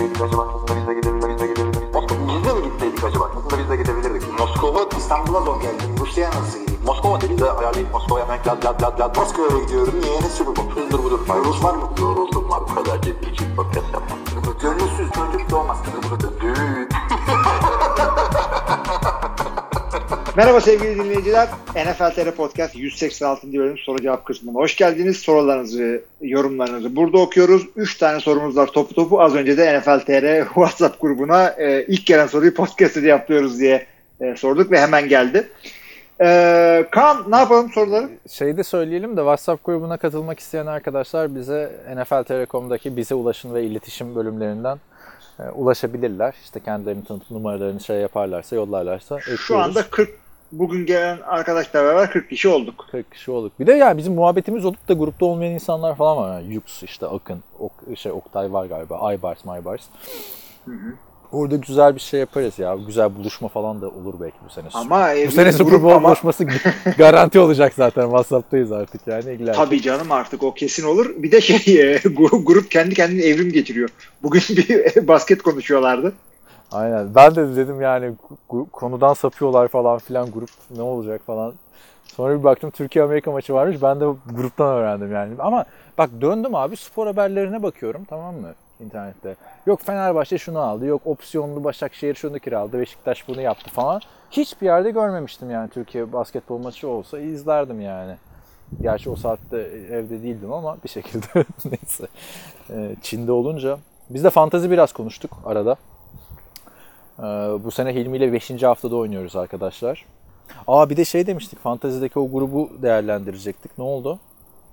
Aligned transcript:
gitseydik 0.00 0.22
acaba? 0.22 0.48
Aslında 0.54 0.80
biz 0.80 0.86
de 0.88 0.94
gidebilirdik. 0.94 1.50
Biz 2.28 2.44
de 2.44 2.52
mi 2.54 2.62
gitseydik 2.64 3.04
acaba? 3.04 3.30
Aslında 3.36 3.62
biz 3.62 3.70
de 3.70 3.76
gidebilirdik. 3.76 4.38
Moskova 4.38 4.86
İstanbul'a 4.98 5.40
zor 5.40 5.60
geldi. 5.60 5.82
Rusya'ya 6.00 6.30
nasıl 6.30 6.58
gideyim? 6.60 6.80
Moskova 6.86 7.20
dedi 7.20 7.38
de 7.38 7.52
ayarlayıp 7.52 7.92
Moskova'ya 7.92 8.24
hemen 8.28 8.38
lad 8.46 8.64
lad 8.64 8.82
lad 8.82 9.00
lad 9.00 9.16
Moskova'ya 9.16 9.62
gidiyorum. 9.64 9.94
Niye? 10.02 10.20
Ne 10.20 10.28
sürü 10.28 10.48
bu? 10.56 10.80
Hızdır 10.80 11.04
budur. 11.04 11.20
Rus 11.44 11.64
var 11.64 11.74
mı? 11.74 11.82
Yoruldum 12.00 12.50
var. 12.50 12.60
Bu 12.70 12.74
kadar 12.74 13.02
ciddi 13.02 13.30
için 13.30 13.56
podcast 13.56 13.86
yapmam. 13.92 14.18
Gönülsüz 14.62 15.10
çocuk 15.10 15.50
doğmaz. 15.50 15.78
Düğün. 16.39 16.39
Merhaba 20.40 20.60
sevgili 20.60 20.96
dinleyiciler. 20.96 21.48
NFL 21.76 22.10
TR 22.14 22.30
Podcast 22.30 22.76
186. 22.76 23.52
bölüm 23.52 23.78
soru 23.78 24.02
cevap 24.02 24.24
kısmına 24.24 24.54
hoş 24.54 24.76
geldiniz. 24.76 25.16
Sorularınızı, 25.16 26.02
yorumlarınızı 26.20 26.96
burada 26.96 27.18
okuyoruz. 27.18 27.66
3 27.76 27.98
tane 27.98 28.20
sorumuz 28.20 28.56
var 28.56 28.66
topu 28.66 28.94
topu. 28.94 29.20
Az 29.20 29.34
önce 29.34 29.56
de 29.56 29.78
NFL 29.78 30.00
TR 30.00 30.44
WhatsApp 30.44 31.00
grubuna 31.00 31.48
e, 31.48 31.84
ilk 31.88 32.06
gelen 32.06 32.26
soruyu 32.26 32.54
podcast'ı 32.54 33.00
yapıyoruz 33.00 33.58
diye 33.58 33.86
e, 34.20 34.36
sorduk 34.36 34.70
ve 34.70 34.80
hemen 34.80 35.08
geldi. 35.08 35.48
E, 36.20 36.86
Kaan 36.90 37.30
ne 37.30 37.36
yapalım 37.36 37.70
soruları? 37.70 38.08
Şey 38.30 38.56
de 38.56 38.62
söyleyelim 38.62 39.16
de 39.16 39.20
WhatsApp 39.20 39.64
grubuna 39.64 39.96
katılmak 39.96 40.40
isteyen 40.40 40.66
arkadaşlar 40.66 41.34
bize 41.34 41.72
NFL 41.96 42.22
Telekom'daki 42.22 42.96
bize 42.96 43.14
ulaşın 43.14 43.54
ve 43.54 43.62
iletişim 43.64 44.14
bölümlerinden 44.14 44.78
e, 45.38 45.42
ulaşabilirler. 45.42 46.34
İşte 46.44 46.60
kendilerinin 46.60 47.02
tanıtım 47.02 47.36
numaralarını 47.36 47.80
şey 47.80 47.96
yaparlarsa, 47.96 48.56
yollarlarsa 48.56 49.18
ekliyoruz. 49.18 49.44
Şu 49.44 49.58
anda 49.58 49.90
40 49.90 50.29
bugün 50.52 50.86
gelen 50.86 51.18
arkadaşlar 51.26 51.84
beraber 51.84 52.10
40 52.10 52.30
kişi 52.30 52.48
olduk. 52.48 52.86
40 52.90 53.12
kişi 53.12 53.30
olduk. 53.30 53.52
Bir 53.60 53.66
de 53.66 53.72
yani 53.72 53.98
bizim 53.98 54.14
muhabbetimiz 54.14 54.64
olup 54.64 54.88
da 54.88 54.92
grupta 54.92 55.26
olmayan 55.26 55.52
insanlar 55.52 55.96
falan 55.96 56.16
var. 56.16 56.40
Yani 56.40 56.54
Yux 56.54 56.82
işte 56.82 57.06
Akın, 57.06 57.42
ok, 57.58 57.72
şey 57.96 58.12
Oktay 58.12 58.52
var 58.52 58.66
galiba. 58.66 58.98
Aybars, 58.98 59.44
Maybars. 59.44 59.82
Orada 61.32 61.56
güzel 61.56 61.94
bir 61.94 62.00
şey 62.00 62.20
yaparız 62.20 62.58
ya. 62.58 62.76
Güzel 62.86 63.16
buluşma 63.16 63.48
falan 63.48 63.80
da 63.80 63.88
olur 63.88 64.14
belki 64.20 64.36
bu 64.48 64.52
sene. 64.52 64.66
Ama 64.74 65.08
bu 65.26 65.30
sene 65.30 65.52
Super 65.52 65.82
Bowl 65.82 66.04
buluşması 66.04 66.46
garanti 66.98 67.38
olacak 67.38 67.72
zaten. 67.76 68.02
WhatsApp'tayız 68.02 68.72
artık 68.72 69.06
yani. 69.06 69.32
İlla. 69.32 69.52
Tabii 69.52 69.82
canım 69.82 70.12
artık 70.12 70.42
o 70.42 70.54
kesin 70.54 70.86
olur. 70.86 71.14
Bir 71.16 71.32
de 71.32 71.40
şey 71.40 71.80
e, 71.94 72.00
grup 72.44 72.70
kendi 72.70 72.94
kendine 72.94 73.22
evrim 73.22 73.52
geçiriyor. 73.52 73.88
Bugün 74.22 74.42
bir 74.48 75.08
basket 75.08 75.42
konuşuyorlardı. 75.42 76.12
Aynen. 76.72 77.14
Ben 77.14 77.34
de 77.34 77.56
dedim 77.56 77.80
yani 77.80 78.14
konudan 78.72 79.14
sapıyorlar 79.14 79.68
falan 79.68 79.98
filan 79.98 80.30
grup 80.30 80.50
ne 80.76 80.82
olacak 80.82 81.20
falan. 81.26 81.54
Sonra 82.04 82.38
bir 82.38 82.44
baktım 82.44 82.70
Türkiye 82.70 83.04
Amerika 83.04 83.30
maçı 83.30 83.54
varmış. 83.54 83.82
Ben 83.82 84.00
de 84.00 84.04
gruptan 84.34 84.66
öğrendim 84.68 85.12
yani. 85.12 85.34
Ama 85.38 85.64
bak 85.98 86.10
döndüm 86.20 86.54
abi 86.54 86.76
spor 86.76 87.06
haberlerine 87.06 87.62
bakıyorum 87.62 88.04
tamam 88.04 88.34
mı 88.34 88.54
internette. 88.80 89.36
Yok 89.66 89.80
Fenerbahçe 89.82 90.38
şunu 90.38 90.58
aldı. 90.58 90.86
Yok 90.86 91.02
opsiyonlu 91.04 91.64
Başakşehir 91.64 92.14
şunu 92.14 92.38
kiraladı. 92.38 92.78
Beşiktaş 92.78 93.28
bunu 93.28 93.40
yaptı 93.40 93.70
falan. 93.70 94.00
Hiçbir 94.30 94.66
yerde 94.66 94.90
görmemiştim 94.90 95.50
yani 95.50 95.70
Türkiye 95.70 96.12
basketbol 96.12 96.58
maçı 96.58 96.88
olsa 96.88 97.18
izlerdim 97.18 97.80
yani. 97.80 98.14
Gerçi 98.80 99.10
o 99.10 99.16
saatte 99.16 99.56
evde 99.90 100.22
değildim 100.22 100.52
ama 100.52 100.76
bir 100.84 100.88
şekilde 100.88 101.26
neyse. 101.64 102.06
Çin'de 103.02 103.32
olunca. 103.32 103.78
Biz 104.10 104.24
de 104.24 104.30
fantazi 104.30 104.70
biraz 104.70 104.92
konuştuk 104.92 105.30
arada. 105.46 105.76
Bu 107.64 107.70
sene 107.70 107.94
Hilmi 107.94 108.16
ile 108.16 108.32
5. 108.32 108.62
haftada 108.62 108.96
oynuyoruz 108.96 109.36
arkadaşlar. 109.36 110.04
Aa 110.66 110.90
bir 110.90 110.96
de 110.96 111.04
şey 111.04 111.26
demiştik. 111.26 111.58
Fantazideki 111.58 112.18
o 112.18 112.30
grubu 112.30 112.70
değerlendirecektik. 112.82 113.78
Ne 113.78 113.84
oldu? 113.84 114.18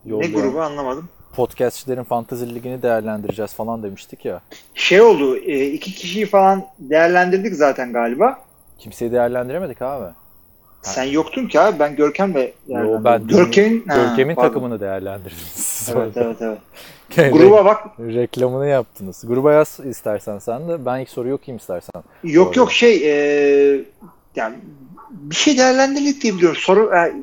Yolda. 0.05 0.27
Ne 0.27 0.31
grubu 0.33 0.61
anlamadım. 0.61 1.09
Podcastçilerin 1.35 2.03
Fantazi 2.03 2.55
Ligi'ni 2.55 2.81
değerlendireceğiz 2.81 3.53
falan 3.53 3.83
demiştik 3.83 4.25
ya. 4.25 4.41
Şey 4.73 5.01
oldu. 5.01 5.37
iki 5.37 5.91
kişiyi 5.91 6.25
falan 6.25 6.65
değerlendirdik 6.79 7.53
zaten 7.55 7.93
galiba. 7.93 8.39
Kimseyi 8.79 9.11
değerlendiremedik 9.11 9.81
abi. 9.81 10.13
Sen 10.81 11.03
yoktun 11.03 11.47
ki 11.47 11.59
abi. 11.59 11.79
Ben 11.79 11.95
Görkem'le 11.95 12.51
Yo, 12.67 13.03
ben 13.03 13.27
Görkem'in 13.27 13.85
Görkem'in 13.85 14.35
takımını 14.35 14.79
değerlendirdiniz. 14.79 15.89
Evet 15.95 16.17
evet 16.17 16.37
evet. 16.41 16.59
Gruba 17.33 17.65
bak. 17.65 17.83
Reklamını 17.99 18.67
yaptınız. 18.67 19.23
Gruba 19.27 19.53
yaz 19.53 19.79
istersen 19.85 20.39
sen 20.39 20.69
de. 20.69 20.85
Ben 20.85 20.99
ilk 20.99 21.09
soruyu 21.09 21.33
okuyayım 21.33 21.57
istersen. 21.57 22.03
Yok 22.23 22.55
yok 22.55 22.71
şey 22.71 22.95
e, 23.03 23.81
yani 24.35 24.55
bir 25.09 25.35
şey 25.35 25.57
değerlendirdik 25.57 26.21
diye 26.21 26.33
biliyorum. 26.33 26.57
Soru 26.59 26.95
e, 26.95 27.13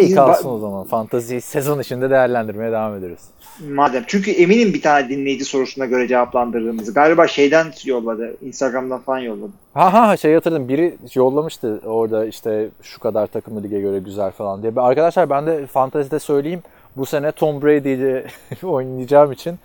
İyi 0.00 0.14
kalsın 0.14 0.48
o 0.48 0.58
zaman. 0.58 0.84
Fantazi 0.84 1.40
sezon 1.40 1.80
içinde 1.80 2.10
değerlendirmeye 2.10 2.72
devam 2.72 2.96
ederiz. 2.96 3.18
Madem. 3.60 4.04
Çünkü 4.06 4.30
eminim 4.30 4.74
bir 4.74 4.82
tane 4.82 5.08
dinleyici 5.08 5.44
sorusuna 5.44 5.86
göre 5.86 6.08
cevaplandırdığımızı. 6.08 6.94
Galiba 6.94 7.26
şeyden 7.26 7.66
yolladı. 7.84 8.36
Instagram'dan 8.42 9.00
falan 9.00 9.18
yolladı. 9.18 9.50
Ha 9.74 9.92
ha 9.92 10.16
şey 10.16 10.34
hatırladım. 10.34 10.68
Biri 10.68 10.96
yollamıştı 11.14 11.80
orada 11.86 12.26
işte 12.26 12.68
şu 12.82 13.00
kadar 13.00 13.26
takımlı 13.26 13.62
lige 13.62 13.80
göre 13.80 13.98
güzel 13.98 14.30
falan 14.30 14.62
diye. 14.62 14.72
Arkadaşlar 14.76 15.30
ben 15.30 15.46
de 15.46 15.66
fantazide 15.66 16.18
söyleyeyim. 16.18 16.62
Bu 16.96 17.06
sene 17.06 17.32
Tom 17.32 17.62
Brady 17.62 17.94
ile 17.94 18.26
oynayacağım 18.62 19.32
için 19.32 19.58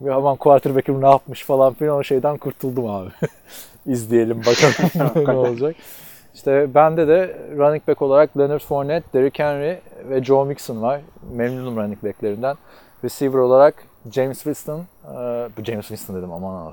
ve 0.00 0.14
aman 0.14 0.36
quarterback'im 0.36 1.02
ne 1.02 1.06
yapmış 1.08 1.44
falan 1.44 1.74
filan 1.74 1.96
o 1.96 2.02
şeyden 2.02 2.36
kurtuldum 2.36 2.86
abi. 2.86 3.10
İzleyelim 3.86 4.40
bakalım 4.40 5.26
ne 5.26 5.32
olacak. 5.32 5.76
İşte 6.36 6.74
bende 6.74 7.08
de 7.08 7.36
running 7.56 7.88
back 7.88 8.02
olarak 8.02 8.38
Leonard 8.38 8.60
Fournette, 8.60 9.12
Derrick 9.14 9.44
Henry 9.44 9.78
ve 10.10 10.24
Joe 10.24 10.44
Mixon 10.44 10.82
var. 10.82 11.00
Memnunum 11.32 11.76
running 11.76 12.02
backlerinden. 12.04 12.56
Receiver 13.04 13.38
olarak 13.38 13.74
James 14.10 14.36
Winston. 14.36 14.84
Bu 15.58 15.64
James 15.64 15.86
Winston 15.86 16.16
dedim 16.16 16.32
aman 16.32 16.72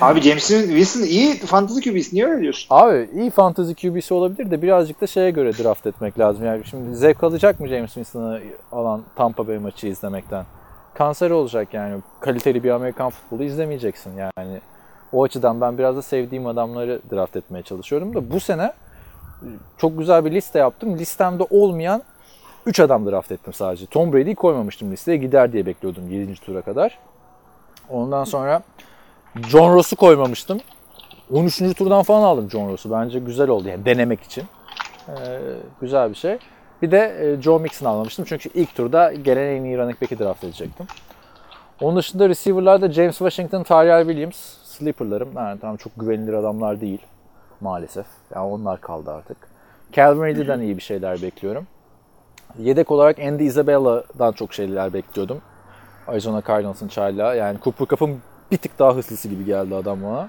Abi 0.00 0.20
James 0.20 0.48
Winston 0.48 1.02
iyi 1.02 1.34
fantasy 1.34 1.90
QB'si 1.90 2.14
niye 2.14 2.26
öyle 2.26 2.42
diyorsun? 2.42 2.66
Abi 2.70 3.08
iyi 3.14 3.30
fantasy 3.30 3.72
QB'si 3.72 4.14
olabilir 4.14 4.50
de 4.50 4.62
birazcık 4.62 5.00
da 5.00 5.06
şeye 5.06 5.30
göre 5.30 5.52
draft 5.58 5.86
etmek 5.86 6.18
lazım. 6.18 6.46
Yani 6.46 6.64
şimdi 6.64 6.96
zevk 6.96 7.24
alacak 7.24 7.60
mı 7.60 7.68
James 7.68 7.94
Winston'ı 7.94 8.40
alan 8.72 9.02
Tampa 9.16 9.48
Bay 9.48 9.58
maçı 9.58 9.86
izlemekten? 9.86 10.44
Kanser 10.94 11.30
olacak 11.30 11.74
yani. 11.74 12.02
Kaliteli 12.20 12.64
bir 12.64 12.70
Amerikan 12.70 13.10
futbolu 13.10 13.44
izlemeyeceksin 13.44 14.12
yani. 14.16 14.60
O 15.12 15.24
açıdan 15.24 15.60
ben 15.60 15.78
biraz 15.78 15.96
da 15.96 16.02
sevdiğim 16.02 16.46
adamları 16.46 17.00
draft 17.12 17.36
etmeye 17.36 17.62
çalışıyorum 17.62 18.14
da 18.14 18.30
bu 18.30 18.40
sene 18.40 18.72
çok 19.78 19.98
güzel 19.98 20.24
bir 20.24 20.32
liste 20.32 20.58
yaptım. 20.58 20.98
Listemde 20.98 21.42
olmayan 21.50 22.02
3 22.66 22.80
adam 22.80 23.06
draft 23.06 23.32
ettim 23.32 23.52
sadece. 23.52 23.86
Tom 23.86 24.12
Brady'yi 24.12 24.34
koymamıştım 24.34 24.92
listeye. 24.92 25.16
Gider 25.16 25.52
diye 25.52 25.66
bekliyordum 25.66 26.10
7. 26.10 26.34
tura 26.34 26.62
kadar. 26.62 26.98
Ondan 27.90 28.24
sonra 28.24 28.62
John 29.48 29.74
Ross'u 29.74 29.96
koymamıştım. 29.96 30.60
13. 31.32 31.76
turdan 31.76 32.02
falan 32.02 32.22
aldım 32.22 32.50
John 32.50 32.68
Ross'u. 32.68 32.90
Bence 32.90 33.18
güzel 33.18 33.48
oldu 33.48 33.68
yani 33.68 33.84
denemek 33.84 34.22
için. 34.22 34.44
Ee, 35.08 35.12
güzel 35.80 36.10
bir 36.10 36.14
şey. 36.14 36.38
Bir 36.82 36.90
de 36.90 37.36
Joe 37.40 37.58
Mixon 37.58 37.86
almamıştım. 37.86 38.24
Çünkü 38.28 38.50
ilk 38.54 38.74
turda 38.74 39.12
gelen 39.12 39.46
en 39.46 39.64
iyi 39.64 39.78
running 39.78 40.02
back'i 40.02 40.18
draft 40.18 40.44
edecektim. 40.44 40.86
Onun 41.80 41.96
dışında 41.96 42.28
receiver'larda 42.28 42.92
James 42.92 43.18
Washington, 43.18 43.62
Tyrell 43.62 44.06
Williams 44.06 44.61
sleeper'larım. 44.82 45.32
Yani 45.36 45.60
tamam 45.60 45.76
çok 45.76 45.92
güvenilir 45.96 46.32
adamlar 46.32 46.80
değil 46.80 47.00
maalesef. 47.60 48.06
Yani 48.34 48.46
onlar 48.46 48.80
kaldı 48.80 49.10
artık. 49.10 49.36
Calvin 49.92 50.24
Ridley'den 50.24 50.60
iyi 50.60 50.76
bir 50.76 50.82
şeyler 50.82 51.22
bekliyorum. 51.22 51.66
Yedek 52.58 52.90
olarak 52.90 53.18
Andy 53.18 53.46
Isabella'dan 53.46 54.32
çok 54.32 54.54
şeyler 54.54 54.92
bekliyordum. 54.92 55.40
Arizona 56.06 56.42
Cardinals'ın 56.48 56.88
çayla. 56.88 57.34
Yani 57.34 57.58
Cooper 57.64 57.86
Cup'ın 57.86 58.18
bir 58.50 58.56
tık 58.56 58.78
daha 58.78 58.94
hızlısı 58.94 59.28
gibi 59.28 59.44
geldi 59.44 59.74
adam 59.74 60.02
bana. 60.02 60.28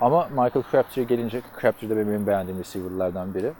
Ama 0.00 0.28
Michael 0.28 0.64
Crabtree 0.70 1.04
gelince, 1.04 1.42
Crabtree 1.60 1.90
de 1.90 1.96
benim 1.96 2.26
beğendiğim 2.26 2.60
receiver'lardan 2.60 3.34
biri. 3.34 3.52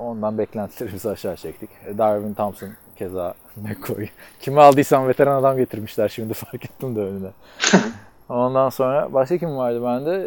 Ondan 0.00 0.38
beklentilerimizi 0.38 1.10
aşağı 1.10 1.36
çektik. 1.36 1.70
Darwin 1.98 2.34
Thompson 2.34 2.68
keza 2.96 3.34
McCoy. 3.56 4.08
Kimi 4.40 4.60
aldıysam 4.60 5.08
veteran 5.08 5.40
adam 5.40 5.56
getirmişler 5.56 6.08
şimdi 6.08 6.34
fark 6.34 6.64
ettim 6.64 6.96
de 6.96 7.00
önüne. 7.00 7.30
Ondan 8.30 8.70
sonra 8.70 9.12
başka 9.12 9.38
kim 9.38 9.56
vardı 9.56 9.82
bende? 9.84 10.26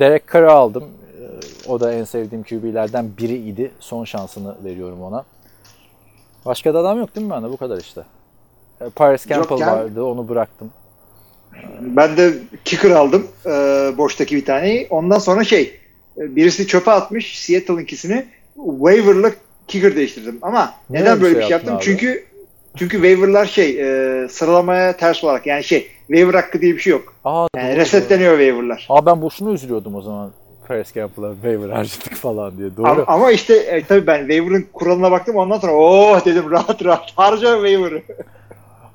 Derek 0.00 0.32
Carr'ı 0.32 0.52
aldım. 0.52 0.84
O 1.68 1.80
da 1.80 1.92
en 1.92 2.04
sevdiğim 2.04 2.44
QB'lerden 2.44 3.10
biri 3.18 3.34
idi. 3.34 3.70
Son 3.80 4.04
şansını 4.04 4.54
veriyorum 4.64 5.02
ona. 5.02 5.24
Başka 6.46 6.74
da 6.74 6.78
adam 6.78 6.98
yok 6.98 7.16
değil 7.16 7.26
mi 7.26 7.32
bende? 7.32 7.50
Bu 7.50 7.56
kadar 7.56 7.78
işte. 7.78 8.02
Paris 8.96 9.26
Campbell 9.26 9.58
yok, 9.58 9.68
vardı. 9.68 10.04
Onu 10.04 10.28
bıraktım. 10.28 10.70
Ben 11.80 12.16
de 12.16 12.34
kicker 12.64 12.90
aldım. 12.90 13.26
E, 13.46 13.50
boştaki 13.98 14.36
bir 14.36 14.44
taneyi. 14.44 14.86
Ondan 14.90 15.18
sonra 15.18 15.44
şey 15.44 15.80
birisi 16.16 16.66
çöpe 16.66 16.90
atmış 16.90 17.38
Seattle'ınkisini. 17.40 18.26
Waiver'la 18.54 19.30
kicker 19.68 19.96
değiştirdim. 19.96 20.38
Ama 20.42 20.74
ne 20.90 21.00
neden 21.00 21.20
böyle 21.20 21.34
bir 21.34 21.40
şey, 21.40 21.48
şey 21.48 21.50
yaptım? 21.50 21.74
Abi? 21.74 21.84
Çünkü 21.84 22.24
çünkü 22.76 22.96
waiver'lar 22.96 23.46
şey 23.46 23.80
e, 23.80 24.28
sıralamaya 24.28 24.96
ters 24.96 25.24
olarak 25.24 25.46
yani 25.46 25.64
şey 25.64 25.88
waiver 26.06 26.34
hakkı 26.34 26.60
diye 26.60 26.74
bir 26.74 26.80
şey 26.80 26.90
yok. 26.90 27.14
Aa, 27.24 27.46
yani 27.56 27.76
resetleniyor 27.76 28.38
waiver'lar. 28.38 28.86
Aa 28.90 29.06
ben 29.06 29.22
boşuna 29.22 29.52
üzülüyordum 29.52 29.94
o 29.94 30.02
zaman. 30.02 30.30
Paris 30.68 30.94
Campbell'a 30.94 31.34
waiver 31.34 31.68
harcadık 31.68 32.14
falan 32.14 32.58
diye. 32.58 32.76
Doğru. 32.76 32.86
Ama, 32.86 33.04
ama 33.06 33.30
işte 33.30 33.54
e, 33.54 33.84
tabii 33.84 34.06
ben 34.06 34.18
waiver'ın 34.18 34.66
kuralına 34.72 35.10
baktım 35.10 35.36
ondan 35.36 35.58
sonra 35.58 35.72
oh 35.72 36.24
dedim 36.24 36.50
rahat 36.50 36.84
rahat 36.84 37.12
harca 37.16 37.54
waiver'ı. 37.54 38.02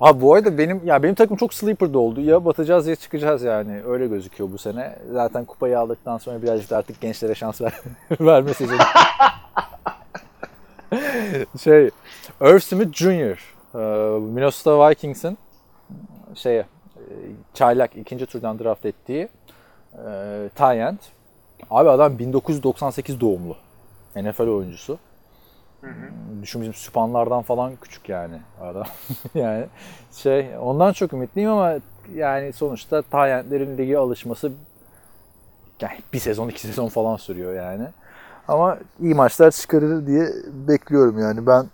Abi 0.00 0.20
bu 0.20 0.34
arada 0.34 0.58
benim 0.58 0.80
ya 0.84 1.02
benim 1.02 1.14
takım 1.14 1.36
çok 1.36 1.54
sleeper'da 1.54 1.98
oldu. 1.98 2.20
Ya 2.20 2.44
batacağız 2.44 2.86
ya 2.86 2.96
çıkacağız 2.96 3.42
yani. 3.42 3.80
Öyle 3.88 4.06
gözüküyor 4.06 4.52
bu 4.52 4.58
sene. 4.58 4.96
Zaten 5.12 5.44
kupayı 5.44 5.78
aldıktan 5.78 6.18
sonra 6.18 6.42
birazcık 6.42 6.70
da 6.70 6.76
artık 6.76 7.00
gençlere 7.00 7.34
şans 7.34 7.60
ver, 7.60 7.72
verme 8.20 8.54
sezonu. 8.54 8.78
şey, 11.64 11.90
Irv 12.40 12.58
Smith 12.58 12.92
Jr. 12.92 13.38
e, 13.74 13.78
Minnesota 14.20 14.88
Vikings'in 14.88 15.38
şeye 16.34 16.60
e, 16.96 17.02
çaylak 17.54 17.96
ikinci 17.96 18.26
turdan 18.26 18.58
draft 18.58 18.86
ettiği 18.86 19.28
e, 20.58 20.64
end. 20.64 20.98
Abi 21.70 21.90
adam 21.90 22.18
1998 22.18 23.20
doğumlu. 23.20 23.56
NFL 24.16 24.40
oyuncusu. 24.42 24.98
Düşün 26.42 26.60
bizim 26.60 26.74
süpanlardan 26.74 27.42
falan 27.42 27.72
küçük 27.76 28.08
yani 28.08 28.40
adam. 28.60 28.86
yani 29.34 29.66
şey 30.12 30.58
ondan 30.60 30.92
çok 30.92 31.12
ümitliyim 31.12 31.50
ama 31.50 31.74
yani 32.14 32.52
sonuçta 32.52 33.02
Tayentlerin 33.02 33.78
ligi 33.78 33.98
alışması 33.98 34.52
yani 35.80 35.98
bir 36.12 36.18
sezon 36.18 36.48
iki 36.48 36.60
sezon 36.60 36.88
falan 36.88 37.16
sürüyor 37.16 37.54
yani. 37.54 37.88
Ama 38.48 38.78
iyi 39.00 39.14
maçlar 39.14 39.50
çıkarır 39.50 40.06
diye 40.06 40.28
bekliyorum 40.68 41.18
yani 41.18 41.46
ben 41.46 41.66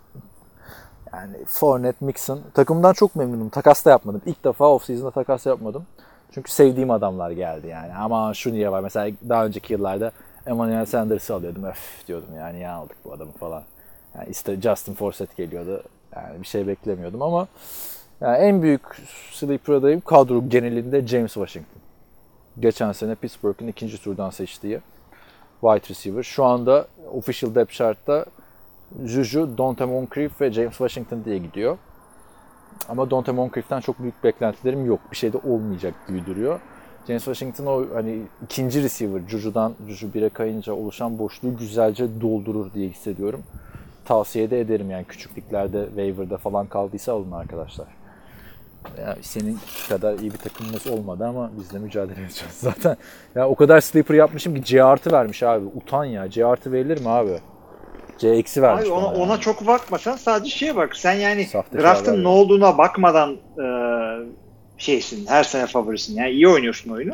yani 1.17 1.45
Fournette, 1.47 2.05
Mixon 2.05 2.41
takımdan 2.55 2.93
çok 2.93 3.17
memnunum. 3.17 3.49
Takas 3.49 3.85
da 3.85 3.91
yapmadım. 3.91 4.23
İlk 4.27 4.45
defa 4.45 4.65
off-season'da 4.65 5.11
takas 5.11 5.47
yapmadım. 5.47 5.87
Çünkü 6.33 6.53
sevdiğim 6.53 6.91
adamlar 6.91 7.31
geldi 7.31 7.67
yani. 7.67 7.95
Ama 7.95 8.35
şu 8.35 8.53
niye 8.53 8.73
var? 8.73 8.81
Mesela 8.81 9.17
daha 9.29 9.47
önceki 9.47 9.73
yıllarda 9.73 10.13
Emmanuel 10.47 10.87
Sanders'ı 10.87 11.35
alıyordum. 11.35 11.65
Öf 11.65 12.07
diyordum 12.09 12.29
yani 12.37 12.61
ya 12.61 12.73
aldık 12.73 12.97
bu 13.05 13.13
adamı 13.13 13.33
falan. 13.33 13.63
Yani 14.19 14.29
işte 14.31 14.61
Justin 14.61 14.95
Forsett 14.95 15.37
geliyordu. 15.37 15.83
Yani 16.17 16.43
bir 16.43 16.47
şey 16.47 16.67
beklemiyordum 16.67 17.23
ama 17.23 17.49
yani 18.21 18.37
en 18.37 18.63
büyük 18.63 18.83
sleeper 19.33 19.75
adayım 19.75 20.01
kadro 20.01 20.49
genelinde 20.49 21.07
James 21.07 21.33
Washington. 21.33 21.81
Geçen 22.61 22.93
sene 22.93 23.15
Pittsburgh'ın 23.15 23.69
ikinci 23.69 24.03
turdan 24.03 24.31
seçtiği 24.31 24.81
wide 25.61 25.89
receiver. 25.89 26.23
Şu 26.23 26.45
anda 26.45 26.87
official 27.13 27.55
depth 27.55 27.73
chart'ta 27.73 28.25
Juju, 29.05 29.59
Dante 29.59 29.85
Moncrief 29.85 30.41
ve 30.41 30.53
James 30.53 30.71
Washington 30.71 31.25
diye 31.25 31.39
gidiyor. 31.39 31.79
Ama 32.89 33.11
Dante 33.11 33.33
Moncrief'ten 33.33 33.81
çok 33.81 33.99
büyük 33.99 34.25
beklentilerim 34.25 34.87
yok. 34.87 35.01
Bir 35.11 35.17
şey 35.17 35.33
de 35.33 35.37
olmayacak 35.39 35.95
gibi 36.09 36.27
duruyor. 36.27 36.61
James 37.07 37.25
Washington 37.25 37.67
o 37.67 37.85
hani 37.95 38.23
ikinci 38.45 38.83
receiver 38.83 39.21
Juju'dan 39.29 39.75
Juju 39.89 40.07
1'e 40.07 40.29
kayınca 40.29 40.73
oluşan 40.73 41.19
boşluğu 41.19 41.57
güzelce 41.57 42.21
doldurur 42.21 42.73
diye 42.73 42.89
hissediyorum. 42.89 43.43
Tavsiye 44.05 44.51
de 44.51 44.61
ederim 44.61 44.91
yani 44.91 45.05
küçüklüklerde 45.05 45.87
waiver'da 45.87 46.37
falan 46.37 46.67
kaldıysa 46.67 47.13
alın 47.13 47.33
arkadaşlar. 47.33 47.87
Ya 48.99 49.17
senin 49.23 49.59
kadar 49.89 50.19
iyi 50.19 50.33
bir 50.33 50.39
takımımız 50.39 50.87
olmadı 50.87 51.27
ama 51.27 51.51
biz 51.59 51.73
de 51.73 51.79
mücadele 51.79 52.21
edeceğiz. 52.21 52.55
Zaten 52.55 52.97
ya 53.35 53.49
o 53.49 53.55
kadar 53.55 53.81
sleeper 53.81 54.15
yapmışım 54.15 54.55
ki 54.55 54.65
C 54.65 54.85
artı 54.85 55.13
vermiş 55.13 55.43
abi. 55.43 55.67
Utan 55.75 56.05
ya. 56.05 56.31
C 56.31 56.47
artı 56.47 56.73
verilir 56.73 57.01
mi 57.01 57.09
abi? 57.09 57.39
C 58.19 58.29
eksi 58.29 58.63
vermiş 58.63 58.85
Abi 58.85 58.93
ona, 58.93 59.05
bana 59.07 59.17
ya. 59.19 59.25
ona 59.25 59.41
çok 59.41 59.67
bakmasan 59.67 60.17
sadece 60.17 60.51
şeye 60.51 60.77
bak. 60.77 60.97
Sen 60.97 61.13
yani 61.13 61.45
Sahte 61.47 61.79
draftın 61.79 62.25
ne 62.25 62.29
olduğuna 62.29 62.79
bakmadan 62.79 63.31
e, 63.33 63.67
şeysin. 64.79 65.27
Her 65.27 65.45
sene 65.45 65.67
favorisin. 65.67 66.15
Yani 66.17 66.31
iyi 66.31 66.49
oynuyorsun 66.49 66.91
oyunu. 66.91 67.13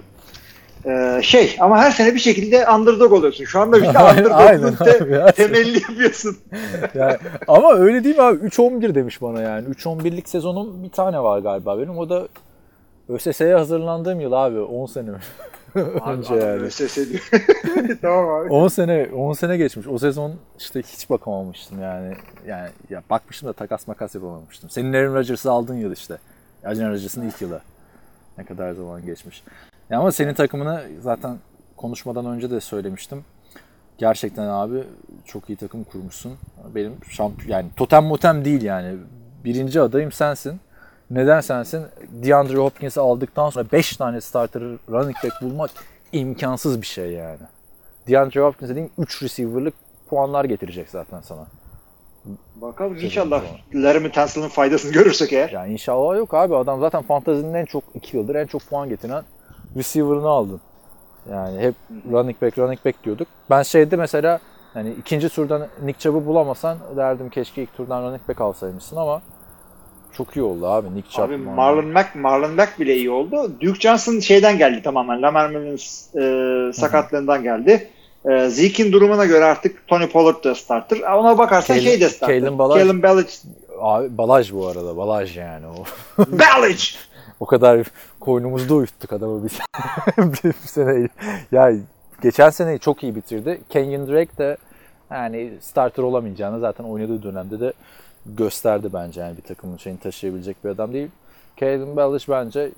E, 0.86 1.22
şey 1.22 1.56
ama 1.60 1.78
her 1.78 1.90
sene 1.90 2.14
bir 2.14 2.18
şekilde 2.18 2.68
underdog 2.70 3.12
oluyorsun. 3.12 3.44
Şu 3.44 3.60
anda 3.60 3.76
bir 3.76 3.82
de 3.82 3.88
underdog'un 4.20 4.84
te- 4.84 5.32
temelli 5.32 5.74
yapıyorsun. 5.82 6.36
Yani, 6.94 7.16
ama 7.48 7.74
öyle 7.74 8.04
değil 8.04 8.16
mi 8.16 8.22
abi? 8.22 8.46
3-11 8.46 8.94
demiş 8.94 9.22
bana 9.22 9.40
yani. 9.42 9.68
3-11'lik 9.68 10.28
sezonum 10.28 10.82
bir 10.84 10.90
tane 10.90 11.22
var 11.22 11.38
galiba 11.38 11.78
benim. 11.78 11.98
O 11.98 12.08
da 12.08 12.28
ÖSS'ye 13.08 13.54
hazırlandığım 13.54 14.20
yıl 14.20 14.32
abi. 14.32 14.60
10 14.60 14.86
sene 14.86 15.06
Abi, 15.74 16.24
yani. 16.30 16.62
ÖSS 16.62 16.96
diyor. 16.96 17.30
tamam 18.02 18.28
abi. 18.28 18.48
10 18.48 18.68
sene 18.68 19.08
10 19.14 19.32
sene 19.32 19.56
geçmiş. 19.56 19.86
O 19.86 19.98
sezon 19.98 20.34
işte 20.58 20.82
hiç 20.82 21.10
bakamamıştım 21.10 21.82
yani. 21.82 22.14
Yani 22.46 22.68
ya 22.90 23.02
bakmıştım 23.10 23.48
da 23.48 23.52
takas 23.52 23.88
makas 23.88 24.14
yapamamıştım. 24.14 24.70
Senin 24.70 24.92
Aaron 24.92 25.14
Rodgers'ı 25.14 25.50
aldığın 25.50 25.74
yıl 25.74 25.92
işte. 25.92 26.18
Aaron 26.64 26.92
Rodgers'ın 26.92 27.22
ilk 27.28 27.42
yılı. 27.42 27.60
Ne 28.38 28.44
kadar 28.44 28.72
zaman 28.72 29.06
geçmiş. 29.06 29.42
Ya 29.90 29.98
ama 29.98 30.12
senin 30.12 30.34
takımını 30.34 30.82
zaten 31.00 31.38
konuşmadan 31.76 32.26
önce 32.26 32.50
de 32.50 32.60
söylemiştim. 32.60 33.24
Gerçekten 33.98 34.46
abi 34.46 34.84
çok 35.24 35.50
iyi 35.50 35.56
takım 35.56 35.84
kurmuşsun. 35.84 36.32
Benim 36.74 36.92
şampiyon 37.08 37.50
yani 37.58 37.70
totem 37.76 38.04
motem 38.04 38.44
değil 38.44 38.62
yani. 38.62 38.96
Birinci 39.44 39.80
adayım 39.80 40.12
sensin. 40.12 40.60
Neden 41.12 41.40
sensin? 41.40 41.86
DeAndre 42.08 42.56
Hopkins'i 42.56 43.00
aldıktan 43.00 43.50
sonra 43.50 43.66
5 43.72 43.96
tane 43.96 44.20
starter 44.20 44.62
running 44.62 45.16
back 45.24 45.42
bulmak 45.42 45.70
imkansız 46.12 46.82
bir 46.82 46.86
şey 46.86 47.10
yani. 47.10 47.38
DeAndre 48.08 48.40
Hopkins 48.40 48.70
dediğin 48.70 48.90
3 48.98 49.22
receiver'lık 49.22 49.74
puanlar 50.10 50.44
getirecek 50.44 50.90
zaten 50.90 51.20
sana. 51.20 51.46
Bakalım 52.56 52.94
Sezon 52.94 53.06
inşallah. 53.06 53.42
Laramie 53.74 54.12
Tunsil'ın 54.12 54.48
faydasını 54.48 54.92
görürsek 54.92 55.32
eğer. 55.32 55.50
Yani 55.50 55.72
inşallah 55.72 56.16
yok 56.16 56.34
abi. 56.34 56.56
Adam 56.56 56.80
zaten 56.80 57.02
fantazinin 57.02 57.54
en 57.54 57.64
çok 57.64 57.84
2 57.94 58.16
yıldır 58.16 58.34
en 58.34 58.46
çok 58.46 58.62
puan 58.62 58.88
getiren 58.88 59.24
receiver'ını 59.76 60.28
aldın. 60.28 60.60
Yani 61.30 61.58
hep 61.60 61.74
running 62.12 62.42
back 62.42 62.58
running 62.58 62.84
back 62.84 63.04
diyorduk. 63.04 63.28
Ben 63.50 63.62
şeyde 63.62 63.96
mesela 63.96 64.40
hani 64.74 64.90
ikinci 64.90 65.28
turdan 65.28 65.66
Nick 65.82 65.98
Chubb'ı 65.98 66.26
bulamasan 66.26 66.78
derdim 66.96 67.30
keşke 67.30 67.62
ilk 67.62 67.76
turdan 67.76 68.02
running 68.02 68.28
back 68.28 68.40
alsaymışsın 68.40 68.96
ama 68.96 69.22
çok 70.16 70.36
iyi 70.36 70.42
oldu 70.42 70.66
abi 70.66 70.94
Nick 70.94 71.10
Chubb. 71.10 71.22
Abi 71.22 71.36
Marlon 71.36 71.86
Mack, 71.86 72.14
Marlon 72.14 72.50
Mack 72.54 72.80
bile 72.80 72.96
iyi 72.96 73.10
oldu. 73.10 73.52
Duke 73.60 73.80
Johnson 73.80 74.20
şeyden 74.20 74.58
geldi 74.58 74.82
tamamen. 74.82 75.22
Lamar 75.22 75.50
Miller'ın 75.50 76.68
e, 76.68 76.72
sakatlığından 76.72 77.42
geldi. 77.42 77.88
E, 78.30 78.48
Zeke'in 78.48 78.92
durumuna 78.92 79.24
göre 79.24 79.44
artık 79.44 79.86
Tony 79.86 80.06
Pollard 80.06 80.44
da 80.44 80.54
starter. 80.54 81.00
Ona 81.00 81.38
bakarsan 81.38 81.76
Kalen- 81.76 81.84
şey 81.84 82.00
de 82.00 82.08
starter. 82.08 82.40
Kalen 82.40 82.58
Ballage- 82.58 82.78
Kalen 82.78 83.02
Ballage. 83.02 83.30
Abi 83.80 84.18
balaj 84.18 84.52
bu 84.52 84.66
arada 84.66 84.96
balaj 84.96 85.36
yani 85.38 85.66
o. 85.66 85.84
Ballage! 86.28 86.84
O 87.40 87.46
kadar 87.46 87.86
koynumuzda 88.20 88.74
uyuttuk 88.74 89.12
adamı 89.12 89.44
biz. 89.44 89.58
bir 90.44 90.52
sene. 90.52 91.08
Ya 91.52 91.72
geçen 92.22 92.50
seneyi 92.50 92.78
çok 92.78 93.02
iyi 93.02 93.14
bitirdi. 93.14 93.60
Kenyon 93.70 94.08
Drake 94.08 94.38
de 94.38 94.56
yani 95.10 95.52
starter 95.60 96.02
olamayacağını 96.02 96.60
zaten 96.60 96.84
oynadığı 96.84 97.22
dönemde 97.22 97.60
de 97.60 97.72
gösterdi 98.26 98.88
bence 98.92 99.20
yani 99.20 99.36
bir 99.36 99.42
takımın 99.42 99.76
şeyini 99.76 100.00
taşıyabilecek 100.00 100.64
bir 100.64 100.70
adam 100.70 100.92
değil. 100.92 101.08
Kalen 101.60 101.96
Ballage 101.96 102.24
bence 102.28 102.70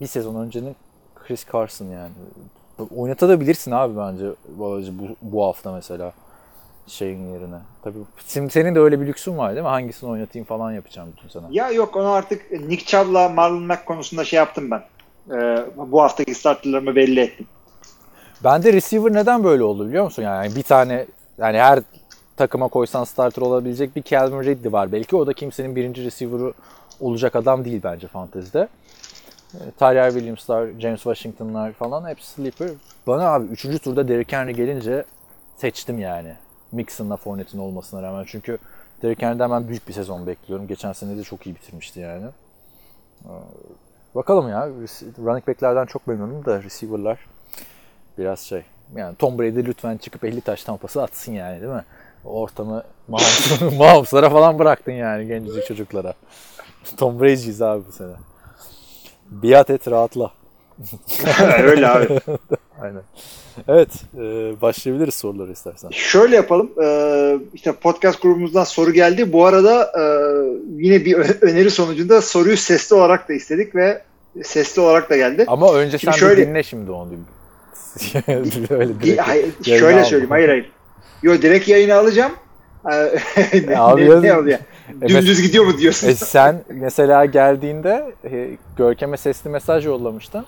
bir 0.00 0.06
sezon 0.06 0.34
öncenin 0.34 0.76
Chris 1.14 1.46
Carson 1.52 1.86
yani. 1.86 2.12
Oynatabilirsin 2.96 3.70
abi 3.70 3.96
bence 3.96 4.26
Ballage'ı 4.48 4.98
bu, 4.98 5.16
bu 5.22 5.44
hafta 5.44 5.72
mesela 5.72 6.12
şeyin 6.86 7.32
yerine. 7.32 7.58
Tabii 7.82 7.98
senin, 8.26 8.48
senin 8.48 8.74
de 8.74 8.80
öyle 8.80 9.00
bir 9.00 9.06
lüksün 9.06 9.38
var 9.38 9.54
değil 9.54 9.62
mi? 9.62 9.68
Hangisini 9.68 10.10
oynatayım 10.10 10.46
falan 10.46 10.72
yapacağım 10.72 11.08
bütün 11.16 11.28
sene. 11.28 11.44
Ya 11.50 11.70
yok 11.70 11.96
onu 11.96 12.08
artık 12.08 12.52
Nick 12.52 12.84
Chubb'la 12.84 13.28
Marlon 13.28 13.62
Mack 13.62 13.86
konusunda 13.86 14.24
şey 14.24 14.36
yaptım 14.36 14.70
ben. 14.70 14.82
E, 15.36 15.66
bu 15.76 16.02
haftaki 16.02 16.34
starterlarımı 16.34 16.96
belli 16.96 17.20
ettim. 17.20 17.46
Bende 18.44 18.72
receiver 18.72 19.12
neden 19.12 19.44
böyle 19.44 19.62
oldu 19.62 19.88
biliyor 19.88 20.04
musun? 20.04 20.22
Yani 20.22 20.56
bir 20.56 20.62
tane 20.62 21.06
yani 21.38 21.58
her 21.58 21.80
takıma 22.36 22.68
koysan 22.68 23.04
starter 23.04 23.42
olabilecek 23.42 23.96
bir 23.96 24.02
Calvin 24.02 24.42
Ridley 24.42 24.72
var. 24.72 24.92
Belki 24.92 25.16
o 25.16 25.26
da 25.26 25.32
kimsenin 25.32 25.76
birinci 25.76 26.04
receiver'ı 26.04 26.52
olacak 27.00 27.36
adam 27.36 27.64
değil 27.64 27.80
bence 27.84 28.08
fantezide. 28.08 28.68
E, 29.54 29.70
Tyler 29.78 30.10
Williams'lar, 30.10 30.68
James 30.78 31.02
Washington'lar 31.02 31.72
falan 31.72 32.08
hepsi 32.08 32.30
sleeper. 32.30 32.70
Bana 33.06 33.28
abi 33.28 33.46
3. 33.46 33.82
turda 33.82 34.08
Derrick 34.08 34.36
Henry 34.36 34.54
gelince 34.54 35.04
seçtim 35.56 35.98
yani. 35.98 36.34
Mixon'la 36.72 37.16
Fournette'in 37.16 37.62
olmasına 37.62 38.02
rağmen. 38.02 38.24
Çünkü 38.28 38.58
Derrick 39.02 39.26
Henry'den 39.26 39.50
ben 39.50 39.68
büyük 39.68 39.88
bir 39.88 39.92
sezon 39.92 40.26
bekliyorum. 40.26 40.66
Geçen 40.66 40.92
sene 40.92 41.16
de 41.16 41.22
çok 41.22 41.46
iyi 41.46 41.54
bitirmişti 41.54 42.00
yani. 42.00 42.26
Ee, 43.24 43.30
Bakalım 44.14 44.48
ya. 44.48 44.68
Running 45.18 45.48
back'lerden 45.48 45.86
çok 45.86 46.06
memnunum 46.06 46.44
da 46.44 46.62
receiver'lar 46.62 47.18
biraz 48.18 48.40
şey. 48.40 48.62
Yani 48.94 49.16
Tom 49.16 49.38
Brady 49.38 49.64
lütfen 49.64 49.96
çıkıp 49.96 50.24
50 50.24 50.40
taş 50.40 50.64
tampası 50.64 51.02
atsın 51.02 51.32
yani 51.32 51.60
değil 51.60 51.72
mi? 51.72 51.84
Ortamı 52.26 52.82
Mahomes- 53.10 53.76
Mahomes'lara 53.76 54.30
falan 54.36 54.58
bıraktın 54.58 54.92
yani 54.92 55.26
gencecik 55.26 55.66
çocuklara. 55.66 56.14
Tom 56.96 57.20
Brady'yiz 57.20 57.62
abi 57.62 57.82
bu 57.88 57.92
sene. 57.92 58.12
Biat 59.30 59.70
et 59.70 59.88
rahatla. 59.88 60.30
Öyle 61.62 61.88
abi. 61.88 62.20
Aynen. 62.80 63.02
Evet 63.68 63.88
e, 64.18 64.20
başlayabiliriz 64.62 65.14
soruları 65.14 65.52
istersen. 65.52 65.88
Şöyle 65.90 66.36
yapalım. 66.36 66.70
Ee, 66.82 67.36
işte 67.54 67.72
podcast 67.72 68.22
grubumuzdan 68.22 68.64
soru 68.64 68.92
geldi. 68.92 69.32
Bu 69.32 69.46
arada 69.46 69.82
e, 69.84 70.02
yine 70.76 71.04
bir 71.04 71.14
öneri 71.42 71.70
sonucunda 71.70 72.22
soruyu 72.22 72.56
sesli 72.56 72.96
olarak 72.96 73.28
da 73.28 73.32
istedik 73.32 73.74
ve 73.74 74.02
sesli 74.44 74.80
olarak 74.82 75.10
da 75.10 75.16
geldi. 75.16 75.44
Ama 75.48 75.74
önce 75.74 75.98
Şimdi 75.98 76.14
sen 76.14 76.20
şöyle- 76.20 76.42
bir 76.42 76.46
dinle 76.46 76.62
şimdi 76.62 76.90
onu. 76.90 77.12
Öyle 78.26 78.88
Di- 78.88 79.00
direkt 79.02 79.20
hayır, 79.22 79.46
şöyle 79.64 80.04
söyleyeyim. 80.04 80.30
Hayır 80.30 80.48
hayır. 80.48 80.70
Yo 81.22 81.42
direkt 81.42 81.68
yayını 81.68 81.94
alacağım. 81.94 82.32
Ee, 82.92 83.12
ne, 83.66 83.78
Abi 83.78 84.10
ne- 84.10 84.22
ne 84.22 84.36
oluyor? 84.38 84.58
E, 85.02 85.08
Dümdüz 85.08 85.42
gidiyor 85.42 85.64
mu 85.64 85.78
diyorsun? 85.78 86.08
E 86.08 86.14
sen 86.14 86.64
mesela 86.68 87.24
geldiğinde 87.24 88.14
e, 88.24 88.48
Görkem'e 88.76 89.16
sesli 89.16 89.50
mesaj 89.50 89.86
yollamıştın. 89.86 90.46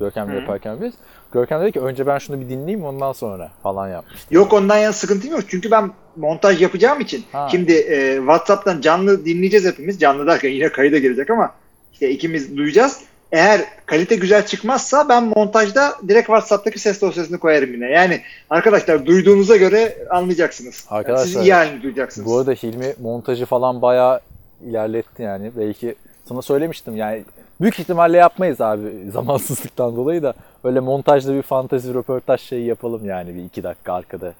Görkem'le 0.00 0.34
yaparken 0.34 0.80
biz. 0.82 0.94
Görkem 1.32 1.62
dedi 1.62 1.72
ki 1.72 1.80
önce 1.80 2.06
ben 2.06 2.18
şunu 2.18 2.40
bir 2.40 2.48
dinleyeyim 2.48 2.84
ondan 2.84 3.12
sonra 3.12 3.50
falan 3.62 3.88
yapmıştı. 3.88 4.34
Yok 4.34 4.52
ondan 4.52 4.76
yana 4.76 4.92
sıkıntım 4.92 5.30
yok. 5.30 5.40
Çünkü 5.48 5.70
ben 5.70 5.90
montaj 6.16 6.62
yapacağım 6.62 7.00
için. 7.00 7.24
Ha. 7.32 7.48
Şimdi 7.50 7.72
e, 7.72 8.16
WhatsApp'tan 8.16 8.80
canlı 8.80 9.24
dinleyeceğiz 9.24 9.66
hepimiz. 9.66 10.00
Canlı 10.00 10.26
derken 10.26 10.48
yine 10.50 10.68
kayıda 10.72 10.98
gelecek 10.98 11.30
ama 11.30 11.54
işte 11.92 12.10
ikimiz 12.10 12.56
duyacağız. 12.56 13.00
Eğer 13.32 13.64
kalite 13.86 14.16
güzel 14.16 14.46
çıkmazsa 14.46 15.08
ben 15.08 15.24
montajda 15.24 15.94
direkt 16.08 16.26
WhatsApp'taki 16.26 16.78
ses 16.78 17.00
dosyasını 17.00 17.38
koyarım 17.38 17.72
yine. 17.72 17.90
Yani 17.90 18.20
arkadaşlar 18.50 19.06
duyduğunuza 19.06 19.56
göre 19.56 20.06
anlayacaksınız. 20.10 20.86
Arkadaşlar, 20.90 21.26
Siz 21.26 21.36
iyi 21.36 21.54
halini 21.54 21.82
duyacaksınız. 21.82 22.28
Bu 22.28 22.38
arada 22.38 22.52
Hilmi 22.52 22.94
montajı 23.00 23.46
falan 23.46 23.82
bayağı 23.82 24.20
ilerletti 24.64 25.22
yani. 25.22 25.52
Belki 25.56 25.94
sana 26.28 26.42
söylemiştim 26.42 26.96
yani 26.96 27.24
büyük 27.60 27.78
ihtimalle 27.78 28.16
yapmayız 28.16 28.60
abi 28.60 29.10
zamansızlıktan 29.12 29.96
dolayı 29.96 30.22
da 30.22 30.34
öyle 30.64 30.80
montajda 30.80 31.34
bir 31.34 31.42
fantezi 31.42 31.94
röportaj 31.94 32.40
şeyi 32.40 32.66
yapalım 32.66 33.04
yani 33.04 33.34
bir 33.34 33.44
iki 33.44 33.62
dakika 33.62 33.92
arkada 33.92 34.32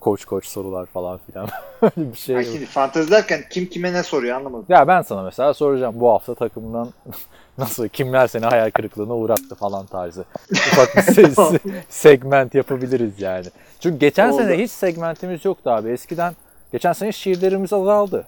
koç 0.00 0.24
koç 0.24 0.46
sorular 0.46 0.86
falan 0.86 1.20
filan 1.26 1.48
Öyle 1.82 2.12
bir 2.12 2.18
şey. 2.18 2.36
Ay 2.36 2.44
şimdi 2.44 2.66
fantezi 2.66 3.10
derken 3.10 3.40
kim 3.50 3.66
kime 3.66 3.92
ne 3.92 4.02
soruyor 4.02 4.36
anlamadım. 4.36 4.66
Ya 4.68 4.88
ben 4.88 5.02
sana 5.02 5.22
mesela 5.22 5.54
soracağım 5.54 5.94
bu 6.00 6.10
hafta 6.10 6.34
takımdan 6.34 6.88
nasıl 7.58 7.88
kimler 7.88 8.26
seni 8.26 8.44
hayal 8.46 8.70
kırıklığına 8.70 9.14
uğrattı 9.14 9.54
falan 9.54 9.86
tarzı. 9.86 10.24
Ufak 10.52 10.96
bir 10.96 11.00
se- 11.02 11.58
segment 11.88 12.54
yapabiliriz 12.54 13.20
yani. 13.20 13.46
Çünkü 13.80 13.98
geçen 13.98 14.30
Oldu. 14.30 14.42
sene 14.42 14.58
hiç 14.58 14.70
segmentimiz 14.70 15.44
yoktu 15.44 15.70
abi. 15.70 15.90
Eskiden 15.90 16.34
geçen 16.72 16.92
sene 16.92 17.12
şiirlerimiz 17.12 17.72
azaldı. 17.72 18.26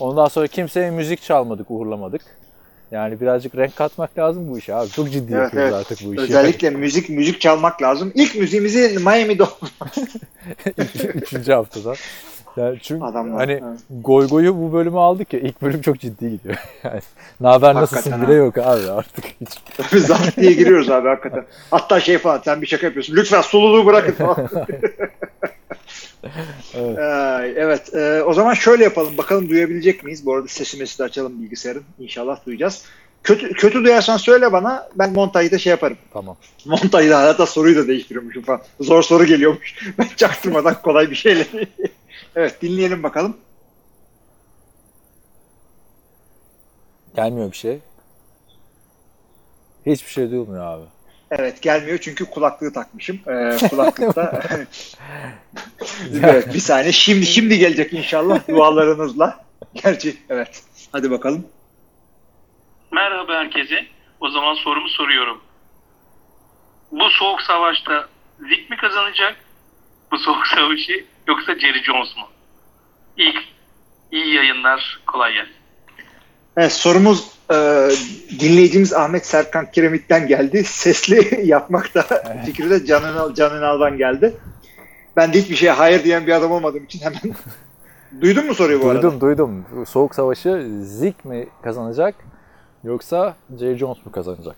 Ondan 0.00 0.28
sonra 0.28 0.46
kimseye 0.46 0.90
müzik 0.90 1.22
çalmadık, 1.22 1.66
uğurlamadık. 1.70 2.22
Yani 2.90 3.20
birazcık 3.20 3.54
renk 3.56 3.76
katmak 3.76 4.18
lazım 4.18 4.48
bu 4.50 4.58
işe 4.58 4.74
abi. 4.74 4.88
Çok 4.90 5.10
ciddi 5.12 5.32
Evet, 5.32 5.42
yapıyoruz 5.42 5.72
evet. 5.72 5.86
artık 5.86 6.06
bu 6.06 6.12
işi. 6.14 6.22
Özellikle 6.22 6.70
müzik 6.70 7.08
müzik 7.08 7.40
çalmak 7.40 7.82
lazım. 7.82 8.12
İlk 8.14 8.34
müziğimizi 8.36 8.98
Miami'de 8.98 9.44
Üçüncü 11.14 11.52
haftada. 11.52 11.94
Yani 12.58 12.78
çünkü 12.82 13.04
Adamlar, 13.04 13.36
hani 13.36 13.52
evet. 13.52 13.80
goy 13.90 14.28
goyu 14.28 14.56
bu 14.56 14.72
bölümü 14.72 14.98
aldık 14.98 15.32
ya 15.32 15.40
ilk 15.40 15.62
bölüm 15.62 15.80
çok 15.80 16.00
ciddi 16.00 16.30
gidiyor. 16.30 16.56
Yani 16.84 17.00
ne 17.40 17.48
haber 17.48 17.74
nasılsın 17.74 18.10
Hakikaten 18.10 18.22
bile 18.22 18.38
ha. 18.38 18.44
yok 18.44 18.58
abi 18.58 18.90
artık 18.90 19.24
hiç. 19.40 20.02
Zat 20.06 20.36
diye 20.36 20.52
giriyoruz 20.52 20.90
abi 20.90 21.08
hakikaten. 21.08 21.44
Hatta 21.70 22.00
şey 22.00 22.18
falan 22.18 22.40
sen 22.44 22.62
bir 22.62 22.66
şaka 22.66 22.86
yapıyorsun. 22.86 23.16
Lütfen 23.16 23.40
sululuğu 23.40 23.86
bırakın 23.86 24.12
falan. 24.12 24.48
Evet. 26.74 26.98
Ee, 26.98 27.52
evet. 27.56 27.94
e, 27.94 28.22
o 28.22 28.34
zaman 28.34 28.54
şöyle 28.54 28.84
yapalım. 28.84 29.18
Bakalım 29.18 29.48
duyabilecek 29.48 30.04
miyiz? 30.04 30.26
Bu 30.26 30.34
arada 30.34 30.48
sesimizi 30.48 30.98
de 30.98 31.02
açalım 31.02 31.42
bilgisayarın. 31.42 31.82
İnşallah 31.98 32.46
duyacağız. 32.46 32.84
Kötü, 33.22 33.52
kötü 33.52 33.84
duyarsan 33.84 34.16
söyle 34.16 34.52
bana. 34.52 34.88
Ben 34.94 35.12
montajda 35.12 35.58
şey 35.58 35.70
yaparım. 35.70 35.96
Tamam. 36.12 36.36
Montajda 36.66 37.22
hatta 37.22 37.46
soruyu 37.46 37.76
da 37.76 37.88
değiştiriyormuşum 37.88 38.42
falan. 38.42 38.60
Zor 38.80 39.02
soru 39.02 39.24
geliyormuş. 39.24 39.74
Ben 39.98 40.08
çaktırmadan 40.16 40.82
kolay 40.82 41.10
bir 41.10 41.16
şeyle. 41.16 41.46
Evet 42.36 42.62
dinleyelim 42.62 43.02
bakalım. 43.02 43.36
Gelmiyor 47.16 47.52
bir 47.52 47.56
şey. 47.56 47.80
Hiçbir 49.86 50.10
şey 50.10 50.30
duyulmuyor 50.30 50.64
abi. 50.64 50.84
Evet 51.30 51.62
gelmiyor 51.62 51.98
çünkü 51.98 52.24
kulaklığı 52.24 52.72
takmışım. 52.72 53.20
Ee, 53.26 53.56
kulaklıkta. 53.70 54.42
evet 56.22 56.54
bir 56.54 56.58
saniye. 56.58 56.92
Şimdi 56.92 57.26
şimdi 57.26 57.58
gelecek 57.58 57.92
inşallah 57.92 58.48
dualarınızla. 58.48 59.44
Gerçi 59.74 60.16
evet. 60.28 60.62
Hadi 60.92 61.10
bakalım. 61.10 61.46
Merhaba 62.92 63.34
herkese. 63.34 63.86
O 64.20 64.30
zaman 64.30 64.54
sorumu 64.54 64.88
soruyorum. 64.88 65.40
Bu 66.92 67.10
soğuk 67.10 67.42
savaşta 67.42 68.08
Zik 68.38 68.70
mi 68.70 68.76
kazanacak? 68.76 69.36
Bu 70.12 70.18
soğuk 70.18 70.46
savaşı 70.46 71.04
yoksa 71.28 71.54
Jerry 71.58 71.82
Jones 71.84 72.16
mu? 72.16 72.22
İlk 73.16 73.36
iyi 74.12 74.34
yayınlar. 74.34 75.00
Kolay 75.06 75.32
gelsin. 75.32 75.52
Evet, 76.56 76.72
sorumuz 76.72 77.24
e, 77.50 77.54
dinleyicimiz 78.40 78.92
Ahmet 78.92 79.26
Serkan 79.26 79.70
Kiremit'ten 79.70 80.26
geldi. 80.26 80.64
Sesli 80.64 81.40
yapmak 81.46 81.94
da 81.94 82.02
fikri 82.46 82.70
de 82.70 82.86
Can 82.86 83.12
Ünal, 83.12 83.34
Can 83.34 83.56
Ünal'dan 83.58 83.96
geldi. 83.98 84.34
Ben 85.16 85.32
de 85.32 85.38
hiçbir 85.40 85.56
şeye 85.56 85.72
hayır 85.72 86.04
diyen 86.04 86.26
bir 86.26 86.32
adam 86.32 86.52
olmadığım 86.52 86.84
için 86.84 87.00
hemen 87.00 87.20
duydun 88.20 88.46
mu 88.46 88.54
soruyu 88.54 88.82
bu 88.82 88.88
arada? 88.90 89.02
Duydum 89.02 89.20
duydum. 89.20 89.64
Soğuk 89.88 90.14
Savaşı 90.14 90.66
Zik 90.82 91.24
mi 91.24 91.48
kazanacak 91.62 92.14
yoksa 92.84 93.36
Jerry 93.60 93.78
Jones 93.78 94.06
mu 94.06 94.12
kazanacak? 94.12 94.56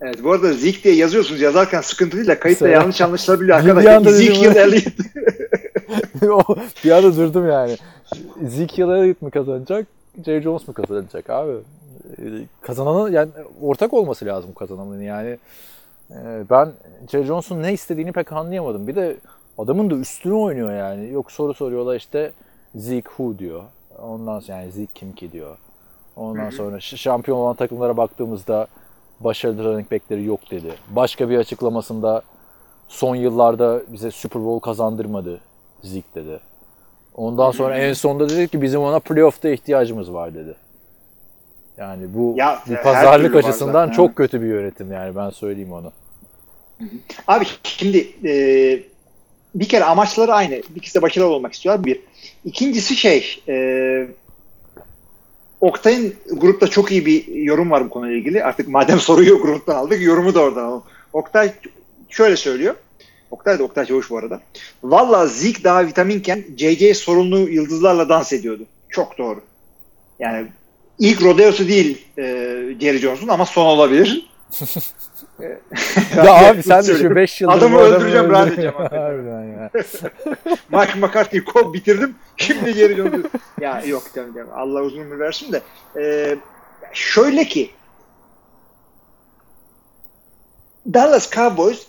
Evet 0.00 0.24
bu 0.24 0.32
arada 0.32 0.52
Zik 0.52 0.84
diye 0.84 0.94
yazıyorsunuz 0.94 1.40
yazarken 1.40 1.80
sıkıntı 1.80 2.16
değil 2.16 2.28
de 2.28 2.38
kayıtta 2.38 2.58
Söyle. 2.58 2.74
yanlış 2.74 3.00
anlaşılabiliyor 3.00 3.56
arkadaşlar. 3.58 3.94
anda 3.94 4.12
dedim 4.12 4.32
Ezekiel 4.32 4.54
ben. 4.54 4.60
Elliott. 4.60 4.86
O- 4.86 5.77
bir 6.84 6.90
anda 6.90 7.16
durdum 7.16 7.48
yani. 7.48 7.76
Ezekiel 8.44 8.88
Elliott 8.88 9.22
mi 9.22 9.30
kazanacak? 9.30 9.86
Jerry 10.24 10.42
Jones 10.42 10.68
mu 10.68 10.74
kazanacak 10.74 11.30
abi? 11.30 11.52
Ee, 12.18 12.22
Kazananın 12.60 13.12
yani 13.12 13.30
ortak 13.62 13.94
olması 13.94 14.26
lazım 14.26 14.54
kazananın 14.54 15.02
yani. 15.02 15.38
Ee, 16.10 16.44
Ben 16.50 16.72
Jerry 17.10 17.24
Jones'un 17.24 17.62
ne 17.62 17.72
istediğini 17.72 18.12
pek 18.12 18.32
anlayamadım. 18.32 18.86
Bir 18.86 18.96
de 18.96 19.16
adamın 19.58 19.90
da 19.90 19.94
üstüne 19.94 20.34
oynuyor 20.34 20.72
yani. 20.72 21.10
Yok 21.12 21.32
soru 21.32 21.54
soruyorlar 21.54 21.96
işte 21.96 22.32
Zeke 22.74 23.08
who 23.08 23.38
diyor. 23.38 23.62
Ondan 24.02 24.40
sonra 24.40 24.58
yani 24.58 24.72
Zeke 24.72 24.92
kim 24.94 25.12
ki 25.12 25.32
diyor. 25.32 25.56
Ondan 26.16 26.50
sonra 26.50 26.80
şampiyon 26.80 27.38
olan 27.38 27.54
takımlara 27.56 27.96
baktığımızda 27.96 28.66
başarılı 29.20 29.64
running 29.64 29.92
back'leri 29.92 30.24
yok 30.24 30.50
dedi. 30.50 30.74
Başka 30.90 31.30
bir 31.30 31.38
açıklamasında 31.38 32.22
son 32.88 33.14
yıllarda 33.14 33.82
bize 33.88 34.10
Super 34.10 34.44
Bowl 34.44 34.64
kazandırmadı 34.64 35.40
Zeke 35.82 36.06
dedi. 36.14 36.40
Ondan 37.14 37.50
sonra 37.50 37.78
en 37.78 37.92
sonunda 37.92 38.28
dedi 38.28 38.48
ki 38.48 38.62
bizim 38.62 38.80
ona 38.80 38.98
playoff'ta 38.98 39.48
ihtiyacımız 39.48 40.12
var 40.12 40.34
dedi. 40.34 40.54
Yani 41.78 42.14
bu, 42.14 42.34
Ya, 42.36 42.62
bu 42.66 42.74
pazarlık 42.82 43.36
açısından 43.36 43.72
zaten, 43.72 43.92
çok 43.92 44.10
ha. 44.10 44.14
kötü 44.14 44.42
bir 44.42 44.46
yönetim 44.46 44.92
yani 44.92 45.16
ben 45.16 45.30
söyleyeyim 45.30 45.72
onu. 45.72 45.92
Abi 47.26 47.44
şimdi 47.62 48.08
e, 48.24 48.32
bir 49.54 49.68
kere 49.68 49.84
amaçları 49.84 50.32
aynı. 50.32 50.54
İkisi 50.76 50.94
de 50.94 51.02
başarılı 51.02 51.34
olmak 51.34 51.52
istiyorlar. 51.52 51.84
Bir. 51.84 52.00
İkincisi 52.44 52.96
şey 52.96 53.42
e, 53.48 54.08
Oktay'ın 55.60 56.14
grupta 56.32 56.68
çok 56.68 56.92
iyi 56.92 57.06
bir 57.06 57.26
yorum 57.26 57.70
var 57.70 57.84
bu 57.84 57.90
konuyla 57.90 58.16
ilgili. 58.16 58.44
Artık 58.44 58.68
madem 58.68 59.00
soruyu 59.00 59.42
gruptan 59.42 59.74
aldık 59.74 60.02
yorumu 60.02 60.34
da 60.34 60.40
oradan 60.40 60.64
alalım. 60.64 60.82
Oktay 61.12 61.52
şöyle 62.08 62.36
söylüyor. 62.36 62.74
Oktay 63.30 63.58
da 63.58 63.62
Oktay 63.62 63.86
Çavuş 63.86 64.10
bu 64.10 64.18
arada. 64.18 64.40
Valla 64.82 65.26
Zik 65.26 65.64
daha 65.64 65.86
vitaminken 65.86 66.44
JJ 66.56 66.96
sorunlu 66.96 67.38
yıldızlarla 67.38 68.08
dans 68.08 68.32
ediyordu. 68.32 68.62
Çok 68.88 69.18
doğru. 69.18 69.40
Yani 70.18 70.46
ilk 70.98 71.22
rodeosu 71.22 71.68
değil 71.68 72.06
e, 72.18 72.22
Jerry 72.80 72.98
Jones'un 72.98 73.28
ama 73.28 73.46
son 73.46 73.66
olabilir. 73.66 74.30
ya 76.16 76.34
abi 76.34 76.62
sen 76.62 76.78
de 76.78 76.82
şu 76.82 76.86
Söylüyorum. 76.86 77.16
5 77.16 77.40
yıldır 77.40 77.54
Adamı 77.54 77.78
adamı 77.78 77.96
öldüreceğim, 77.96 78.30
rahat 78.30 78.48
edeceğim. 78.48 78.74
Harbiden 78.90 79.44
ya. 79.44 79.70
Mike 80.70 80.98
McCarthy'yi 80.98 81.44
kov 81.44 81.72
bitirdim. 81.72 82.14
Şimdi 82.36 82.74
geri 82.74 82.96
döndü. 82.96 83.22
ya 83.60 83.82
yok 83.86 84.02
canım, 84.14 84.34
canım. 84.34 84.50
Allah 84.54 84.82
uzun 84.82 85.00
ömür 85.00 85.18
versin 85.18 85.52
de. 85.52 85.62
Ee, 85.96 86.36
şöyle 86.92 87.44
ki 87.44 87.70
Dallas 90.94 91.30
Cowboys 91.30 91.86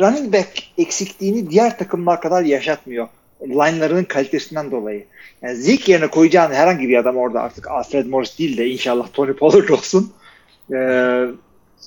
running 0.00 0.34
back 0.34 0.48
eksikliğini 0.78 1.50
diğer 1.50 1.78
takımlar 1.78 2.20
kadar 2.20 2.42
yaşatmıyor. 2.42 3.08
Line'larının 3.42 4.04
kalitesinden 4.04 4.70
dolayı. 4.70 5.04
Yani 5.42 5.56
Zeke 5.56 5.92
yerine 5.92 6.06
koyacağın 6.06 6.52
herhangi 6.52 6.88
bir 6.88 6.96
adam 6.96 7.16
orada 7.16 7.40
artık 7.42 7.70
Alfred 7.70 8.06
Morris 8.06 8.38
değil 8.38 8.56
de 8.56 8.66
inşallah 8.66 9.08
Tony 9.12 9.32
Pollard 9.32 9.68
olsun. 9.68 10.12
Ee, 10.72 11.24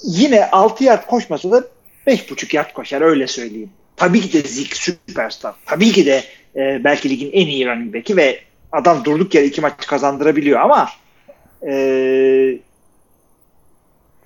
yine 0.03 0.49
6 0.49 0.83
yard 0.83 1.07
koşmasa 1.07 1.51
da 1.51 1.63
5.5 2.07 2.55
yard 2.55 2.73
koşar 2.73 3.01
öyle 3.01 3.27
söyleyeyim. 3.27 3.69
Tabii 3.95 4.21
ki 4.21 4.33
de 4.33 4.47
Zeke 4.47 4.75
süperstar. 4.75 5.55
Tabii 5.65 5.91
ki 5.91 6.05
de 6.05 6.23
e, 6.55 6.83
belki 6.83 7.09
ligin 7.09 7.31
en 7.33 7.47
iyi 7.47 7.67
running 7.67 7.95
back'i 7.95 8.17
ve 8.17 8.39
adam 8.71 9.05
durduk 9.05 9.35
yere 9.35 9.45
iki 9.45 9.61
maç 9.61 9.73
kazandırabiliyor 9.77 10.59
ama 10.59 10.89
e, 11.67 11.73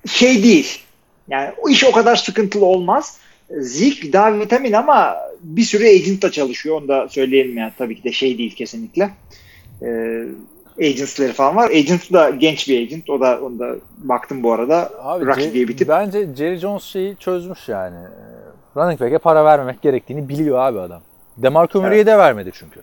şey 0.06 0.42
değil. 0.42 0.80
Yani 1.28 1.52
o 1.58 1.68
iş 1.68 1.84
o 1.84 1.92
kadar 1.92 2.16
sıkıntılı 2.16 2.64
olmaz. 2.64 3.18
Zeke 3.50 4.12
daha 4.12 4.40
vitamin 4.40 4.72
ama 4.72 5.16
bir 5.42 5.62
sürü 5.62 5.84
agent'la 5.84 6.30
çalışıyor. 6.30 6.76
Onu 6.76 6.88
da 6.88 7.08
söyleyelim 7.08 7.56
yani. 7.56 7.72
Tabii 7.78 7.96
ki 7.96 8.04
de 8.04 8.12
şey 8.12 8.38
değil 8.38 8.54
kesinlikle. 8.54 9.10
E, 9.82 10.22
agentsleri 10.80 11.32
falan 11.32 11.56
var. 11.56 11.70
Agent 11.70 12.12
da 12.12 12.30
genç 12.30 12.68
bir 12.68 12.80
agent. 12.80 13.10
O 13.10 13.20
da 13.20 13.40
onu 13.42 13.58
da 13.58 13.76
baktım 13.98 14.42
bu 14.42 14.52
arada. 14.52 14.90
Abi 15.02 15.26
Rocky 15.26 15.52
diye 15.52 15.68
bitip 15.68 15.88
Bence 15.88 16.34
Jerry 16.34 16.56
Jones 16.56 16.82
şeyi 16.82 17.16
çözmüş 17.16 17.68
yani. 17.68 17.96
Ee, 17.96 18.80
Running 18.80 19.00
back'e 19.00 19.18
para 19.18 19.44
vermemek 19.44 19.82
gerektiğini 19.82 20.28
biliyor 20.28 20.58
abi 20.58 20.80
adam. 20.80 21.02
DeMarco 21.36 21.80
Murray'e 21.80 22.06
de 22.06 22.18
vermedi 22.18 22.50
çünkü. 22.54 22.80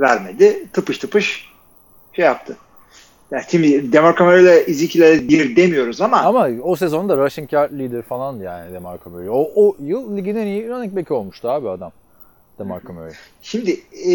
vermedi. 0.00 0.66
Tıpış 0.72 0.98
tıpış 0.98 1.52
şey 2.12 2.24
yaptı. 2.24 2.56
Yani 3.32 3.44
şimdi 3.48 3.92
Demarco 3.92 4.24
Murray 4.24 4.42
ile 4.42 4.56
Ezekiel'e 4.56 5.28
bir 5.28 5.56
demiyoruz 5.56 6.00
ama, 6.00 6.20
Ama 6.20 6.48
o 6.62 6.76
sezonda 6.76 7.16
rushing 7.16 7.52
yard 7.52 7.78
leader 7.78 8.02
falan 8.02 8.40
yani 8.40 8.72
DeMarco 8.72 9.10
Murray. 9.10 9.28
O, 9.30 9.50
o 9.54 9.76
yıl 9.80 10.16
ligin 10.16 10.36
en 10.36 10.46
iyi 10.46 10.68
running 10.68 10.96
back 10.96 11.10
olmuştu 11.10 11.48
abi 11.48 11.68
adam. 11.68 11.92
DeMarco 12.58 12.92
Murray. 12.92 13.12
şimdi 13.42 13.80
e, 14.10 14.14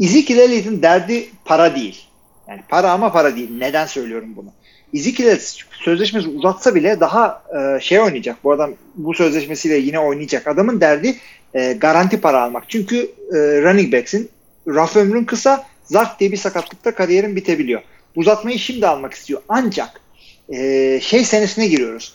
Ezekiel 0.00 0.38
Elliott'in 0.38 0.82
derdi 0.82 1.26
para 1.44 1.76
değil. 1.76 2.06
Yani 2.48 2.60
para 2.68 2.92
ama 2.92 3.12
para 3.12 3.36
değil. 3.36 3.50
Neden 3.58 3.86
söylüyorum 3.86 4.28
bunu? 4.36 4.48
Ezekiel 4.94 5.38
sözleşmesi 5.70 6.28
uzatsa 6.28 6.74
bile 6.74 7.00
daha 7.00 7.42
e, 7.58 7.80
şey 7.80 8.00
oynayacak. 8.00 8.36
Bu 8.44 8.52
adam 8.52 8.70
bu 8.94 9.14
sözleşmesiyle 9.14 9.76
yine 9.76 9.98
oynayacak. 9.98 10.46
Adamın 10.46 10.80
derdi 10.80 11.16
e, 11.54 11.72
garanti 11.72 12.20
para 12.20 12.42
almak. 12.42 12.64
Çünkü 12.68 12.96
e, 13.32 13.36
running 13.62 13.92
backs'in 13.92 14.28
raf 14.68 14.96
ömrün 14.96 15.24
kısa, 15.24 15.64
zart 15.84 16.20
diye 16.20 16.32
bir 16.32 16.36
sakatlıkta 16.36 16.94
kariyerin 16.94 17.36
bitebiliyor. 17.36 17.82
Uzatmayı 18.16 18.58
şimdi 18.58 18.86
almak 18.86 19.14
istiyor. 19.14 19.42
Ancak 19.48 20.00
e, 20.48 21.00
şey 21.02 21.24
senesine 21.24 21.66
giriyoruz. 21.66 22.14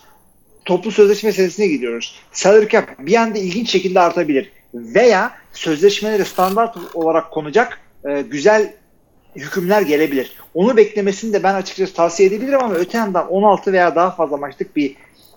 Toplu 0.66 0.92
sözleşme 0.92 1.32
senesine 1.32 1.68
giriyoruz. 1.68 2.20
Salary 2.32 2.68
cap 2.68 3.00
bir 3.00 3.16
anda 3.16 3.38
ilginç 3.38 3.70
şekilde 3.70 4.00
artabilir. 4.00 4.52
Veya 4.74 5.32
sözleşmeleri 5.54 6.26
standart 6.26 6.78
olarak 6.94 7.32
konacak 7.32 7.80
e, 8.06 8.22
güzel 8.22 8.74
hükümler 9.36 9.82
gelebilir. 9.82 10.38
Onu 10.54 10.78
beklemesini 10.78 11.34
de 11.34 11.44
ben 11.44 11.54
açıkçası 11.54 11.94
tavsiye 11.94 12.30
edebilirim 12.30 12.60
ama 12.64 12.74
öte 12.74 12.98
yandan 12.98 13.32
16 13.32 13.74
veya 13.74 13.96
daha 13.96 14.12
fazla 14.12 14.38
maçlık 14.38 14.76
bir 14.76 14.96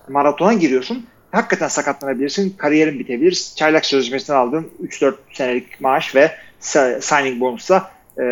maratona 0.09 0.53
giriyorsun. 0.53 1.05
Hakikaten 1.31 1.67
sakatlanabilirsin. 1.67 2.49
Kariyerin 2.49 2.99
bitebilir. 2.99 3.51
Çaylak 3.55 3.85
sözleşmesinden 3.85 4.37
aldığın 4.37 4.69
3-4 4.83 5.13
senelik 5.33 5.81
maaş 5.81 6.15
ve 6.15 6.31
signing 7.01 7.39
bonusla 7.39 7.91
e, 8.19 8.25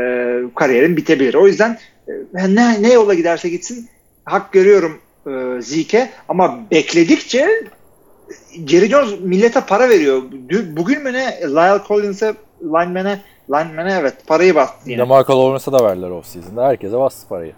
kariyerin 0.55 0.97
bitebilir. 0.97 1.33
O 1.33 1.47
yüzden 1.47 1.79
e, 2.07 2.55
ne, 2.55 2.81
ne 2.81 2.93
yola 2.93 3.13
giderse 3.13 3.49
gitsin 3.49 3.89
hak 4.25 4.51
görüyorum 4.51 4.99
e, 5.27 5.61
Zeke 5.61 6.09
ama 6.29 6.59
bekledikçe 6.71 7.49
Jerry 8.67 8.89
Jones 8.89 9.19
millete 9.19 9.61
para 9.61 9.89
veriyor. 9.89 10.21
Bugün 10.77 11.03
mü 11.03 11.13
ne 11.13 11.41
Lyle 11.41 11.81
Collins'e 11.87 12.33
lineman'e 12.63 13.21
lineman'e 13.49 13.93
evet 13.93 14.27
parayı 14.27 14.55
bastı 14.55 14.89
yine. 14.89 14.99
DeMarco 14.99 15.39
Lawrence'a 15.39 15.79
da 15.79 15.85
verdiler 15.85 16.09
off-season'da. 16.09 16.67
Herkese 16.67 16.97
bastı 16.97 17.27
parayı. 17.27 17.53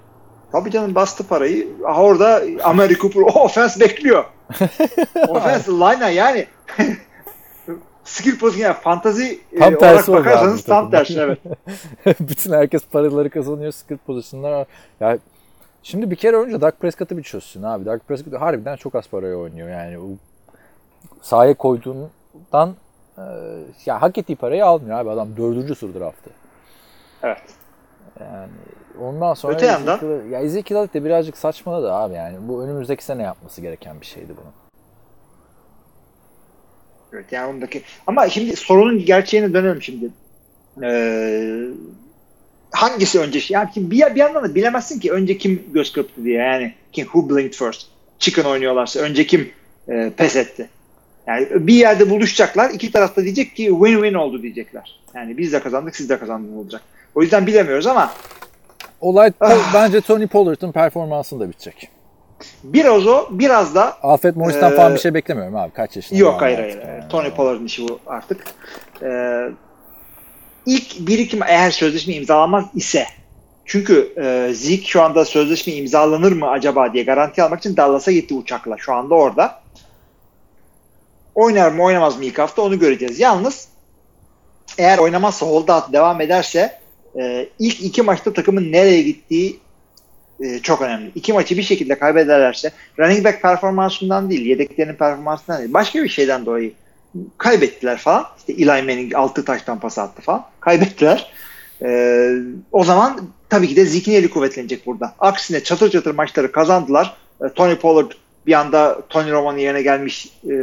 Tabii 0.51 0.71
canım 0.71 0.95
bastı 0.95 1.27
parayı. 1.27 1.67
Orada 1.83 2.43
Amari 2.63 2.97
Cooper 2.97 3.21
o 3.21 3.25
offense 3.43 3.79
bekliyor. 3.79 4.23
offense 5.27 5.71
line'a 5.71 6.09
yani 6.09 6.45
skill 8.03 8.39
pozisyon 8.39 8.67
yani 8.67 8.81
fantazi 8.81 9.39
tam 9.59 9.73
e, 9.73 9.77
tersi 9.77 10.11
olarak 10.11 10.25
bakarsanız 10.25 10.63
tam 10.63 10.91
tersi 10.91 11.19
evet. 11.19 11.39
Bütün 12.19 12.51
herkes 12.51 12.85
paraları 12.85 13.29
kazanıyor. 13.29 13.71
Skill 13.71 13.97
pozisyonlar. 13.97 14.65
Ya 14.99 15.17
şimdi 15.83 16.11
bir 16.11 16.15
kere 16.15 16.35
önce 16.35 16.61
Dak 16.61 16.79
Prescott'ı 16.79 17.17
bir 17.17 17.23
çözsün 17.23 17.63
abi. 17.63 17.85
Dak 17.85 18.07
Prescott 18.07 18.41
harbiden 18.41 18.75
çok 18.75 18.95
az 18.95 19.07
paraya 19.07 19.35
oynuyor. 19.35 19.69
Yani 19.69 19.99
o 19.99 20.05
sahaya 21.21 21.53
koyduğundan 21.53 22.75
e, 23.17 23.23
ya 23.85 24.01
hak 24.01 24.17
ettiği 24.17 24.35
parayı 24.35 24.65
almıyor 24.65 24.99
abi. 24.99 25.09
Adam 25.09 25.37
dördüncü 25.37 25.75
sur 25.75 25.93
draftı. 25.93 26.29
Evet. 27.23 27.41
Yani 28.19 28.49
ondan 29.01 29.33
sonra 29.33 29.53
Öte 29.53 29.65
yandan 29.65 29.97
Ezekiel, 29.97 30.31
ya 30.31 30.39
Ezekiel 30.39 30.87
de 30.93 31.05
birazcık 31.05 31.37
saçmaladı 31.37 31.93
abi 31.93 32.13
yani. 32.13 32.37
Bu 32.41 32.63
önümüzdeki 32.63 33.05
sene 33.05 33.23
yapması 33.23 33.61
gereken 33.61 34.01
bir 34.01 34.05
şeydi 34.05 34.33
bunun. 34.41 34.62
Evet 37.13 37.25
yani 37.31 37.55
ondaki 37.55 37.81
ama 38.07 38.29
şimdi 38.29 38.55
sorunun 38.55 39.05
gerçeğine 39.05 39.53
dönelim 39.53 39.81
şimdi. 39.81 40.09
Ee, 40.83 41.65
hangisi 42.71 43.19
önce? 43.19 43.39
Yani 43.49 43.69
bir, 43.75 44.15
bir 44.15 44.15
yandan 44.15 44.43
da 44.43 44.55
bilemezsin 44.55 44.99
ki 44.99 45.11
önce 45.11 45.37
kim 45.37 45.63
göz 45.73 45.93
kırptı 45.93 46.23
diye 46.23 46.37
yani 46.37 46.73
kim 46.91 47.05
who 47.05 47.29
blinked 47.29 47.53
first. 47.53 47.87
Chicken 48.19 48.43
oynuyorlarsa 48.43 48.99
önce 48.99 49.27
kim 49.27 49.51
e, 49.89 50.11
pes 50.17 50.35
etti. 50.35 50.69
Yani 51.27 51.47
bir 51.67 51.73
yerde 51.73 52.09
buluşacaklar. 52.09 52.69
iki 52.69 52.91
tarafta 52.91 53.23
diyecek 53.23 53.55
ki 53.55 53.67
win-win 53.67 54.17
oldu 54.17 54.41
diyecekler. 54.41 54.99
Yani 55.15 55.37
biz 55.37 55.53
de 55.53 55.59
kazandık 55.59 55.95
siz 55.95 56.09
de 56.09 56.19
kazandınız 56.19 56.57
olacak. 56.57 56.81
O 57.15 57.21
yüzden 57.21 57.47
bilemiyoruz 57.47 57.87
ama 57.87 58.13
Olay 59.01 59.31
ah. 59.39 59.73
bence 59.73 60.01
Tony 60.01 60.27
Pollard'ın 60.27 60.71
performansında 60.71 61.49
bitecek. 61.49 61.89
Biraz 62.63 63.07
o, 63.07 63.27
biraz 63.29 63.75
da 63.75 63.97
Alfred 64.01 64.35
Morris'ten 64.35 64.71
ee, 64.71 64.75
falan 64.75 64.93
bir 64.93 64.99
şey 64.99 65.13
beklemiyorum 65.13 65.55
abi. 65.55 65.71
Kaç 65.71 65.95
yaşında? 65.95 66.19
Yok 66.19 66.41
hayır 66.41 66.59
hayır. 66.59 66.81
Yani. 66.87 67.07
Tony 67.09 67.29
Pollard'ın 67.29 67.65
işi 67.65 67.87
bu 67.87 67.99
artık. 68.07 68.43
Ee, 69.01 69.49
ilk 70.65 71.07
birikim 71.07 71.39
eğer 71.47 71.71
sözleşme 71.71 72.13
imzalamaz 72.13 72.65
ise 72.73 73.05
çünkü 73.65 74.13
e, 74.17 74.53
Zeke 74.53 74.85
şu 74.85 75.01
anda 75.01 75.25
sözleşme 75.25 75.73
imzalanır 75.73 76.31
mı 76.31 76.49
acaba 76.49 76.93
diye 76.93 77.03
garanti 77.03 77.43
almak 77.43 77.59
için 77.59 77.77
Dallas'a 77.77 78.11
gitti 78.11 78.33
uçakla. 78.33 78.77
Şu 78.77 78.93
anda 78.93 79.15
orada. 79.15 79.63
Oynar 81.35 81.71
mı 81.71 81.83
oynamaz 81.83 82.17
mı 82.17 82.25
ilk 82.25 82.39
hafta 82.39 82.61
onu 82.61 82.79
göreceğiz. 82.79 83.19
Yalnız 83.19 83.67
eğer 84.77 84.97
oynamazsa 84.97 85.45
holdout 85.45 85.93
devam 85.93 86.21
ederse 86.21 86.79
e, 87.19 87.49
ilk 87.59 87.83
iki 87.83 88.01
maçta 88.01 88.33
takımın 88.33 88.71
nereye 88.71 89.01
gittiği 89.01 89.59
e, 90.43 90.59
çok 90.59 90.81
önemli. 90.81 91.11
İki 91.15 91.33
maçı 91.33 91.57
bir 91.57 91.63
şekilde 91.63 91.99
kaybederlerse 91.99 92.71
running 92.99 93.25
back 93.25 93.41
performansından 93.41 94.29
değil, 94.29 94.45
yedeklerinin 94.45 94.95
performansından 94.95 95.59
değil, 95.59 95.73
başka 95.73 96.03
bir 96.03 96.09
şeyden 96.09 96.45
dolayı 96.45 96.73
kaybettiler 97.37 97.97
falan. 97.97 98.25
İşte 98.37 98.53
Eli 98.53 98.65
Manning 98.65 99.15
6 99.15 99.45
taştan 99.45 99.79
pas 99.79 99.99
attı 99.99 100.21
falan. 100.21 100.45
Kaybettiler. 100.59 101.31
E, 101.81 102.29
o 102.71 102.83
zaman 102.83 103.19
tabii 103.49 103.67
ki 103.67 103.75
de 103.75 103.85
zihni 103.85 104.13
eli 104.13 104.29
kuvvetlenecek 104.29 104.85
burada. 104.85 105.15
Aksine 105.19 105.63
çatır 105.63 105.91
çatır 105.91 106.15
maçları 106.15 106.51
kazandılar. 106.51 107.15
E, 107.45 107.49
Tony 107.49 107.75
Pollard 107.75 108.11
bir 108.47 108.53
anda 108.53 109.01
Tony 109.09 109.31
Romo'nun 109.31 109.57
yerine 109.57 109.81
gelmiş 109.81 110.25
e, 110.43 110.53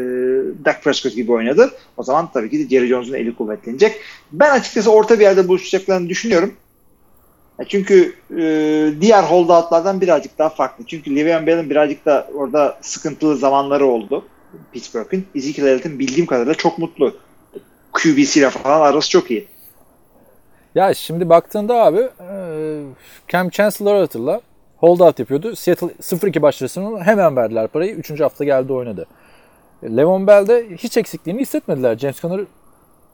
Dak 0.64 0.84
Prescott 0.84 1.14
gibi 1.14 1.32
oynadı. 1.32 1.70
O 1.96 2.02
zaman 2.02 2.32
tabii 2.32 2.50
ki 2.50 2.58
de 2.58 2.68
Jerry 2.68 2.88
Jones'un 2.88 3.14
eli 3.14 3.34
kuvvetlenecek. 3.34 4.00
Ben 4.32 4.50
açıkçası 4.50 4.92
orta 4.92 5.18
bir 5.18 5.24
yerde 5.24 5.48
buluşacaklarını 5.48 6.08
düşünüyorum. 6.08 6.54
E, 7.60 7.64
çünkü 7.68 8.14
e, 8.38 8.42
diğer 9.00 9.22
holdoutlardan 9.22 10.00
birazcık 10.00 10.38
daha 10.38 10.48
farklı. 10.48 10.84
Çünkü 10.86 11.16
Le'Veon 11.16 11.46
Bell'in 11.46 11.70
birazcık 11.70 12.06
da 12.06 12.28
orada 12.34 12.78
sıkıntılı 12.80 13.36
zamanları 13.36 13.86
oldu. 13.86 14.24
Pittsburgh'ın. 14.72 15.24
Ezekiel 15.34 15.66
Elliott'in 15.66 15.98
bildiğim 15.98 16.26
kadarıyla 16.26 16.54
çok 16.54 16.78
mutlu. 16.78 17.16
QBC 17.92 18.40
ile 18.40 18.50
falan 18.50 18.80
arası 18.80 19.10
çok 19.10 19.30
iyi. 19.30 19.48
Ya 20.74 20.94
şimdi 20.94 21.28
baktığında 21.28 21.74
abi 21.74 22.00
e, 22.00 22.36
Cam 23.28 23.50
Chancellor 23.50 24.00
hatırla 24.00 24.40
holdout 24.76 25.18
yapıyordu. 25.18 25.56
Seattle 25.56 25.86
0-2 25.86 26.42
başlasın 26.42 27.00
hemen 27.00 27.36
verdiler 27.36 27.68
parayı. 27.68 27.94
3. 27.94 28.20
hafta 28.20 28.44
geldi 28.44 28.72
oynadı. 28.72 29.06
Levon 29.84 30.26
Bell'de 30.26 30.66
hiç 30.76 30.96
eksikliğini 30.96 31.40
hissetmediler. 31.40 31.98
James 31.98 32.20
Conner 32.20 32.40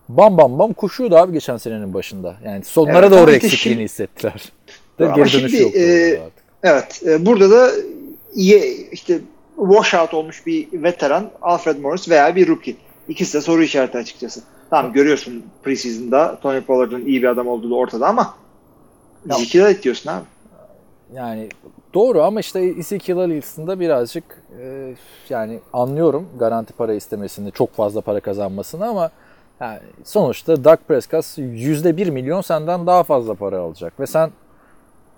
bam 0.08 0.38
bam 0.38 0.58
bam 0.58 0.72
koşuyordu 0.72 1.16
abi 1.16 1.32
geçen 1.32 1.56
senenin 1.56 1.94
başında. 1.94 2.34
Yani 2.44 2.64
sonlara 2.64 3.06
evet, 3.06 3.18
doğru 3.18 3.30
eksikliğini 3.30 3.58
şimdi, 3.58 3.84
hissettiler. 3.84 4.52
Ama 5.00 5.16
geri 5.16 5.28
şimdi, 5.28 5.62
yok 5.62 5.76
e, 5.76 6.20
Evet. 6.62 7.02
E, 7.06 7.26
burada 7.26 7.50
da 7.50 7.70
iyi 8.34 8.90
işte 8.92 9.18
washout 9.56 10.14
olmuş 10.14 10.46
bir 10.46 10.68
veteran 10.72 11.30
Alfred 11.42 11.78
Morris 11.78 12.08
veya 12.08 12.36
bir 12.36 12.48
rookie. 12.48 12.76
İkisi 13.08 13.34
de 13.34 13.40
soru 13.40 13.62
işareti 13.62 13.98
açıkçası. 13.98 14.42
Tamam 14.70 14.92
görüyorsun 14.92 15.44
preseason'da 15.62 16.38
Tony 16.42 16.60
Pollard'ın 16.60 17.06
iyi 17.06 17.22
bir 17.22 17.28
adam 17.28 17.46
olduğu 17.46 17.76
ortada 17.76 18.06
ama 18.06 18.34
Ezekiel 19.30 19.82
diyorsun 19.82 20.10
abi. 20.10 20.24
Yani 21.14 21.48
doğru 21.94 22.22
ama 22.22 22.40
işte 22.40 22.60
Ezekiel 22.60 23.16
Elliott'ın 23.16 23.80
birazcık 23.80 24.24
e, 24.60 24.94
yani 25.28 25.60
anlıyorum 25.72 26.28
garanti 26.38 26.72
para 26.72 26.94
istemesini, 26.94 27.52
çok 27.52 27.72
fazla 27.72 28.00
para 28.00 28.20
kazanmasını 28.20 28.86
ama 28.88 29.10
yani 29.60 29.80
sonuçta 30.04 30.64
Dak 30.64 30.88
Prescott 30.88 31.24
%1 31.38 32.10
milyon 32.10 32.40
senden 32.40 32.86
daha 32.86 33.02
fazla 33.02 33.34
para 33.34 33.58
alacak 33.58 34.00
ve 34.00 34.06
sen 34.06 34.30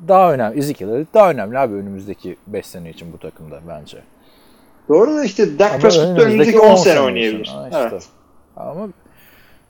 daha 0.08 0.32
önemli, 0.32 0.58
Ezekiel 0.58 1.06
daha 1.14 1.30
önemli 1.30 1.58
abi 1.58 1.74
önümüzdeki 1.74 2.36
5 2.46 2.66
sene 2.66 2.90
için 2.90 3.12
bu 3.12 3.18
takımda 3.18 3.60
bence. 3.68 3.98
Doğru 4.88 5.16
da 5.16 5.24
işte 5.24 5.58
Dak 5.58 5.80
Prescott 5.80 6.20
önümüzdeki 6.20 6.60
10 6.60 6.74
sene 6.74 7.00
oynayabilir. 7.00 7.44
Işte. 7.44 7.68
Evet. 7.72 8.08
Ama 8.56 8.88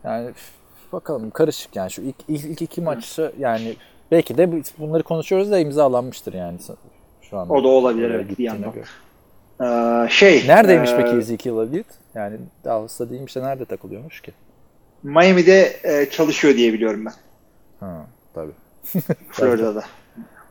yani 0.05 0.31
bakalım 0.93 1.31
karışık 1.31 1.77
yani 1.77 1.91
şu 1.91 2.03
ilk, 2.03 2.17
ilk, 2.29 2.45
ilk 2.45 2.63
iki 2.63 2.81
maçı 2.81 3.33
yani 3.39 3.77
belki 4.11 4.39
de 4.39 4.63
bunları 4.79 5.03
konuşuyoruz 5.03 5.51
da 5.51 5.59
imzalanmıştır 5.59 6.33
yani 6.33 6.59
şu 7.23 7.39
anda. 7.39 7.55
O 7.55 7.65
da 7.65 7.69
olabilir 7.69 8.11
evet 8.11 8.39
bir 8.39 8.45
yandan. 8.45 8.73
Ee, 9.63 10.09
şey. 10.11 10.49
Neredeymiş 10.49 10.91
e, 10.91 10.97
peki 10.97 11.17
Ezekiel 11.17 11.53
Elliott? 11.53 11.87
Yani 12.15 12.37
Dallas'ta 12.65 13.11
değilmiş 13.11 13.37
de 13.37 13.43
nerede 13.43 13.65
takılıyormuş 13.65 14.21
ki? 14.21 14.33
Miami'de 15.03 15.81
e, 15.85 16.11
çalışıyor 16.11 16.55
diye 16.55 16.73
biliyorum 16.73 17.05
ben. 17.07 17.13
Ha, 17.81 18.07
tabii. 18.35 18.53
Florida'da. 19.33 19.85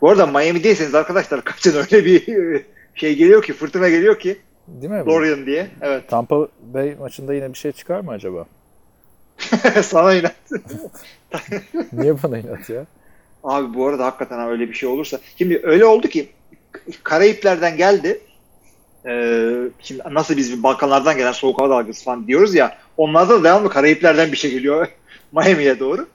Bu 0.02 0.10
arada 0.10 0.26
Miami'deyseniz 0.28 0.96
arkadaşlar 0.96 1.44
kaçın 1.44 1.78
öyle 1.78 2.06
bir 2.06 2.26
şey 2.96 3.16
geliyor 3.16 3.44
ki, 3.44 3.54
fırtına 3.54 3.90
geliyor 3.90 4.20
ki. 4.20 4.38
Değil 4.68 4.92
mi? 4.92 5.04
Dorian 5.06 5.46
diye. 5.46 5.68
Evet. 5.82 6.10
Tampa 6.10 6.48
Bay 6.62 6.96
maçında 7.00 7.34
yine 7.34 7.54
bir 7.54 7.58
şey 7.58 7.72
çıkar 7.72 8.00
mı 8.00 8.12
acaba? 8.12 8.46
Sana 9.84 10.14
inat. 10.14 10.36
Niye 11.94 12.24
bana 12.24 12.38
inat 12.38 12.70
ya? 12.70 12.86
Abi 13.44 13.74
bu 13.74 13.88
arada 13.88 14.06
hakikaten 14.06 14.48
öyle 14.48 14.70
bir 14.70 14.74
şey 14.74 14.90
olursa. 14.90 15.20
Şimdi 15.38 15.62
öyle 15.64 15.86
oldu 15.86 16.08
ki 16.08 16.30
Karayipler'den 17.04 17.78
geldi. 17.78 18.20
Ee, 19.06 19.54
şimdi 19.80 20.02
nasıl 20.12 20.38
biz 20.38 20.64
Balkanlardan 20.64 21.18
gelen 21.18 21.32
soğuk 21.32 21.60
hava 21.62 21.70
dalgası 21.70 22.04
falan 22.06 22.28
diyoruz 22.28 22.56
ya. 22.56 22.78
Onlarda 22.98 23.40
da 23.40 23.44
devamlı 23.44 23.70
Karayipler'den 23.70 24.32
bir 24.32 24.38
şey 24.38 24.52
geliyor 24.52 24.88
Miami'ye 25.32 25.80
doğru. 25.80 26.08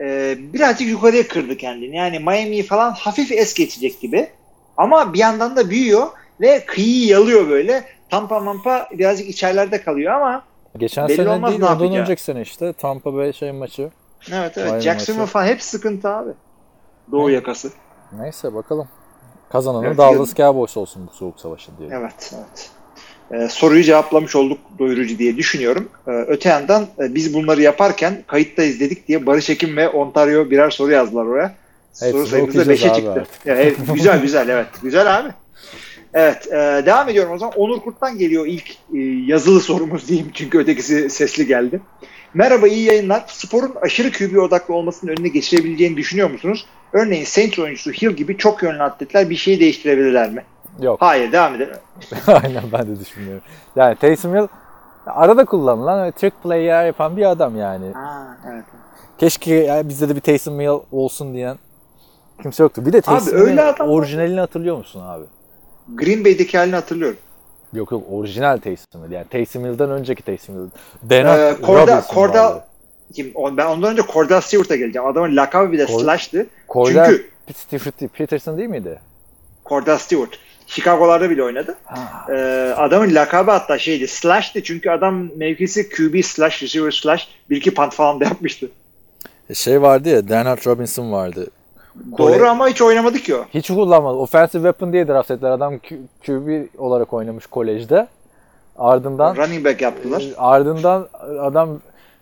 Ee, 0.00 0.34
birazcık 0.38 0.88
yukarıya 0.88 1.28
kırdı 1.28 1.56
kendini. 1.56 1.96
Yani 1.96 2.18
Miami'yi 2.18 2.62
falan 2.62 2.90
hafif 2.92 3.32
es 3.32 3.54
geçecek 3.54 4.00
gibi. 4.00 4.28
Ama 4.76 5.12
bir 5.14 5.18
yandan 5.18 5.56
da 5.56 5.70
büyüyor 5.70 6.06
ve 6.40 6.64
kıyıyı 6.66 7.06
yalıyor 7.06 7.48
böyle. 7.48 7.84
Tampa 8.10 8.40
mampa 8.40 8.88
birazcık 8.92 9.28
içerilerde 9.28 9.82
kalıyor 9.82 10.12
ama 10.14 10.42
Geçen 10.78 11.08
Belli 11.08 11.16
sene 11.16 11.28
olmaz 11.28 11.50
değil 11.50 11.60
ne 11.60 11.66
ondan 11.66 11.84
yapacağı. 11.84 12.02
önceki 12.02 12.22
sene 12.22 12.40
işte 12.42 12.72
Tampa 12.72 13.14
Bay 13.14 13.32
şey 13.32 13.52
maçı. 13.52 13.90
evet 14.32 14.58
evet 14.58 14.82
Jacksonville 14.82 15.26
falan 15.26 15.46
hep 15.46 15.62
sıkıntı 15.62 16.08
abi. 16.08 16.30
Doğu 17.12 17.30
Evet. 17.30 17.34
yakası. 17.40 17.70
Neyse 18.12 18.54
bakalım. 18.54 18.88
Kazananın 19.52 19.84
Evet, 19.84 19.98
Dallas 19.98 20.34
Cowboys 20.34 20.76
olsun 20.76 21.08
bu 21.12 21.16
soğuk 21.16 21.40
savaşı 21.40 21.70
diye. 21.78 21.88
Evet, 21.92 22.34
evet. 22.34 22.70
Ee, 23.32 23.48
soruyu 23.48 23.82
cevaplamış 23.82 24.36
olduk 24.36 24.58
doyurucu 24.78 25.18
diye 25.18 25.36
düşünüyorum. 25.36 25.88
Ee, 26.06 26.10
öte 26.10 26.48
yandan 26.48 26.86
e, 26.98 27.14
biz 27.14 27.34
bunları 27.34 27.62
yaparken 27.62 28.24
kayıttayız 28.26 28.80
dedik 28.80 29.08
diye 29.08 29.26
Barış 29.26 29.50
Ekim 29.50 29.76
ve 29.76 29.88
Ontario 29.88 30.50
birer 30.50 30.70
soru 30.70 30.92
yazdılar 30.92 31.24
oraya. 31.24 31.54
Hepsini 31.90 32.12
soru 32.12 32.26
sayımız 32.26 32.54
da 32.54 32.60
okuyacağız 32.60 32.82
5'e 32.82 32.90
abi 32.90 32.96
çıktı. 32.96 33.26
Ya, 33.44 33.54
evet, 33.54 33.76
güzel 33.94 34.22
güzel 34.22 34.48
evet. 34.48 34.66
Güzel 34.82 35.18
abi. 35.18 35.28
Evet 36.14 36.46
e, 36.46 36.82
devam 36.86 37.08
ediyorum 37.08 37.32
o 37.32 37.38
zaman. 37.38 37.54
Onur 37.56 37.80
Kurt'tan 37.80 38.18
geliyor 38.18 38.46
ilk 38.46 38.70
e, 38.70 38.98
yazılı 39.26 39.60
sorumuz 39.60 40.08
diyeyim 40.08 40.30
çünkü 40.34 40.58
ötekisi 40.58 41.10
sesli 41.10 41.46
geldi. 41.46 41.80
Merhaba 42.34 42.68
iyi 42.68 42.84
yayınlar. 42.84 43.24
Sporun 43.26 43.74
aşırı 43.82 44.12
QB 44.12 44.36
odaklı 44.36 44.74
olmasının 44.74 45.12
önüne 45.12 45.28
geçirebileceğini 45.28 45.96
düşünüyor 45.96 46.30
musunuz? 46.30 46.66
Örneğin 46.92 47.24
Saints 47.24 47.58
oyuncusu 47.58 47.92
Hill 47.92 48.10
gibi 48.10 48.36
çok 48.36 48.62
yönlü 48.62 48.82
atletler 48.82 49.30
bir 49.30 49.36
şeyi 49.36 49.60
değiştirebilirler 49.60 50.30
mi? 50.30 50.44
Yok. 50.80 50.96
Hayır 51.02 51.32
devam 51.32 51.54
edelim. 51.54 51.76
Aynen 52.26 52.62
ben 52.72 52.86
de 52.88 53.00
düşünmüyorum. 53.00 53.42
Yani 53.76 53.96
Taysom 53.96 54.34
Hill 54.34 54.46
arada 55.06 55.44
kullanılan 55.44 56.04
ve 56.06 56.12
trick 56.12 56.36
play'ler 56.42 56.86
yapan 56.86 57.16
bir 57.16 57.30
adam 57.30 57.56
yani. 57.58 57.92
Ha, 57.92 58.36
evet. 58.52 58.64
Keşke 59.18 59.54
yani 59.54 59.88
bizde 59.88 60.08
de 60.08 60.16
bir 60.16 60.20
Taysom 60.20 60.60
Hill 60.60 60.80
olsun 60.92 61.34
diyen 61.34 61.56
kimse 62.42 62.62
yoktu. 62.62 62.86
Bir 62.86 62.92
de 62.92 63.00
Taysom 63.00 63.56
var. 63.56 63.78
orijinalini 63.78 64.40
hatırlıyor 64.40 64.76
musun 64.76 65.02
abi? 65.04 65.24
Green 65.94 66.24
Bay'deki 66.24 66.58
halini 66.58 66.74
hatırlıyorum. 66.74 67.18
Yok 67.72 67.92
yok 67.92 68.04
orijinal 68.10 68.58
Taysom 68.58 69.04
Hill. 69.04 69.12
Yani 69.12 69.26
Taysom 69.30 69.64
Hill'den 69.64 69.90
önceki 69.90 70.22
Taysom 70.22 70.54
Hill. 70.54 70.70
Denard 71.02 71.38
Ee, 71.40 71.56
Corda- 71.66 72.16
vardı. 72.16 72.64
Kim, 73.14 73.32
ben 73.56 73.66
ondan 73.66 73.92
önce 73.92 74.02
Cordell 74.12 74.40
Stewart'a 74.40 74.76
geleceğim. 74.76 75.08
Adamın 75.08 75.36
lakabı 75.36 75.72
bir 75.72 75.78
de 75.78 75.84
Cord- 75.84 76.02
Slash'tı. 76.02 76.46
Cordell 76.68 77.06
Çünkü 77.06 77.28
Steve- 77.54 78.08
Peterson 78.08 78.58
değil 78.58 78.68
miydi? 78.68 78.98
Cordell 79.64 79.98
Stewart. 79.98 80.38
Chicago'larda 80.66 81.30
bile 81.30 81.42
oynadı. 81.44 81.76
Ha. 81.84 82.26
Ee, 82.30 82.34
adamın 82.76 83.14
lakabı 83.14 83.50
hatta 83.50 83.78
şeydi. 83.78 84.08
Slash'tı 84.08 84.62
çünkü 84.62 84.90
adam 84.90 85.28
mevkisi 85.36 85.88
QB 85.90 86.22
slash 86.24 86.62
receiver 86.62 86.90
slash 86.90 87.28
bir 87.50 87.56
iki 87.56 87.74
punt 87.74 87.94
falan 87.94 88.20
da 88.20 88.24
yapmıştı. 88.24 88.70
Şey 89.54 89.82
vardı 89.82 90.08
ya 90.08 90.28
Denard 90.28 90.66
Robinson 90.66 91.12
vardı. 91.12 91.46
Doğru 92.18 92.32
Kore- 92.32 92.48
ama 92.48 92.68
hiç 92.68 92.82
oynamadı 92.82 93.18
ki 93.18 93.36
o. 93.36 93.44
Hiç 93.54 93.68
kullanmadı. 93.68 94.16
Offensive 94.16 94.62
weapon 94.62 94.92
diye 94.92 95.08
draft 95.08 95.30
ettiler. 95.30 95.50
Adam 95.50 95.74
QB 96.26 96.66
olarak 96.78 97.12
oynamış 97.12 97.46
kolejde. 97.46 98.06
Ardından 98.78 99.36
Running 99.36 99.64
back 99.64 99.80
yaptılar. 99.82 100.24
ardından 100.38 101.08
adam 101.40 101.68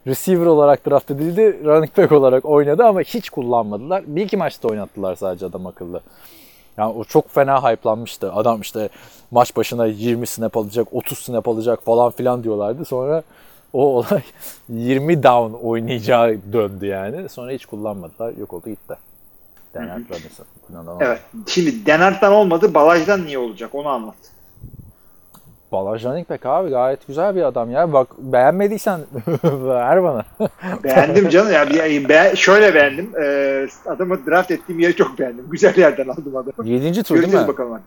receiver 0.07 0.47
olarak 0.47 0.87
draft 0.91 1.11
edildi. 1.11 1.61
Running 1.65 1.99
back 1.99 2.13
olarak 2.13 2.45
oynadı 2.45 2.85
ama 2.85 3.01
hiç 3.01 3.31
kullanmadılar. 3.31 4.03
Bir 4.07 4.23
iki 4.23 4.37
maçta 4.37 4.69
oynattılar 4.69 5.15
sadece 5.15 5.47
adam 5.47 5.67
akıllı. 5.67 6.01
Yani 6.77 6.95
o 6.99 7.05
çok 7.05 7.31
fena 7.31 7.71
hype'lanmıştı. 7.71 8.33
Adam 8.33 8.61
işte 8.61 8.89
maç 9.31 9.57
başına 9.57 9.87
20 9.87 10.27
snap 10.27 10.57
alacak, 10.57 10.89
30 10.93 11.19
snap 11.19 11.49
alacak 11.49 11.85
falan 11.85 12.11
filan 12.11 12.45
diyorlardı. 12.45 12.85
Sonra 12.85 13.23
o 13.73 13.85
olay 13.85 14.23
20 14.69 15.23
down 15.23 15.67
oynayacağı 15.67 16.37
döndü 16.53 16.87
yani. 16.87 17.29
Sonra 17.29 17.51
hiç 17.53 17.67
kullanmadılar. 17.67 18.33
Yok 18.41 18.53
oldu 18.53 18.69
gitti. 18.69 19.10
Denard 19.75 20.03
Robinson. 20.11 20.47
Evet. 21.01 21.21
Şimdi 21.47 21.87
Denard'dan 21.87 22.33
olmadı. 22.33 22.75
Balaj'dan 22.75 23.25
niye 23.27 23.39
olacak 23.39 23.75
onu 23.75 23.89
anlat. 23.89 24.15
Balaj 25.73 26.05
back 26.05 26.47
abi 26.47 26.71
gayet 26.71 27.07
güzel 27.07 27.37
bir 27.37 27.43
adam 27.43 27.71
ya. 27.71 27.93
Bak 27.93 28.09
beğenmediysen 28.19 29.01
ver 29.45 30.03
bana. 30.03 30.25
Beğendim 30.85 31.29
canım. 31.31 31.53
Ya, 31.53 31.71
bir- 31.71 32.09
be- 32.09 32.33
şöyle 32.37 32.75
beğendim. 32.75 33.13
Ee, 33.23 33.67
adamı 33.87 34.27
draft 34.27 34.51
ettiğim 34.51 34.81
yeri 34.81 34.97
çok 34.97 35.19
beğendim. 35.19 35.47
Güzel 35.51 35.77
yerden 35.79 36.09
aldım 36.09 36.37
adamı. 36.37 36.69
7. 36.69 37.03
tur 37.03 37.15
değil 37.15 37.21
Göreceğiz 37.21 37.47
mi? 37.47 37.49
bakalım. 37.49 37.81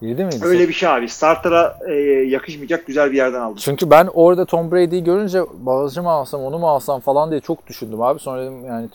7 0.00 0.24
miydi? 0.24 0.36
Öyle 0.42 0.68
bir 0.68 0.72
şey 0.72 0.88
abi. 0.88 1.08
Starter'a 1.08 1.78
e, 1.88 1.92
yakışmayacak 2.28 2.86
güzel 2.86 3.10
bir 3.12 3.16
yerden 3.16 3.40
aldım. 3.40 3.56
Çünkü 3.56 3.90
ben 3.90 4.08
orada 4.14 4.44
Tom 4.44 4.72
Brady'yi 4.72 5.04
görünce 5.04 5.42
Balaj'ı 5.60 6.02
mı 6.02 6.10
alsam 6.10 6.40
onu 6.40 6.58
mu 6.58 6.68
alsam 6.68 7.00
falan 7.00 7.30
diye 7.30 7.40
çok 7.40 7.66
düşündüm 7.66 8.02
abi. 8.02 8.18
Sonra 8.20 8.42
dedim 8.42 8.64
yani 8.66 8.88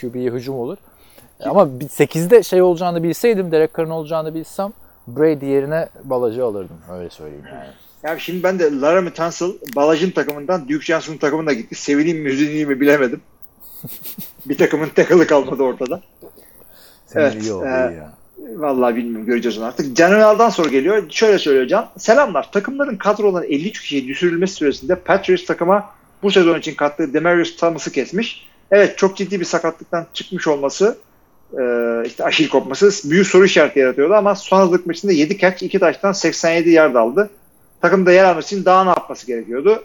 QB'ye 0.00 0.30
hücum 0.30 0.54
olur. 0.58 0.78
Ama 1.44 1.62
8'de 1.62 2.42
şey 2.42 2.62
olacağını 2.62 3.02
bilseydim, 3.02 3.52
Derek 3.52 3.76
Carr'ın 3.76 3.90
olacağını 3.90 4.34
bilsem 4.34 4.72
Brady 5.08 5.46
yerine 5.46 5.88
Balaj'ı 6.04 6.44
alırdım. 6.44 6.76
Öyle 6.92 7.10
söyleyeyim 7.10 7.44
yani. 7.52 7.68
Ya 8.02 8.18
şimdi 8.18 8.42
ben 8.42 8.58
de 8.58 8.80
Laramie 8.80 9.12
Tunsil 9.12 9.52
Balaj'ın 9.76 10.10
takımından 10.10 10.68
Duke 10.68 10.84
Johnson'ın 10.84 11.18
takımına 11.18 11.52
gitti. 11.52 11.74
Sevineyim 11.74 12.18
mi 12.18 12.28
üzüleyim 12.28 12.68
mi 12.68 12.80
bilemedim. 12.80 13.20
bir 14.46 14.58
takımın 14.58 14.88
tackle'ı 14.88 15.26
kalmadı 15.26 15.62
ortada. 15.62 16.00
Senin 17.06 17.24
Evet, 17.24 17.42
iyi 17.42 17.52
oldu 17.52 17.64
e, 17.64 17.68
ya. 17.68 18.12
Vallahi 18.38 18.96
bilmiyorum 18.96 19.26
göreceğiz 19.26 19.58
onu 19.58 19.64
artık. 19.64 19.96
General'dan 19.96 20.50
soru 20.50 20.68
geliyor. 20.68 21.10
Şöyle 21.10 21.38
söylüyor 21.38 21.66
Can. 21.66 21.88
Selamlar. 21.98 22.52
Takımların 22.52 22.96
kadrodan 22.96 23.44
53 23.44 23.80
kişiye 23.80 24.06
düşürülmesi 24.06 24.54
süresinde 24.54 24.94
Patriots 24.94 25.44
takıma 25.44 25.90
bu 26.22 26.30
sezon 26.30 26.58
için 26.58 26.74
kattığı 26.74 27.14
Demarius 27.14 27.56
Thomas'ı 27.56 27.92
kesmiş. 27.92 28.48
Evet 28.70 28.98
çok 28.98 29.16
ciddi 29.16 29.40
bir 29.40 29.44
sakatlıktan 29.44 30.06
çıkmış 30.14 30.48
olması 30.48 30.98
e, 31.52 31.62
işte 32.06 32.24
aşil 32.24 32.48
kopması 32.48 33.10
büyük 33.10 33.26
soru 33.26 33.44
işareti 33.44 33.78
yaratıyordu 33.78 34.14
ama 34.14 34.34
son 34.34 34.56
hazırlık 34.56 34.86
maçında 34.86 35.12
7 35.12 35.38
catch 35.38 35.62
2 35.62 35.78
taştan 35.78 36.12
87 36.12 36.70
yard 36.70 36.94
aldı. 36.94 37.30
Takımda 37.80 38.12
yer 38.12 38.24
almak 38.24 38.44
için 38.44 38.64
daha 38.64 38.84
ne 38.84 38.88
yapması 38.90 39.26
gerekiyordu? 39.26 39.84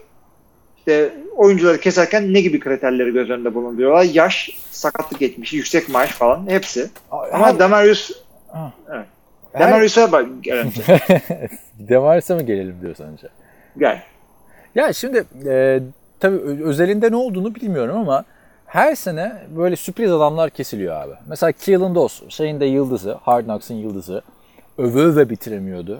İşte 0.78 1.12
oyuncuları 1.36 1.80
keserken 1.80 2.34
ne 2.34 2.40
gibi 2.40 2.60
kriterleri 2.60 3.12
göz 3.12 3.30
önünde 3.30 3.54
bulunduruyorlar? 3.54 4.04
Yaş, 4.04 4.50
sakatlık 4.70 5.18
geçmişi, 5.20 5.56
yüksek 5.56 5.88
maaş 5.88 6.10
falan 6.10 6.46
hepsi. 6.50 6.90
Ama 7.10 7.46
Her- 7.46 7.58
Demarius 7.58 8.10
Ha. 8.52 8.72
Evet. 8.94 9.06
Demarius'a 9.58 10.12
bak 10.12 10.26
gel 10.40 10.58
önce. 10.58 10.82
Demaris'e 11.78 12.34
mi 12.34 12.46
gelelim 12.46 12.76
diyor 12.82 12.94
sence? 12.94 13.28
Gel. 13.78 14.02
Ya 14.74 14.92
şimdi 14.92 15.24
e, 15.46 15.80
tabii 16.20 16.36
özelinde 16.64 17.10
ne 17.10 17.16
olduğunu 17.16 17.54
bilmiyorum 17.54 17.96
ama 17.96 18.24
her 18.72 18.94
sene 18.94 19.32
böyle 19.56 19.76
sürpriz 19.76 20.12
adamlar 20.12 20.50
kesiliyor 20.50 20.96
abi. 20.96 21.12
Mesela 21.26 21.52
Keelan 21.52 21.94
Doss, 21.94 22.22
şeyin 22.28 22.60
de 22.60 22.64
yıldızı, 22.64 23.12
Hard 23.12 23.44
Knocks'ın 23.44 23.74
yıldızı. 23.74 24.22
Öve 24.78 25.00
öve 25.00 25.30
bitiremiyordu. 25.30 25.98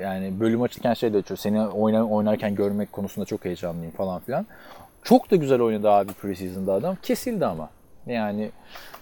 Yani 0.00 0.40
bölüm 0.40 0.62
açılırken 0.62 0.94
şey 0.94 1.12
de 1.12 1.18
açıyor. 1.18 1.38
Seni 1.38 1.62
oyna, 1.66 2.06
oynarken 2.06 2.54
görmek 2.54 2.92
konusunda 2.92 3.26
çok 3.26 3.44
heyecanlıyım 3.44 3.92
falan 3.92 4.20
filan. 4.20 4.46
Çok 5.02 5.30
da 5.30 5.36
güzel 5.36 5.60
oynadı 5.60 5.90
abi 5.90 6.12
preseason'da 6.12 6.72
adam. 6.72 6.96
Kesildi 7.02 7.46
ama. 7.46 7.70
Yani 8.06 8.50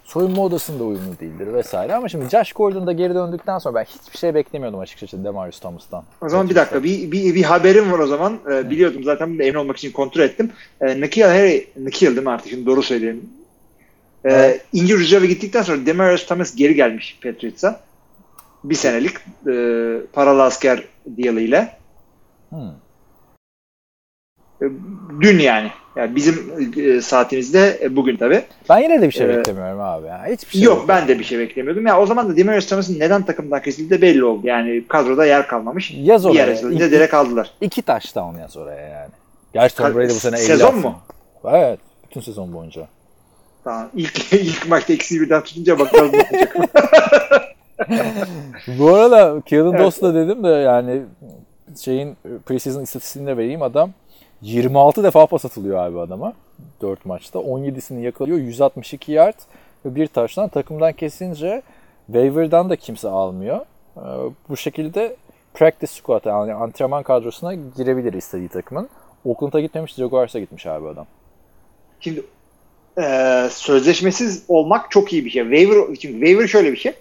soyunma 0.04 0.42
odasında 0.42 0.84
uyumlu 0.84 1.18
değildir 1.20 1.52
vesaire. 1.54 1.94
Ama 1.94 2.08
şimdi 2.08 2.28
Josh 2.28 2.52
Gordon 2.52 2.86
da 2.86 2.92
geri 2.92 3.14
döndükten 3.14 3.58
sonra 3.58 3.74
ben 3.74 3.84
hiçbir 3.84 4.18
şey 4.18 4.34
beklemiyordum 4.34 4.80
açıkçası 4.80 5.24
Demarius 5.24 5.60
Thomas'tan. 5.60 6.04
O 6.20 6.28
zaman 6.28 6.50
bir 6.50 6.54
dakika. 6.54 6.84
Bir, 6.84 7.12
bir, 7.12 7.34
bir 7.34 7.42
haberim 7.42 7.92
var 7.92 7.98
o 7.98 8.06
zaman. 8.06 8.38
Ee, 8.52 8.70
biliyordum 8.70 9.04
zaten 9.04 9.28
emin 9.28 9.54
olmak 9.54 9.76
için 9.76 9.92
kontrol 9.92 10.22
ettim. 10.22 10.50
Ee, 10.80 11.00
Nikhil 11.00 11.22
Harry, 11.22 11.68
Nikhil 11.76 12.06
değil 12.06 12.22
mi 12.22 12.30
artık 12.30 12.48
şimdi 12.50 12.66
doğru 12.66 12.82
söyleyeyim. 12.82 13.30
Ee, 14.24 14.30
Evet. 14.32 14.64
injury 14.72 15.00
reserve'e 15.00 15.26
gittikten 15.26 15.62
sonra 15.62 15.86
Demarius 15.86 16.26
Thomas 16.26 16.54
geri 16.54 16.74
gelmiş 16.74 17.18
Patriots'a. 17.22 17.80
Bir 18.64 18.74
senelik 18.74 19.16
e, 19.46 19.54
paralı 20.12 20.42
asker 20.42 20.84
deal 21.06 21.36
ile. 21.36 21.76
Hmm. 22.50 22.68
E, 24.62 24.64
Dün 25.20 25.38
yani. 25.38 25.70
Yani 25.96 26.16
bizim 26.16 26.52
e, 26.76 27.00
saatimizde 27.00 27.78
e, 27.82 27.96
bugün 27.96 28.16
tabii. 28.16 28.42
Ben 28.68 28.78
yine 28.78 29.00
de 29.02 29.06
bir 29.06 29.12
şey 29.12 29.26
Ee, 29.26 29.28
beklemiyorum 29.38 29.80
abi. 29.80 30.06
Ya. 30.06 30.26
Hiçbir 30.30 30.52
şey 30.52 30.62
Yok 30.62 30.84
ben 30.88 31.08
de 31.08 31.18
bir 31.18 31.24
şey 31.24 31.38
beklemiyordum. 31.38 31.86
Ya 31.86 32.00
o 32.00 32.06
zaman 32.06 32.28
da 32.28 32.36
Demarius 32.36 32.66
Thomas'ın 32.66 32.98
neden 33.00 33.22
takımdan 33.22 33.62
kesildiği 33.62 33.90
de 33.90 34.02
belli 34.02 34.24
oldu. 34.24 34.46
Yani 34.46 34.84
kadroda 34.88 35.26
yer 35.26 35.46
kalmamış. 35.48 35.90
Yaz 35.96 36.26
oraya. 36.26 36.46
yer 36.46 36.70
İki, 36.70 36.90
direkt 36.90 37.14
aldılar. 37.14 37.50
iki 37.60 37.82
touchdown 37.82 38.38
yaz 38.38 38.56
oraya 38.56 38.88
yani. 38.88 39.10
Gerçi 39.52 39.76
Tom 39.76 39.94
Brady 39.94 40.08
bu 40.08 40.14
sene 40.14 40.36
50 40.36 40.44
sezon 40.44 40.78
mu? 40.78 40.94
Evet. 41.52 41.78
Bütün 42.10 42.20
sezon 42.20 42.52
boyunca. 42.52 42.88
Tamam. 43.64 43.90
İlk, 43.96 44.32
ilk 44.32 44.68
maçta 44.68 44.92
eksiği 44.92 45.20
birden 45.20 45.42
tutunca 45.42 45.78
bakalım 45.78 46.12
ne 46.12 46.18
olacak. 46.32 46.56
bu 48.78 48.94
arada 48.94 49.40
Keelan 49.46 49.72
Evet. 49.72 49.80
Doss'la 49.80 50.14
dedim 50.14 50.44
de 50.44 50.48
yani 50.48 51.02
şeyin 51.80 52.16
preseason 52.46 52.82
istatistiğini 52.82 53.28
de 53.28 53.36
vereyim 53.36 53.62
adam 53.62 53.90
26 54.42 55.04
defa 55.04 55.26
pas 55.26 55.44
atılıyor 55.44 55.78
abi 55.78 55.98
adama 55.98 56.32
4 56.80 57.06
maçta. 57.06 57.38
17'sini 57.38 58.00
yakalıyor. 58.00 58.38
162 58.38 59.12
yard 59.12 59.38
ve 59.84 59.94
bir 59.94 60.06
taştan 60.06 60.48
takımdan 60.48 60.92
kesince 60.92 61.62
waiver'dan 62.06 62.70
da 62.70 62.76
kimse 62.76 63.08
almıyor. 63.08 63.60
Ee, 63.96 64.00
bu 64.48 64.56
şekilde 64.56 65.16
practice 65.54 65.92
squad 65.92 66.24
yani 66.24 66.54
antrenman 66.54 67.02
kadrosuna 67.02 67.54
girebilir 67.54 68.12
istediği 68.12 68.48
takımın. 68.48 68.88
Oakland'a 69.24 69.60
gitmemiş, 69.60 69.94
Jaguars'a 69.94 70.40
gitmiş 70.40 70.66
abi 70.66 70.88
adam. 70.88 71.06
Şimdi 72.00 72.22
e, 73.02 73.48
sözleşmesiz 73.50 74.44
olmak 74.48 74.90
çok 74.90 75.12
iyi 75.12 75.24
bir 75.24 75.30
şey. 75.30 75.42
Waiver, 75.42 75.86
çünkü 75.86 76.12
waiver 76.12 76.46
şöyle 76.46 76.72
bir 76.72 76.76
şey. 76.76 76.92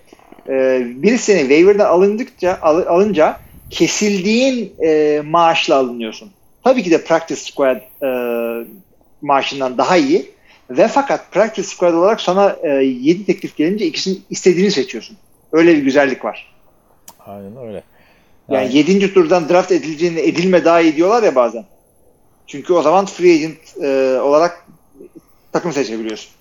E, 0.49 0.83
bir 0.95 1.17
sene 1.17 1.39
waiver'dan 1.39 1.85
alındıkça 1.85 2.59
al, 2.61 2.77
alınca 2.87 3.37
kesildiğin 3.69 4.73
e, 4.83 5.21
maaşla 5.25 5.75
alınıyorsun. 5.75 6.31
Tabii 6.63 6.83
ki 6.83 6.91
de 6.91 7.03
practice 7.03 7.41
squad 7.41 7.81
e, 8.03 8.09
maaşından 9.21 9.77
daha 9.77 9.97
iyi. 9.97 10.31
Ve 10.69 10.87
fakat 10.87 11.31
practice 11.31 11.67
squad 11.67 11.93
olarak 11.93 12.21
sana 12.21 12.55
e, 12.63 12.67
7 12.69 13.25
teklif 13.25 13.57
gelince 13.57 13.85
ikisini 13.85 14.17
istediğini 14.29 14.71
seçiyorsun. 14.71 15.17
Öyle 15.51 15.75
bir 15.75 15.83
güzellik 15.83 16.25
var. 16.25 16.53
Aynen 17.25 17.57
öyle. 17.57 17.83
Yani, 18.49 18.75
yani 18.75 18.75
7. 18.75 19.13
turdan 19.13 19.49
draft 19.49 19.71
edileceğini 19.71 20.19
edilme 20.19 20.65
daha 20.65 20.81
iyi 20.81 20.95
diyorlar 20.95 21.23
ya 21.23 21.35
bazen. 21.35 21.65
Çünkü 22.47 22.73
o 22.73 22.81
zaman 22.81 23.05
free 23.05 23.35
agent 23.35 23.57
e, 23.81 24.19
olarak 24.21 24.67
takım 25.51 25.73
seçebiliyorsun. 25.73 26.31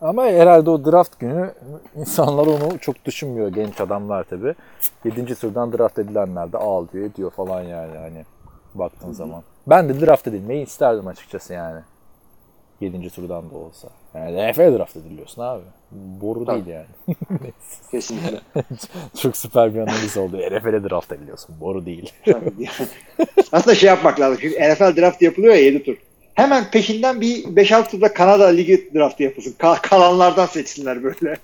Ama 0.00 0.24
herhalde 0.24 0.70
o 0.70 0.84
draft 0.84 1.20
günü 1.20 1.54
insanlar 1.96 2.46
onu 2.46 2.78
çok 2.80 3.04
düşünmüyor 3.04 3.48
genç 3.48 3.80
adamlar 3.80 4.24
tabi. 4.24 4.54
7. 5.04 5.34
turdan 5.34 5.72
draft 5.72 5.98
edilenler 5.98 6.52
de 6.52 6.58
al 6.58 6.86
diyor 6.92 7.04
ediyor 7.04 7.30
falan 7.30 7.62
yani 7.62 7.96
hani 7.96 8.24
baktığın 8.78 9.06
Hı-hı. 9.06 9.14
zaman. 9.14 9.42
Ben 9.66 9.88
de 9.88 10.00
draft 10.06 10.26
edilmeyi 10.28 10.66
isterdim 10.66 11.06
açıkçası 11.06 11.52
yani. 11.52 11.80
7. 12.80 13.10
turdan 13.10 13.50
da 13.50 13.56
olsa. 13.56 13.88
Yani 14.14 14.50
NFL 14.50 14.78
draft 14.78 14.96
ediliyorsun 14.96 15.42
abi. 15.42 15.62
Boru 15.90 16.44
Tabii. 16.44 16.66
değil 16.66 16.76
yani. 16.76 17.16
Kesinlikle. 17.90 18.40
Çok 19.16 19.36
süper 19.36 19.74
bir 19.74 19.80
analiz 19.80 20.16
oldu. 20.16 20.36
NFL'e 20.36 20.90
draft 20.90 21.12
ediliyorsun. 21.12 21.56
Boru 21.60 21.86
değil. 21.86 22.12
Aslında 23.52 23.74
şey 23.74 23.88
yapmak 23.88 24.20
lazım. 24.20 24.38
Çünkü 24.40 24.56
NFL 24.56 24.96
draft 24.96 25.22
yapılıyor 25.22 25.54
ya 25.54 25.60
7 25.60 25.82
tur. 25.82 25.96
Hemen 26.34 26.70
peşinden 26.70 27.20
bir 27.20 27.44
5-6 27.44 27.90
turda 27.90 28.12
Kanada 28.14 28.46
Ligi 28.46 28.90
draftı 28.94 29.22
yapılsın. 29.22 29.54
Ka- 29.58 29.80
kalanlardan 29.80 30.46
seçsinler 30.46 31.02
böyle. 31.02 31.36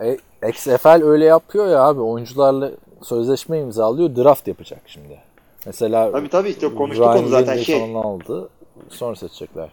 E, 0.00 0.16
XFL 0.48 1.02
öyle 1.02 1.24
yapıyor 1.24 1.68
ya 1.68 1.82
abi. 1.82 2.00
Oyuncularla 2.00 2.70
sözleşme 3.02 3.60
imzalıyor. 3.60 4.16
Draft 4.16 4.48
yapacak 4.48 4.80
şimdi. 4.86 5.18
Mesela 5.66 6.12
tabii 6.12 6.28
tabii 6.28 6.50
işte 6.50 6.74
konuştuk 6.74 7.06
onu 7.06 7.28
zaten 7.28 7.56
şey. 7.56 7.82
Aldı. 7.82 8.48
Sonra 8.88 9.16
seçecekler. 9.16 9.68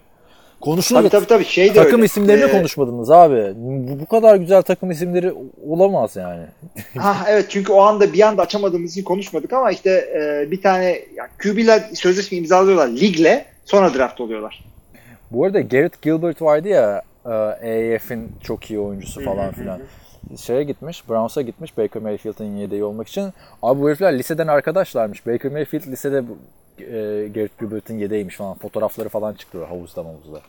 Konuşulur. 0.62 1.00
Tabii 1.00 1.10
tabii 1.10 1.26
tabii 1.26 1.46
şey 1.46 1.70
de 1.70 1.74
Takım 1.74 1.94
öyle. 1.94 2.06
isimlerini 2.06 2.44
ee, 2.44 2.52
konuşmadınız 2.52 3.12
abi. 3.12 3.54
Bu, 3.56 4.00
bu 4.00 4.06
kadar 4.06 4.36
güzel 4.36 4.62
takım 4.62 4.92
isimleri 4.92 5.34
olamaz 5.70 6.16
yani. 6.16 6.46
ha 6.98 7.16
evet 7.30 7.46
çünkü 7.50 7.72
o 7.72 7.82
anda 7.82 8.14
bir 8.14 8.22
anda 8.22 8.42
açamadığımız 8.42 8.92
için 8.92 9.04
konuşmadık 9.04 9.54
ama 9.54 9.72
işte 9.72 9.90
e, 9.90 10.52
bir 10.52 10.62
tane 10.62 10.86
ya, 11.16 11.30
QB'ler 11.44 11.90
sözleşme 11.94 12.38
imzalıyorlar 12.38 12.88
ligle 12.88 13.46
sonra 13.66 13.94
draft 13.94 14.22
oluyorlar. 14.22 14.64
Bu 15.32 15.46
arada 15.46 15.62
Garrett 15.62 16.02
Gilbert 16.02 16.42
vardı 16.42 16.68
ya 16.68 17.02
EAF'in 17.62 18.32
çok 18.44 18.72
iyi 18.72 18.80
oyuncusu 18.80 19.24
falan 19.24 19.52
filan. 19.52 19.80
Şeye 20.42 20.64
gitmiş, 20.64 21.10
Browns'a 21.10 21.42
gitmiş 21.42 21.78
Baker 21.78 22.02
Mayfield'ın 22.02 22.56
yedeği 22.56 22.84
olmak 22.84 23.08
için. 23.08 23.34
Abi 23.62 23.82
bu 23.82 23.90
herifler 23.90 24.20
liseden 24.20 24.48
arkadaşlarmış. 24.48 25.28
Baker 25.28 25.52
Mayfield 25.52 25.88
lisede 25.88 26.18
e, 26.80 27.28
Garrett 27.28 27.60
Gilbert'ın 27.60 27.98
yedeğiymiş 27.98 28.36
falan. 28.36 28.54
Fotoğrafları 28.58 29.10
falan 29.10 29.34
çıktı 29.34 29.66
havuzda 29.66 30.02
havuzda. 30.02 30.42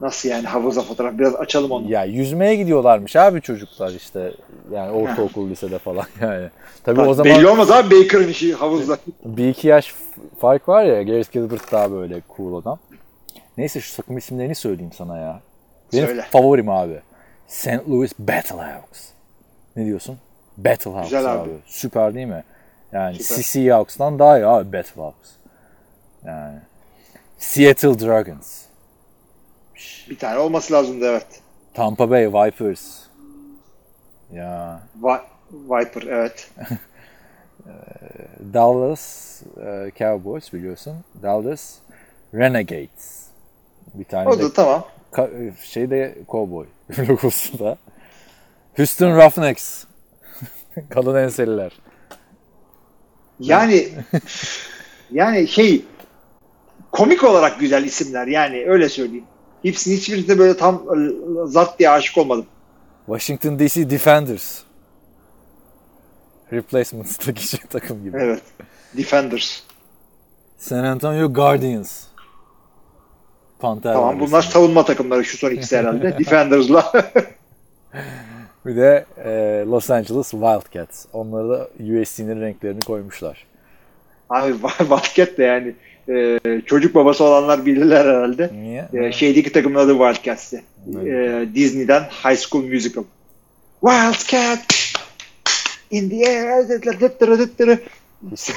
Nasıl 0.00 0.28
yani 0.28 0.46
havuza 0.46 0.82
fotoğraf? 0.82 1.18
Biraz 1.18 1.34
açalım 1.34 1.70
onu. 1.70 1.90
Ya 1.90 2.04
yüzmeye 2.04 2.56
gidiyorlarmış 2.56 3.16
abi 3.16 3.40
çocuklar 3.40 3.90
işte. 3.90 4.32
Yani 4.72 4.90
ortaokul 4.90 5.50
lisede 5.50 5.78
falan 5.78 6.04
yani. 6.20 6.50
Tabii 6.84 6.98
Bak, 6.98 7.08
o 7.08 7.14
zaman 7.14 7.32
belli 7.32 7.46
olmaz 7.48 7.70
abi 7.70 7.90
Baker'ın 7.90 8.28
işi 8.28 8.54
havuzda. 8.54 8.98
Bir 9.24 9.48
iki 9.48 9.68
yaş 9.68 9.94
fark 10.40 10.68
var 10.68 10.84
ya. 10.84 11.02
Gareth 11.02 11.32
Gilbert 11.32 11.72
daha 11.72 11.92
böyle 11.92 12.20
cool 12.36 12.60
adam. 12.62 12.78
Neyse 13.58 13.80
şu 13.80 13.96
takım 13.96 14.18
isimlerini 14.18 14.54
söyleyeyim 14.54 14.92
sana 14.96 15.18
ya. 15.18 15.40
Benim 15.92 16.06
Söyle. 16.06 16.26
favorim 16.30 16.68
abi. 16.68 17.00
St. 17.48 17.88
Louis 17.88 18.12
Battlehawks. 18.18 19.08
Ne 19.76 19.84
diyorsun? 19.84 20.18
Battlehawks 20.56 21.08
Güzel 21.10 21.32
abi. 21.32 21.50
abi. 21.50 21.58
Süper 21.66 22.14
değil 22.14 22.26
mi? 22.26 22.44
Yani 22.92 23.18
Süper. 23.22 23.42
Seahawks'tan 23.42 24.18
daha 24.18 24.38
iyi 24.38 24.46
abi 24.46 24.72
Battlehawks. 24.72 25.30
Yani 26.24 26.58
Seattle 27.38 28.00
Dragons. 28.00 28.62
Bir 30.10 30.18
tane 30.18 30.38
olması 30.38 30.72
lazımdı 30.72 31.06
evet. 31.06 31.26
Tampa 31.74 32.10
Bay 32.10 32.28
Vipers. 32.32 33.00
Ya. 34.32 34.80
Va- 35.00 35.22
Viper 35.52 36.02
evet. 36.02 36.50
Dallas 38.54 39.42
Cowboys 39.98 40.52
biliyorsun. 40.52 40.96
Dallas 41.22 41.74
Renegades. 42.34 43.24
Bir 43.94 44.04
tane 44.04 44.28
o 44.28 44.38
da 44.38 44.52
tamam. 44.52 44.84
Ka- 45.14 45.52
şeyde 45.62 46.18
Cowboy 46.30 46.66
logosu 47.08 47.58
da. 47.58 47.78
Houston 48.76 49.16
Roughnecks. 49.16 49.84
Kalın 50.90 51.22
enseliler. 51.22 51.72
Yani 53.40 53.88
yani 55.12 55.48
şey 55.48 55.84
komik 56.92 57.24
olarak 57.24 57.60
güzel 57.60 57.84
isimler 57.84 58.26
yani 58.26 58.64
öyle 58.66 58.88
söyleyeyim. 58.88 59.24
Hepsinin 59.62 59.96
hiçbirinde 59.96 60.38
böyle 60.38 60.56
tam 60.56 60.74
e, 60.74 60.96
zat 61.46 61.78
diye 61.78 61.90
aşık 61.90 62.18
olmadım. 62.18 62.46
Washington 63.06 63.58
DC 63.58 63.90
Defenders. 63.90 64.60
Replacements'taki 66.52 67.48
şey 67.48 67.60
takım 67.70 68.02
gibi. 68.04 68.16
Evet. 68.20 68.42
Defenders. 68.96 69.62
San 70.58 70.84
Antonio 70.84 71.32
Guardians. 71.32 72.04
Panther 73.64 73.92
tamam 73.92 74.20
bunlar 74.20 74.42
savunma 74.42 74.84
takımları 74.84 75.24
şu 75.24 75.38
son 75.38 75.50
ikisi 75.50 75.76
herhalde. 75.76 76.18
Defenders'la. 76.18 76.92
bir 78.66 78.76
de 78.76 79.04
e, 79.24 79.30
Los 79.66 79.90
Angeles 79.90 80.30
Wildcats. 80.30 81.06
Onları 81.12 81.48
da 81.48 81.68
USC'nin 81.80 82.40
renklerini 82.40 82.80
koymuşlar. 82.80 83.46
Abi 84.30 84.52
Wildcat 84.78 85.38
de 85.38 85.44
yani 85.44 85.74
e, 86.08 86.40
çocuk 86.66 86.94
babası 86.94 87.24
olanlar 87.24 87.66
bilirler 87.66 88.04
herhalde. 88.04 88.50
Niye? 88.52 88.88
E, 88.92 89.12
şeydeki 89.12 89.52
takımın 89.52 89.78
adı 89.78 89.92
Wildcats'ti. 89.92 90.62
E, 91.06 91.46
Disney'den 91.54 92.02
High 92.02 92.36
School 92.36 92.64
Musical. 92.64 93.04
Wildcat 93.80 94.64
in 95.90 96.10
the 96.10 96.28
air 96.28 96.68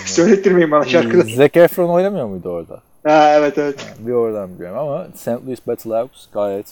Söylettirmeyin 0.06 0.72
bana 0.72 0.86
şarkıda. 0.86 1.24
Zac 1.36 1.58
Efron 1.60 1.90
oynamıyor 1.90 2.28
muydu 2.28 2.50
orada? 2.50 2.82
Ha, 3.08 3.34
evet 3.34 3.58
evet. 3.58 3.94
Bir 4.00 4.12
oradan 4.12 4.56
biliyorum 4.56 4.78
ama 4.78 5.08
St. 5.16 5.28
Louis 5.28 5.68
Battlehawks 5.68 6.28
gayet 6.34 6.66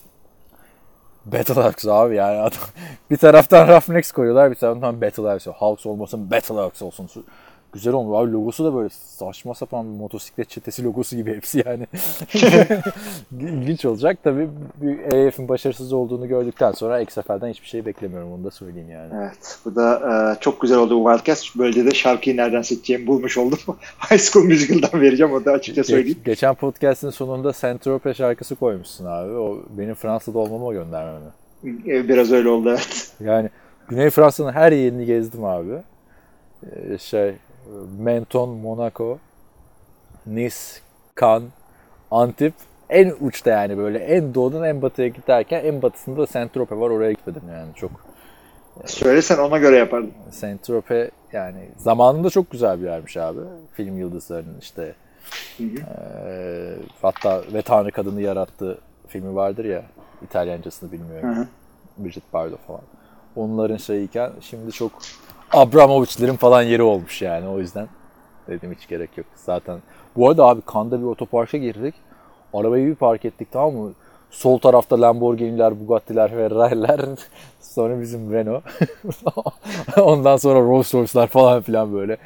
Battlehawks 1.26 1.88
abi 1.88 2.16
yani 2.16 2.40
adam. 2.40 2.60
bir 3.12 3.18
taraftan 3.18 3.68
Roughnecks 3.68 4.12
koyuyorlar 4.12 4.52
bir 4.52 4.56
taraftan 4.56 5.02
Battlehawks. 5.02 5.48
Hawks 5.48 5.86
olmasın 5.86 6.32
Battlehawks 6.32 6.82
olsun 6.82 7.10
güzel 7.76 7.94
olmuş. 7.94 8.18
Abi 8.18 8.32
logosu 8.32 8.66
da 8.66 8.76
böyle 8.76 8.90
saçma 8.90 9.54
sapan 9.54 9.94
bir 9.94 10.00
motosiklet 10.00 10.50
çetesi 10.50 10.84
logosu 10.84 11.16
gibi 11.16 11.36
hepsi 11.36 11.64
yani. 11.66 11.88
İlginç 13.52 13.86
olacak. 13.86 14.18
Tabii 14.24 14.50
EF'in 15.12 15.48
başarısız 15.48 15.94
olduğunu 15.94 16.28
gördükten 16.28 16.72
sonra 16.72 17.00
XFL'den 17.00 17.48
hiçbir 17.48 17.68
şey 17.68 17.86
beklemiyorum. 17.86 18.32
Onu 18.32 18.44
da 18.44 18.52
söyleyeyim 18.52 18.90
yani. 18.90 19.14
Evet. 19.16 19.60
Bu 19.66 19.76
da 19.76 20.00
e, 20.38 20.40
çok 20.40 20.62
güzel 20.62 20.78
oldu 20.78 21.04
bu 21.04 21.10
Wildcats. 21.10 21.44
Böylece 21.56 21.86
de 21.86 21.92
şarkıyı 21.92 22.38
nereden 22.38 22.62
seçeceğimi 22.62 23.08
bulmuş 23.08 23.38
oldum. 23.38 23.60
High 24.12 24.20
School 24.20 24.46
Musical'dan 24.46 25.02
vereceğim. 25.02 25.34
O 25.34 25.46
da 25.46 25.52
açıkça 25.52 25.84
söyleyeyim. 25.84 26.18
Ge- 26.22 26.26
geçen 26.26 26.56
podcast'in 26.56 27.10
sonunda 27.10 27.54
Saint-Tropez 27.54 28.14
şarkısı 28.18 28.56
koymuşsun 28.56 29.06
abi. 29.06 29.32
O 29.32 29.64
benim 29.78 29.96
Fransa'da 29.96 30.40
olmama 30.40 30.74
göndermemi. 30.74 31.30
E, 31.66 32.10
biraz 32.10 32.32
öyle 32.32 32.50
oldu 32.50 32.70
evet. 32.70 33.12
Yani 33.20 33.50
Güney 33.88 34.10
Fransa'nın 34.10 34.52
her 34.52 34.72
yerini 34.72 35.06
gezdim 35.06 35.44
abi. 35.44 35.74
Ee, 36.64 36.98
şey 36.98 37.36
Menton, 38.00 38.50
Monaco, 38.50 39.18
Nice, 40.26 40.56
Cannes, 41.20 41.50
Antip 42.12 42.54
en 42.90 43.14
uçta 43.20 43.50
yani 43.50 43.78
böyle 43.78 43.98
en 43.98 44.34
doğudan 44.34 44.64
en 44.64 44.82
batıya 44.82 45.08
giderken 45.08 45.66
en 45.66 45.82
batısında 45.82 46.28
Saint 46.28 46.54
Tropez 46.54 46.80
var 46.80 46.90
oraya 46.90 47.12
gitmedim 47.12 47.42
yani 47.52 47.76
çok. 47.76 47.92
Söylesen 48.86 49.38
ona 49.38 49.58
göre 49.58 49.78
yapardım. 49.78 50.12
Saint 50.32 50.64
Tropez 50.64 51.10
yani 51.34 51.70
zamanında 51.78 52.30
çok 52.30 52.52
güzel 52.52 52.82
bir 52.82 52.86
yermiş 52.86 53.18
abi. 53.18 53.40
Film 53.74 53.98
yıldızlarının 53.98 54.60
işte 54.60 54.96
hı 55.58 55.64
hı. 55.64 55.78
E, 56.28 56.76
hatta 57.02 57.44
ve 57.54 57.62
Tanrı 57.62 57.92
Kadını 57.92 58.22
yarattı 58.22 58.78
filmi 59.08 59.36
vardır 59.36 59.66
ya 59.66 59.84
İtalyancasını 60.24 60.92
bilmiyorum. 60.92 61.36
Hı 61.36 61.42
hı. 61.42 61.48
Bridget 61.98 62.34
Bardot 62.34 62.60
falan. 62.68 62.82
Onların 63.36 63.78
şeyiyken 63.78 64.32
şimdi 64.42 64.72
çok 64.72 64.92
Abramovich'lerin 65.52 66.36
falan 66.36 66.62
yeri 66.62 66.84
olmuş 66.84 67.22
yani 67.22 67.48
o 67.48 67.60
yüzden. 67.60 67.88
Dedim 68.48 68.76
hiç 68.80 68.88
gerek 68.88 69.18
yok. 69.18 69.28
Zaten 69.36 69.80
bu 70.16 70.30
arada 70.30 70.46
abi 70.46 70.62
Kanda 70.62 71.00
bir 71.00 71.06
otoparka 71.06 71.58
girdik. 71.58 71.96
Arabayı 72.54 72.88
bir 72.88 72.96
park 72.96 73.26
ettik 73.26 73.48
tamam 73.52 73.74
mı? 73.74 73.94
Sol 74.32 74.58
tarafta 74.58 75.02
Lamborghini'ler, 75.02 75.80
Bugatti'ler, 75.80 76.32
Ferrari'ler. 76.32 77.00
Sonra 77.62 78.02
bizim 78.02 78.34
Renault. 78.34 78.64
Ondan 79.98 80.38
sonra 80.38 80.60
Rolls 80.60 80.94
Royce'lar 80.94 81.28
falan 81.28 81.62
filan 81.62 81.94
böyle. 81.94 82.18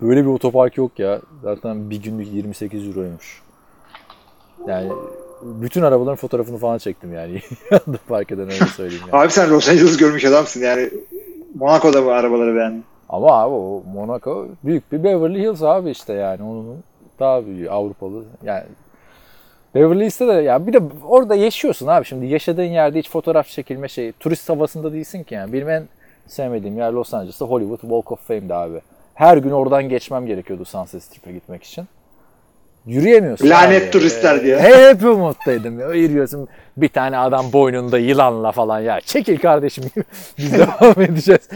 Böyle 0.00 0.22
bir 0.22 0.30
otopark 0.30 0.76
yok 0.76 0.98
ya. 0.98 1.20
Zaten 1.42 1.90
bir 1.90 2.02
günlük 2.02 2.32
28 2.32 2.88
euroymuş. 2.88 3.42
Yani 4.66 4.92
bütün 5.42 5.82
arabaların 5.82 6.16
fotoğrafını 6.16 6.58
falan 6.58 6.78
çektim 6.78 7.14
yani. 7.14 7.42
Park 8.08 8.32
eden 8.32 8.44
öyle 8.44 8.66
söyleyeyim 8.66 9.04
yani. 9.12 9.22
Abi 9.22 9.32
sen 9.32 9.50
Los 9.50 9.68
Angeles 9.68 9.96
görmüş 9.96 10.24
adamsın 10.24 10.60
yani. 10.60 10.90
Monaco'da 11.54 12.02
mı 12.02 12.12
arabaları 12.12 12.56
beğendin? 12.56 12.84
Ama 13.08 13.32
abi 13.32 13.54
o 13.54 13.82
Monaco 13.94 14.48
büyük 14.64 14.92
bir 14.92 15.04
Beverly 15.04 15.40
Hills 15.40 15.62
abi 15.62 15.90
işte 15.90 16.12
yani 16.12 16.42
onun 16.42 16.84
daha 17.20 17.46
büyük 17.46 17.70
Avrupalı 17.70 18.24
yani 18.42 18.64
Beverly 19.74 20.04
Hills'te 20.04 20.28
de 20.28 20.32
ya 20.32 20.66
bir 20.66 20.72
de 20.72 20.80
orada 21.08 21.34
yaşıyorsun 21.34 21.86
abi 21.86 22.04
şimdi 22.04 22.26
yaşadığın 22.26 22.62
yerde 22.62 22.98
hiç 22.98 23.10
fotoğraf 23.10 23.48
çekilme 23.48 23.88
şey 23.88 24.12
turist 24.12 24.48
havasında 24.48 24.92
değilsin 24.92 25.22
ki 25.22 25.34
yani 25.34 25.52
benim 25.52 25.68
en 25.68 25.88
sevmediğim 26.26 26.78
yer 26.78 26.92
Los 26.92 27.14
Angeles'ta 27.14 27.46
Hollywood 27.46 27.80
Walk 27.80 28.12
of 28.12 28.26
Fame'di 28.28 28.54
abi. 28.54 28.80
Her 29.14 29.36
gün 29.36 29.50
oradan 29.50 29.88
geçmem 29.88 30.26
gerekiyordu 30.26 30.64
Sunset 30.64 31.02
Strip'e 31.02 31.32
gitmek 31.32 31.62
için. 31.62 31.88
Yürüyemiyorsun 32.88 33.48
Lanet 33.50 33.82
abi. 33.82 33.90
turistler 33.90 34.42
diye. 34.42 34.58
Hep 34.58 35.04
umuttaydım 35.04 35.80
ya. 35.80 35.92
Yürüyorsun 35.92 36.48
bir 36.76 36.88
tane 36.88 37.18
adam 37.18 37.52
boynunda 37.52 37.98
yılanla 37.98 38.52
falan 38.52 38.80
ya. 38.80 39.00
Çekil 39.00 39.38
kardeşim 39.38 39.84
biz 40.38 40.52
devam 40.52 41.00
edeceğiz. 41.02 41.48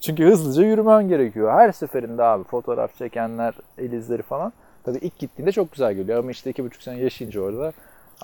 Çünkü 0.00 0.24
hızlıca 0.24 0.62
yürümen 0.68 1.08
gerekiyor. 1.08 1.52
Her 1.52 1.72
seferinde 1.72 2.22
abi 2.22 2.44
fotoğraf 2.44 2.98
çekenler, 2.98 3.54
el 3.78 3.92
izleri 3.92 4.22
falan. 4.22 4.52
Tabii 4.84 4.98
ilk 4.98 5.18
gittiğinde 5.18 5.52
çok 5.52 5.72
güzel 5.72 5.94
geliyor 5.94 6.18
ama 6.18 6.30
işte 6.30 6.50
iki 6.50 6.64
buçuk 6.64 6.82
sene 6.82 7.00
yaşayınca 7.00 7.40
orada 7.40 7.72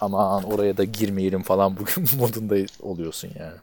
aman 0.00 0.42
oraya 0.44 0.76
da 0.76 0.84
girmeyelim 0.84 1.42
falan 1.42 1.76
bugün 1.76 2.08
modunda 2.18 2.54
oluyorsun 2.82 3.30
yani. 3.38 3.56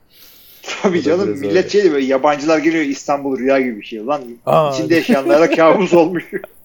Tabii 0.82 1.02
canım 1.02 1.30
millet 1.30 1.56
öyle. 1.56 1.70
şey 1.70 1.92
böyle 1.92 2.06
yabancılar 2.06 2.58
geliyor 2.58 2.84
İstanbul 2.84 3.38
rüya 3.40 3.60
gibi 3.60 3.78
bir 3.80 3.86
şey. 3.86 4.06
Lan 4.06 4.22
Aa. 4.46 4.72
içinde 4.74 4.96
yaşayanlara 4.96 5.50
kabus 5.50 5.94
olmuş. 5.94 6.32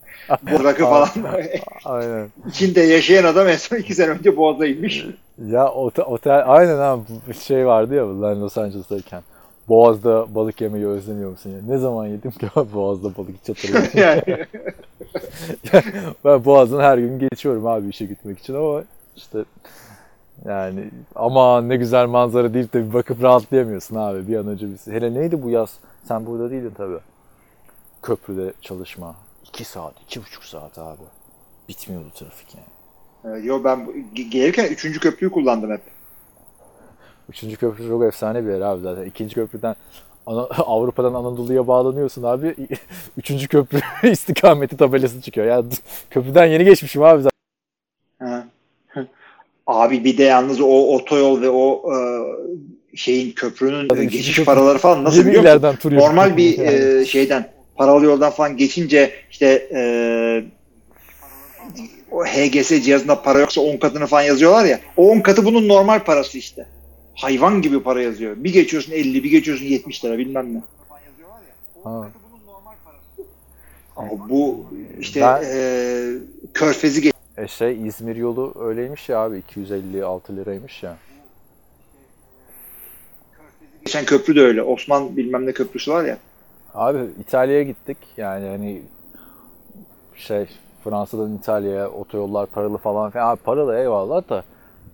Rakı 0.65 0.83
falan. 0.83 1.09
Aynen. 1.85 2.29
İçinde 2.49 2.81
yaşayan 2.81 3.25
adam 3.25 3.49
en 3.49 3.57
son 3.57 3.77
iki 3.77 3.95
sene 3.95 4.11
önce 4.11 4.37
Boğaz'a 4.37 4.67
inmiş. 4.67 5.07
Ya 5.47 5.69
otel, 5.69 6.05
otel 6.05 6.43
aynen 6.47 6.79
abi 6.79 7.03
şey 7.41 7.67
vardı 7.67 7.95
ya 7.95 8.07
ben 8.09 8.41
Los 8.41 8.59
Angeles'tayken. 8.59 9.23
Boğaz'da 9.69 10.35
balık 10.35 10.61
yemeyi 10.61 10.87
özlemiyor 10.87 11.31
musun 11.31 11.51
ya? 11.51 11.57
Ne 11.69 11.79
zaman 11.79 12.07
yedim 12.07 12.31
ki 12.31 12.49
abi 12.57 12.73
Boğaz'da 12.75 13.17
balık 13.17 13.49
hatırlamıyorum. 13.49 13.91
yani. 13.99 14.47
ben 16.25 16.45
Boğaz'dan 16.45 16.81
her 16.81 16.99
gün 16.99 17.19
geçiyorum 17.19 17.67
abi 17.67 17.89
işe 17.89 18.07
gitmek 18.07 18.39
için 18.39 18.55
ama 18.55 18.83
işte 19.17 19.39
yani 20.45 20.91
ama 21.15 21.61
ne 21.63 21.77
güzel 21.77 22.07
manzara 22.07 22.55
deyip 22.55 22.73
de 22.73 22.89
bir 22.89 22.95
bakıp 22.95 23.23
rahatlayamıyorsun 23.23 23.97
abi 23.97 24.29
bir 24.29 24.37
an 24.37 24.47
önce. 24.47 24.67
Bir... 24.67 24.93
Hele 24.93 25.15
neydi 25.15 25.43
bu 25.43 25.51
yaz? 25.51 25.71
Sen 26.05 26.27
burada 26.27 26.51
değildin 26.51 26.73
tabii. 26.77 26.99
Köprüde 28.03 28.53
çalışma. 28.61 29.15
2 29.55 29.65
saat, 29.65 29.95
iki 30.07 30.21
buçuk 30.23 30.45
saat 30.45 30.79
abi. 30.79 31.03
Bitmiyordu 31.69 32.11
trafik 32.15 32.55
yani. 32.55 32.67
Evet, 33.25 33.45
Yo 33.45 33.65
ben 33.65 33.89
gelirken 34.31 34.65
üçüncü 34.65 35.01
köprüyü 35.01 35.31
kullandım 35.33 35.71
hep. 35.73 35.81
Üçüncü 37.29 37.57
köprü 37.57 37.89
çok 37.89 38.05
efsane 38.05 38.47
bir 38.47 38.51
yer 38.53 38.61
abi 38.61 38.81
zaten. 38.83 39.05
İkinci 39.05 39.35
köprüden 39.35 39.77
Ana- 40.27 40.41
Avrupa'dan 40.67 41.15
Anadolu'ya 41.15 41.67
bağlanıyorsun 41.67 42.23
abi. 42.23 42.55
Üçüncü 43.17 43.49
köprü 43.49 43.81
istikameti 44.11 44.77
tabelası 44.77 45.21
çıkıyor. 45.21 45.47
Ya 45.47 45.63
köprüden 46.11 46.47
yeni 46.47 46.65
geçmişim 46.65 47.03
abi 47.03 47.23
zaten. 47.23 47.31
Ha. 48.19 48.47
Abi 49.67 50.05
bir 50.05 50.19
de 50.19 50.23
yalnız 50.23 50.61
o 50.61 50.95
otoyol 50.95 51.43
ve 51.43 51.51
o 51.51 51.83
e, 51.95 51.97
şeyin 52.97 53.33
köprünün 53.33 53.89
geçiş 53.89 54.39
köprü- 54.39 54.45
paraları 54.45 54.79
falan 54.79 55.05
nasıl 55.05 55.27
biliyor 55.27 55.43
musun? 55.63 55.97
Normal 55.97 56.37
bir 56.37 56.59
yani. 56.59 57.01
e, 57.01 57.05
şeyden 57.05 57.60
paralı 57.81 58.05
yoldan 58.05 58.31
falan 58.31 58.57
geçince 58.57 59.13
işte 59.31 59.69
e, 59.75 59.83
o 62.11 62.25
HGS 62.25 62.69
cihazında 62.69 63.23
para 63.23 63.39
yoksa 63.39 63.61
10 63.61 63.77
katını 63.77 64.07
falan 64.07 64.23
yazıyorlar 64.23 64.65
ya. 64.65 64.81
O 64.97 65.11
10 65.11 65.21
katı 65.21 65.45
bunun 65.45 65.69
normal 65.69 66.05
parası 66.05 66.39
işte. 66.39 66.67
Hayvan 67.15 67.63
gibi 67.63 67.83
para 67.83 68.03
yazıyor. 68.03 68.37
Bir 68.37 68.53
geçiyorsun 68.53 68.93
50, 68.93 69.25
bir 69.25 69.31
geçiyorsun 69.31 69.65
70 69.65 70.05
lira 70.05 70.19
bilmem 70.19 70.55
ne. 70.55 70.63
Ha. 71.85 72.09
Ama 73.97 74.29
bu 74.29 74.67
işte 75.01 75.21
Ben- 75.21 75.43
e, 75.45 76.19
körfezi 76.55 77.03
geç- 77.03 77.13
E 77.37 77.49
şey 77.49 77.87
İzmir 77.87 78.17
yolu 78.17 78.55
öyleymiş 78.61 79.09
ya 79.09 79.19
abi 79.19 79.39
256 79.39 80.37
liraymış 80.37 80.83
ya. 80.83 80.97
geçen 83.85 84.05
köprü 84.05 84.37
de 84.37 84.41
öyle. 84.41 84.63
Osman 84.63 85.17
bilmem 85.17 85.47
ne 85.47 85.53
köprüsü 85.53 85.91
var 85.91 86.05
ya. 86.05 86.19
Abi 86.75 86.99
İtalya'ya 87.21 87.63
gittik 87.63 87.99
yani 88.17 88.49
hani 88.49 88.83
şey 90.17 90.47
Fransa'dan 90.85 91.35
İtalya'ya 91.37 91.91
otoyollar 91.91 92.47
paralı 92.47 92.77
falan 92.79 93.11
filan. 93.11 93.29
Abi 93.29 93.43
paralı 93.43 93.79
eyvallah 93.79 94.29
da 94.29 94.45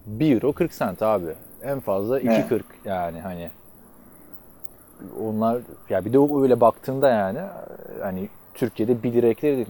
1 0.06 0.34
euro 0.34 0.52
40 0.52 0.72
cent 0.78 1.02
abi. 1.02 1.34
En 1.62 1.80
fazla 1.80 2.20
2.40 2.20 2.62
yani 2.84 3.20
hani. 3.20 3.50
Onlar 5.24 5.58
ya 5.90 6.04
bir 6.04 6.12
de 6.12 6.18
öyle 6.42 6.60
baktığında 6.60 7.08
yani 7.08 7.38
hani 8.02 8.28
Türkiye'de 8.54 9.02
1 9.02 9.12
lira 9.12 9.26
ekleri 9.26 9.66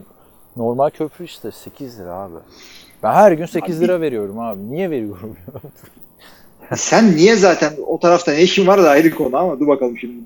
normal 0.56 0.90
köprü 0.90 1.24
işte 1.24 1.50
8 1.50 2.00
lira 2.00 2.12
abi. 2.12 2.34
Ben 3.02 3.12
her 3.12 3.32
gün 3.32 3.46
8 3.46 3.80
lira 3.80 4.00
veriyorum 4.00 4.38
abi. 4.38 4.70
Niye 4.70 4.90
veriyorum? 4.90 5.36
Sen 6.74 7.16
niye 7.16 7.36
zaten 7.36 7.72
o 7.86 8.00
tarafta 8.00 8.32
ne 8.32 8.42
işin 8.42 8.66
var 8.66 8.82
da 8.82 8.90
ayrı 8.90 9.14
konu 9.14 9.36
ama 9.36 9.60
dur 9.60 9.66
bakalım 9.66 9.98
şimdi. 9.98 10.24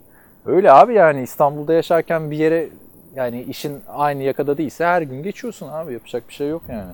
Öyle 0.50 0.72
abi 0.72 0.94
yani 0.94 1.22
İstanbul'da 1.22 1.72
yaşarken 1.72 2.30
bir 2.30 2.36
yere 2.36 2.68
yani 3.14 3.42
işin 3.42 3.78
aynı 3.88 4.22
yakada 4.22 4.58
değilse 4.58 4.84
her 4.84 5.02
gün 5.02 5.22
geçiyorsun 5.22 5.68
abi. 5.68 5.92
Yapacak 5.92 6.28
bir 6.28 6.34
şey 6.34 6.48
yok 6.48 6.62
yani. 6.68 6.92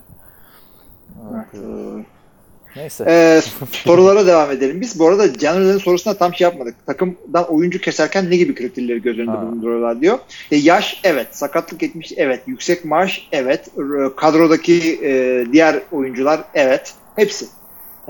Neyse. 2.76 3.04
Ee, 3.08 3.40
sorulara 3.72 4.26
devam 4.26 4.50
edelim. 4.50 4.80
Biz 4.80 4.98
bu 4.98 5.08
arada 5.08 5.38
Caner'ın 5.38 5.78
sorusuna 5.78 6.14
tam 6.14 6.34
şey 6.34 6.44
yapmadık. 6.44 6.86
Takımdan 6.86 7.52
oyuncu 7.52 7.80
keserken 7.80 8.30
ne 8.30 8.36
gibi 8.36 8.54
kriterleri 8.54 9.02
göz 9.02 9.18
önünde 9.18 9.40
bulunduruyorlar 9.42 10.00
diyor. 10.00 10.18
E, 10.50 10.56
yaş 10.56 11.00
evet. 11.04 11.26
Sakatlık 11.30 11.82
etmiş 11.82 12.12
evet. 12.16 12.42
Yüksek 12.46 12.84
maaş 12.84 13.28
evet. 13.32 13.68
Kadrodaki 14.16 15.00
e, 15.04 15.44
diğer 15.52 15.82
oyuncular 15.92 16.40
evet. 16.54 16.94
Hepsi. 17.16 17.46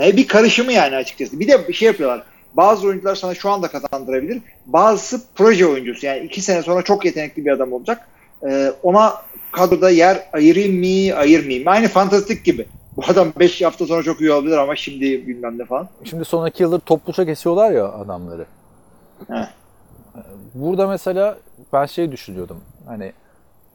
E, 0.02 0.16
bir 0.16 0.28
karışımı 0.28 0.72
yani 0.72 0.96
açıkçası. 0.96 1.40
Bir 1.40 1.48
de 1.48 1.68
bir 1.68 1.72
şey 1.72 1.86
yapıyorlar. 1.86 2.22
Bazı 2.56 2.86
oyuncular 2.86 3.14
sana 3.14 3.34
şu 3.34 3.50
anda 3.50 3.68
kazandırabilir. 3.68 4.42
Bazısı 4.66 5.20
proje 5.34 5.66
oyuncusu. 5.66 6.06
Yani 6.06 6.18
iki 6.24 6.40
sene 6.40 6.62
sonra 6.62 6.82
çok 6.82 7.04
yetenekli 7.04 7.44
bir 7.44 7.50
adam 7.50 7.72
olacak. 7.72 8.08
E, 8.48 8.72
ona 8.82 9.14
kadroda 9.52 9.90
yer 9.90 10.28
ayırayım 10.32 10.78
mı, 10.78 11.18
ayırmayayım 11.18 11.64
mı? 11.64 11.70
Aynı 11.70 11.88
fantastik 11.88 12.44
gibi. 12.44 12.66
Bu 12.96 13.02
adam 13.08 13.32
5 13.38 13.62
hafta 13.62 13.86
sonra 13.86 14.02
çok 14.02 14.20
iyi 14.20 14.32
olabilir 14.32 14.56
ama 14.56 14.76
şimdi 14.76 15.26
bilmem 15.26 15.58
ne 15.58 15.64
falan. 15.64 15.88
Şimdi 16.04 16.24
son 16.24 16.46
iki 16.46 16.62
yıldır 16.62 16.80
topluca 16.80 17.24
kesiyorlar 17.24 17.70
ya 17.70 17.92
adamları. 17.92 18.46
Heh. 19.28 19.46
Burada 20.54 20.86
mesela 20.88 21.38
ben 21.72 21.86
şey 21.86 22.12
düşünüyordum. 22.12 22.60
Hani 22.86 23.12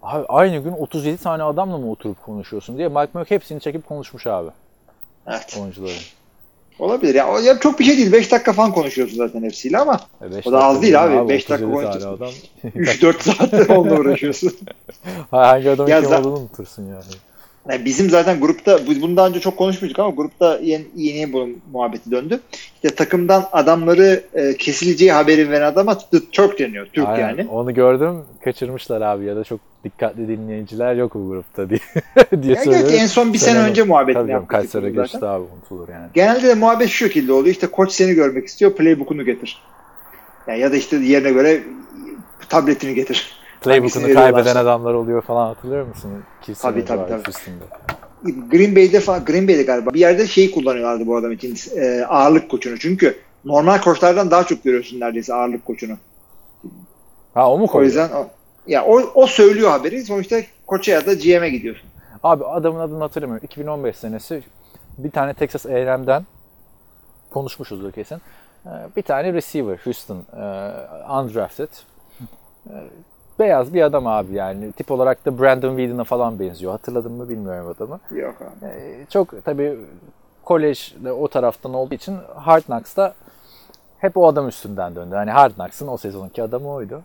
abi 0.03 0.25
aynı 0.27 0.57
gün 0.57 0.71
37 0.71 1.17
tane 1.17 1.43
adamla 1.43 1.77
mı 1.77 1.91
oturup 1.91 2.23
konuşuyorsun 2.23 2.77
diye 2.77 2.87
Mike 2.87 3.09
Murray 3.13 3.29
hepsini 3.29 3.59
çekip 3.59 3.87
konuşmuş 3.87 4.27
abi 4.27 4.49
Evet. 5.27 5.57
oyuncuları. 5.61 5.91
Olabilir 6.81 7.15
ya. 7.15 7.39
Ya 7.39 7.59
çok 7.59 7.79
bir 7.79 7.83
şey 7.85 7.97
değil. 7.97 8.11
5 8.11 8.31
dakika 8.31 8.53
falan 8.53 8.71
konuşuyorsun 8.71 9.17
zaten 9.17 9.43
hepsiyle 9.43 9.77
ama 9.77 9.99
E 10.21 10.35
beş 10.35 10.47
O 10.47 10.51
da 10.51 10.63
az 10.63 10.81
değil 10.81 11.03
abi. 11.03 11.29
Beş 11.29 11.43
37 11.43 11.49
dakika 11.51 11.71
konuşuyorsun. 11.71 12.17
adam. 12.17 12.31
3-4 12.75 13.21
saat 13.23 13.69
onunla 13.77 13.99
uğraşıyorsun. 13.99 14.51
Hangi 15.31 15.69
adamın 15.69 15.89
Ya 15.91 16.01
kim 16.01 16.13
olduğunu 16.13 16.37
unutursun 16.39 16.83
yani. 16.85 17.03
Yani 17.69 17.85
bizim 17.85 18.09
zaten 18.09 18.39
grupta 18.39 18.79
biz 18.89 19.01
bundan 19.01 19.29
önce 19.29 19.39
çok 19.39 19.57
konuşmuştuk 19.57 19.99
ama 19.99 20.09
grupta 20.09 20.59
yeni, 20.63 20.85
yeni 20.95 21.33
bu 21.33 21.49
muhabbeti 21.73 22.11
döndü. 22.11 22.39
İşte 22.75 22.95
takımdan 22.95 23.45
adamları 23.51 24.23
e, 24.33 24.57
kesileceği 24.57 25.11
haberi 25.11 25.49
veren 25.51 25.65
adama 25.71 25.97
The 25.97 26.17
Turk 26.31 26.59
deniyor. 26.59 26.87
Türk 26.93 27.07
Aynen. 27.07 27.27
yani. 27.27 27.47
Onu 27.49 27.73
gördüm 27.73 28.15
kaçırmışlar 28.43 29.01
abi 29.01 29.25
ya 29.25 29.35
da 29.35 29.43
çok 29.43 29.59
dikkatli 29.83 30.27
dinleyiciler 30.27 30.95
yok 30.95 31.15
bu 31.15 31.27
grupta 31.29 31.69
diye, 31.69 31.79
diye 32.43 32.53
Ya 32.55 32.61
söylüyorum. 32.63 32.89
en 32.99 33.07
son 33.07 33.33
bir 33.33 33.37
sene 33.37 33.53
Sen 33.53 33.61
onu- 33.61 33.69
önce 33.69 33.83
muhabbetini 33.83 34.21
Tabii 34.21 34.31
canım, 34.31 34.45
kaç 34.45 34.69
sene 34.69 34.81
zaten. 34.89 35.03
geçti 35.03 35.25
abi 35.25 35.43
unutulur 35.55 35.89
yani. 35.89 36.07
Genelde 36.13 36.47
de 36.47 36.53
muhabbet 36.53 36.89
şu 36.89 37.05
şekilde 37.05 37.33
oluyor. 37.33 37.47
İşte 37.55 37.67
koç 37.67 37.91
seni 37.91 38.13
görmek 38.13 38.47
istiyor. 38.47 38.73
Playbook'unu 38.75 39.25
getir. 39.25 39.61
Yani 40.47 40.59
ya 40.59 40.71
da 40.71 40.75
işte 40.75 40.97
yerine 40.97 41.31
göre 41.31 41.61
tabletini 42.49 42.93
getir. 42.95 43.40
Playbook'unu 43.61 44.13
kaybeden 44.13 44.55
adamlar 44.55 44.93
oluyor 44.93 45.21
falan 45.21 45.47
hatırlıyor 45.47 45.87
musun? 45.87 46.23
Sene 46.45 46.55
Tabii, 46.55 46.85
tabii, 46.85 47.09
tabii. 47.09 47.29
üstünde. 47.29 47.63
Green 48.51 48.75
Bay'de 48.75 48.99
falan, 48.99 49.25
Green 49.25 49.47
Bay'de 49.47 49.63
galiba 49.63 49.93
bir 49.93 49.99
yerde 49.99 50.27
şey 50.27 50.51
kullanıyorlardı 50.51 51.07
bu 51.07 51.17
adam 51.17 51.31
için 51.31 51.57
e, 51.75 52.05
ağırlık 52.05 52.49
koçunu. 52.51 52.79
Çünkü 52.79 53.17
normal 53.45 53.81
koçlardan 53.81 54.31
daha 54.31 54.43
çok 54.43 54.63
görüyorsun 54.63 54.99
neredeyse 54.99 55.33
ağırlık 55.33 55.65
koçunu. 55.65 55.97
Ha 57.33 57.51
o 57.51 57.57
mu 57.57 57.63
O 57.63 57.67
koyuyor? 57.67 57.87
yüzden 57.87 58.09
o, 58.17 58.27
ya 58.67 58.85
o, 58.85 59.01
o 59.15 59.27
söylüyor 59.27 59.69
haberi. 59.71 60.03
Sonuçta 60.03 60.41
koça 60.67 60.91
ya 60.91 61.05
da 61.05 61.13
GM'e 61.13 61.49
gidiyorsun. 61.49 61.89
Abi 62.23 62.45
adamın 62.45 62.79
adını 62.79 62.99
hatırlamıyorum. 62.99 63.45
2015 63.45 63.95
senesi 63.95 64.43
bir 64.97 65.11
tane 65.11 65.33
Texas 65.33 65.65
A&M'den 65.65 66.25
konuşmuşuzdur 67.29 67.91
kesin. 67.91 68.21
Ee, 68.65 68.69
bir 68.97 69.01
tane 69.01 69.33
receiver 69.33 69.79
Houston 69.83 70.17
e, 70.17 70.43
undrafted. 71.11 71.69
Beyaz 73.39 73.73
bir 73.73 73.81
adam 73.81 74.07
abi 74.07 74.33
yani. 74.33 74.71
Tip 74.71 74.91
olarak 74.91 75.25
da 75.25 75.39
Brandon 75.39 75.77
Whedon'a 75.77 76.03
falan 76.03 76.39
benziyor. 76.39 76.71
Hatırladın 76.71 77.11
mı 77.11 77.29
bilmiyorum 77.29 77.73
adamı. 77.77 77.99
Yok 78.11 78.35
abi. 78.41 78.65
Ee, 78.71 79.05
çok 79.09 79.45
tabii 79.45 79.79
kolej 80.43 80.95
de 81.03 81.11
o 81.11 81.27
taraftan 81.27 81.73
olduğu 81.73 81.95
için 81.95 82.17
Hard 82.35 82.63
Knocks'ta 82.63 83.13
hep 83.99 84.17
o 84.17 84.27
adam 84.27 84.47
üstünden 84.47 84.95
döndü. 84.95 85.15
Hani 85.15 85.31
Hard 85.31 85.53
Knocks'ın 85.53 85.87
o 85.87 85.97
sezonki 85.97 86.43
adamı 86.43 86.69
oydu. 86.69 87.01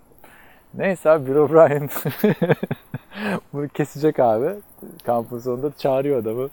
Neyse 0.74 1.11
abi 1.11 1.27
Bill 1.27 1.37
O'Brien 1.37 1.89
bunu 3.53 3.68
kesecek 3.68 4.20
abi. 4.20 4.51
Kampın 5.05 5.39
sonunda 5.39 5.70
çağırıyor 5.79 6.20
adamı. 6.22 6.49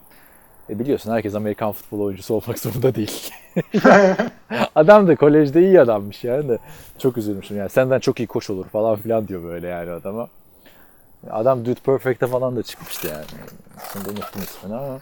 E 0.70 0.80
biliyorsun 0.80 1.12
herkes 1.12 1.36
Amerikan 1.36 1.72
futbol 1.72 2.00
oyuncusu 2.00 2.34
olmak 2.34 2.60
zorunda 2.60 2.96
değil. 2.96 3.32
adam 4.76 5.08
da 5.08 5.16
kolejde 5.16 5.62
iyi 5.62 5.82
adammış 5.82 6.24
yani 6.24 6.50
de. 6.50 6.58
Çok 6.98 7.18
üzülmüşüm 7.18 7.58
yani 7.58 7.70
senden 7.70 8.00
çok 8.00 8.20
iyi 8.20 8.28
koç 8.28 8.50
olur 8.50 8.66
falan 8.66 8.96
filan 8.96 9.28
diyor 9.28 9.44
böyle 9.44 9.68
yani 9.68 9.92
adama. 9.92 10.28
Adam 11.32 11.66
Dude 11.66 11.80
Perfect'e 11.86 12.28
falan 12.28 12.56
da 12.56 12.64
çıkmıştı 12.64 13.08
yani. 13.08 13.26
Şimdi 13.94 14.10
unuttum 14.10 14.42
ismini 14.42 14.76
ama 14.76 15.00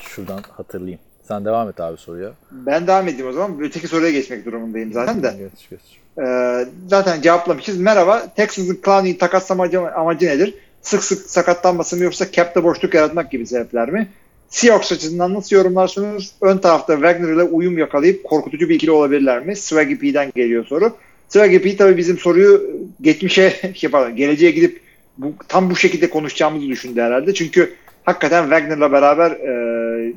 şuradan 0.00 0.42
hatırlayayım. 0.56 1.00
Sen 1.28 1.44
devam 1.44 1.68
et 1.68 1.80
abi 1.80 1.96
soruya. 1.96 2.30
Ben 2.50 2.86
devam 2.86 3.08
edeyim 3.08 3.28
o 3.28 3.32
zaman. 3.32 3.60
Öteki 3.60 3.88
soruya 3.88 4.10
geçmek 4.10 4.46
durumundayım 4.46 4.92
zaten 4.92 5.22
de. 5.22 5.34
Geç 5.38 5.70
geç. 5.70 5.80
Ee, 6.18 6.66
zaten 6.88 7.20
cevaplamışız. 7.20 7.80
Merhaba. 7.80 8.34
Texas'ın 8.36 8.80
Clowney'i 8.84 9.18
takaslama 9.18 9.68
amacı, 9.96 10.26
nedir? 10.26 10.54
Sık 10.82 11.04
sık 11.04 11.30
sakatlanması 11.30 11.96
mı 11.96 12.02
yoksa 12.02 12.32
cap'te 12.32 12.64
boşluk 12.64 12.94
yaratmak 12.94 13.30
gibi 13.30 13.46
sebepler 13.46 13.90
mi? 13.90 14.08
Seahawks 14.48 14.92
açısından 14.92 15.34
nasıl 15.34 15.56
yorumlarsınız? 15.56 16.32
Ön 16.40 16.58
tarafta 16.58 16.94
Wagner 16.94 17.32
ile 17.32 17.42
uyum 17.42 17.78
yakalayıp 17.78 18.24
korkutucu 18.24 18.68
bir 18.68 18.74
ikili 18.74 18.90
olabilirler 18.90 19.46
mi? 19.46 19.56
Swaggy 19.56 19.94
P'den 19.94 20.32
geliyor 20.34 20.66
soru. 20.66 20.92
Swaggy 21.28 21.58
P 21.58 21.76
tabii 21.76 21.96
bizim 21.96 22.18
soruyu 22.18 22.70
geçmişe, 23.00 23.52
şey 23.74 23.90
pardon, 23.90 24.16
geleceğe 24.16 24.50
gidip 24.50 24.80
bu, 25.18 25.32
tam 25.48 25.70
bu 25.70 25.76
şekilde 25.76 26.10
konuşacağımızı 26.10 26.66
düşündü 26.66 27.00
herhalde. 27.00 27.34
Çünkü 27.34 27.74
hakikaten 28.04 28.42
Wagner'la 28.42 28.92
beraber 28.92 29.30
e, 29.30 30.12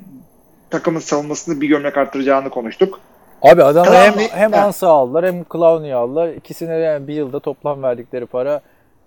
takımın 0.69 0.99
savunmasını 0.99 1.61
bir 1.61 1.67
gömlek 1.67 1.97
arttıracağını 1.97 2.49
konuştuk. 2.49 2.99
Abi 3.41 3.63
adam 3.63 3.86
hem, 3.86 4.13
hem. 4.13 4.53
Ansa 4.53 4.88
aldılar 4.88 5.25
hem 5.25 5.45
Clowney'i 5.51 5.93
aldılar. 5.93 6.30
İkisine 6.30 6.75
yani 6.75 7.07
bir 7.07 7.13
yılda 7.13 7.39
toplam 7.39 7.84
verdikleri 7.84 8.25
para 8.25 8.61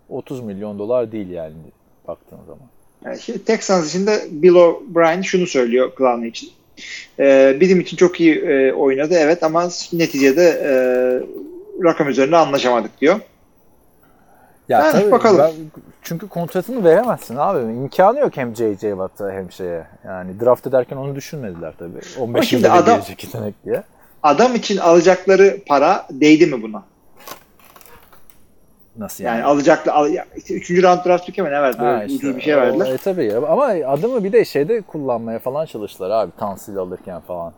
30 0.08 0.40
milyon 0.40 0.78
dolar 0.78 1.12
değil 1.12 1.30
yani 1.30 1.54
baktığın 2.08 2.44
zaman. 2.46 2.71
Yani 3.04 3.18
şimdi 3.20 3.44
Texans 3.44 3.88
için 3.88 4.06
de 4.06 4.22
Bill 4.30 4.54
O'Brien 4.54 5.22
şunu 5.22 5.46
söylüyor 5.46 5.92
Clowney 5.98 6.28
için. 6.28 6.50
Ee, 7.18 7.56
bizim 7.60 7.80
için 7.80 7.96
çok 7.96 8.20
iyi 8.20 8.34
e, 8.40 8.72
oynadı 8.72 9.14
evet 9.18 9.42
ama 9.42 9.62
neticede 9.92 10.44
e, 10.48 10.72
rakam 11.84 12.08
üzerinde 12.08 12.36
anlaşamadık 12.36 13.00
diyor. 13.00 13.20
Ya 14.68 14.84
Ha, 14.84 14.90
tabii 14.92 15.10
bakalım. 15.10 15.38
ben- 15.40 15.82
çünkü 16.02 16.28
kontratını 16.28 16.84
veremezsin 16.84 17.36
abi. 17.36 17.58
İmkanı 17.72 18.18
yok 18.18 18.36
hem 18.36 18.56
J.J. 18.56 18.90
Watt'a 18.90 19.32
hem 19.32 19.52
şeye. 19.52 19.84
Yani 20.06 20.40
draft 20.40 20.66
ederken 20.66 20.96
onu 20.96 21.14
düşünmediler 21.16 21.74
tabii. 21.78 21.98
15 22.20 22.48
şimdi 22.48 22.62
yılda 22.62 22.74
adam- 22.76 22.96
gelecek 22.96 23.24
yetenek 23.24 23.54
diye. 23.64 23.82
Adam 24.22 24.54
için 24.54 24.76
alacakları 24.76 25.58
para 25.66 26.06
değdi 26.10 26.46
mi 26.46 26.62
buna? 26.62 26.82
Nasıl 28.96 29.24
Yani 29.24 29.36
yani? 29.38 29.44
alacaklı 29.44 29.92
al, 29.92 30.10
işte 30.36 30.54
üçüncü 30.54 30.82
round 30.82 31.04
draft 31.06 31.26
pick 31.26 31.38
mi 31.38 31.44
ne 31.44 31.62
verdi? 31.62 31.76
Ha 31.78 32.04
işte, 32.04 32.36
bir 32.36 32.40
şey 32.40 32.54
o- 32.54 32.58
verdiler. 32.58 32.86
E 32.94 32.96
tabii 32.96 33.24
ya. 33.24 33.46
Ama 33.46 33.64
adamı 33.64 34.24
bir 34.24 34.32
de 34.32 34.44
şeyde 34.44 34.80
kullanmaya 34.82 35.38
falan 35.38 35.66
çalıştılar 35.66 36.10
abi. 36.10 36.32
Tansil 36.38 36.76
alırken 36.76 37.20
falan. 37.20 37.52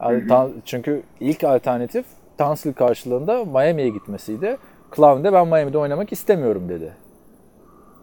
Abi, 0.00 0.28
tan- 0.28 0.52
çünkü 0.64 1.02
ilk 1.20 1.44
alternatif 1.44 2.06
Tansil 2.38 2.72
karşılığında 2.72 3.44
Miami'ye 3.44 3.88
gitmesiydi. 3.88 4.56
Clown 4.96 5.24
de 5.24 5.32
ben 5.32 5.46
Miami'de 5.48 5.78
oynamak 5.78 6.12
istemiyorum 6.12 6.68
dedi. 6.68 6.92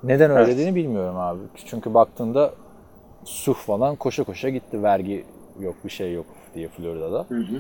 Neden 0.03 0.32
öyle 0.32 0.41
Evet. 0.43 0.53
dediğini 0.53 0.76
bilmiyorum 0.76 1.18
abi. 1.18 1.39
Çünkü 1.66 1.93
baktığında 1.93 2.53
Suh 3.26 3.55
falan 3.55 3.95
koşa 3.95 4.24
koşa 4.24 4.49
gitti. 4.49 4.84
Vergi 4.84 5.26
yok 5.59 5.76
bir 5.86 5.89
şey 5.89 6.14
yok 6.14 6.26
diye 6.55 6.68
Florida'da. 6.68 7.26
Hı 7.30 7.36
hı. 7.36 7.59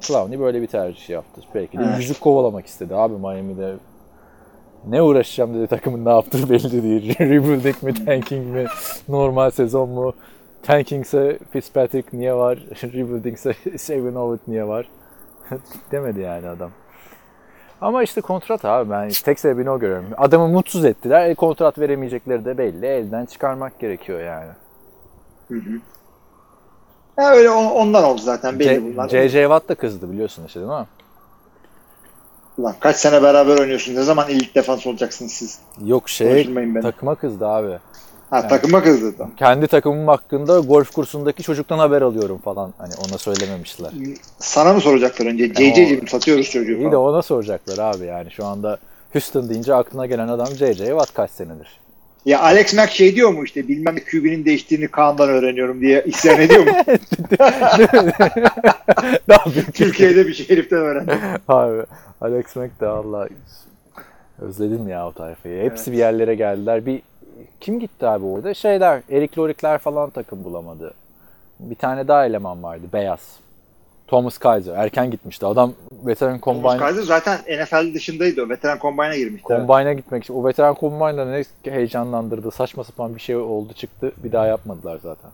Clowney 0.00 0.40
böyle 0.40 0.62
bir 0.62 0.66
tercih 0.66 1.08
yaptı. 1.10 1.40
Belki 1.54 1.78
de 1.78 1.82
Evet. 1.86 1.98
yüzük 1.98 2.20
kovalamak 2.20 2.66
istedi 2.66 2.94
abi 2.94 3.14
Miami'de. 3.14 3.74
Ne 4.88 5.02
uğraşacağım 5.02 5.54
dedi 5.54 5.66
takımın 5.66 6.04
ne 6.04 6.10
yaptığı 6.10 6.50
belli 6.50 6.82
değil. 6.82 7.18
Rebuilding 7.20 7.82
mi, 7.82 8.04
tanking 8.04 8.46
mi, 8.46 8.66
normal 9.08 9.50
sezon 9.50 9.88
mu? 9.88 10.12
Tankingse 10.62 11.38
Fitzpatrick 11.50 12.16
niye 12.16 12.34
var? 12.34 12.58
Rebuildingse 12.82 13.54
Savin 13.78 14.14
Ovett 14.14 14.48
niye 14.48 14.68
var? 14.68 14.88
Demedi 15.90 16.20
yani 16.20 16.48
adam. 16.48 16.70
Ama 17.80 18.02
işte 18.02 18.20
kontrat 18.20 18.64
abi 18.64 18.90
ben 18.90 19.08
tek 19.24 19.40
sebebini 19.40 19.70
o 19.70 19.78
görüyorum. 19.78 20.06
Adamı 20.16 20.48
mutsuz 20.48 20.84
ettiler. 20.84 21.28
E, 21.28 21.34
kontrat 21.34 21.78
veremeyecekleri 21.78 22.44
de 22.44 22.58
belli. 22.58 22.86
Elden 22.86 23.24
çıkarmak 23.26 23.80
gerekiyor 23.80 24.20
yani. 24.20 24.50
Ya 27.18 27.30
öyle 27.30 27.50
on- 27.50 27.70
ondan 27.70 28.04
oldu 28.04 28.20
zaten 28.20 28.58
belli 28.58 28.68
C- 28.68 28.92
bunlar. 28.94 29.08
J.J. 29.08 29.42
Watt 29.42 29.68
da 29.68 29.74
kızdı 29.74 30.12
biliyorsun 30.12 30.44
işte 30.46 30.60
değil 30.60 30.72
mi? 30.72 30.86
Ulan 32.58 32.74
kaç 32.80 32.96
sene 32.96 33.22
beraber 33.22 33.58
oynuyorsun? 33.58 33.94
Ne 33.94 34.02
zaman 34.02 34.28
ilk 34.28 34.54
defans 34.54 34.86
olacaksınız 34.86 35.32
siz? 35.32 35.58
Yok 35.84 36.08
şey 36.08 36.48
takıma 36.82 37.14
kızdı 37.14 37.46
abi. 37.46 37.78
Ha 38.30 38.48
takıma 38.48 38.82
kızdı 38.82 39.18
da. 39.18 39.28
kendi 39.36 39.66
takımım 39.66 40.08
hakkında 40.08 40.58
golf 40.60 40.90
kursundaki 40.92 41.42
çocuktan 41.42 41.78
haber 41.78 42.02
alıyorum 42.02 42.38
falan. 42.38 42.74
Hani 42.78 42.92
ona 43.08 43.18
söylememişler. 43.18 43.90
Sana 44.38 44.72
mı 44.72 44.80
soracaklar 44.80 45.26
önce? 45.26 45.46
JJ'cim 45.54 46.08
satıyoruz 46.08 46.50
çocuğu 46.50 46.72
İyi 46.72 46.84
de 46.84 46.90
falan. 46.90 47.02
ona 47.02 47.22
soracaklar 47.22 47.78
abi 47.78 48.04
yani. 48.06 48.30
Şu 48.30 48.44
anda 48.44 48.78
Houston 49.12 49.48
deyince 49.48 49.74
aklına 49.74 50.06
gelen 50.06 50.28
adam 50.28 50.46
J.J. 50.46 50.86
Watt 50.86 51.14
kaç 51.14 51.30
senedir? 51.30 51.80
Ya 52.24 52.40
Alex 52.40 52.74
Mack 52.74 52.92
şey 52.92 53.16
diyor 53.16 53.30
mu 53.30 53.44
işte 53.44 53.68
bilmem 53.68 53.96
QB'nin 54.10 54.44
değiştiğini 54.44 54.88
Kaan'dan 54.88 55.28
öğreniyorum 55.28 55.80
diye 55.80 56.04
isyan 56.04 56.40
ediyor 56.40 56.66
mu? 56.66 56.72
Türkiye'de 59.74 60.26
bir 60.26 60.34
şey 60.34 60.48
heriften 60.48 60.78
öğrendim. 60.78 61.18
abi. 61.48 61.82
Alex 62.20 62.56
Mack 62.56 62.80
de 62.80 62.86
Allah 62.86 63.28
özledim 64.40 64.88
ya 64.88 65.06
o 65.08 65.12
tayfayı. 65.12 65.64
Hepsi 65.64 65.92
bir 65.92 65.96
yerlere 65.96 66.34
geldiler. 66.34 66.86
Bir 66.86 67.02
kim 67.60 67.80
gitti 67.80 68.06
abi 68.06 68.24
orada? 68.24 68.54
Şeyler, 68.54 69.02
Erik 69.10 69.38
Lorikler 69.38 69.78
falan 69.78 70.10
takım 70.10 70.44
bulamadı. 70.44 70.94
Bir 71.60 71.74
tane 71.74 72.08
daha 72.08 72.26
eleman 72.26 72.62
vardı, 72.62 72.86
beyaz. 72.92 73.20
Thomas 74.06 74.38
Kaiser. 74.38 74.74
Erken 74.74 75.10
gitmişti. 75.10 75.46
Adam 75.46 75.72
veteran 76.06 76.40
Thomas 76.40 76.62
combine 76.62 76.78
Kaiser 76.78 77.02
zaten 77.02 77.38
NFL 77.38 77.94
dışındaydı 77.94 78.42
o. 78.42 78.48
Veteran 78.48 78.78
Combine'a 78.78 79.16
girmişti. 79.16 79.48
Combine'a 79.48 79.92
gitmek 79.92 80.24
için. 80.24 80.34
O 80.34 80.44
veteran 80.44 80.76
Combine'da 80.80 81.24
ne 81.24 81.44
heyecanlandırdı. 81.72 82.50
Saçma 82.50 82.84
sapan 82.84 83.14
bir 83.14 83.20
şey 83.20 83.36
oldu 83.36 83.72
çıktı. 83.72 84.12
Bir 84.24 84.32
daha 84.32 84.46
yapmadılar 84.46 84.98
zaten. 85.02 85.30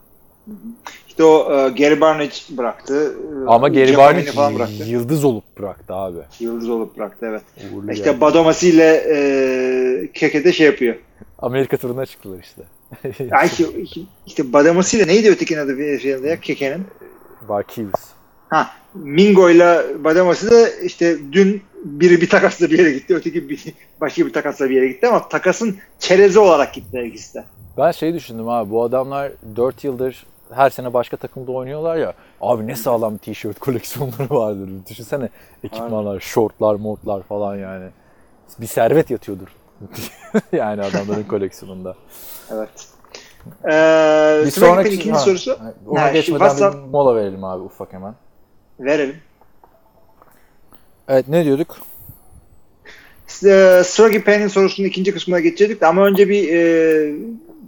İşte 1.09 1.25
o 1.25 1.53
e, 1.53 1.69
Gary 1.69 2.01
Barnage 2.01 2.35
bıraktı. 2.51 3.15
Ama 3.47 3.69
Gary 3.69 3.97
Barnage 3.97 4.33
falan 4.33 4.55
bıraktı. 4.55 4.85
yıldız 4.87 5.25
olup 5.25 5.59
bıraktı 5.59 5.95
abi. 5.95 6.19
Yıldız 6.41 6.69
olup 6.69 6.97
bıraktı 6.97 7.27
evet. 7.31 7.43
Uğurlu 7.75 7.93
İşte 7.93 8.05
geldi. 8.05 8.21
Badomasi 8.21 8.69
ile 8.69 9.05
e, 9.11 10.13
Keke 10.15 10.45
de 10.45 10.53
şey 10.53 10.67
yapıyor. 10.67 10.97
Amerika 11.39 11.77
turuna 11.77 12.07
çıktılar 12.07 12.39
işte. 12.39 12.63
Ay 13.37 13.49
işte, 14.27 14.53
Badomasi 14.53 14.97
ile 14.97 15.07
neydi 15.07 15.31
ötekinin 15.31 15.61
adı 15.61 15.79
bir 15.79 15.99
şeyinde 15.99 16.29
ya 16.29 16.41
Keke'nin? 16.41 16.87
Barkius. 17.49 17.93
Ha 18.51 18.71
Mingo 18.95 19.51
ile 19.51 19.81
Badomasi 20.05 20.51
de 20.51 20.73
işte 20.83 21.17
dün 21.33 21.63
biri 21.85 22.21
bir 22.21 22.29
takasla 22.29 22.71
bir 22.71 22.79
yere 22.79 22.93
gitti. 22.93 23.15
Öteki 23.15 23.49
bir, 23.49 23.65
başka 24.01 24.27
bir 24.27 24.33
takasla 24.33 24.71
bir 24.71 24.75
yere 24.75 24.89
gitti 24.89 25.09
ama 25.09 25.29
takasın 25.29 25.79
çerezi 25.99 26.39
olarak 26.39 26.75
gitti 26.75 27.01
ikisi 27.07 27.35
de. 27.35 27.45
Ben 27.79 27.91
şey 27.91 28.15
düşündüm 28.15 28.49
abi 28.49 28.71
bu 28.71 28.83
adamlar 28.83 29.33
4 29.57 29.85
yıldır 29.85 30.27
her 30.55 30.71
sene 30.71 30.95
başka 30.95 31.17
takımda 31.17 31.53
oynuyorlar 31.53 31.97
ya. 31.97 32.15
Abi 32.41 32.67
ne 32.67 32.77
sağlam 32.77 33.17
tişört 33.17 33.59
koleksiyonları 33.59 34.31
vardır. 34.31 34.71
Düşünsene 34.91 35.29
ekipmanlar, 35.65 36.21
şortlar, 36.21 36.75
mortlar 36.75 37.23
falan 37.23 37.57
yani. 37.57 37.89
Bir 38.61 38.67
servet 38.67 39.11
yatıyordur. 39.11 39.49
yani 40.53 40.83
adamların 40.83 41.25
koleksiyonunda. 41.25 41.95
Evet. 42.53 42.69
Ee, 43.65 44.43
Bir 44.47 44.51
sonraki 44.51 44.95
ikinci 44.95 45.11
ha, 45.13 45.19
sorusu. 45.19 45.59
Ona 45.89 46.03
Ha, 46.03 46.13
geçmeden 46.13 46.45
WhatsApp- 46.47 46.73
bir 46.75 46.89
mola 46.91 47.17
verelim 47.17 47.45
abi 47.45 47.63
ufak 47.63 47.93
hemen. 47.93 48.15
Verelim. 48.81 49.17
Evet 51.09 51.29
ne 51.29 51.45
diyorduk? 51.45 51.77
E, 53.45 53.83
Struggy 53.85 54.19
Payne'in 54.19 54.49
sorusunun 54.49 54.89
ikinci 54.89 55.13
kısmına 55.15 55.41
geçecektik 55.41 55.83
ama 55.83 56.07
önce 56.07 56.29
bir 56.29 56.49
e, 56.53 57.15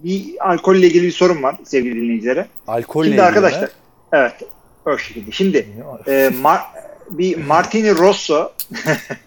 bir 0.05 0.25
alkolle 0.41 0.87
ilgili 0.87 1.07
bir 1.07 1.13
sorun 1.13 1.43
var 1.43 1.57
sevgili 1.65 1.97
dinleyicilere. 1.97 2.47
Alkolle 2.67 3.09
Şimdi 3.09 3.23
arkadaşlar 3.23 3.63
mi? 3.63 3.69
evet 4.13 4.33
o 4.87 4.99
şekilde. 4.99 5.31
Şimdi 5.31 5.67
e, 6.07 6.11
Mar- 6.43 6.65
bir 7.11 7.37
Martini 7.37 7.99
Rosso 7.99 8.53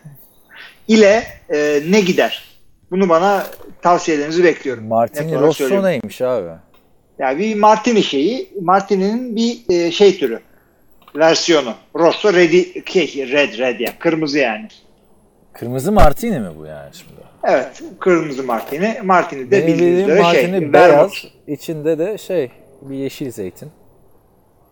ile 0.88 1.23
e, 1.49 1.81
ne 1.89 2.01
gider? 2.01 2.43
Bunu 2.91 3.09
bana 3.09 3.47
tavsiyelerinizi 3.81 4.43
bekliyorum. 4.43 4.88
Martini 4.88 5.36
Rosso 5.36 5.53
söylüyorum. 5.53 5.86
neymiş 5.86 6.21
abi? 6.21 6.49
Yani 7.19 7.39
bir 7.39 7.55
Martini 7.55 8.03
şeyi, 8.03 8.49
Martini'nin 8.61 9.36
bir 9.36 9.59
e, 9.69 9.91
şey 9.91 10.17
türü. 10.17 10.39
Versiyonu. 11.16 11.74
Rosso 11.95 12.34
Red'i, 12.34 12.84
şey, 12.91 13.32
red, 13.32 13.57
red 13.59 13.80
ya. 13.80 13.93
Kırmızı 13.99 14.39
yani. 14.39 14.68
Kırmızı 15.53 15.91
martini 15.91 16.39
mi 16.39 16.49
bu 16.59 16.66
yani 16.66 16.89
şimdi? 16.93 17.16
Evet. 17.47 17.82
Kırmızı 17.99 18.43
Martini. 18.43 18.97
Martini 19.03 19.51
de 19.51 19.68
bildiğiniz 19.68 20.03
üzere 20.03 20.22
martini 20.22 20.59
şey. 20.59 20.74
beyaz. 20.74 20.91
vermut. 20.91 21.13
içinde 21.47 21.97
de 21.97 22.18
şey 22.18 22.51
bir 22.82 22.95
yeşil 22.95 23.32
zeytin. 23.32 23.70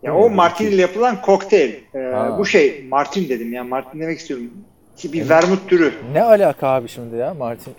Ya 0.04 0.16
o 0.16 0.30
Martini 0.30 0.70
ile 0.70 0.82
yapılan 0.82 1.22
kokteyl. 1.22 1.74
Ee, 1.96 2.00
Ha. 2.00 2.36
bu 2.40 2.46
şey 2.46 2.86
Martin 2.90 3.30
dedim 3.30 3.54
ya. 3.54 3.64
Martin 3.64 4.00
demek 4.00 4.20
istiyorum. 4.20 4.52
Ki 4.98 5.14
Bir 5.14 5.30
vermut 5.30 5.70
türü. 5.70 5.94
Ne 6.14 6.24
alaka 6.24 6.68
abi 6.68 6.88
şimdi 6.88 7.16
ya 7.16 7.34
martin? 7.34 7.74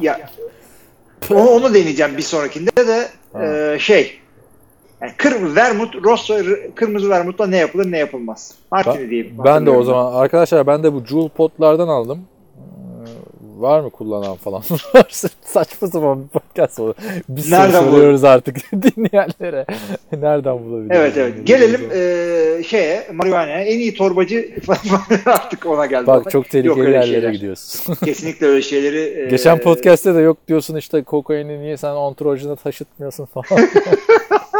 Ya 0.00 0.20
onu, 1.30 1.48
onu 1.48 1.74
deneyeceğim 1.74 2.16
bir 2.16 2.22
sonrakinde 2.22 2.70
de 2.76 3.08
e, 3.74 3.78
şey 3.78 4.20
yani 5.02 5.12
kır, 5.16 5.54
vermut, 5.56 6.04
rosso, 6.04 6.34
kırmızı 6.74 7.10
vermutla 7.10 7.46
ne 7.46 7.56
yapılır 7.56 7.92
ne 7.92 7.98
yapılmaz. 7.98 8.54
Martini 8.72 8.94
Ben, 9.02 9.10
diye. 9.10 9.26
ben 9.44 9.66
de 9.66 9.70
o 9.70 9.82
zaman 9.82 10.12
arkadaşlar 10.12 10.66
ben 10.66 10.82
de 10.82 10.92
bu 10.94 11.04
Joule 11.06 11.28
potlardan 11.28 11.88
aldım. 11.88 12.18
Ee, 12.56 13.62
Var 13.62 13.80
mı 13.80 13.90
kullanan 13.90 14.36
falan? 14.36 14.62
Saçma 15.44 15.88
sapan 15.88 16.22
bir 16.24 16.28
podcast 16.28 16.80
oldu. 16.80 16.94
Biz 17.28 17.50
Nereden 17.50 17.80
soruyoruz 17.84 18.24
artık 18.24 18.56
dinleyenlere. 18.72 19.66
Nereden 20.12 20.64
bulabiliriz? 20.64 20.90
Evet 21.00 21.16
evet. 21.16 21.34
Gelelim 21.46 21.80
e, 21.94 22.62
şeye, 22.62 23.06
marihuana'ya. 23.12 23.60
En 23.60 23.78
iyi 23.78 23.94
torbacı 23.94 24.50
artık 25.26 25.66
ona 25.66 25.86
geldi. 25.86 26.06
Bak 26.06 26.30
çok 26.30 26.48
tehlikeli 26.50 26.80
yerlere 26.90 27.06
şeyler. 27.06 27.30
gidiyorsun. 27.32 27.94
Kesinlikle 28.04 28.46
öyle 28.46 28.62
şeyleri. 28.62 29.22
e, 29.22 29.26
Geçen 29.30 29.58
podcast'te 29.58 30.14
de 30.14 30.20
yok 30.20 30.38
diyorsun 30.48 30.76
işte 30.76 31.02
kokaini 31.02 31.60
niye 31.60 31.76
sen 31.76 31.90
antrojine 31.90 32.56
taşıtmıyorsun 32.56 33.24
falan. 33.26 33.64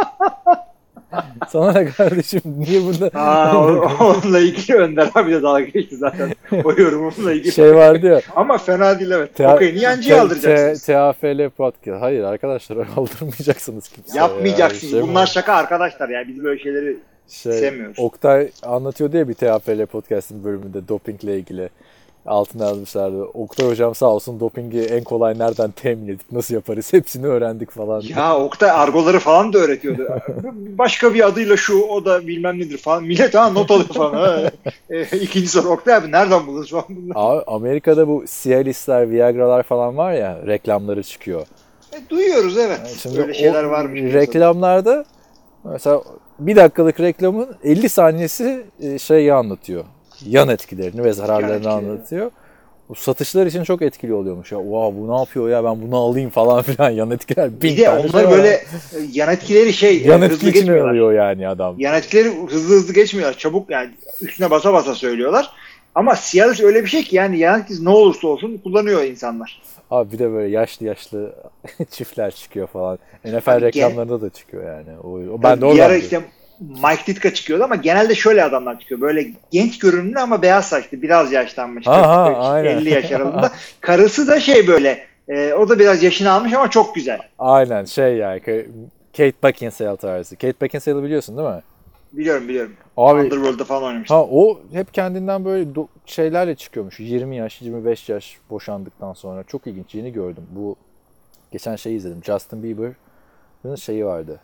Sana 1.49 1.71
ne 1.71 1.85
kardeşim 1.85 2.41
niye 2.45 2.81
Aa, 3.13 3.57
o- 3.57 3.89
onunla 3.99 4.39
ilgili 4.39 4.77
Önder 4.77 5.09
abi 5.15 5.31
de 5.31 5.41
dalga 5.43 5.59
geçti 5.63 5.97
zaten. 5.97 6.33
O 6.63 6.71
yorumumla 6.71 7.33
ilgili. 7.33 7.51
şey 7.51 7.75
vardı 7.75 8.07
ya. 8.07 8.21
Ama 8.35 8.57
fena 8.57 8.99
değil 8.99 9.11
evet. 9.11 9.35
Te- 9.35 9.43
Kokaini 9.43 9.79
yancıya 9.79 10.15
te- 10.15 10.21
aldıracaksınız. 10.21 10.85
TAFL 10.85 11.49
podcast. 11.49 12.01
Hayır 12.01 12.23
arkadaşlar 12.23 12.77
aldırmayacaksınız 12.97 13.89
kimseye. 13.89 14.17
Yapmayacaksınız. 14.19 14.93
Yani 14.93 15.01
şey 15.01 15.09
Bunlar 15.09 15.25
şaka 15.27 15.53
arkadaşlar 15.53 16.09
ya. 16.09 16.27
Biz 16.27 16.43
böyle 16.43 16.63
şeyleri 16.63 16.97
şey, 17.27 17.53
sevmiyoruz. 17.53 17.99
Oktay 17.99 18.49
anlatıyor 18.63 19.11
diye 19.11 19.27
bir 19.27 19.33
TAFL 19.33 19.85
podcast'in 19.85 20.43
bölümünde 20.43 20.87
dopingle 20.87 21.37
ilgili. 21.37 21.69
Altına 22.25 22.65
yazmışlardı. 22.65 23.23
Oktay 23.23 23.67
hocam 23.67 23.95
sağ 23.95 24.05
olsun 24.05 24.39
dopingi 24.39 24.81
en 24.81 25.03
kolay 25.03 25.39
nereden 25.39 25.71
temin 25.71 26.07
edip 26.07 26.31
nasıl 26.31 26.53
yaparız 26.53 26.93
hepsini 26.93 27.27
öğrendik 27.27 27.71
falan. 27.71 28.01
Ya 28.01 28.37
Oktay 28.37 28.71
argoları 28.71 29.19
falan 29.19 29.53
da 29.53 29.57
öğretiyordu. 29.57 30.07
Başka 30.53 31.13
bir 31.13 31.27
adıyla 31.27 31.57
şu 31.57 31.81
o 31.83 32.05
da 32.05 32.27
bilmem 32.27 32.59
nedir 32.59 32.77
falan. 32.77 33.03
Millet 33.03 33.35
ha 33.35 33.49
not 33.49 33.71
alıyor 33.71 33.87
falan. 33.87 34.13
Ha. 34.13 34.51
E, 34.89 35.17
İkinci 35.17 35.47
soru 35.47 35.69
Oktay 35.69 35.95
abi 35.95 36.11
nereden 36.11 36.47
buldunuz 36.47 36.71
falan 36.71 36.85
bunları? 36.89 37.19
Abi, 37.19 37.43
Amerika'da 37.47 38.07
bu 38.07 38.25
Cialis'ler, 38.41 39.11
Viagra'lar 39.11 39.63
falan 39.63 39.97
var 39.97 40.13
ya 40.13 40.39
reklamları 40.47 41.03
çıkıyor. 41.03 41.47
E, 41.93 42.09
duyuyoruz 42.09 42.57
evet. 42.57 42.97
Şimdi 43.01 43.17
Böyle 43.17 43.33
şeyler 43.33 43.63
varmış. 43.63 44.01
Reklamlarda 44.13 45.05
mesela 45.63 46.01
bir 46.39 46.55
dakikalık 46.55 46.99
reklamın 46.99 47.55
50 47.63 47.89
saniyesi 47.89 48.63
e, 48.81 48.99
şeyi 48.99 49.33
anlatıyor. 49.33 49.83
Yan 50.27 50.49
etkilerini 50.49 51.03
ve 51.03 51.13
zararlarını 51.13 51.55
etkileri. 51.55 51.73
anlatıyor. 51.73 52.31
Bu 52.89 52.95
satışlar 52.95 53.45
için 53.45 53.63
çok 53.63 53.81
etkili 53.81 54.13
oluyormuş 54.13 54.51
ya. 54.51 54.57
Wow 54.57 55.01
bu 55.01 55.13
ne 55.13 55.19
yapıyor 55.19 55.49
ya 55.49 55.63
ben 55.63 55.81
bunu 55.81 55.95
alayım 55.97 56.29
falan 56.29 56.61
filan 56.63 56.89
yan 56.89 57.11
etkiler. 57.11 57.61
Bir 57.61 57.71
de 57.71 57.75
şey 57.75 57.87
onlar 57.89 58.23
var. 58.23 58.31
böyle 58.31 58.49
e, 58.49 58.63
yan 59.13 59.33
etkileri 59.33 59.73
şey 59.73 60.01
yan 60.01 60.21
etki 60.21 60.35
hızlı 60.35 60.49
geçmiyorlar. 60.49 61.13
yani 61.13 61.47
adam. 61.47 61.75
Yan 61.79 61.95
etkileri 61.95 62.29
hızlı 62.49 62.75
hızlı 62.75 62.93
geçmiyorlar. 62.93 63.37
Çabuk 63.37 63.69
yani 63.69 63.89
üstüne 64.21 64.51
basa 64.51 64.73
basa 64.73 64.95
söylüyorlar. 64.95 65.49
Ama 65.95 66.15
Cialis 66.31 66.61
öyle 66.61 66.83
bir 66.83 66.89
şey 66.89 67.03
ki 67.03 67.15
yani 67.15 67.39
yan 67.39 67.61
etkisi 67.61 67.85
ne 67.85 67.89
olursa 67.89 68.27
olsun 68.27 68.57
kullanıyor 68.63 69.03
insanlar. 69.03 69.61
Abi 69.91 70.11
bir 70.11 70.19
de 70.19 70.31
böyle 70.31 70.51
yaşlı 70.51 70.85
yaşlı 70.85 71.35
çiftler 71.91 72.31
çıkıyor 72.31 72.67
falan. 72.67 72.99
NFL 73.25 73.49
Abi 73.49 73.61
reklamlarında 73.61 74.21
da 74.21 74.29
çıkıyor 74.29 74.63
yani. 74.65 74.99
O, 75.03 75.09
o 75.09 75.43
ben 75.43 75.57
de 75.57 75.61
bir 75.61 75.65
oradan 75.65 75.85
ara 75.85 75.95
işte 75.95 76.21
Mike 76.61 77.05
Ditka 77.07 77.33
çıkıyordu 77.33 77.63
ama 77.63 77.75
genelde 77.75 78.15
şöyle 78.15 78.43
adamlar 78.43 78.79
çıkıyor. 78.79 79.01
Böyle 79.01 79.27
genç 79.51 79.79
görünümlü 79.79 80.19
ama 80.19 80.41
beyaz 80.41 80.65
saçlı. 80.69 81.01
Biraz 81.01 81.31
yaşlanmış. 81.31 81.87
Aha, 81.87 82.25
40, 82.27 82.37
aynen. 82.39 82.77
50 82.77 82.89
yaş 82.89 83.11
aralığında. 83.11 83.51
Karısı 83.81 84.27
da 84.27 84.39
şey 84.39 84.67
böyle 84.67 85.05
e, 85.27 85.53
o 85.53 85.69
da 85.69 85.79
biraz 85.79 86.03
yaşını 86.03 86.31
almış 86.31 86.53
ama 86.53 86.69
çok 86.69 86.95
güzel. 86.95 87.19
Aynen 87.39 87.85
şey 87.85 88.15
yani 88.15 88.41
Kate 89.17 89.33
Beckinsale 89.43 89.97
tarzı. 89.97 90.35
Kate 90.35 90.61
Beckinsale'ı 90.61 91.03
biliyorsun 91.03 91.37
değil 91.37 91.49
mi? 91.49 91.61
Biliyorum 92.13 92.47
biliyorum. 92.47 92.73
Abi 92.97 93.19
Underworld'da 93.19 93.63
falan 93.63 93.83
oynamış. 93.83 94.09
Ha 94.09 94.23
o 94.23 94.59
hep 94.73 94.93
kendinden 94.93 95.45
böyle 95.45 95.71
do- 95.71 95.87
şeylerle 96.05 96.55
çıkıyormuş. 96.55 96.99
20 96.99 97.37
yaş, 97.37 97.61
25 97.61 98.09
yaş 98.09 98.37
boşandıktan 98.49 99.13
sonra. 99.13 99.43
Çok 99.43 99.67
ilginç. 99.67 99.95
Yeni 99.95 100.13
gördüm. 100.13 100.43
Bu 100.51 100.75
geçen 101.51 101.75
şeyi 101.75 101.97
izledim. 101.97 102.23
Justin 102.23 102.63
Bieber'ın 102.63 103.75
şeyi 103.75 104.05
vardı. 104.05 104.39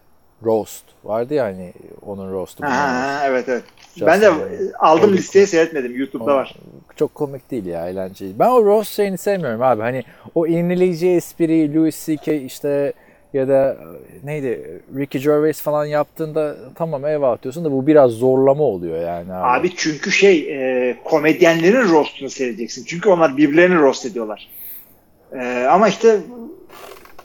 Roast. 0.46 0.84
Vardı 1.04 1.34
ya 1.34 1.46
hani 1.46 1.74
onun 2.06 2.32
roast'u. 2.32 2.64
Ha, 2.64 3.22
evet 3.26 3.50
evet. 3.50 3.64
Justin 3.88 4.08
ben 4.08 4.22
de 4.22 4.32
aldım 4.80 5.14
listeye 5.14 5.48
seyretmedim. 5.48 5.96
YouTube'da 6.00 6.36
var. 6.36 6.56
Çok 6.96 7.16
komik 7.16 7.52
değil 7.52 7.66
ya 7.66 7.90
eğlenceli. 7.90 8.40
Ben 8.40 8.50
o 8.50 8.66
roast 8.66 8.96
şeyini 8.96 9.18
sevmiyorum 9.18 9.62
abi. 9.62 9.82
Hani 9.82 10.04
o 10.36 10.48
iğneleyici 10.48 11.10
espri 11.10 11.76
Louis 11.76 12.06
C.K. 12.06 12.34
işte 12.36 12.94
ya 13.34 13.48
da 13.48 13.78
neydi 14.24 14.82
Ricky 14.98 15.24
Gervais 15.24 15.62
falan 15.62 15.86
yaptığında 15.86 16.56
tamam 16.76 17.06
eyvallah 17.06 17.44
diyorsun 17.44 17.66
da 17.66 17.72
bu 17.72 17.88
biraz 17.88 18.12
zorlama 18.12 18.64
oluyor 18.64 19.02
yani 19.02 19.34
abi. 19.34 19.60
Abi 19.60 19.76
çünkü 19.76 20.12
şey 20.12 20.38
e, 20.52 20.98
komedyenlerin 21.04 21.90
roastunu 21.90 22.30
seyredeceksin. 22.30 22.86
Çünkü 22.86 23.10
onlar 23.10 23.38
birbirlerini 23.38 23.80
roast 23.80 24.06
ediyorlar. 24.06 24.50
E, 25.40 25.68
ama 25.72 25.88
işte 25.88 26.20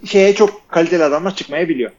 şeye 0.05 0.35
çok 0.35 0.69
kaliteli 0.69 1.05
adamlar 1.05 1.35
çıkmayabiliyor. 1.35 1.91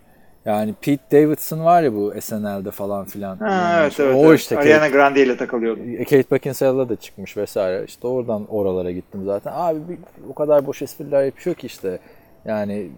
Yani 0.45 0.73
Pete 0.81 1.03
Davidson 1.11 1.65
var 1.65 1.83
ya 1.83 1.93
bu 1.93 2.13
SNL'de 2.21 2.71
falan 2.71 3.05
filan. 3.05 3.37
Ha, 3.37 3.47
Yani 3.49 3.79
evet 3.79 3.91
işte 3.91 4.03
evet. 4.03 4.15
O 4.15 4.29
evet. 4.29 4.39
işte 4.39 4.57
Ariana 4.57 4.79
Kate, 4.79 4.91
Grande 4.91 5.23
ile 5.23 5.37
takılıyordu. 5.37 5.79
Kate 5.97 6.31
Beckinsale'da 6.31 6.89
da 6.89 6.95
çıkmış 6.95 7.37
vesaire. 7.37 7.85
İşte 7.85 8.07
oradan 8.07 8.45
oralara 8.49 8.91
gittim 8.91 9.21
zaten. 9.25 9.51
Abi 9.55 9.79
bir, 9.89 9.97
o 10.29 10.33
kadar 10.33 10.65
boş 10.65 10.81
espriler 10.81 11.23
yapıyor 11.23 11.55
ki 11.55 11.67
işte. 11.67 11.99
Yani 12.45 12.89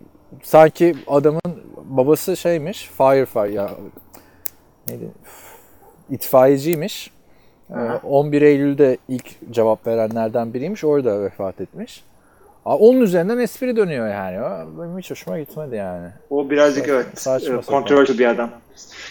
sanki 0.43 0.95
adamın 1.07 1.41
babası 1.83 2.37
şeymiş. 2.37 2.89
Firefighter 2.97 3.49
ya 3.49 3.69
neydi? 4.89 5.05
İtfaiyeciymiş. 6.09 7.11
Ee, 7.69 7.73
Aha. 7.73 8.01
11 8.03 8.41
Eylül'de 8.41 8.97
ilk 9.09 9.51
cevap 9.51 9.87
verenlerden 9.87 10.53
biriymiş. 10.53 10.83
Orada 10.83 11.21
vefat 11.21 11.61
etmiş. 11.61 12.03
Onun 12.65 13.01
üzerinden 13.01 13.37
espri 13.37 13.75
dönüyor 13.75 14.09
yani. 14.09 14.67
Benim 14.79 14.97
hiç 14.99 15.11
hoşuma 15.11 15.39
gitmedi 15.39 15.75
yani. 15.75 16.07
O 16.29 16.49
birazcık 16.49 16.87
evet 16.87 17.05
Saçma 17.15 17.53
e, 17.53 17.61
sapan. 17.61 17.79
controversial 17.79 18.17
bir 18.17 18.25
adam. 18.25 18.49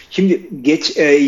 Şimdi 0.09 0.41
geç 0.61 0.97
e, 0.97 1.19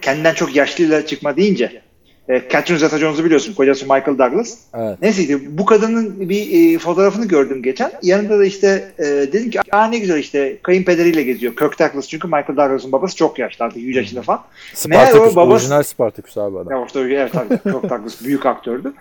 kendinden 0.00 0.34
çok 0.34 0.56
yaşlıyla 0.56 1.06
çıkma 1.06 1.36
deyince 1.36 1.82
e, 2.28 2.42
Catherine 2.52 2.78
Zeta-Jones'u 2.78 3.24
biliyorsun. 3.24 3.54
Kocası 3.54 3.84
Michael 3.84 4.18
Douglas. 4.18 4.58
Evet. 4.74 4.98
Neyse 5.02 5.38
bu 5.58 5.64
kadının 5.64 6.28
bir 6.28 6.74
e, 6.74 6.78
fotoğrafını 6.78 7.26
gördüm 7.26 7.62
geçen. 7.62 7.92
Yanında 8.02 8.38
da 8.38 8.44
işte 8.44 8.92
e, 8.98 9.04
dedim 9.04 9.50
ki 9.50 9.60
aa 9.72 9.86
ne 9.86 9.98
güzel 9.98 10.18
işte 10.18 10.58
kayınpederiyle 10.62 11.22
geziyor. 11.22 11.56
Kirk 11.56 11.78
Douglas 11.78 12.08
çünkü 12.08 12.26
Michael 12.26 12.56
Douglas'ın 12.56 12.92
babası 12.92 13.16
çok 13.16 13.38
yaşlı 13.38 13.64
artık 13.64 13.82
100 13.82 13.96
yaşında 13.96 14.22
falan. 14.22 14.40
Meğer 14.88 15.02
o 15.02 15.06
Spartacus, 15.06 15.36
babası- 15.36 15.54
orijinal 15.54 15.82
Spartacus 15.82 16.38
abi 16.38 16.58
adam. 16.58 16.72
Ya 16.72 16.80
orta 16.80 17.00
evet 17.00 17.32
tabii 17.32 17.48
Kirk 17.48 17.90
Douglas 17.90 18.24
büyük 18.24 18.46
aktördü. 18.46 18.92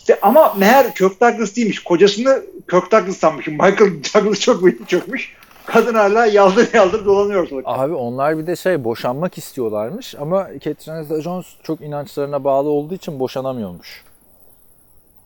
İşte 0.00 0.18
ama 0.22 0.54
meğer 0.58 0.94
Kirk 0.94 1.20
Douglas 1.20 1.56
değilmiş. 1.56 1.78
Kocasını 1.82 2.42
Kirk 2.70 2.92
Douglas 2.92 3.16
sanmışım. 3.16 3.54
Michael 3.54 3.90
Douglas 4.14 4.40
çok 4.40 4.64
büyük 4.64 4.88
çökmüş. 4.88 5.32
Kadın 5.66 5.94
hala 5.94 6.26
yaldır 6.26 6.68
yaldır 6.74 7.04
dolanıyor 7.04 7.42
ortalıkta. 7.42 7.70
Abi 7.70 7.94
onlar 7.94 8.38
bir 8.38 8.46
de 8.46 8.56
şey 8.56 8.84
boşanmak 8.84 9.38
istiyorlarmış 9.38 10.14
ama 10.14 10.48
Catherine 10.60 11.02
Zeta-Jones 11.04 11.44
çok 11.62 11.80
inançlarına 11.80 12.44
bağlı 12.44 12.68
olduğu 12.68 12.94
için 12.94 13.20
boşanamıyormuş. 13.20 14.02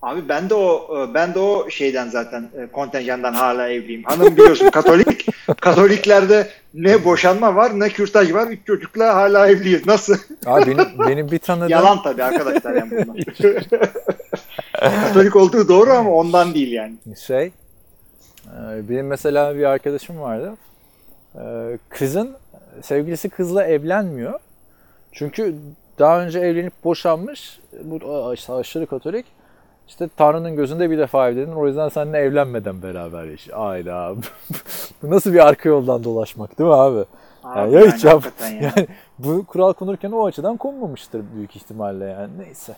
Abi 0.02 0.28
ben 0.28 0.50
de 0.50 0.54
o 0.54 0.88
ben 1.14 1.34
de 1.34 1.38
o 1.38 1.70
şeyden 1.70 2.08
zaten 2.08 2.48
e, 2.58 2.66
kontenjandan 2.72 3.32
hala 3.32 3.68
evliyim. 3.68 4.02
Hanım 4.02 4.36
biliyorsun 4.36 4.70
Katolik. 4.70 5.26
Katoliklerde 5.60 6.48
ne 6.74 7.04
boşanma 7.04 7.56
var 7.56 7.80
ne 7.80 7.88
kürtaj 7.88 8.34
var. 8.34 8.46
Üç 8.46 8.66
çocukla 8.66 9.14
hala 9.14 9.48
evliyiz. 9.48 9.86
Nasıl? 9.86 10.16
Abi 10.46 10.66
benim, 10.66 10.86
benim 11.08 11.30
bir 11.30 11.38
tanıdığım 11.38 11.68
Yalan 11.68 12.02
tabii 12.02 12.24
arkadaşlar 12.24 12.74
yani 12.74 12.90
bunlar. 12.90 13.24
Katolik 14.90 15.36
olduğu 15.36 15.68
doğru 15.68 15.90
ama 15.92 16.10
ondan 16.10 16.54
değil 16.54 16.72
yani. 16.72 16.94
şey 17.26 17.44
e, 18.46 18.88
benim 18.88 19.06
mesela 19.06 19.56
bir 19.56 19.64
arkadaşım 19.64 20.20
vardı. 20.20 20.54
E, 21.34 21.42
Kızın 21.88 22.30
sevgilisi 22.82 23.28
kızla 23.28 23.64
evlenmiyor. 23.64 24.40
Çünkü 25.12 25.54
daha 25.98 26.20
önce 26.20 26.38
evlenip 26.38 26.72
boşanmış. 26.84 27.60
Bu 27.84 28.32
işte 28.34 28.52
aşırı 28.52 28.86
katolik. 28.86 29.26
İşte 29.88 30.08
Tanrı'nın 30.16 30.56
gözünde 30.56 30.90
bir 30.90 30.98
defa 30.98 31.28
evlendin. 31.28 31.52
O 31.52 31.66
yüzden 31.66 31.88
seninle 31.88 32.18
evlenmeden 32.18 32.82
beraber 32.82 33.24
yaşıyor. 33.24 33.58
Ayda. 33.60 34.14
Bu 35.02 35.10
nasıl 35.10 35.32
bir 35.32 35.46
arka 35.46 35.68
yoldan 35.68 36.04
dolaşmak 36.04 36.58
değil 36.58 36.68
mi 36.70 36.76
abi? 36.76 37.04
Abi 37.44 37.72
ya 37.72 37.80
yani 37.80 37.92
hiç 37.92 38.04
yap. 38.04 38.24
ya. 38.40 38.48
Yani 38.76 38.86
bu 39.18 39.46
kural 39.46 39.72
konurken 39.72 40.10
o 40.12 40.26
açıdan 40.26 40.56
konmamıştır 40.56 41.22
büyük 41.36 41.56
ihtimalle 41.56 42.04
yani. 42.04 42.30
Neyse. 42.38 42.76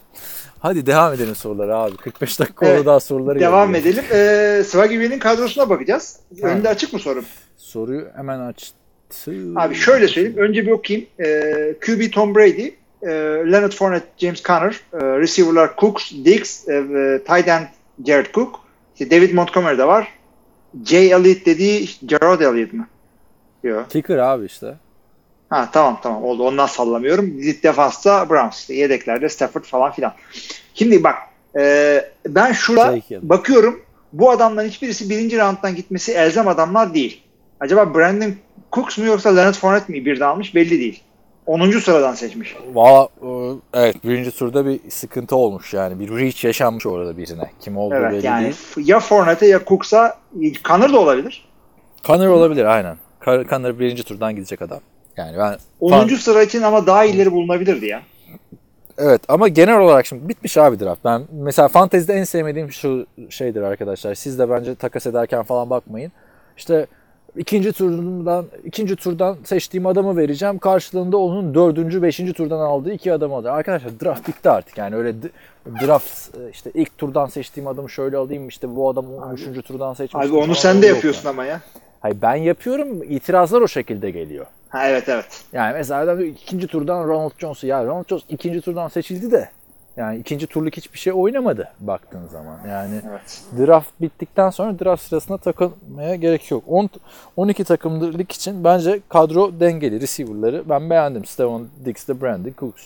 Hadi 0.59 0.87
devam 0.87 1.12
edelim 1.12 1.35
sorulara 1.35 1.79
abi. 1.79 1.97
45 1.97 2.41
dakika 2.41 2.67
Evet, 2.67 2.87
daha 2.87 3.01
soruları 3.01 3.41
Devam 3.41 3.73
geliyor. 3.73 3.95
edelim. 3.95 4.05
Ee, 4.12 4.62
Swagibi'nin 4.64 5.19
kadrosuna 5.19 5.69
bakacağız. 5.71 6.17
Ha. 6.43 6.49
Önde 6.49 6.69
açık 6.69 6.93
mı 6.93 6.99
sorum? 6.99 7.25
Soruyu 7.57 8.07
hemen 8.17 8.41
açtı. 8.41 8.77
Abi 9.57 9.75
şöyle 9.75 10.09
söyleyeyim. 10.09 10.39
Önce 10.39 10.67
bir 10.67 10.71
okuyayım. 10.71 11.09
Ee, 11.21 11.75
QB 11.87 12.12
Tom 12.12 12.35
Brady, 12.35 12.67
e, 13.03 13.09
Leonard 13.53 13.73
Fournette, 13.73 14.07
James 14.19 14.43
Conner, 14.43 14.81
e, 14.93 14.99
receiver'lar 14.99 15.71
Cooks, 15.81 16.12
Diggs, 16.25 16.69
e, 16.69 16.73
e, 16.75 17.23
tight 17.25 17.49
end 17.49 17.67
Jared 18.07 18.27
Cook, 18.35 18.61
işte 18.99 19.11
David 19.17 19.35
Montgomery 19.35 19.79
de 19.79 19.87
var. 19.87 20.09
Jay 20.85 21.07
Elliott 21.12 21.47
dediği 21.47 21.89
Gerard 22.07 22.41
Elliott 22.41 22.73
mı? 22.73 22.87
Yok. 23.63 23.91
Kicker 23.91 24.19
abi 24.19 24.45
işte. 24.45 24.75
Ha 25.51 25.69
tamam 25.73 26.01
tamam 26.03 26.25
oldu. 26.25 26.43
Ondan 26.43 26.67
sallamıyorum. 26.67 27.39
Lit 27.39 27.65
defansta 27.65 28.31
Browns. 28.31 28.71
Yedeklerde 28.71 29.29
Stafford 29.29 29.65
falan 29.65 29.93
filan. 29.93 30.13
Şimdi 30.75 31.05
bak 31.05 31.15
e, 31.59 32.05
ben 32.27 32.53
şurada 32.53 32.99
bakıyorum. 33.23 33.83
Bu 34.13 34.31
adamların 34.31 34.69
hiçbirisi 34.69 35.11
birinci 35.11 35.39
rounddan 35.39 35.75
gitmesi 35.75 36.13
elzem 36.13 36.49
adamlar 36.49 36.95
değil. 36.95 37.23
Acaba 37.61 37.95
Brandon 37.95 38.35
Cooks 38.73 38.99
mu 38.99 39.05
yoksa 39.05 39.35
Leonard 39.35 39.55
Fournette 39.55 39.93
mi 39.93 40.05
birden 40.05 40.27
almış 40.27 40.55
belli 40.55 40.71
değil. 40.81 41.03
10. 41.47 41.71
sıradan 41.71 42.15
seçmiş. 42.15 42.57
Valla 42.75 43.09
e, 43.23 43.29
evet 43.75 44.05
birinci 44.05 44.31
turda 44.31 44.67
bir 44.67 44.81
sıkıntı 44.91 45.37
olmuş 45.37 45.75
yani. 45.75 46.01
Bir 46.01 46.09
reach 46.19 46.45
yaşanmış 46.45 46.87
orada 46.87 47.19
birine. 47.19 47.51
Kim 47.61 47.77
olduğu 47.77 47.95
Evet 47.95 48.13
belli 48.13 48.27
yani 48.27 48.45
değil. 48.45 48.89
ya 48.89 49.01
Fournette 49.01 49.47
ya 49.47 49.61
Cooks'a 49.67 50.19
Connor 50.65 50.93
da 50.93 51.01
olabilir. 51.01 51.49
Connor 52.05 52.29
olabilir 52.29 52.65
aynen. 52.65 52.97
Connor 53.27 53.79
birinci 53.79 54.05
turdan 54.05 54.35
gidecek 54.37 54.62
adam. 54.62 54.81
Yani 55.16 55.39
ben 55.39 55.57
10. 55.81 56.09
sıra 56.09 56.43
için 56.43 56.62
ama 56.62 56.87
daha 56.87 57.05
iyileri 57.05 57.33
bulunabilirdi 57.33 57.87
ya. 57.87 58.03
Evet 58.99 59.20
ama 59.29 59.49
genel 59.49 59.81
olarak 59.81 60.07
şimdi 60.07 60.29
bitmiş 60.29 60.57
abi 60.57 60.81
draft. 60.81 61.05
Ben 61.05 61.22
mesela 61.33 61.68
fantezide 61.68 62.14
en 62.14 62.24
sevmediğim 62.24 62.72
şu 62.72 63.07
şeydir 63.31 63.62
arkadaşlar. 63.62 64.14
Siz 64.14 64.39
de 64.39 64.51
bence 64.51 64.74
takas 64.74 65.07
ederken 65.07 65.43
falan 65.43 65.70
bakmayın. 65.70 66.12
İşte 66.57 66.87
ikinci 67.37 67.72
turdan 67.72 68.47
ikinci 68.64 68.97
turdan 68.97 69.37
seçtiğim 69.45 69.87
adamı 69.87 70.16
vereceğim. 70.16 70.59
Karşılığında 70.59 71.16
onun 71.16 71.55
dördüncü, 71.55 72.03
beşinci 72.03 72.33
turdan 72.33 72.59
aldığı 72.59 72.93
iki 72.93 73.12
adamı 73.12 73.35
alacak. 73.35 73.53
Arkadaşlar 73.55 74.01
draft 74.01 74.29
bitti 74.29 74.51
artık. 74.51 74.79
Yani 74.79 74.97
öyle 74.97 75.14
draft 75.87 76.37
e, 76.37 76.51
işte 76.51 76.70
ilk 76.74 76.99
turdan 76.99 77.27
seçtiğim 77.27 77.66
adamı 77.66 77.91
şöyle 77.91 78.16
alayım 78.16 78.49
işte 78.49 78.77
bu 78.77 78.91
adamı 78.91 79.33
üçüncü 79.35 79.62
turdan 79.62 79.95
seçmiştim. 79.95 80.35
Abi 80.35 80.45
onu 80.45 80.55
sen 80.55 80.83
de 80.83 80.87
yapıyorsun 80.87 81.24
yani. 81.24 81.35
ama 81.35 81.45
ya. 81.45 81.61
Hayır 82.01 82.17
ben 82.23 82.35
yapıyorum. 82.35 83.03
itirazlar 83.03 83.61
o 83.61 83.69
şekilde 83.69 84.11
geliyor. 84.11 84.47
Ha 84.69 84.89
evet 84.89 85.09
evet. 85.09 85.45
Yani 85.53 85.73
mesela 85.73 86.01
adam 86.01 86.19
diyor, 86.19 86.29
ikinci 86.29 86.67
turdan 86.67 87.09
Ronald 87.09 87.31
Jones'u 87.39 87.67
ya 87.67 87.85
Ronald 87.85 88.09
Jones 88.09 88.23
ikinci 88.29 88.61
turdan 88.61 88.89
seçildi 88.89 89.31
de 89.33 89.49
yani 89.97 90.19
ikinci 90.19 90.47
turluk 90.47 90.77
hiçbir 90.77 90.99
şey 90.99 91.13
oynamadı 91.13 91.69
baktığın 91.81 92.27
zaman. 92.27 92.59
Yani 92.69 93.01
Evet. 93.11 93.43
draft 93.59 93.89
bittikten 94.01 94.51
sonra 94.51 94.79
draft 94.79 95.03
sırasında 95.03 95.39
takılmaya 95.39 96.15
gerek 96.15 96.51
yok. 96.51 96.65
10 96.67 96.91
12 97.37 97.65
takımlık 97.65 98.33
için 98.33 98.65
bence 98.65 99.01
kadro 99.09 99.61
dengeli. 99.61 100.01
Receiver'ları 100.01 100.63
ben 100.69 100.91
beğendim. 100.91 101.25
Steven 101.25 101.67
Diggs 101.85 102.09
de 102.09 102.21
Brandon 102.21 102.53
Cooks. 102.59 102.83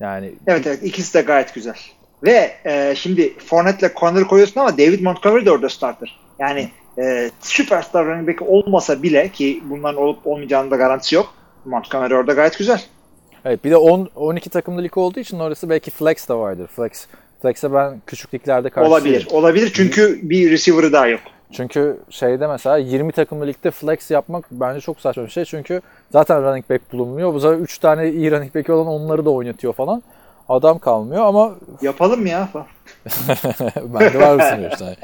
Yani 0.00 0.32
Evet 0.46 0.66
evet 0.66 0.82
ikisi 0.82 1.14
de 1.14 1.20
gayet 1.20 1.54
güzel. 1.54 1.76
Ve 2.22 2.52
e, 2.64 2.94
şimdi 2.94 3.38
Fournette'le 3.38 3.90
Conner 3.96 4.24
koyuyorsun 4.24 4.60
ama 4.60 4.78
David 4.78 5.00
Montgomery 5.04 5.46
de 5.46 5.50
orada 5.50 5.68
starter. 5.68 6.18
Yani 6.38 6.68
e, 6.98 7.30
süperstar 7.40 8.06
running 8.06 8.28
back 8.28 8.42
olmasa 8.42 9.02
bile 9.02 9.28
ki 9.28 9.62
bunların 9.64 10.02
olup 10.02 10.26
olmayacağının 10.26 10.70
da 10.70 10.76
garantisi 10.76 11.14
yok. 11.14 11.34
Montgomery 11.64 12.14
orada 12.14 12.32
gayet 12.32 12.58
güzel. 12.58 12.82
evet 13.44 13.64
bir 13.64 13.70
de 13.70 13.76
10 13.76 14.08
12 14.16 14.50
takımlı 14.50 14.82
lig 14.82 14.98
olduğu 14.98 15.20
için 15.20 15.38
orası 15.38 15.70
belki 15.70 15.90
flex 15.90 16.28
de 16.28 16.34
vardır. 16.34 16.66
Flex 16.66 17.06
Flex'e 17.42 17.72
ben 17.72 18.02
küçük 18.06 18.34
liglerde 18.34 18.70
karşıyım. 18.70 18.92
Olabilir. 18.92 19.28
Olabilir 19.30 19.72
çünkü 19.74 20.20
bir 20.22 20.50
receiver'ı 20.50 20.92
daha 20.92 21.06
yok. 21.06 21.20
Çünkü 21.52 21.98
şeyde 22.10 22.46
mesela 22.46 22.76
20 22.76 23.12
takımlı 23.12 23.46
ligde 23.46 23.70
flex 23.70 24.10
yapmak 24.10 24.44
bence 24.50 24.80
çok 24.80 25.00
saçma 25.00 25.24
bir 25.24 25.30
şey. 25.30 25.44
Çünkü 25.44 25.80
zaten 26.10 26.42
running 26.42 26.70
back 26.70 26.92
bulunmuyor. 26.92 27.34
Bu 27.34 27.40
sefer 27.40 27.56
3 27.56 27.78
tane 27.78 28.10
iyi 28.10 28.30
running 28.30 28.54
back 28.54 28.70
olan 28.70 28.86
onları 28.86 29.24
da 29.24 29.30
oynatıyor 29.30 29.72
falan. 29.72 30.02
Adam 30.48 30.78
kalmıyor 30.78 31.26
ama 31.26 31.54
Yapalım 31.82 32.20
mı 32.20 32.28
ya? 33.06 33.36
bende 33.94 34.20
var 34.20 34.34
mısın 34.34 34.68
işte. 34.72 34.96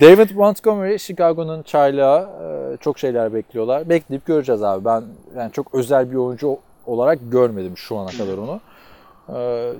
David 0.00 0.30
Montgomery 0.30 0.98
Chicago'nun 0.98 1.62
çaylağı 1.62 2.22
e, 2.22 2.76
çok 2.76 2.98
şeyler 2.98 3.34
bekliyorlar. 3.34 3.88
Bekleyip 3.88 4.26
göreceğiz 4.26 4.62
abi. 4.62 4.84
Ben 4.84 5.04
yani 5.36 5.52
çok 5.52 5.74
özel 5.74 6.10
bir 6.10 6.16
oyuncu 6.16 6.58
olarak 6.86 7.18
görmedim 7.22 7.76
şu 7.76 7.98
ana 7.98 8.10
kadar 8.10 8.38
onu. 8.38 8.60
E, 9.28 9.34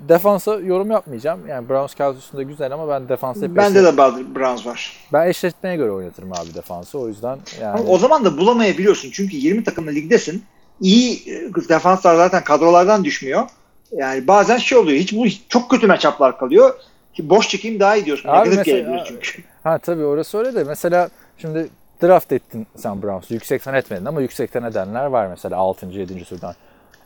defansa 0.08 0.54
yorum 0.54 0.90
yapmayacağım. 0.90 1.40
Yani 1.48 1.68
Browns 1.68 1.94
kadrosunda 1.94 2.42
güzel 2.42 2.72
ama 2.72 2.88
ben 2.88 3.08
defansı 3.08 3.44
hep 3.44 3.56
Bende 3.56 3.84
de 3.84 3.96
Browns 4.34 4.66
var. 4.66 4.96
ben 5.12 5.26
eşleşmeye 5.26 5.76
göre 5.76 5.90
oynatırım 5.90 6.32
abi 6.32 6.54
defansı. 6.54 6.98
O 6.98 7.08
yüzden 7.08 7.38
yani 7.60 7.80
Ama 7.80 7.90
o 7.90 7.98
zaman 7.98 8.24
da 8.24 8.38
bulamayabiliyorsun. 8.38 9.10
Çünkü 9.12 9.36
20 9.36 9.64
takımlı 9.64 9.90
ligdesin. 9.90 10.44
İyi 10.80 11.30
e, 11.30 11.68
defanslar 11.68 12.16
zaten 12.16 12.44
kadrolardan 12.44 13.04
düşmüyor. 13.04 13.48
Yani 13.92 14.26
bazen 14.26 14.56
şey 14.56 14.78
oluyor. 14.78 14.98
Hiç 14.98 15.12
bu 15.12 15.26
çok 15.48 15.70
kötü 15.70 15.86
matchup'lar 15.86 16.38
kalıyor. 16.38 16.74
Ki 17.14 17.30
boş 17.30 17.48
çekeyim 17.48 17.80
daha 17.80 17.96
iyi 17.96 18.04
diyorsun. 18.04 18.28
Abi 18.28 18.48
mesela- 18.48 19.04
çünkü. 19.04 19.42
Ha 19.62 19.78
tabii 19.78 20.04
orası 20.04 20.38
öyle 20.38 20.54
de 20.54 20.64
mesela 20.64 21.08
şimdi 21.38 21.68
draft 22.02 22.32
ettin 22.32 22.66
sen 22.76 23.02
Browns'u. 23.02 23.34
Yüksekten 23.34 23.74
etmedin 23.74 24.04
ama 24.04 24.20
yüksekten 24.20 24.62
edenler 24.62 25.06
var 25.06 25.26
mesela 25.26 25.56
6. 25.56 25.86
7. 25.86 26.24
turdan. 26.24 26.54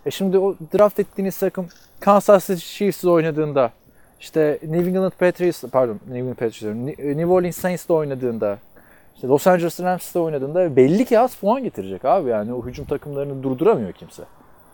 E 0.07 0.11
şimdi 0.11 0.38
o 0.38 0.54
draft 0.74 1.00
ettiğiniz 1.00 1.38
takım 1.38 1.68
Kansas 2.00 2.46
City 2.46 2.61
Chiefs'le 2.61 3.04
oynadığında 3.04 3.70
işte 4.20 4.59
New 4.62 4.90
England 4.90 5.12
Patriots 5.12 5.64
pardon 5.72 6.00
New 6.07 6.18
England 6.18 6.36
Patriots 6.36 6.98
New 6.98 7.26
Orleans 7.26 7.57
Saints'le 7.57 7.90
oynadığında 7.90 8.59
işte 9.14 9.28
Los 9.28 9.46
Angeles 9.46 9.80
Rams'le 9.80 10.16
oynadığında 10.16 10.76
belli 10.76 11.04
ki 11.04 11.18
az 11.18 11.34
puan 11.34 11.62
getirecek 11.62 12.04
abi 12.04 12.30
yani 12.30 12.52
o 12.54 12.66
hücum 12.66 12.84
takımlarını 12.84 13.42
durduramıyor 13.42 13.92
kimse. 13.92 14.22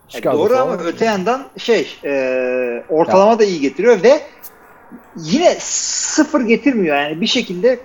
Chicago 0.07 0.39
Doğru 0.39 0.57
ama 0.57 0.77
öte 0.77 1.05
yandan 1.05 1.45
şey 1.57 1.87
e, 2.05 2.83
ortalama 2.89 3.39
da 3.39 3.43
iyi 3.43 3.59
getiriyor 3.59 4.03
ve 4.03 4.21
yine 5.17 5.55
sıfır 5.59 6.41
getirmiyor 6.41 6.97
yani 6.97 7.21
bir 7.21 7.27
şekilde 7.27 7.79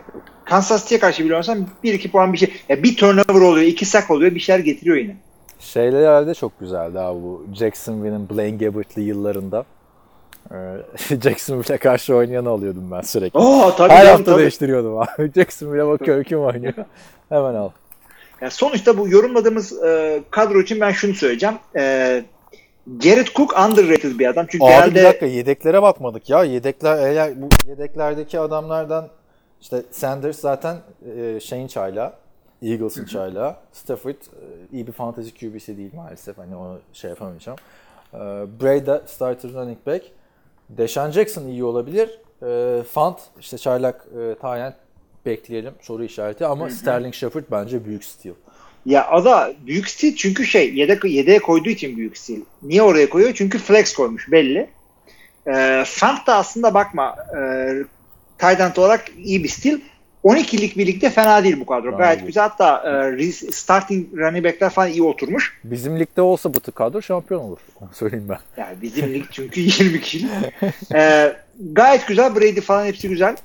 Kansas 0.44 0.82
City'ye 0.82 1.00
karşı 1.00 1.24
bile 1.24 1.32
oynarsan 1.32 1.66
1-2 1.84 2.10
puan 2.10 2.32
bir 2.32 2.38
şey. 2.38 2.52
Ya 2.68 2.82
bir 2.82 2.96
turnover 2.96 3.40
oluyor, 3.40 3.66
iki 3.66 3.84
sack 3.86 4.10
oluyor, 4.10 4.34
bir 4.34 4.40
şeyler 4.40 4.60
getiriyor 4.60 4.96
yine. 4.96 5.16
Şeylerde 5.60 6.34
çok 6.34 6.60
güzeldi 6.60 6.98
abi 7.00 7.22
bu 7.22 7.46
Jacksonville'in 7.54 8.28
Blaine 8.30 8.56
Gabbert'li 8.56 9.02
yıllarında. 9.02 9.64
Ee, 10.50 10.54
Jacksonville'e 11.22 11.78
karşı 11.78 12.14
oynayanı 12.14 12.48
alıyordum 12.48 12.90
ben 12.90 13.00
sürekli. 13.00 13.38
Oo 13.38 13.76
tabii 13.76 13.92
Her 13.92 13.98
canım, 14.04 14.16
hafta 14.16 14.32
tabii. 14.32 14.40
değiştiriyordum 14.42 14.98
abi. 14.98 15.32
Jacksonville'e 15.34 15.86
bakıyorum 15.86 16.24
kim 16.24 16.40
oynuyor. 16.40 16.74
Hemen 17.28 17.54
al. 17.54 17.70
Yani 18.40 18.50
sonuçta 18.52 18.98
bu 18.98 19.08
yorumladığımız 19.08 19.82
e, 19.82 20.20
kadro 20.30 20.60
için 20.60 20.80
ben 20.80 20.90
şunu 20.90 21.14
söyleyeceğim. 21.14 21.54
E, 21.76 22.22
Jared 23.02 23.26
Cook 23.26 23.58
underrated 23.58 24.18
bir 24.18 24.26
adam. 24.26 24.46
Çünkü 24.50 24.64
Abi 24.64 24.70
genelde 24.70 24.94
bir 24.94 25.04
dakika 25.04 25.26
yedeklere 25.26 25.82
bakmadık 25.82 26.30
ya. 26.30 26.44
Yedekler 26.44 27.06
eğer 27.08 27.42
bu 27.42 27.48
yedeklerdeki 27.68 28.40
adamlardan 28.40 29.08
işte 29.60 29.82
Sanders 29.90 30.40
zaten 30.40 30.76
e, 31.16 31.40
şeyin 31.40 31.66
çayla 31.66 32.18
Eagles'ın 32.62 33.04
çayla. 33.04 33.60
Stafford 33.72 34.14
e, 34.14 34.16
iyi 34.72 34.86
bir 34.86 34.92
fantasy 34.92 35.30
QB'si 35.30 35.76
değil 35.76 35.94
maalesef. 35.94 36.38
Hani 36.38 36.56
onu 36.56 36.78
şey 36.92 37.10
yapamayacağım. 37.10 37.58
E, 38.14 38.18
Bray 38.60 38.86
da 38.86 39.02
starter 39.06 39.52
running 39.52 39.86
back. 39.86 40.04
Deshaun 40.70 41.10
Jackson 41.10 41.46
iyi 41.46 41.64
olabilir. 41.64 42.20
E, 42.42 42.82
Fant 42.82 43.20
işte 43.40 43.58
çaylak 43.58 44.06
e, 44.20 44.34
Tayent 44.34 44.74
bekleyelim 45.26 45.74
soru 45.80 46.04
işareti 46.04 46.46
ama 46.46 46.70
Sterling 46.70 47.14
Shepard 47.14 47.44
bence 47.50 47.84
büyük 47.84 48.04
steal. 48.04 48.34
Ya 48.88 49.10
o 49.12 49.24
da 49.24 49.52
büyük 49.66 49.90
stil 49.90 50.16
çünkü 50.16 50.46
şey 50.46 50.74
yedek, 50.74 51.04
yedeğe 51.04 51.38
koyduğu 51.38 51.68
için 51.68 51.96
büyük 51.96 52.18
stil. 52.18 52.40
Niye 52.62 52.82
oraya 52.82 53.08
koyuyor? 53.08 53.34
Çünkü 53.34 53.58
flex 53.58 53.92
koymuş 53.92 54.30
belli. 54.30 54.70
E, 55.46 55.84
Fant 55.86 56.26
da 56.26 56.34
aslında 56.36 56.74
bakma 56.74 57.16
e, 57.38 57.72
tight 58.38 58.78
olarak 58.78 59.04
iyi 59.18 59.44
bir 59.44 59.48
stil. 59.48 59.80
12'lik 60.24 60.76
birlikte 60.78 61.10
fena 61.10 61.44
değil 61.44 61.60
bu 61.60 61.66
kadro. 61.66 61.90
Fena 61.90 61.98
Gayet 61.98 62.26
güzel. 62.26 62.42
Hatta 62.42 62.82
e, 63.18 63.32
starting 63.32 64.18
running 64.18 64.44
backler 64.44 64.70
falan 64.70 64.90
iyi 64.90 65.02
oturmuş. 65.02 65.58
Bizim 65.64 66.00
ligde 66.00 66.22
olsa 66.22 66.54
bu 66.54 66.72
kadro 66.72 67.02
şampiyon 67.02 67.40
olur. 67.40 67.58
Onu 67.80 67.90
söyleyeyim 67.92 68.26
ben. 68.28 68.62
Yani 68.62 68.82
bizim 68.82 69.14
lig 69.14 69.24
çünkü 69.30 69.60
20 69.84 70.00
kişilik. 70.00 70.30
Ee, 70.94 71.36
gayet 71.72 72.06
güzel. 72.06 72.36
Brady 72.36 72.60
falan 72.60 72.86
hepsi 72.86 73.08
güzel. 73.08 73.36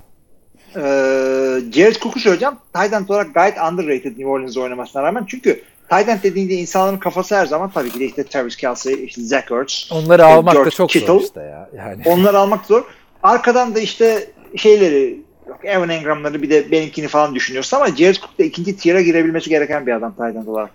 Ee, 0.76 1.72
Jared 1.74 1.96
Cook'u 1.96 2.20
söyleyeceğim. 2.20 2.56
Tight 2.74 2.94
end 2.94 3.10
olarak 3.10 3.34
gayet 3.34 3.58
underrated 3.58 4.12
New 4.12 4.26
Orleans'da 4.26 4.62
oynamasına 4.62 5.04
rağmen. 5.04 5.26
Çünkü 5.28 5.62
tight 5.90 6.10
end 6.10 6.24
dediğinde 6.24 6.54
insanların 6.54 6.98
kafası 6.98 7.36
her 7.36 7.46
zaman 7.46 7.70
tabii 7.70 7.92
ki 7.92 8.00
de 8.00 8.06
işte 8.06 8.24
Travis 8.24 8.56
Kelsey, 8.56 9.04
işte 9.04 9.22
Zach 9.22 9.52
Ertz. 9.52 9.90
Onları 9.92 10.26
almak 10.26 10.54
da 10.54 10.58
George 10.58 10.72
çok 10.72 10.90
Kittle. 10.90 11.08
zor 11.08 11.22
işte 11.22 11.42
ya. 11.42 11.70
Yani. 11.78 12.02
Onları 12.06 12.38
almak 12.38 12.66
zor. 12.66 12.84
Arkadan 13.24 13.76
da 13.76 13.80
işte 13.80 14.28
şeyleri 14.56 15.20
Evan 15.64 15.90
Engram'ları 15.90 16.42
bir 16.42 16.50
de 16.50 16.72
benimkini 16.72 17.08
falan 17.08 17.36
düşünüyorsun 17.36 17.78
ama 17.78 17.88
Jared 17.88 18.16
Cook 18.16 18.40
da 18.40 18.44
ikinci 18.44 18.78
tier'a 18.78 19.02
girebilmesi 19.02 19.50
gereken 19.50 19.88
bir 19.88 19.92
adam 19.92 20.12
tight 20.16 20.36
end 20.36 20.48
olarak. 20.48 20.72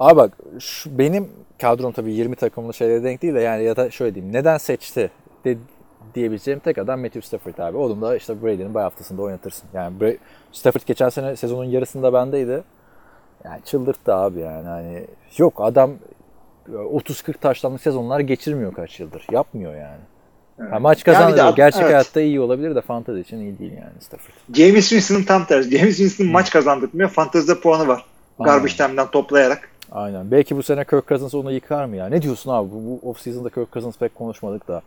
Abi 0.00 0.16
bak 0.16 0.32
şu, 0.60 0.98
benim 0.98 1.28
kadrom 1.60 1.92
tabii 1.92 2.12
20 2.12 2.36
takımlı 2.36 2.74
şeylere 2.74 3.04
denk 3.04 3.22
değil 3.22 3.34
de 3.34 3.40
yani 3.40 3.64
ya 3.64 3.76
da 3.76 3.90
şöyle 3.90 4.14
diyeyim. 4.14 4.34
Neden 4.34 4.58
seçti 4.58 5.10
de, 5.44 5.56
diyebileceğim 6.14 6.60
tek 6.60 6.78
adam 6.78 7.00
Matthew 7.00 7.20
Stafford 7.22 7.58
abi. 7.58 7.76
Oğlum 7.76 8.02
da 8.02 8.16
işte 8.16 8.42
Brady'nin 8.42 8.74
bay 8.74 8.82
haftasında 8.82 9.22
oynatırsın. 9.22 9.68
Yani 9.74 9.96
Bra- 10.00 10.16
Stafford 10.52 10.82
geçen 10.86 11.08
sene 11.08 11.36
sezonun 11.36 11.64
yarısında 11.64 12.12
bendeydi. 12.12 12.62
Yani 13.44 13.60
çıldırttı 13.64 14.14
abi 14.14 14.40
yani. 14.40 14.68
Hani 14.68 15.06
yok 15.38 15.54
adam 15.58 15.90
30-40 16.68 17.32
taşlanmış 17.38 17.82
sezonlar 17.82 18.20
geçirmiyor 18.20 18.74
kaç 18.74 19.00
yıldır. 19.00 19.26
Yapmıyor 19.32 19.74
yani. 19.74 20.00
Ha, 20.70 20.78
maç 20.80 20.98
Yani 21.06 21.16
kazanıyor. 21.16 21.46
ad- 21.46 21.56
Gerçek 21.56 21.80
evet. 21.82 21.92
hayatta 21.92 22.20
iyi 22.20 22.40
olabilir 22.40 22.74
de 22.74 22.80
fantezi 22.80 23.20
için 23.20 23.38
iyi 23.40 23.58
değil 23.58 23.72
yani 23.72 23.92
Stafford. 24.00 24.34
James 24.54 24.88
Winston'ın 24.88 25.22
tam 25.24 25.44
tersi. 25.46 25.78
James 25.78 25.96
Winston 25.96 26.26
maç 26.26 26.50
kazandırmıyor. 26.50 27.10
Fantezide 27.10 27.60
puanı 27.60 27.88
var. 27.88 28.04
Aynen. 28.38 28.52
Garbage 28.54 28.76
time'dan 28.76 29.10
toplayarak. 29.10 29.68
Aynen. 29.92 30.30
Belki 30.30 30.56
bu 30.56 30.62
sene 30.62 30.84
Kirk 30.84 31.08
Cousins 31.08 31.34
onu 31.34 31.52
yıkar 31.52 31.84
mı 31.84 31.96
ya? 31.96 32.06
Ne 32.06 32.22
diyorsun 32.22 32.50
abi? 32.50 32.70
Bu, 32.70 32.74
bu 33.02 33.10
off-season'da 33.10 33.50
Kirk 33.50 33.72
Cousins 33.72 33.96
pek 33.98 34.14
konuşmadık 34.14 34.68
da. 34.68 34.82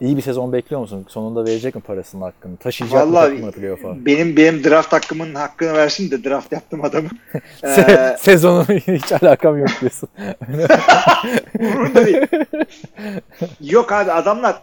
İyi 0.00 0.16
bir 0.16 0.22
sezon 0.22 0.52
bekliyor 0.52 0.80
musun? 0.80 1.06
Sonunda 1.08 1.44
verecek 1.44 1.74
mi 1.74 1.80
parasının 1.80 2.22
hakkını? 2.22 2.56
Taşıyacak 2.56 3.06
mı 3.06 3.12
Vallahi 3.12 3.30
takımı 3.30 3.52
playoff'a? 3.52 4.06
benim 4.06 4.36
benim 4.36 4.64
draft 4.64 4.92
hakkımın 4.92 5.34
hakkını 5.34 5.72
versin 5.74 6.10
de 6.10 6.24
draft 6.24 6.52
yaptım 6.52 6.84
adamı. 6.84 7.08
Se- 7.62 8.12
Ee, 8.12 8.16
Sezonun 8.18 8.64
hiç 8.68 9.12
alakam 9.12 9.58
yok 9.58 9.68
diyorsun. 9.80 10.08
umurumda 11.60 12.06
değil. 12.06 12.26
Yok 13.60 13.92
abi 13.92 14.12
adamlar 14.12 14.56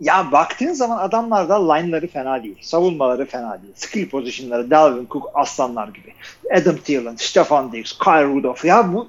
ya 0.00 0.32
baktığın 0.32 0.72
zaman 0.72 0.98
adamlarda 0.98 1.72
line'ları 1.74 2.06
fena 2.06 2.42
değil. 2.42 2.58
Savunmaları 2.62 3.26
fena 3.26 3.62
değil. 3.62 3.72
Skill 3.76 4.08
position'ları 4.08 4.70
Dalvin 4.70 5.06
Cook 5.10 5.30
aslanlar 5.34 5.88
gibi. 5.88 6.12
Adam 6.54 6.76
Thielen, 6.76 7.16
Stefan 7.16 7.72
Diggs, 7.72 7.98
Kyle 7.98 8.24
Rudolph. 8.24 8.64
Ya 8.64 8.92
bu 8.92 9.08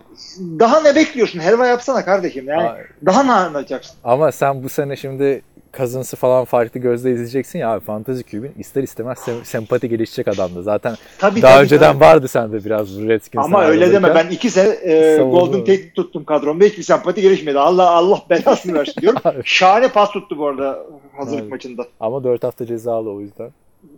daha 0.59 0.81
ne 0.81 0.95
bekliyorsun? 0.95 1.39
Helva 1.39 1.65
yapsana 1.67 2.05
kardeşim. 2.05 2.47
Yani 2.47 2.69
Ay. 2.69 2.81
daha 3.05 3.23
ne 3.23 3.31
anlatacaksın? 3.31 3.95
Ama 4.03 4.31
sen 4.31 4.63
bu 4.63 4.69
sene 4.69 4.95
şimdi 4.95 5.41
Cousins'ı 5.77 6.15
falan 6.17 6.45
farklı 6.45 6.79
gözle 6.79 7.11
izleyeceksin 7.11 7.59
ya 7.59 7.69
abi 7.73 7.85
Fantasy 7.85 8.21
Cube'in 8.31 8.53
ister 8.59 8.83
istemez 8.83 9.17
sem- 9.17 9.45
sempati 9.45 9.89
gelişecek 9.89 10.27
adamdı. 10.27 10.63
Zaten 10.63 10.95
Tabii, 11.19 11.41
daha 11.41 11.53
tabii, 11.53 11.63
önceden 11.63 11.93
tabii. 11.93 12.01
vardı 12.01 12.27
sende 12.27 12.65
biraz 12.65 12.99
bu 13.01 13.07
Redskins'ten 13.09 13.51
Ama 13.51 13.63
öyle 13.65 13.91
deme. 13.93 14.15
Ben 14.15 14.27
iki 14.29 14.49
sene 14.49 14.69
e. 14.69 15.17
Golden 15.17 15.59
Tate 15.59 15.93
tuttum 15.93 16.23
kadromda. 16.23 16.65
Hiçbir 16.65 16.83
sempati 16.83 17.21
gelişmedi. 17.21 17.59
Allah 17.59 17.89
Allah 17.89 18.21
belasını 18.29 18.73
versin 18.73 19.01
diyorum. 19.01 19.19
Abi. 19.25 19.41
Şahane 19.45 19.87
pas 19.87 20.11
tuttu 20.11 20.37
bu 20.37 20.47
arada 20.47 20.79
hazırlık 21.17 21.41
Evet. 21.41 21.51
maçında. 21.51 21.85
Ama 21.99 22.23
4 22.23 22.43
hafta 22.43 22.65
cezalı 22.65 23.11
o 23.11 23.21
yüzden. 23.21 23.49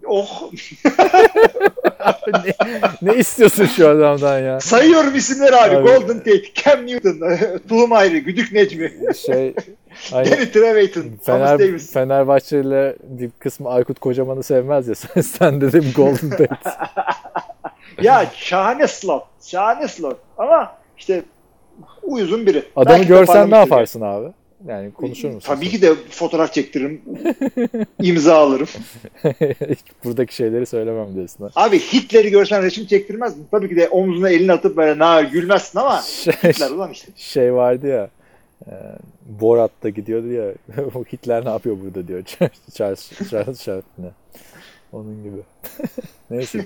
Oh 0.07 0.51
ne, 2.45 2.53
ne 3.01 3.15
istiyorsun 3.15 3.65
şu 3.65 3.89
adamdan 3.89 4.39
ya? 4.39 4.59
sayıyorum 4.59 5.15
isimleri 5.15 5.55
abi. 5.55 5.75
Abi. 5.75 5.83
Golden 5.87 6.17
Tate, 6.17 6.53
Cam 6.53 6.87
Newton, 6.87 7.19
Tulum 7.69 7.91
Ayrı, 7.93 8.17
Güdük 8.17 8.51
Necmi, 8.51 8.91
Şey 9.25 9.55
Danny 10.11 10.51
Trevathan, 10.51 11.03
Fener, 11.23 11.59
Davis. 11.59 11.93
Fenerbahçe 11.93 12.59
ile 12.59 12.95
bir 13.03 13.29
kısmı 13.39 13.69
Aykut 13.69 13.99
Kocaman'ı 13.99 14.43
sevmez 14.43 14.87
ya. 14.87 14.95
Sen, 15.13 15.21
sen 15.21 15.61
dedim 15.61 15.85
Golden 15.95 16.29
Tate. 16.29 16.49
Ya 18.01 18.31
şahane 18.35 18.87
slot. 18.87 19.23
Şahane 19.45 19.87
slot. 19.87 20.17
Ama 20.37 20.75
işte 20.97 21.23
uyuzun 22.03 22.45
biri. 22.45 22.63
Adamı 22.75 22.95
Belki 22.97 23.07
görsen 23.07 23.51
ne 23.51 23.57
yaparsın 23.57 24.01
abi? 24.01 24.27
Yani 24.67 24.91
konuşur 24.93 25.29
musun? 25.29 25.47
Tabii 25.55 25.69
ki 25.69 25.81
de 25.81 25.95
fotoğraf 26.09 26.53
çektiririm. 26.53 27.01
imza 28.01 28.35
alırım. 28.35 28.67
Buradaki 30.03 30.35
şeyleri 30.35 30.65
söylemem 30.65 31.15
diyorsun. 31.15 31.43
ha. 31.55 31.63
Abi 31.65 31.79
Hitler'i 31.79 32.29
görsen 32.31 32.63
resim 32.63 32.85
çektirmez 32.85 33.37
mi? 33.37 33.43
Tabii 33.51 33.69
ki 33.69 33.75
de 33.75 33.89
omzuna 33.89 34.29
elini 34.29 34.51
atıp 34.51 34.77
böyle 34.77 34.99
na 34.99 35.21
gülmezsin 35.21 35.79
ama 35.79 36.01
Şey, 36.01 36.33
Hitler 36.33 36.69
ulan 36.71 36.91
işte. 36.91 37.11
şey 37.15 37.53
vardı 37.53 37.87
ya. 37.87 38.09
E, 38.67 38.71
Borat'ta 39.25 39.89
gidiyordu 39.89 40.31
ya. 40.31 40.45
o 40.95 41.03
Hitler 41.03 41.45
ne 41.45 41.49
yapıyor 41.49 41.77
burada 41.83 42.07
diyor. 42.07 42.23
Charles, 42.73 43.11
Charles 43.29 43.63
Chaplin'e. 43.63 44.11
Onun 44.93 45.23
gibi. 45.23 45.37
Neyse. 46.29 46.65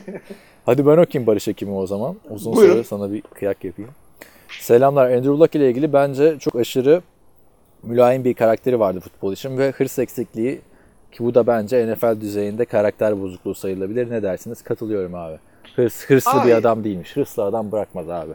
Hadi 0.65 0.85
ben 0.85 0.97
okuyayım 0.97 1.27
Barış 1.27 1.47
Ekim'i 1.47 1.73
o 1.73 1.87
zaman. 1.87 2.15
Uzun 2.29 2.55
Buyurun. 2.55 2.73
süre 2.73 2.83
sana 2.83 3.11
bir 3.13 3.21
kıyak 3.21 3.63
yapayım. 3.63 3.91
Selamlar. 4.59 5.05
Andrew 5.11 5.29
Luck 5.29 5.55
ile 5.55 5.69
ilgili 5.69 5.93
bence 5.93 6.35
çok 6.39 6.55
aşırı 6.55 7.01
mülayim 7.84 8.23
bir 8.23 8.34
karakteri 8.34 8.80
vardı 8.80 8.99
futbol 8.99 9.34
için 9.34 9.57
ve 9.57 9.71
hırs 9.71 9.99
eksikliği 9.99 10.61
ki 11.11 11.23
bu 11.23 11.36
da 11.36 11.47
bence 11.47 11.93
NFL 11.93 12.21
düzeyinde 12.21 12.65
karakter 12.65 13.21
bozukluğu 13.21 13.55
sayılabilir. 13.55 14.11
Ne 14.11 14.23
dersiniz? 14.23 14.61
Katılıyorum 14.61 15.15
abi. 15.15 15.38
Hırs, 15.75 16.05
hırslı 16.05 16.32
Abi- 16.32 16.47
bir 16.47 16.53
adam 16.53 16.84
değilmiş. 16.84 17.15
Hırslı 17.15 17.43
adam 17.43 17.71
bırakmaz 17.71 18.09
abi. 18.09 18.34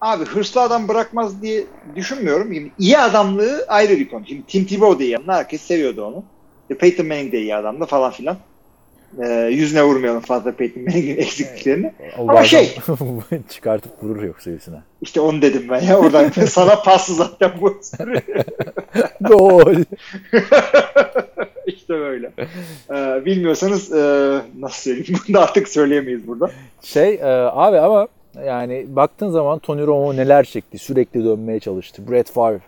Abi 0.00 0.24
hırslı 0.24 0.60
adam 0.60 0.88
bırakmaz 0.88 1.42
diye 1.42 1.64
düşünmüyorum. 1.96 2.54
Şimdi 2.54 2.72
iyi 2.78 2.98
adamlığı 2.98 3.64
ayrı 3.68 3.92
bir 3.92 4.10
konu. 4.10 4.26
Şimdi 4.26 4.42
Tim 4.46 4.64
Tebow 4.64 4.98
da 4.98 5.04
iyi 5.04 5.18
adam. 5.18 5.34
Herkes 5.34 5.60
seviyordu 5.60 6.04
onu. 6.04 6.24
E, 6.70 6.78
Peyton 6.78 7.06
Manning 7.06 7.32
de 7.32 7.40
iyi 7.40 7.56
adamdı 7.56 7.86
falan 7.86 8.10
filan. 8.10 8.36
Ee, 9.22 9.48
yüzüne 9.50 9.82
vurmayalım 9.84 10.20
fazla 10.20 10.52
Peyton 10.52 10.82
Manning'in 10.82 11.16
eksikliklerini. 11.22 11.92
O 12.18 12.22
Ama 12.22 12.44
şey- 12.44 12.74
çıkartıp 13.48 14.02
vurur 14.02 14.22
yoksa 14.22 14.50
yüzüne. 14.50 14.76
İşte 15.02 15.20
onu 15.20 15.42
dedim 15.42 15.66
ben 15.70 15.80
ya. 15.80 15.98
Oradan 15.98 16.28
sana 16.46 16.82
paslı 16.82 17.14
zaten 17.14 17.50
bu. 17.60 17.80
Gol. 19.20 19.74
işte 21.66 21.94
böyle. 21.94 22.30
Ee, 22.90 23.24
bilmiyorsanız 23.24 23.92
e, 23.92 24.40
nasıl 24.58 24.82
söyleyeyim? 24.82 25.20
Bunu 25.28 25.34
da 25.36 25.40
artık 25.42 25.68
söyleyemeyiz 25.68 26.26
burada. 26.26 26.50
Şey 26.82 27.14
e, 27.14 27.24
abi 27.52 27.78
ama 27.78 28.08
yani 28.46 28.86
baktığın 28.88 29.30
zaman 29.30 29.58
Tony 29.58 29.86
Romo 29.86 30.16
neler 30.16 30.44
çekti. 30.44 30.78
Sürekli 30.78 31.24
dönmeye 31.24 31.60
çalıştı. 31.60 32.02
Brett 32.10 32.30
Favre 32.30 32.60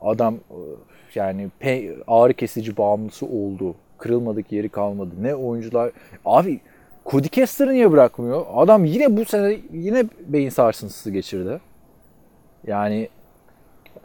adam 0.00 0.34
e, 0.34 0.58
yani 1.14 1.48
ağrı 2.06 2.34
kesici 2.34 2.76
bağımlısı 2.76 3.26
oldu. 3.26 3.74
Kırılmadık 3.98 4.52
yeri 4.52 4.68
kalmadı. 4.68 5.10
Ne 5.20 5.34
oyuncular. 5.34 5.90
Abi 6.24 6.60
Cody 7.06 7.28
Kessler'ı 7.28 7.72
niye 7.72 7.92
bırakmıyor? 7.92 8.46
Adam 8.54 8.84
yine 8.84 9.16
bu 9.16 9.24
sene 9.24 9.56
yine 9.72 10.04
beyin 10.26 10.48
sarsıntısı 10.50 11.10
geçirdi. 11.10 11.60
Yani 12.66 13.08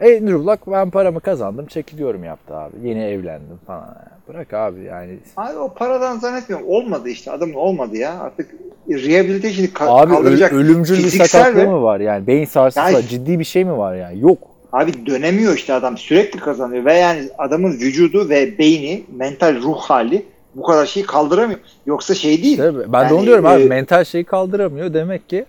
Andrew 0.00 0.32
Luck 0.32 0.60
ben 0.66 0.90
paramı 0.90 1.20
kazandım 1.20 1.66
çekiliyorum 1.66 2.24
yaptı 2.24 2.56
abi. 2.56 2.72
Yeni 2.88 3.04
evlendim 3.04 3.56
falan. 3.66 3.96
Bırak 4.28 4.54
abi 4.54 4.80
yani. 4.82 5.18
Abi 5.36 5.58
o 5.58 5.74
paradan 5.74 6.18
zannetmiyorum. 6.18 6.68
Olmadı 6.68 7.08
işte. 7.08 7.30
Adamın 7.30 7.54
olmadı 7.54 7.96
ya. 7.96 8.20
Artık 8.20 8.50
rehabilitation'ı 8.88 9.68
ka- 9.68 10.00
Abi 10.02 10.12
kaldıracak. 10.12 10.52
ölümcül 10.52 10.98
bir 10.98 11.08
sakatlığı 11.24 11.60
ve- 11.60 11.66
mı 11.66 11.82
var 11.82 12.00
yani? 12.00 12.26
Beyin 12.26 12.44
sarsıntısı 12.44 12.92
Yani-. 12.94 13.08
Ciddi 13.08 13.38
bir 13.38 13.44
şey 13.44 13.64
mi 13.64 13.78
var 13.78 13.94
yani? 13.96 14.20
Yok. 14.20 14.38
Abi 14.72 15.06
dönemiyor 15.06 15.56
işte 15.56 15.72
adam. 15.74 15.98
Sürekli 15.98 16.40
kazanıyor. 16.40 16.84
Ve 16.84 16.94
yani 16.94 17.28
adamın 17.38 17.72
vücudu 17.72 18.28
ve 18.28 18.58
beyni, 18.58 19.02
mental 19.16 19.62
ruh 19.62 19.78
hali 19.80 20.26
bu 20.54 20.62
kadar 20.62 20.86
şeyi 20.86 21.06
kaldıramıyor. 21.06 21.60
Yoksa 21.86 22.14
şey 22.14 22.42
değil. 22.42 22.52
İşte 22.58 22.92
ben 22.92 23.00
de 23.00 23.04
Yani, 23.04 23.14
onu 23.14 23.26
diyorum 23.26 23.46
abi. 23.46 23.62
e, 23.62 23.66
Mental 23.66 24.04
şeyi 24.04 24.24
kaldıramıyor. 24.24 24.94
Demek 24.94 25.28
ki 25.28 25.44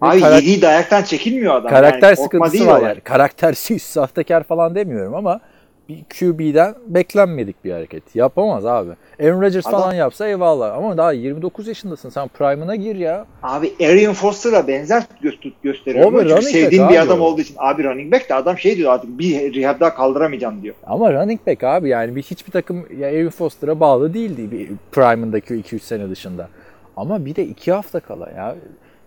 Abi 0.00 0.20
karak- 0.20 0.42
yediği 0.42 0.62
dayaktan 0.62 1.02
çekilmiyor 1.02 1.54
adam. 1.54 1.70
karakter 1.70 2.08
yani, 2.08 2.16
sıkıntısı 2.16 2.66
var 2.66 2.82
yani. 2.82 3.00
Karaktersiz, 3.00 3.82
sahtekar 3.92 4.42
falan 4.42 4.74
demiyorum 4.74 5.14
ama 5.14 5.40
bir 5.88 6.04
QB'den 6.18 6.74
beklenmedik 6.86 7.64
bir 7.64 7.72
hareket. 7.72 8.16
Yapamaz 8.16 8.66
abi. 8.66 8.90
Aaron 9.22 9.42
Rodgers 9.42 9.66
Adam- 9.66 9.80
falan 9.80 9.94
yapsa 9.94 10.26
eyvallah 10.28 10.74
ama 10.76 10.96
daha 10.96 11.12
29 11.12 11.66
yaşındasın. 11.68 12.08
Sen 12.08 12.28
prime'ına 12.28 12.76
gir 12.76 12.96
ya. 12.96 13.26
Abi 13.42 13.72
Arian 13.80 14.14
Foster'a 14.14 14.68
benzer 14.68 15.04
gö- 15.22 15.52
gösteriyor. 15.62 16.04
O 16.12 16.12
bir 16.14 16.18
Çünkü 16.42 16.64
back 16.64 16.72
bir 16.72 16.80
abi 16.80 17.00
adam 17.00 17.20
o. 17.20 17.24
olduğu 17.24 17.40
için. 17.40 17.54
Abi 17.58 17.84
running 17.84 18.12
back 18.12 18.28
de 18.30 18.34
adam 18.34 18.58
şey 18.58 18.76
diyor 18.76 18.92
artık 18.92 19.18
bir 19.18 19.54
rehab 19.54 19.80
daha 19.80 19.94
kaldıramayacağım 19.94 20.62
diyor. 20.62 20.74
Ama 20.86 21.12
running 21.12 21.40
back 21.46 21.64
abi 21.64 21.88
yani 21.88 22.16
bir 22.16 22.22
hiçbir 22.22 22.52
takım 22.52 22.86
ya 22.98 23.08
Aaron 23.08 23.28
Foster'a 23.28 23.80
bağlı 23.80 24.14
değildi 24.14 24.50
bir 24.50 24.68
prime'ındaki 24.92 25.54
2-3 25.54 25.82
sene 25.82 26.10
dışında. 26.10 26.48
Ama 26.96 27.24
bir 27.24 27.36
de 27.36 27.44
2 27.44 27.72
hafta 27.72 28.00
kala 28.00 28.30
ya. 28.30 28.54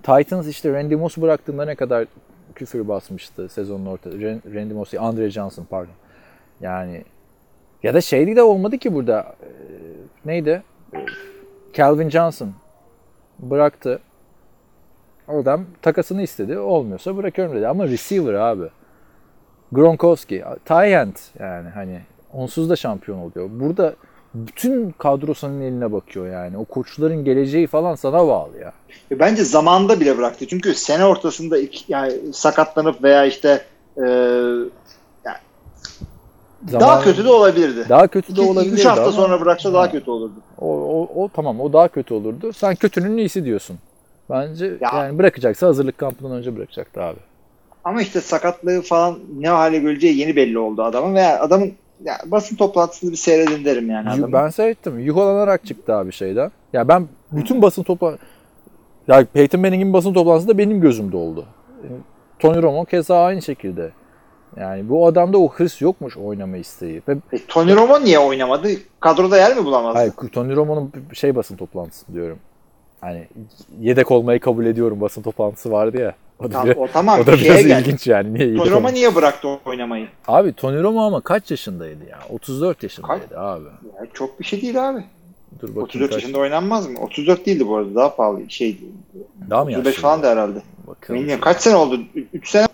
Titans 0.04 0.48
işte 0.48 0.74
Randy 0.74 0.96
Moss'u 0.96 1.22
bıraktığında 1.22 1.66
ne 1.66 1.76
kadar 1.76 2.06
küfür 2.56 2.88
basmıştı 2.88 3.50
sezonun 3.50 3.86
orta. 3.86 4.10
Ran- 4.10 4.56
Randy 4.56 4.74
Moss 4.74 4.92
değil, 4.92 5.04
Andre 5.04 5.30
Johnson 5.32 5.66
pardon. 5.70 5.92
Yani 6.62 7.04
ya 7.84 7.94
da 7.94 8.02
şeydi 8.02 8.36
de 8.36 8.44
olmadı 8.44 8.78
ki 8.78 8.94
burada. 8.94 9.36
Ee, 9.44 9.48
neydi? 10.26 10.64
Ee, 10.94 10.98
Calvin 11.74 12.10
Johnson 12.10 12.54
bıraktı. 13.40 14.00
Oradan 15.28 15.66
takasını 15.82 16.22
istedi. 16.22 16.58
Olmuyorsa 16.58 17.18
bırakıyorum 17.18 17.56
dedi. 17.56 17.68
Ama 17.68 17.88
receiver 17.88 18.34
abi. 18.34 18.70
Gronkowski, 19.72 20.44
Tyent 20.66 21.20
yani 21.40 21.70
hani 21.70 22.00
onsuz 22.34 22.70
da 22.70 22.76
şampiyon 22.76 23.18
oluyor. 23.18 23.50
Burada 23.52 23.96
bütün 24.34 24.92
kadro 24.92 25.34
senin 25.34 25.62
eline 25.62 25.92
bakıyor 25.92 26.28
yani. 26.28 26.58
O 26.58 26.66
koçların 26.66 27.26
geleceği 27.26 27.68
falan 27.68 27.96
sana 27.96 28.28
bağlı 28.28 28.60
ya. 28.60 28.74
E, 29.12 29.20
Bence 29.20 29.44
zamanında 29.44 30.00
bile 30.00 30.18
bıraktı. 30.18 30.48
Çünkü 30.48 30.76
sene 30.76 31.06
ortasında 31.06 31.58
iki, 31.58 31.94
yani 31.94 32.14
sakatlanıp 32.34 33.04
veya 33.04 33.26
işte 33.26 33.62
e, 33.98 34.04
daha 36.72 36.80
Zaman- 36.80 37.04
kötü 37.04 37.26
de 37.26 37.30
olabilirdi. 37.30 37.86
Daha 37.90 38.08
kötü 38.08 38.36
de 38.36 38.42
3 38.42 38.48
olabilirdi 38.48 38.84
hafta 38.88 39.04
ama 39.04 39.12
sonra 39.12 39.42
bıraksa 39.42 39.70
Ha. 39.70 39.74
daha 39.74 39.92
kötü 39.92 40.12
olurdu. 40.12 40.34
o, 40.58 40.68
o, 40.68 41.24
o 41.24 41.30
tamam 41.36 41.60
o 41.62 41.74
daha 41.74 41.88
kötü 41.88 42.14
olurdu. 42.14 42.54
Sen 42.54 42.76
kötünün 42.76 43.18
iyisi 43.18 43.46
diyorsun. 43.46 43.78
Bence 44.30 44.66
Ya- 44.66 44.92
yani 44.94 45.18
bırakacaksa 45.20 45.68
hazırlık 45.68 45.98
kampından 45.98 46.32
önce 46.38 46.56
bırakacaktı 46.56 47.02
abi. 47.02 47.20
Ama 47.84 48.02
işte 48.02 48.22
sakatlığı 48.22 48.82
falan 48.82 49.20
ne 49.40 49.50
hale 49.50 49.80
geleceği 49.80 50.18
yeni 50.18 50.36
belli 50.36 50.60
oldu 50.60 50.84
adamın 50.84 51.16
ve 51.16 51.40
adamın 51.40 51.72
ya 52.04 52.18
basın 52.26 52.56
toplantısını 52.56 53.12
bir 53.12 53.16
seyredin 53.18 53.66
derim 53.66 53.90
yani 53.90 54.10
adamın. 54.10 54.34
Ben 54.34 54.50
seyrettim. 54.50 55.00
Yuhalanarak 55.00 55.66
çıktı 55.66 55.96
abi 55.96 56.12
şeyden. 56.12 56.52
Ya 56.74 56.88
ben 56.88 57.08
bütün 57.32 57.62
basın 57.62 57.84
topla 57.84 58.18
ya 59.08 59.26
Peyton 59.34 59.62
Manning'in 59.62 59.94
basın 59.94 60.14
toplantısı 60.14 60.48
da 60.48 60.58
benim 60.58 60.82
gözümde 60.82 61.18
oldu. 61.18 61.46
Tony 62.40 62.62
Romo 62.62 62.86
keza 62.86 63.24
aynı 63.24 63.42
şekilde. 63.42 63.90
Yani 64.58 64.90
bu 64.90 65.08
adamda 65.08 65.38
o 65.38 65.50
hırs 65.50 65.82
yokmuş 65.82 66.18
oynama 66.18 66.58
isteği. 66.58 67.02
Ve 67.08 67.18
E, 67.34 67.46
Tony 67.48 67.76
Romo 67.76 68.00
niye 68.02 68.20
oynamadı? 68.20 68.70
Kadroda 69.00 69.38
yer 69.38 69.58
mi 69.58 69.66
bulamazdı? 69.66 69.98
hayır 69.98 70.14
Tony 70.32 70.56
Romo'nun 70.56 70.92
şey 71.14 71.36
basın 71.36 71.56
toplantısı 71.56 72.14
diyorum. 72.14 72.40
Hani 73.02 73.28
yedek 73.80 74.12
olmayı 74.12 74.40
kabul 74.40 74.66
ediyorum 74.66 75.02
basın 75.02 75.22
toplantısı 75.22 75.72
vardı 75.72 76.02
ya. 76.02 76.16
O 76.40 76.44
da, 76.44 76.50
Tamam, 76.50 76.76
o 76.78 76.88
tamam 76.94 77.20
o 77.20 77.26
da 77.26 77.34
biraz 77.34 77.64
geldi. 77.66 77.82
ilginç 77.82 78.08
yani. 78.08 78.34
Niye 78.34 78.56
Tony 78.58 78.70
Romo 78.72 78.92
niye 78.94 79.16
bıraktı 79.16 79.48
oynamayı? 79.66 80.08
Abi 80.28 80.54
Tony 80.54 80.84
Romo 80.84 81.02
ama 81.02 81.22
kaç 81.22 81.52
yaşındaydı 81.52 82.10
ya? 82.10 82.20
34 82.30 82.84
yaşındaydı 82.84 83.40
abi. 83.40 83.64
Ya 83.96 84.06
çok 84.14 84.40
bir 84.40 84.46
şey 84.46 84.62
değil 84.62 84.90
abi. 84.90 85.04
Dur 85.60 85.68
bakayım 85.68 85.84
34 85.84 86.12
kaç- 86.12 86.22
yaşında 86.24 86.38
oynanmaz 86.40 86.88
mı? 86.90 87.00
34 87.00 87.46
değildi 87.46 87.68
bu 87.68 87.76
arada 87.78 87.96
daha 87.96 88.16
pahalı 88.16 88.50
şey. 88.50 88.78
Daha 89.50 89.64
mı 89.64 89.70
35 89.70 89.86
yaşlı? 89.86 90.02
falan 90.02 90.24
da 90.24 90.30
herhalde. 90.30 90.62
Bakalım. 90.88 91.20
Bilmiyorum 91.20 91.42
kaç 91.44 91.62
sene 91.62 91.76
oldu? 91.76 92.00
3 92.34 92.50
sene 92.50 92.68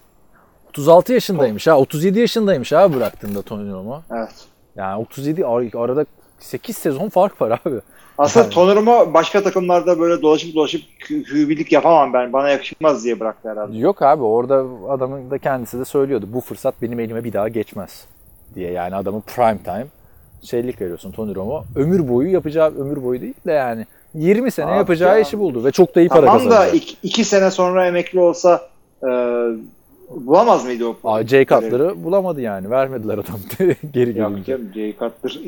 36 0.75 1.13
yaşındaymış 1.13 1.67
ha. 1.67 1.77
37 1.79 2.19
yaşındaymış 2.19 2.71
ha 2.71 2.93
bıraktığında 2.93 3.41
Tony 3.41 3.71
Romo. 3.71 4.01
Evet. 4.11 4.29
Yani 4.75 5.01
37 5.01 5.45
ar- 5.45 5.83
arada 5.83 6.05
8 6.39 6.77
sezon 6.77 7.09
fark 7.09 7.41
var 7.41 7.59
abi. 7.65 7.75
Aslında 8.17 8.43
Yani. 8.45 8.53
Tony 8.53 8.75
Romo 8.75 9.13
başka 9.13 9.43
takımlarda 9.43 9.99
böyle 9.99 10.21
dolaşıp 10.21 10.55
dolaşıp 10.55 10.81
kübilik 10.99 11.71
yapamam 11.71 12.13
ben. 12.13 12.33
Bana 12.33 12.49
yakışmaz 12.49 13.03
diye 13.03 13.19
bıraktı 13.19 13.49
herhalde. 13.49 13.77
Yok 13.77 14.01
abi 14.01 14.23
orada 14.23 14.63
adamın 14.89 15.31
da 15.31 15.37
kendisi 15.37 15.79
de 15.79 15.85
söylüyordu. 15.85 16.27
Bu 16.33 16.41
fırsat 16.41 16.75
benim 16.81 16.99
elime 16.99 17.23
bir 17.23 17.33
daha 17.33 17.47
geçmez 17.49 18.05
diye. 18.55 18.71
Yani 18.71 18.95
adamın 18.95 19.21
prime 19.21 19.57
time 19.63 19.87
şeylik 20.43 20.81
veriyorsun 20.81 21.11
Tony 21.11 21.35
Romo. 21.35 21.63
Ömür 21.75 22.09
boyu 22.09 22.31
yapacağı 22.31 22.73
ömür 22.77 23.03
boyu 23.03 23.21
değil 23.21 23.33
de 23.45 23.51
yani 23.51 23.85
20 24.13 24.51
sene 24.51 24.65
Abi 24.71 24.77
yapacağı 24.77 25.13
ya. 25.13 25.19
işi 25.19 25.39
buldu 25.39 25.63
ve 25.65 25.71
çok 25.71 25.95
da 25.95 25.99
iyi 25.99 26.09
para 26.09 26.25
Tamam 26.25 26.45
da 26.45 26.49
kazanacak. 26.49 26.83
2 27.03 27.25
sene 27.25 27.51
sonra 27.51 27.87
emekli 27.87 28.19
olsa 28.19 28.61
e, 29.03 29.09
bulamaz 30.09 30.65
mıydı 30.65 30.85
o? 30.87 30.95
Aa, 31.03 31.23
Jay 31.27 31.45
Cutler'ı 31.45 32.03
bulamadı 32.03 32.41
yani. 32.41 32.69
Vermediler 32.69 33.13
adam 33.13 33.39
geri 33.93 34.13
gelince. 34.13 34.57
Jay 34.75 34.95
Cutler. 34.99 35.39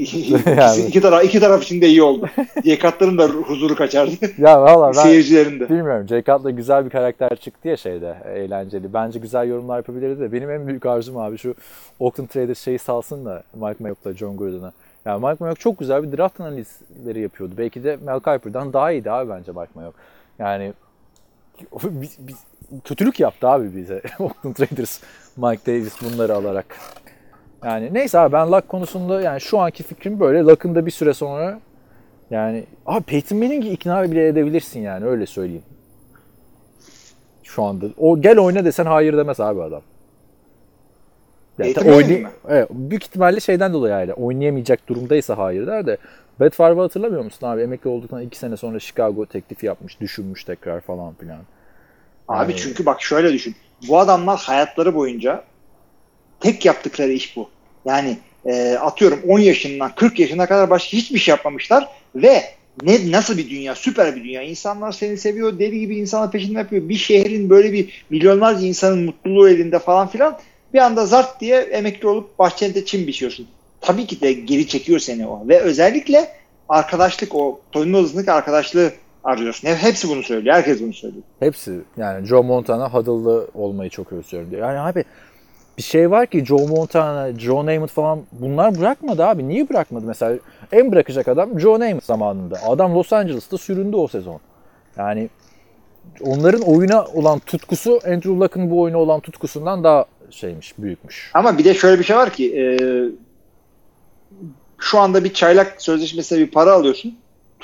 Yani. 0.58 0.82
İki, 0.88 1.02
taraf, 1.02 1.24
iki 1.26 1.40
taraf 1.40 1.64
için 1.64 1.82
de 1.82 1.88
iyi 1.88 2.04
oldu. 2.04 2.30
Jay 2.66 2.80
Cutler'ın 2.80 3.18
da 3.18 3.26
huzuru 3.28 3.76
kaçardı. 3.76 4.12
Ya 4.38 4.62
valla 4.62 4.88
ben 4.88 4.92
Seyircilerin 5.04 5.60
de. 5.60 5.70
bilmiyorum. 5.70 6.08
Jay 6.08 6.24
Cutler 6.24 6.50
güzel 6.50 6.86
bir 6.86 6.90
karakter 6.90 7.36
çıktı 7.36 7.68
ya 7.68 7.78
şeyde. 7.78 8.16
Eğlenceli. 8.36 8.94
Bence 8.94 9.20
güzel 9.20 9.48
yorumlar 9.50 9.78
yapabilirdi 9.78 10.20
de. 10.20 10.32
Benim 10.32 10.52
en 10.52 10.68
büyük 10.68 10.86
arzum 10.86 11.18
abi 11.18 11.38
şu 11.38 11.56
Oakland 12.00 12.30
Raiders 12.36 12.60
şeyi 12.60 12.80
salsın 12.80 13.26
da 13.26 13.44
Mike 13.54 13.76
Mayock'la 13.80 14.14
John 14.14 14.38
Gruden'a. 14.38 14.72
Yani 15.06 15.26
Mike 15.26 15.38
Mayock 15.40 15.60
çok 15.60 15.80
güzel 15.80 16.04
bir 16.12 16.18
draft 16.18 16.42
analizleri 16.42 17.20
yapıyordu. 17.22 17.54
Belki 17.58 17.84
de 17.84 17.98
Mel 18.06 18.20
Kiper'dan 18.20 18.74
daha 18.74 18.92
iyiydi 18.92 19.12
abi 19.12 19.30
bence 19.30 19.52
Mike 19.52 19.72
Mayock. 19.76 19.96
Yani 20.40 20.74
biz, 21.84 22.18
biz- 22.20 22.44
kötülük 22.84 23.20
yaptı 23.20 23.48
abi 23.48 23.76
bize 23.76 24.02
Oakland 24.20 24.60
Raiders 24.60 25.00
Mike 25.38 25.72
Davis 25.72 25.94
bunları 26.02 26.36
alarak. 26.36 26.66
Yani 27.64 27.94
neyse 27.94 28.20
abi 28.20 28.34
ben 28.34 28.52
Luck 28.52 28.70
konusunda 28.70 29.22
yani 29.22 29.42
şu 29.42 29.60
anki 29.60 29.84
fikrim 29.84 30.20
böyle. 30.20 30.40
Luck'ın 30.40 30.76
da 30.76 30.86
bir 30.86 30.92
süre 30.92 31.14
sonra 31.14 31.60
yani 32.32 32.64
abi 32.86 33.04
Peyton 33.04 33.38
Manning'i 33.38 33.70
ikna 33.70 34.04
bile 34.12 34.28
edebilirsin 34.28 34.80
yani 34.80 35.06
öyle 35.06 35.26
söyleyeyim. 35.26 35.64
Şu 37.44 37.64
anda. 37.64 37.86
O 37.98 38.22
gel 38.22 38.40
oyna 38.40 38.66
desen 38.66 38.86
hayır 38.86 39.18
demez 39.18 39.40
abi 39.40 39.62
adam. 39.62 39.82
Yani 41.60 41.74
Peyton 41.74 41.92
oynay- 41.92 42.22
mi? 42.22 42.30
evet, 42.50 42.70
büyük 42.72 43.04
ihtimalle 43.04 43.40
şeyden 43.40 43.74
dolayı 43.74 43.94
yani 43.94 44.14
oynayamayacak 44.14 44.88
durumdaysa 44.90 45.38
hayır 45.38 45.68
der 45.68 45.86
de 45.86 45.98
Brett 46.40 46.54
Favre'ı 46.54 46.82
hatırlamıyor 46.82 47.24
musun 47.24 47.48
abi? 47.48 47.62
Emekli 47.62 47.90
olduktan 47.90 48.22
iki 48.22 48.38
sene 48.38 48.58
sonra 48.58 48.80
Chicago 48.80 49.26
teklifi 49.26 49.66
yapmış, 49.66 50.02
düşünmüş 50.02 50.44
tekrar 50.44 50.82
falan 50.82 51.14
filan. 51.14 51.40
Abi 52.28 52.52
Yani- 52.52 52.62
çünkü 52.62 52.86
bak 52.86 53.02
şöyle 53.02 53.34
düşün. 53.34 53.56
Bu 53.88 54.00
adamlar 54.00 54.40
hayatları 54.40 54.96
boyunca 54.96 55.44
tek 56.40 56.66
yaptıkları 56.66 57.12
iş 57.12 57.36
bu. 57.36 57.50
Yani 57.86 58.18
e, 58.46 58.78
atıyorum 58.82 59.20
10 59.28 59.40
yaşından 59.40 59.96
40 59.96 60.20
yaşına 60.20 60.46
kadar 60.46 60.70
başka 60.70 60.98
hiçbir 60.98 61.20
şey 61.20 61.32
yapmamışlar 61.32 61.88
ve 62.16 62.44
ne 62.84 63.12
nasıl 63.12 63.38
bir 63.38 63.50
dünya? 63.50 63.76
Süper 63.76 64.16
bir 64.16 64.24
dünya. 64.24 64.42
İnsanlar 64.42 64.92
seni 64.92 65.18
seviyor, 65.18 65.60
deli 65.60 65.80
gibi 65.80 65.98
insanlar 65.98 66.32
peşinde 66.32 66.60
yapıyor. 66.60 66.90
Bir 66.90 66.96
şehrin 66.96 67.50
böyle 67.50 67.74
bir 67.74 68.06
milyonlarca 68.10 68.66
insanın 68.66 69.06
mutluluğu 69.06 69.50
elinde 69.50 69.80
falan 69.80 70.08
filan. 70.08 70.40
Bir 70.74 70.80
anda 70.80 71.06
zart 71.06 71.42
diye 71.42 71.58
emekli 71.58 72.08
olup 72.08 72.40
bahçende 72.40 72.86
çim 72.86 73.08
biçiyorsun. 73.08 73.48
Tabii 73.82 74.06
ki 74.08 74.22
de 74.22 74.34
geri 74.34 74.68
çekiyor 74.68 75.00
seni 75.00 75.28
o. 75.28 75.48
Ve 75.48 75.60
özellikle 75.60 76.30
arkadaşlık 76.70 77.36
o 77.36 77.60
hızındaki 77.74 78.32
arkadaşlığı 78.32 78.92
arıyorsun. 79.28 79.68
Hep- 79.68 79.78
Hepsi 79.78 80.10
bunu 80.10 80.24
söylüyor. 80.24 80.56
Herkes 80.56 80.82
bunu 80.82 80.94
söylüyor. 80.94 81.24
Hepsi 81.40 81.80
yani 81.98 82.26
Joe 82.26 82.44
Montana 82.44 82.94
Huddle'lı 82.94 83.48
olmayı 83.54 83.90
çok 83.90 84.14
özlüyorum 84.14 84.52
diyor. 84.52 84.62
Yani 84.70 84.80
abi 84.80 85.04
bir 85.78 85.84
şey 85.84 86.12
var 86.12 86.28
ki 86.28 86.46
Joe 86.46 86.68
Montana, 86.68 87.40
Joe 87.40 87.66
Namath 87.66 87.92
falan 87.92 88.22
bunlar 88.32 88.80
bırakmadı 88.80 89.26
abi. 89.26 89.48
Niye 89.48 89.70
bırakmadı 89.70 90.06
mesela? 90.06 90.38
En 90.72 90.92
bırakacak 90.92 91.28
adam 91.28 91.60
Joe 91.60 91.80
Namath 91.80 92.04
zamanında. 92.06 92.60
Adam 92.68 92.96
Los 92.96 93.14
Angeles'ta 93.14 93.58
süründü 93.58 93.96
o 93.96 94.08
sezon. 94.08 94.40
Yani 94.98 95.30
onların 96.22 96.62
oyuna 96.62 97.06
olan 97.06 97.40
tutkusu 97.40 98.00
Andrew 98.06 98.30
Luck'ın 98.30 98.70
bu 98.72 98.82
oyuna 98.82 98.98
olan 98.98 99.20
tutkusundan 99.20 99.84
daha 99.84 100.06
şeymiş, 100.32 100.78
büyükmüş. 100.78 101.32
Ama 101.34 101.58
bir 101.58 101.64
de 101.66 101.74
şöyle 101.74 102.00
bir 102.00 102.04
şey 102.04 102.16
var 102.18 102.30
ki 102.30 102.56
e, 102.60 102.66
şu 104.80 105.00
anda 105.00 105.24
bir 105.24 105.34
çaylak 105.34 105.82
sözleşmesine 105.82 106.40
bir 106.40 106.52
para 106.52 106.72
alıyorsun. 106.74 107.18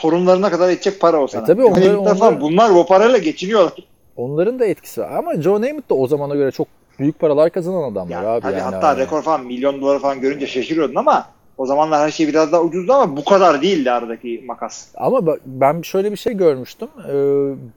Torunlarına 0.07 0.49
kadar 0.51 0.69
edecek 0.69 0.99
para 0.99 1.21
o 1.21 1.27
sana. 1.27 1.43
E 1.43 1.45
tabii 1.45 1.63
onlar- 1.63 1.81
Emekliler 1.81 2.17
falan, 2.17 2.33
onlar- 2.33 2.41
bunlar 2.41 2.69
o 2.69 2.85
parayla 2.85 3.17
geçiniyorlar. 3.17 3.73
Onların 4.15 4.59
da 4.59 4.65
etkisi 4.65 5.01
var. 5.01 5.11
Ama 5.11 5.41
Joe 5.41 5.61
Namath 5.61 5.89
da 5.89 5.93
o 5.95 6.07
zamana 6.07 6.35
göre 6.35 6.51
çok 6.51 6.67
büyük 6.99 7.19
paralar 7.19 7.49
kazanan 7.49 7.83
adamlar 7.91 8.23
Ya, 8.23 8.29
abi. 8.29 8.41
tabii 8.41 8.51
yani 8.53 8.61
hatta 8.61 8.87
abi. 8.87 9.01
rekor 9.01 9.21
falan 9.21 9.45
milyon 9.45 9.81
dolar 9.81 9.99
falan 9.99 10.21
görünce 10.21 10.47
şaşırıyordun 10.47 10.95
ama 10.95 11.27
o 11.57 11.65
zamanlar 11.65 11.99
her 12.01 12.11
şey 12.11 12.27
biraz 12.27 12.51
daha 12.51 12.61
ucuzdu 12.61 12.93
ama 12.93 13.17
bu 13.17 13.23
kadar 13.25 13.61
değildi 13.61 13.91
aradaki 13.91 14.43
makas. 14.47 14.87
Ama 14.95 15.35
ben 15.45 15.81
şöyle 15.81 16.11
bir 16.11 16.17
şey 16.17 16.33
görmüştüm. 16.33 16.87
Ee, 17.07 17.11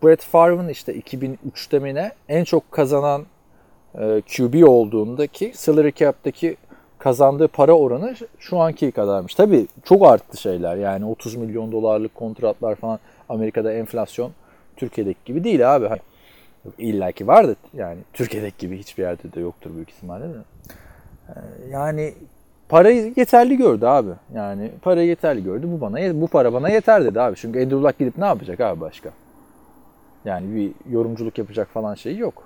Brett 0.04 0.22
Favre'ın 0.22 0.68
işte 0.68 0.94
2003'te 0.94 1.78
mi 1.78 1.94
ne 1.94 2.12
en 2.28 2.44
çok 2.44 2.72
kazanan 2.72 3.22
e, 3.98 4.22
QB 4.36 4.68
olduğundaki 4.68 5.52
salary 5.54 5.92
cap'teki 5.92 6.56
kazandığı 6.98 7.48
para 7.48 7.72
oranı 7.72 8.14
şu 8.38 8.58
anki 8.58 8.90
kadarmış. 8.90 9.34
Tabii 9.34 9.66
çok 9.84 10.06
arttı 10.06 10.36
şeyler. 10.36 10.76
Yani 10.76 11.04
30 11.04 11.34
milyon 11.34 11.72
dolarlık 11.72 12.14
kontratlar 12.14 12.74
falan 12.74 12.98
Amerika'da 13.28 13.72
enflasyon 13.72 14.32
Türkiye'deki 14.76 15.18
gibi 15.24 15.44
değil 15.44 15.76
abi. 15.76 15.86
Hani 15.86 16.00
İlla 16.78 17.12
ki 17.12 17.26
vardı 17.26 17.56
yani 17.74 17.98
Türkiye'deki 18.12 18.58
gibi 18.58 18.78
hiçbir 18.78 19.02
yerde 19.02 19.32
de 19.32 19.40
yoktur 19.40 19.74
büyük 19.74 19.90
ihtimalle 19.90 20.24
de. 20.24 20.38
Ee, 21.28 21.32
Yani 21.70 22.14
parayı 22.68 23.12
yeterli 23.16 23.56
gördü 23.56 23.86
abi. 23.86 24.10
Yani 24.34 24.70
parayı 24.82 25.08
yeterli 25.08 25.44
gördü. 25.44 25.66
Bu 25.72 25.80
bana 25.80 26.20
bu 26.20 26.26
para 26.28 26.52
bana 26.52 26.68
yeter 26.68 27.04
dedi 27.04 27.20
abi. 27.20 27.36
Çünkü 27.36 27.58
Andrew 27.58 27.82
Luck 27.82 27.98
gidip 27.98 28.18
ne 28.18 28.24
yapacak 28.24 28.60
abi 28.60 28.80
başka? 28.80 29.10
Yani 30.24 30.54
bir 30.54 30.92
yorumculuk 30.92 31.38
yapacak 31.38 31.68
falan 31.68 31.94
şey 31.94 32.16
yok. 32.16 32.42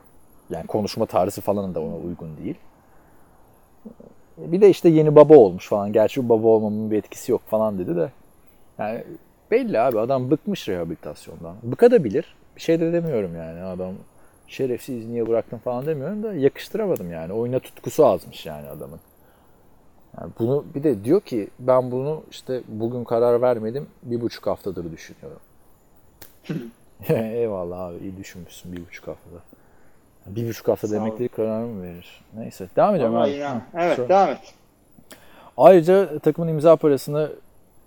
Yani 0.50 0.66
konuşma 0.66 1.06
tarzı 1.06 1.40
falan 1.40 1.74
da 1.74 1.80
ona 1.80 1.96
uygun 1.96 2.36
değil. 2.36 2.56
Bir 4.46 4.60
de 4.60 4.70
işte 4.70 4.88
yeni 4.88 5.16
baba 5.16 5.36
olmuş 5.36 5.68
falan. 5.68 5.92
Gerçi 5.92 6.28
baba 6.28 6.48
olmamın 6.48 6.90
bir 6.90 6.96
etkisi 6.98 7.32
yok 7.32 7.42
falan 7.46 7.78
dedi 7.78 7.96
de. 7.96 8.10
Yani 8.78 9.04
belli 9.50 9.80
abi 9.80 10.00
adam 10.00 10.30
bıkmış 10.30 10.68
rehabilitasyondan. 10.68 11.56
Bıkabilir. 11.62 12.36
Bir 12.56 12.60
şey 12.60 12.80
de 12.80 12.92
demiyorum 12.92 13.36
yani 13.36 13.62
adam 13.62 13.94
şerefsiz 14.48 15.06
niye 15.06 15.28
bıraktın 15.28 15.58
falan 15.58 15.86
demiyorum 15.86 16.22
da 16.22 16.34
yakıştıramadım 16.34 17.12
yani. 17.12 17.32
Oyuna 17.32 17.58
tutkusu 17.58 18.06
azmış 18.06 18.46
yani 18.46 18.68
adamın. 18.68 19.00
Yani 20.20 20.32
bunu 20.38 20.64
bir 20.74 20.82
de 20.82 21.04
diyor 21.04 21.20
ki 21.20 21.48
ben 21.58 21.90
bunu 21.90 22.22
işte 22.30 22.62
bugün 22.68 23.04
karar 23.04 23.42
vermedim 23.42 23.86
bir 24.02 24.20
buçuk 24.20 24.46
haftadır 24.46 24.92
düşünüyorum. 24.92 25.40
Eyvallah 27.08 27.80
abi 27.80 27.98
iyi 27.98 28.16
düşünmüşsün 28.16 28.72
bir 28.72 28.86
buçuk 28.86 29.06
haftada. 29.08 29.40
Bir 30.26 30.48
buçuk 30.48 30.68
hafta 30.68 30.88
Sağ 30.88 30.94
demek 30.94 31.14
ol. 31.14 31.18
değil 31.18 31.30
karar 31.36 31.64
mı 31.64 31.82
verir? 31.82 32.20
Neyse 32.38 32.68
devam 32.76 32.94
ediyorum 32.94 33.14
Vallahi 33.14 33.46
abi. 33.46 33.60
Evet 33.74 33.96
şu- 33.96 34.08
devam 34.08 34.28
et. 34.28 34.38
Ayrıca 35.56 36.18
takımın 36.18 36.48
imza 36.48 36.76
parasını 36.76 37.30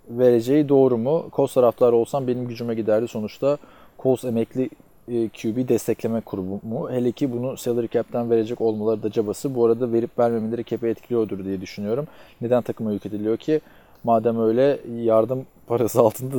vereceği 0.09 0.69
doğru 0.69 0.97
mu? 0.97 1.29
Colts 1.33 1.53
taraftarı 1.53 1.95
olsam 1.95 2.27
benim 2.27 2.47
gücüme 2.47 2.75
giderdi. 2.75 3.07
Sonuçta 3.07 3.57
Colts 3.99 4.25
emekli 4.25 4.69
e, 5.07 5.29
QB 5.29 5.67
destekleme 5.67 6.21
kurumu 6.21 6.59
mu? 6.63 6.91
Hele 6.91 7.11
ki 7.11 7.31
bunu 7.33 7.57
salary 7.57 7.87
cap'ten 7.87 8.29
verecek 8.29 8.61
olmaları 8.61 9.03
da 9.03 9.11
cabası. 9.11 9.55
Bu 9.55 9.65
arada 9.65 9.91
verip 9.91 10.19
vermemeleri 10.19 10.65
cap'i 10.65 10.87
etkiliyordur 10.87 11.45
diye 11.45 11.61
düşünüyorum. 11.61 12.07
Neden 12.41 12.61
takıma 12.61 12.91
yük 12.91 13.05
ediliyor 13.05 13.37
ki? 13.37 13.61
Madem 14.03 14.41
öyle 14.41 14.79
yardım 15.01 15.45
parası 15.67 15.99
altında 16.01 16.35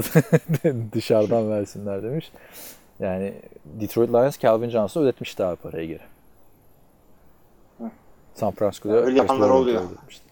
dışarıdan 0.93 1.51
versinler 1.51 2.03
demiş. 2.03 2.31
Yani 3.01 3.35
Detroit 3.65 4.11
Lions 4.11 4.39
Calvin 4.39 4.69
Johnson'a 4.71 5.05
ödetmişti 5.05 5.45
abi 5.45 5.57
parayı 5.57 5.89
geri. 5.89 6.01
San 8.35 8.51
Francisco'da 8.51 8.93
Öyle 8.95 9.19
yapanlar 9.19 9.51
oluyor. 9.51 9.81
kaydetmişti. 9.81 10.25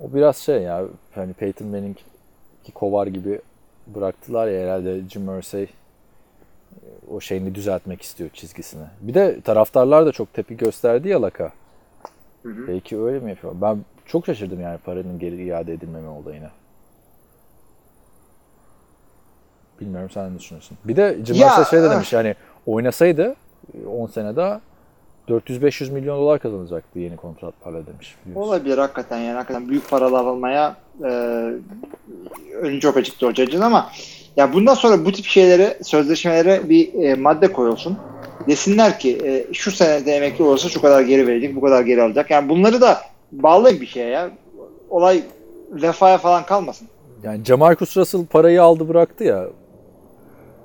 O 0.00 0.14
biraz 0.14 0.36
şey 0.36 0.62
ya 0.62 0.84
hani 1.14 1.32
Peyton 1.32 1.68
Manning 1.68 1.96
ki 2.64 2.72
kovar 2.72 3.06
gibi 3.06 3.40
bıraktılar 3.86 4.48
ya 4.48 4.62
herhalde 4.64 5.00
Jim 5.08 5.38
Irsay 5.38 5.62
e, 5.62 5.68
o 7.10 7.20
şeyini 7.20 7.54
düzeltmek 7.54 8.02
istiyor 8.02 8.30
çizgisini. 8.30 8.84
Bir 9.00 9.14
de 9.14 9.40
taraftarlar 9.40 10.06
da 10.06 10.12
çok 10.12 10.34
tepki 10.34 10.56
gösterdi 10.56 11.08
ya 11.08 11.22
Laka. 11.22 11.52
Hı 12.42 12.48
hı. 12.48 12.68
Belki 12.68 13.00
öyle 13.00 13.18
mi 13.18 13.30
yapıyor? 13.30 13.54
Ben 13.62 13.78
çok 14.06 14.26
şaşırdım 14.26 14.60
yani 14.60 14.78
paranın 14.78 15.18
geri 15.18 15.44
iade 15.44 15.72
edilmeme 15.72 16.08
olayına. 16.08 16.50
Bilmiyorum 19.80 20.10
sen 20.14 20.34
ne 20.34 20.38
düşünüyorsun? 20.38 20.78
Bir 20.84 20.96
de 20.96 21.18
Jim 21.24 21.36
Irsay 21.36 21.64
şey 21.64 21.80
de 21.82 21.84
öf. 21.84 21.92
demiş 21.92 22.12
yani 22.12 22.34
oynasaydı 22.66 23.36
10 23.90 24.06
sene 24.06 24.36
daha 24.36 24.60
400-500 25.28 25.90
milyon 25.92 26.18
dolar 26.18 26.38
kazanacaktı 26.38 26.98
yeni 26.98 27.16
kontratlarla 27.16 27.86
demiş. 27.86 28.14
biliyorsun. 28.26 28.48
Olabilir 28.48 28.78
hakikaten 28.78 29.18
yani 29.18 29.34
hakikaten 29.36 29.68
büyük 29.68 29.90
paralar 29.90 30.24
almaya 30.24 30.76
e, 31.04 31.08
önü 32.62 32.80
çok 32.80 32.96
açıktı 32.96 33.26
hocacığın 33.26 33.60
ama 33.60 33.90
ya 34.36 34.52
bundan 34.52 34.74
sonra 34.74 35.04
bu 35.04 35.12
tip 35.12 35.24
şeylere 35.24 35.78
sözleşmelere 35.82 36.68
bir 36.68 36.94
e, 36.94 37.14
madde 37.14 37.52
koyulsun. 37.52 37.98
Desinler 38.48 38.98
ki 38.98 39.18
e, 39.24 39.52
şu 39.52 39.70
senede 39.70 40.12
emekli 40.12 40.44
olursa 40.44 40.68
şu 40.68 40.80
kadar 40.80 41.00
geri 41.00 41.26
verecek, 41.26 41.56
bu 41.56 41.60
kadar 41.60 41.82
geri 41.82 42.02
alacak. 42.02 42.30
Yani 42.30 42.48
bunları 42.48 42.80
da 42.80 43.00
bağlayın 43.32 43.80
bir 43.80 43.86
şeye 43.86 44.08
ya. 44.08 44.30
Olay 44.90 45.22
vefaya 45.70 46.18
falan 46.18 46.46
kalmasın. 46.46 46.88
Yani 47.22 47.44
Jamarcus 47.44 47.96
Russell 47.96 48.26
parayı 48.26 48.62
aldı 48.62 48.88
bıraktı 48.88 49.24
ya. 49.24 49.44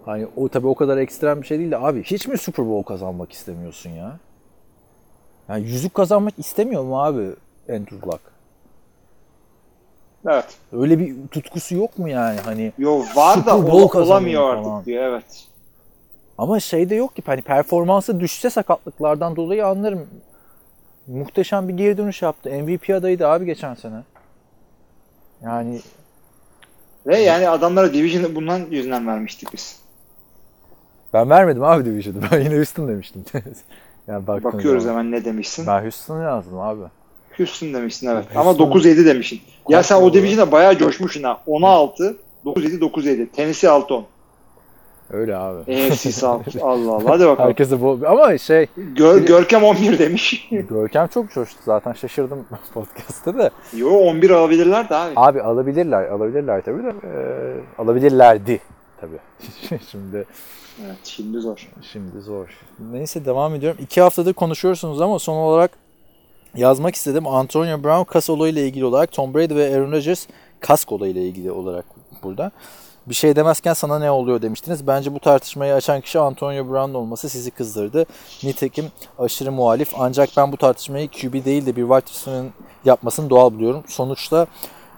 Hani 0.06 0.28
o 0.36 0.49
tabii 0.49 0.68
o 0.68 0.76
kadar 0.76 0.97
ekstrem 0.97 1.41
bir 1.41 1.47
şey 1.47 1.60
değil 1.60 1.72
de 1.72 1.78
abi 1.78 2.04
hiç 2.04 2.28
mi 2.28 2.38
Super 2.38 2.66
Bowl 2.70 2.88
kazanmak 2.93 3.32
istemiyorsun 3.32 3.89
ya? 3.89 4.18
Yani 5.49 5.66
yüzük 5.68 5.93
kazanmak 5.93 6.39
istemiyor 6.39 6.84
mu 6.84 7.04
abi 7.04 7.30
Andrew 7.70 8.08
Luck? 8.08 8.20
Evet. 10.28 10.58
Öyle 10.72 10.99
bir 10.99 11.28
tutkusu 11.28 11.76
yok 11.76 11.99
mu 11.99 12.10
yani 12.10 12.39
hani? 12.39 12.74
Yo 12.78 12.99
var 13.16 13.38
da 13.38 13.41
Super 13.41 13.64
Bowl 13.64 13.76
ola- 13.76 13.88
kazanıyor 13.89 14.41
olamıyor 14.41 14.49
artık 14.49 14.64
falan. 14.66 14.86
diyor 14.86 15.04
evet. 15.04 15.47
Ama 16.38 16.60
şey 16.60 16.89
de 16.89 16.95
yok 16.95 17.16
ki 17.16 17.24
hani 17.26 17.41
performansı 17.41 18.20
düşse 18.20 18.49
sakatlıklardan 18.49 19.36
dolayı 19.36 19.68
anlarım. 19.68 20.08
Muhteşem 21.08 21.68
bir 21.68 21.74
geri 21.74 21.97
dönüş 21.97 22.22
yaptı. 22.22 22.49
MVP 22.49 22.89
adayıydı 22.95 23.28
abi 23.28 23.45
geçen 23.45 23.74
sene. 23.74 24.04
Yani 25.43 25.82
Ve 27.06 27.18
yani 27.18 27.49
adamlara 27.49 27.93
Division'ı 27.93 28.36
bundan 28.36 28.60
yüzünden 28.72 29.08
vermiştik 29.08 29.54
biz. 29.54 29.83
Ben 31.14 31.30
vermedim 31.30 31.64
abi 31.64 31.86
Division'ı. 31.86 32.18
Ben 32.32 32.39
yine 32.41 32.55
Houston 32.55 32.88
demiştim. 32.88 33.24
yani 34.07 34.28
Bakıyoruz 34.28 34.84
zaman. 34.84 34.99
hemen 34.99 35.11
ne 35.11 35.26
demişsin. 35.26 35.68
Ben 35.68 35.82
Houston'ı 35.82 36.24
yazdım 36.24 36.59
abi. 36.59 36.82
Houston 37.38 37.74
demişsin 37.74 38.07
evet. 38.07 38.26
Houston- 38.36 38.39
Ama 38.39 38.51
9-7 38.51 39.05
demişsin. 39.05 39.41
Ya 39.70 39.84
sen 39.84 39.95
o 39.95 39.99
Korkma 39.99 40.14
Division'a 40.14 40.51
bayağı 40.51 40.78
coşmuşsun 40.78 41.24
ha. 41.24 41.41
10'a 41.47 41.68
6, 41.70 42.18
9-7, 42.45 42.80
9-7. 42.80 43.28
Tennessee 43.30 43.70
6-10. 43.70 44.03
Öyle 45.11 45.38
abi. 45.38 45.59
AFC 45.59 46.11
sağ 46.11 46.28
Allah 46.61 46.91
Allah. 46.91 47.09
Hadi 47.09 47.26
bakalım. 47.28 47.49
Herkese 47.49 47.82
bu 47.82 47.99
ama 48.07 48.38
şey 48.38 48.68
Gör, 48.78 49.22
Görkem 49.22 49.64
11 49.64 49.99
demiş. 49.99 50.47
Görkem 50.70 51.07
çok 51.07 51.32
coştu 51.32 51.59
zaten 51.66 51.93
şaşırdım 51.93 52.45
podcast'ta 52.74 53.38
da. 53.38 53.49
Yo 53.78 53.89
11 53.89 54.30
alabilirler 54.30 54.89
de 54.89 54.95
abi. 54.95 55.14
Abi 55.16 55.41
alabilirler, 55.41 56.05
alabilirler 56.05 56.61
tabii 56.66 56.84
de 56.84 56.89
e, 56.89 57.11
alabilirlerdi 57.82 58.59
tabii. 59.01 59.18
Şimdi 59.91 60.26
Evet 60.82 60.98
şimdi 61.04 61.40
zor. 61.40 61.70
Şimdi 61.92 62.22
zor. 62.22 62.48
Neyse 62.92 63.26
devam 63.26 63.56
ediyorum. 63.56 63.80
İki 63.84 64.02
haftadır 64.02 64.34
konuşuyorsunuz 64.34 65.02
ama 65.02 65.20
son 65.20 65.36
olarak 65.36 65.72
yazmak 66.56 66.96
istedim. 66.96 67.28
Antonio 67.28 67.84
Brown 67.84 68.04
kas 68.04 68.30
olayıyla 68.30 68.62
ilgili 68.62 68.86
olarak 68.86 69.12
Tom 69.12 69.34
Brady 69.34 69.56
ve 69.56 69.76
Aaron 69.76 69.92
Rodgers 69.92 70.28
kask 70.60 70.92
olayıyla 70.92 71.22
ilgili 71.22 71.52
olarak 71.52 71.86
burada. 72.24 72.52
Bir 73.06 73.14
şey 73.14 73.36
demezken 73.36 73.74
sana 73.74 74.00
ne 74.00 74.12
oluyor 74.12 74.42
demiştiniz. 74.42 74.88
Bence 74.88 75.14
bu 75.14 75.20
tartışmayı 75.20 75.74
açan 75.74 76.02
kişi 76.02 76.20
Antonio 76.20 76.70
Brown 76.70 76.94
olması 76.94 77.30
sizi 77.30 77.52
kızdırdı. 77.52 78.06
Nitekim 78.44 78.86
aşırı 79.20 79.52
muhalif. 79.52 79.90
Ancak 79.98 80.30
ben 80.38 80.52
bu 80.52 80.58
tartışmayı 80.58 81.10
QB 81.10 81.46
değil 81.46 81.66
de 81.66 81.76
bir 81.76 81.82
wide 81.82 82.12
receiver'ın 82.12 82.52
yapmasını 82.86 83.30
doğal 83.30 83.54
buluyorum. 83.54 83.84
Sonuçta 83.88 84.48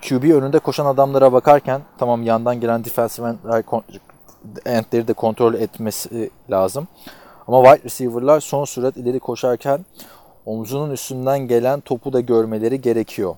QB 0.09 0.23
önünde 0.23 0.59
koşan 0.59 0.85
adamlara 0.85 1.33
bakarken 1.33 1.81
tamam 1.97 2.23
yandan 2.23 2.59
gelen 2.59 2.85
defensive 2.85 3.35
endleri 4.65 5.07
de 5.07 5.13
kontrol 5.13 5.53
etmesi 5.53 6.29
lazım. 6.51 6.87
Ama 7.47 7.63
wide 7.63 7.83
receiver'lar 7.83 8.39
son 8.39 8.65
sürat 8.65 8.97
ileri 8.97 9.19
koşarken 9.19 9.85
omzunun 10.45 10.91
üstünden 10.91 11.39
gelen 11.39 11.79
topu 11.79 12.13
da 12.13 12.19
görmeleri 12.19 12.81
gerekiyor. 12.81 13.35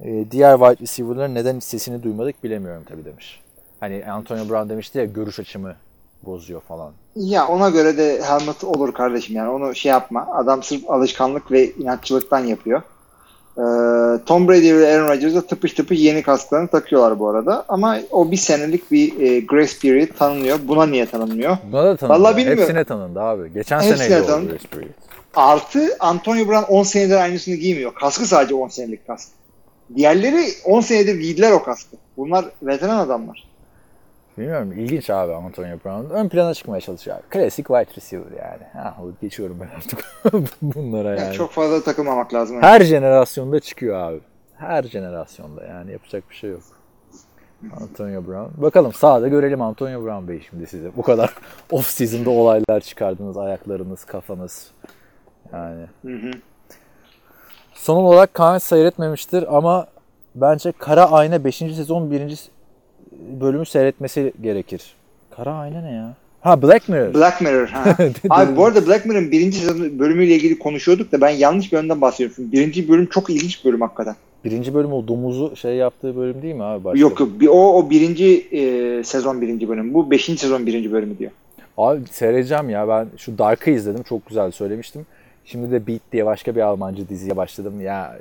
Ee, 0.00 0.30
diğer 0.30 0.58
wide 0.58 0.82
receiver'ların 0.82 1.34
neden 1.34 1.58
sesini 1.58 2.02
duymadık 2.02 2.44
bilemiyorum 2.44 2.82
tabii 2.88 3.04
demiş. 3.04 3.40
Hani 3.80 4.04
Antonio 4.10 4.48
Brown 4.48 4.68
demişti 4.68 4.98
ya 4.98 5.04
görüş 5.04 5.40
açımı 5.40 5.74
bozuyor 6.22 6.60
falan. 6.60 6.92
Ya 7.16 7.48
ona 7.48 7.68
göre 7.68 7.96
de 7.96 8.22
helmet 8.22 8.64
olur 8.64 8.92
kardeşim 8.92 9.36
yani 9.36 9.50
onu 9.50 9.74
şey 9.74 9.90
yapma. 9.90 10.26
Adam 10.34 10.62
sırf 10.62 10.90
alışkanlık 10.90 11.52
ve 11.52 11.72
inatçılıktan 11.72 12.44
yapıyor. 12.44 12.82
Ee, 13.58 13.62
Tom 14.26 14.48
Brady 14.48 14.74
ve 14.74 14.94
Aaron 14.94 15.08
Rodgers'a 15.08 15.40
tıpış 15.46 15.72
tıpış 15.72 15.98
yeni 15.98 16.22
kasklarını 16.22 16.68
takıyorlar 16.68 17.18
bu 17.18 17.28
arada. 17.28 17.64
Ama 17.68 17.98
o 18.10 18.30
bir 18.30 18.36
senelik 18.36 18.90
bir 18.90 19.20
e, 19.20 19.40
grace 19.40 19.72
period 19.82 20.08
tanınıyor. 20.18 20.58
Buna 20.64 20.86
niye 20.86 21.06
tanınmıyor? 21.06 21.56
Buna 21.72 21.84
da 21.84 21.96
tanındı. 21.96 22.18
Vallahi 22.18 22.36
bilmiyorum. 22.36 22.62
Hepsine 22.62 22.84
tanındı 22.84 23.20
abi. 23.20 23.52
Geçen 23.52 23.80
Hepsine 23.80 23.96
seneydi 23.96 24.22
o 24.22 24.26
tanındı. 24.26 24.50
Grace 24.50 24.68
Period. 24.68 24.88
Artı 25.34 25.96
Antonio 26.00 26.48
Brown 26.48 26.72
10 26.72 26.82
senedir 26.82 27.16
aynısını 27.16 27.54
giymiyor. 27.54 27.94
Kaskı 27.94 28.26
sadece 28.26 28.54
10 28.54 28.68
senelik 28.68 29.06
kask. 29.06 29.28
Diğerleri 29.96 30.44
10 30.64 30.80
senedir 30.80 31.14
giydiler 31.14 31.52
o 31.52 31.62
kaskı. 31.62 31.96
Bunlar 32.16 32.44
veteran 32.62 32.98
adamlar. 32.98 33.48
Bilmiyorum 34.38 34.72
ilginç 34.72 35.10
abi 35.10 35.34
Antonio 35.34 35.76
Brown. 35.84 36.14
Ön 36.14 36.28
plana 36.28 36.54
çıkmaya 36.54 36.80
çalışıyor 36.80 37.16
abi. 37.16 37.22
Klasik 37.30 37.66
wide 37.66 37.96
receiver 37.96 38.30
yani. 38.30 38.62
Ha, 38.72 38.96
geçiyorum 39.20 39.58
ben 39.60 39.76
artık 39.76 40.04
bunlara 40.62 41.08
Yani 41.10 41.20
yani. 41.20 41.34
çok 41.34 41.50
fazla 41.50 41.82
takılmamak 41.82 42.34
lazım. 42.34 42.62
Her 42.62 42.80
jenerasyonda 42.80 43.60
çıkıyor 43.60 43.96
abi. 43.96 44.20
Her 44.56 44.82
jenerasyonda 44.82 45.64
yani 45.64 45.92
yapacak 45.92 46.30
bir 46.30 46.34
şey 46.34 46.50
yok. 46.50 46.62
Antonio 47.80 48.26
Brown. 48.26 48.62
Bakalım 48.62 48.92
sahada 48.92 49.28
görelim 49.28 49.62
Antonio 49.62 50.04
Brown 50.04 50.28
Bey 50.28 50.42
şimdi 50.50 50.66
size. 50.66 50.96
Bu 50.96 51.02
kadar 51.02 51.34
off 51.70 51.86
season'da 51.86 52.30
olaylar 52.30 52.80
çıkardınız. 52.80 53.36
Ayaklarınız, 53.36 54.04
kafanız. 54.04 54.70
Yani. 55.52 55.86
Hı 56.02 56.12
hı. 56.12 56.30
Son 57.74 57.96
olarak 57.96 58.34
Kaan 58.34 58.58
seyretmemiştir 58.58 59.56
ama 59.56 59.86
bence 60.34 60.72
Kara 60.72 61.10
Ayna 61.10 61.44
5. 61.44 61.56
sezon 61.56 62.10
1. 62.10 62.48
bölümü 63.40 63.66
seyretmesi 63.66 64.32
gerekir. 64.42 64.94
Kara 65.36 65.54
Ayna 65.54 65.80
ne 65.80 65.92
ya? 65.92 66.14
Ha 66.40 66.62
Black 66.62 66.88
Mirror. 66.88 67.14
Black 67.14 67.40
Mirror. 67.40 67.66
Ha. 67.66 67.96
Abi 68.30 68.56
bu 68.56 68.64
arada 68.64 68.86
Black 68.86 69.06
Mirror'ın 69.06 69.30
birinci 69.30 69.58
sezon 69.58 69.98
bölümüyle 69.98 70.34
ilgili 70.34 70.58
konuşuyorduk 70.58 71.12
da 71.12 71.20
ben 71.20 71.30
yanlış 71.30 71.72
bir 71.72 71.76
yönden 71.76 72.00
bahsediyorum. 72.00 72.52
Birinci 72.52 72.88
bölüm 72.88 73.06
çok 73.06 73.30
ilginç 73.30 73.64
bir 73.64 73.70
bölüm 73.70 73.80
hakikaten. 73.80 74.16
Birinci 74.44 74.74
bölüm 74.74 74.92
o 74.92 75.08
domuzu 75.08 75.56
şey 75.56 75.74
yaptığı 75.74 76.16
bölüm 76.16 76.42
değil 76.42 76.54
mi 76.54 76.62
abi? 76.62 76.84
Başka? 76.84 77.00
Yok 77.00 77.20
yok 77.20 77.30
o, 77.48 77.78
o 77.78 77.90
birinci 77.90 78.48
e, 78.52 79.04
sezon 79.04 79.40
birinci 79.40 79.68
bölüm. 79.68 79.94
Bu 79.94 80.10
beşinci 80.10 80.40
sezon 80.40 80.66
birinci 80.66 80.92
bölümü 80.92 81.18
diyor. 81.18 81.30
Abi 81.78 82.00
seyredeceğim 82.10 82.70
ya 82.70 82.88
ben 82.88 83.06
şu 83.16 83.38
Dark'ı 83.38 83.70
izledim 83.70 84.02
çok 84.02 84.26
güzel 84.26 84.50
söylemiştim. 84.50 85.06
Şimdi 85.44 85.70
de 85.70 85.86
Beat 85.86 86.00
diye 86.12 86.26
başka 86.26 86.56
bir 86.56 86.60
Almancı 86.60 87.08
diziye 87.08 87.36
başladım. 87.36 87.80
Ya 87.80 88.18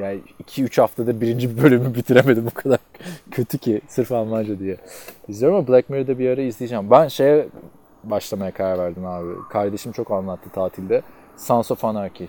ya 0.00 0.14
2-3 0.46 0.80
haftadır 0.80 1.20
birinci 1.20 1.62
bölümü 1.62 1.94
bitiremedim 1.94 2.46
bu 2.46 2.54
kadar 2.54 2.78
kötü 3.30 3.58
ki 3.58 3.80
sırf 3.88 4.12
Almanca 4.12 4.58
diye. 4.58 4.76
İzliyorum 5.28 5.58
ama 5.58 5.68
Black 5.68 5.90
Mirror'da 5.90 6.18
bir 6.18 6.30
ara 6.30 6.40
izleyeceğim. 6.42 6.90
Ben 6.90 7.08
şeye 7.08 7.48
başlamaya 8.04 8.50
karar 8.50 8.78
verdim 8.78 9.06
abi. 9.06 9.28
Kardeşim 9.50 9.92
çok 9.92 10.10
anlattı 10.10 10.50
tatilde. 10.50 11.02
Sons 11.36 11.70
of 11.70 11.84
Anarchy. 11.84 12.28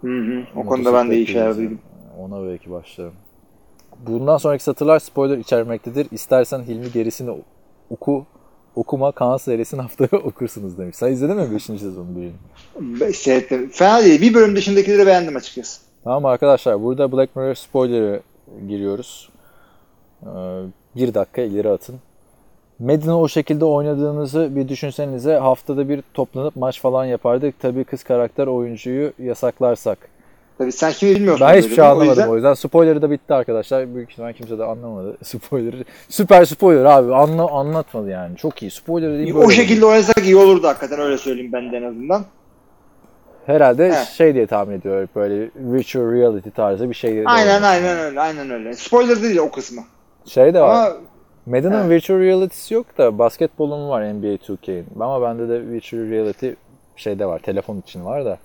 Hı 0.00 0.08
hı. 0.08 0.44
O 0.56 0.66
konuda 0.66 0.94
ben 0.94 1.10
de 1.10 1.16
iyi 1.16 1.26
şeyler 1.26 1.56
duydum. 1.56 1.78
Ona 2.18 2.48
belki 2.48 2.70
başlarım. 2.70 3.14
Bundan 4.06 4.36
sonraki 4.36 4.64
satırlar 4.64 4.98
spoiler 4.98 5.38
içermektedir. 5.38 6.06
İstersen 6.10 6.62
Hilmi 6.62 6.92
gerisini 6.92 7.44
oku, 7.90 8.26
okuma 8.74 9.12
Kaan 9.12 9.36
serisini 9.36 9.80
haftaya 9.82 10.22
okursunuz 10.22 10.78
demiş. 10.78 10.96
Sen 10.96 11.12
izledin 11.12 11.36
mi 11.36 11.52
5. 11.54 11.62
sezonu 11.62 12.08
birini? 12.16 13.12
Seyrettim. 13.14 13.70
Fena 13.72 14.04
değil. 14.04 14.20
Bir 14.20 14.34
bölüm 14.34 14.56
dışındakileri 14.56 15.06
beğendim 15.06 15.36
açıkçası. 15.36 15.80
Tamam 16.04 16.24
arkadaşlar 16.26 16.82
burada 16.82 17.12
Black 17.12 17.36
Mirror 17.36 17.54
spoiler'ı 17.54 18.20
giriyoruz. 18.68 19.28
Ee, 20.22 20.28
bir 20.96 21.14
dakika 21.14 21.42
ileri 21.42 21.70
atın. 21.70 21.96
Medin'i 22.78 23.12
o 23.12 23.28
şekilde 23.28 23.64
oynadığınızı 23.64 24.56
bir 24.56 24.68
düşünsenize 24.68 25.34
haftada 25.34 25.88
bir 25.88 26.02
toplanıp 26.14 26.56
maç 26.56 26.80
falan 26.80 27.04
yapardık. 27.04 27.60
Tabii 27.60 27.84
kız 27.84 28.04
karakter 28.04 28.46
oyuncuyu 28.46 29.12
yasaklarsak. 29.18 29.98
Tabii 30.58 30.72
sen 30.72 30.92
kimi 30.92 31.14
bilmiyorsun. 31.14 31.46
Ben 31.48 31.58
hiçbir 31.58 31.74
şey 31.74 31.84
mi? 31.84 31.88
O 31.88 31.90
anlamadım 31.90 32.08
yüzden- 32.10 32.28
o 32.28 32.34
yüzden. 32.34 32.54
Spoiler'ı 32.54 33.02
da 33.02 33.10
bitti 33.10 33.34
arkadaşlar. 33.34 33.94
Büyük 33.94 34.10
ihtimal 34.12 34.32
kimse 34.32 34.58
de 34.58 34.64
anlamadı 34.64 35.16
spoiler'ı. 35.22 35.84
Süper 36.08 36.44
spoiler 36.44 36.84
abi. 36.84 37.14
Anla, 37.14 37.50
anlatmadı 37.50 38.10
yani. 38.10 38.36
Çok 38.36 38.62
iyi. 38.62 38.70
Spoiler 38.70 39.18
değil 39.18 39.34
O 39.34 39.50
şekilde 39.50 39.86
oynasak 39.86 40.24
iyi 40.24 40.36
olurdu 40.36 40.66
hakikaten 40.66 41.00
öyle 41.00 41.18
söyleyeyim 41.18 41.52
ben 41.52 41.72
de 41.72 41.76
en 41.76 41.82
azından. 41.82 42.24
Herhalde 43.46 43.86
Evet. 43.86 44.08
şey 44.16 44.34
diye 44.34 44.46
tahmin 44.46 44.78
ediyorum 44.78 45.08
böyle 45.16 45.50
virtual 45.56 46.12
reality 46.12 46.48
tarzı 46.50 46.90
bir 46.90 46.94
şey. 46.94 47.22
Aynen 47.26 47.62
aynen 47.62 47.98
öyle. 47.98 48.20
Aynen 48.20 48.50
öyle. 48.50 48.74
Spoiler 48.74 49.22
değil 49.22 49.36
o 49.36 49.50
kısmı. 49.50 49.82
Şey 50.26 50.54
de 50.54 50.60
var. 50.60 50.86
Ama 50.86 50.96
Madden'ın 51.46 51.80
Evet. 51.80 51.90
virtual 51.90 52.18
reality'si 52.20 52.74
yok 52.74 52.98
da 52.98 53.18
basketbolun 53.18 53.88
var 53.88 54.02
NBA 54.14 54.26
2K'in. 54.26 54.86
Ama 55.00 55.22
bende 55.22 55.48
de 55.48 55.66
virtual 55.68 56.00
reality 56.10 56.48
şeyde 56.96 57.26
var. 57.26 57.38
Telefon 57.38 57.78
için 57.78 58.04
var 58.04 58.24
da 58.24 58.38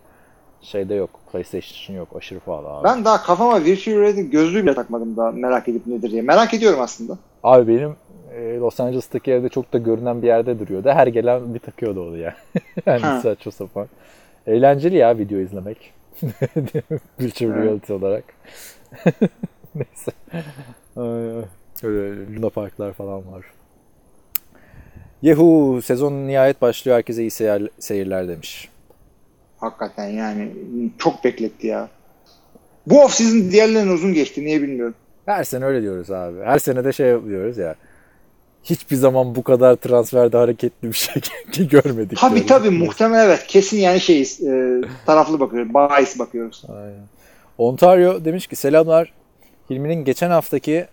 şeyde 0.62 0.96
yok. 0.96 1.10
PlayStation 1.32 1.70
için 1.72 1.94
yok. 1.94 2.08
Aşırı 2.18 2.40
pahalı 2.40 2.68
abi. 2.70 2.84
ben 2.84 3.06
daha 3.06 3.24
kafama 3.24 3.64
virtual 3.64 3.96
reality 3.96 4.22
gözlüğü 4.22 4.64
bile 4.64 4.74
takmadım 4.74 5.18
daha 5.18 5.32
merak 5.32 5.68
edip 5.68 5.88
nedir 5.88 6.12
diye. 6.12 6.22
Merak 6.22 6.54
ediyorum 6.54 6.80
aslında. 6.82 7.18
Abi 7.44 7.68
benim 7.78 7.96
e, 8.36 8.58
Los 8.58 8.80
Angeles'taki 8.80 9.32
evde 9.32 9.50
çok 9.50 9.74
da 9.74 9.78
görünen 9.78 10.22
bir 10.22 10.28
yerde 10.28 10.60
duruyordu. 10.60 10.90
Her 10.90 11.08
gelen 11.08 11.54
bir 11.54 11.60
takıyordu 11.60 12.08
onu 12.08 12.18
ya. 12.18 12.36
yani 12.86 13.02
Ha. 13.02 13.20
saçma 13.24 13.52
sapan. 13.52 13.88
Eğlenceli 14.54 14.98
ya 14.98 15.18
video 15.18 15.40
izlemek. 15.40 15.94
Virtual 17.20 17.54
reality 17.54 17.94
olarak. 17.94 18.24
Neyse. 19.76 20.12
Öyle 21.84 22.36
Luna 22.36 22.50
Parklar 22.50 22.94
falan 22.94 23.32
var. 23.32 23.46
Yahoo 25.22 25.82
sezon 25.82 26.14
nihayet 26.14 26.62
başlıyor. 26.62 26.98
Herkese 26.98 27.22
iyi 27.22 27.32
seyir- 27.32 27.70
seyirler 27.80 28.28
demiş. 28.28 28.70
Hakikaten 29.58 30.08
yani 30.08 30.52
çok 30.98 31.24
bekletti 31.24 31.68
ya. 31.68 31.90
Bu 32.88 33.04
off 33.04 33.14
season 33.14 33.52
diğerlerine 33.52 33.92
uzun 33.92 34.14
geçti. 34.14 34.46
Niye 34.46 34.62
bilmiyorum. 34.62 34.96
Her 35.26 35.44
sene 35.44 35.66
öyle 35.66 35.82
diyoruz 35.82 36.12
abi. 36.12 36.40
Her 36.44 36.60
sene 36.60 36.84
de 36.84 36.94
şey 36.94 37.24
diyoruz 37.26 37.58
ya. 37.58 37.76
Hiçbir 38.64 38.96
zaman 38.96 39.36
bu 39.36 39.44
kadar 39.44 39.76
transferde 39.76 40.38
hareketli 40.38 40.88
bir 40.88 40.94
şey 40.94 41.22
görmedik. 41.68 42.18
Tabii 42.20 42.36
diyoruz. 42.36 42.48
tabii 42.48 42.70
muhtemelen 42.70 43.26
evet. 43.26 43.48
Kesin 43.48 43.78
yani 43.78 44.00
şeyiz. 44.00 44.42
E, 44.44 44.82
taraflı 45.06 45.40
bakıyoruz. 45.40 45.74
Bias 45.74 46.20
bakıyoruz. 46.20 46.64
Aynen. 46.70 47.08
Ontario 47.58 48.26
demiş 48.26 48.48
ki 48.48 48.56
selamlar. 48.56 49.14
Hilmi'nin 49.70 50.06
geçen 50.06 50.30
haftaki 50.30 50.86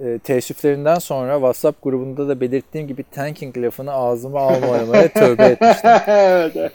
e, 0.00 0.18
teessüflerinden 0.18 0.98
sonra 0.98 1.34
WhatsApp 1.34 1.82
grubunda 1.82 2.28
da 2.28 2.40
belirttiğim 2.40 2.88
gibi 2.88 3.04
tanking 3.14 3.58
lafını 3.58 3.92
ağzıma 3.92 4.40
almamaya 4.40 5.08
tövbe 5.08 5.44
etmiştim. 5.44 5.90
evet. 6.06 6.72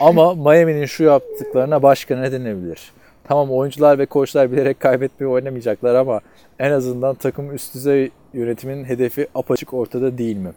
Ama 0.00 0.34
Miami'nin 0.34 0.86
şu 0.86 1.04
yaptıklarına 1.04 1.82
başka 1.82 2.16
ne 2.16 2.32
denebilir? 2.32 2.92
Tamam 3.28 3.50
oyuncular 3.50 3.98
ve 3.98 4.06
koçlar 4.06 4.52
bilerek 4.52 4.80
kaybetmeyi 4.80 5.32
oynamayacaklar 5.32 5.94
ama 5.94 6.20
en 6.58 6.70
azından 6.70 7.14
takım 7.14 7.54
üst 7.54 7.74
düzey 7.74 8.10
yönetimin 8.32 8.84
hedefi 8.84 9.28
apaçık 9.34 9.74
ortada 9.74 10.18
değil 10.18 10.36
mi? 10.36 10.52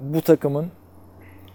Bu 0.00 0.20
takımın 0.20 0.66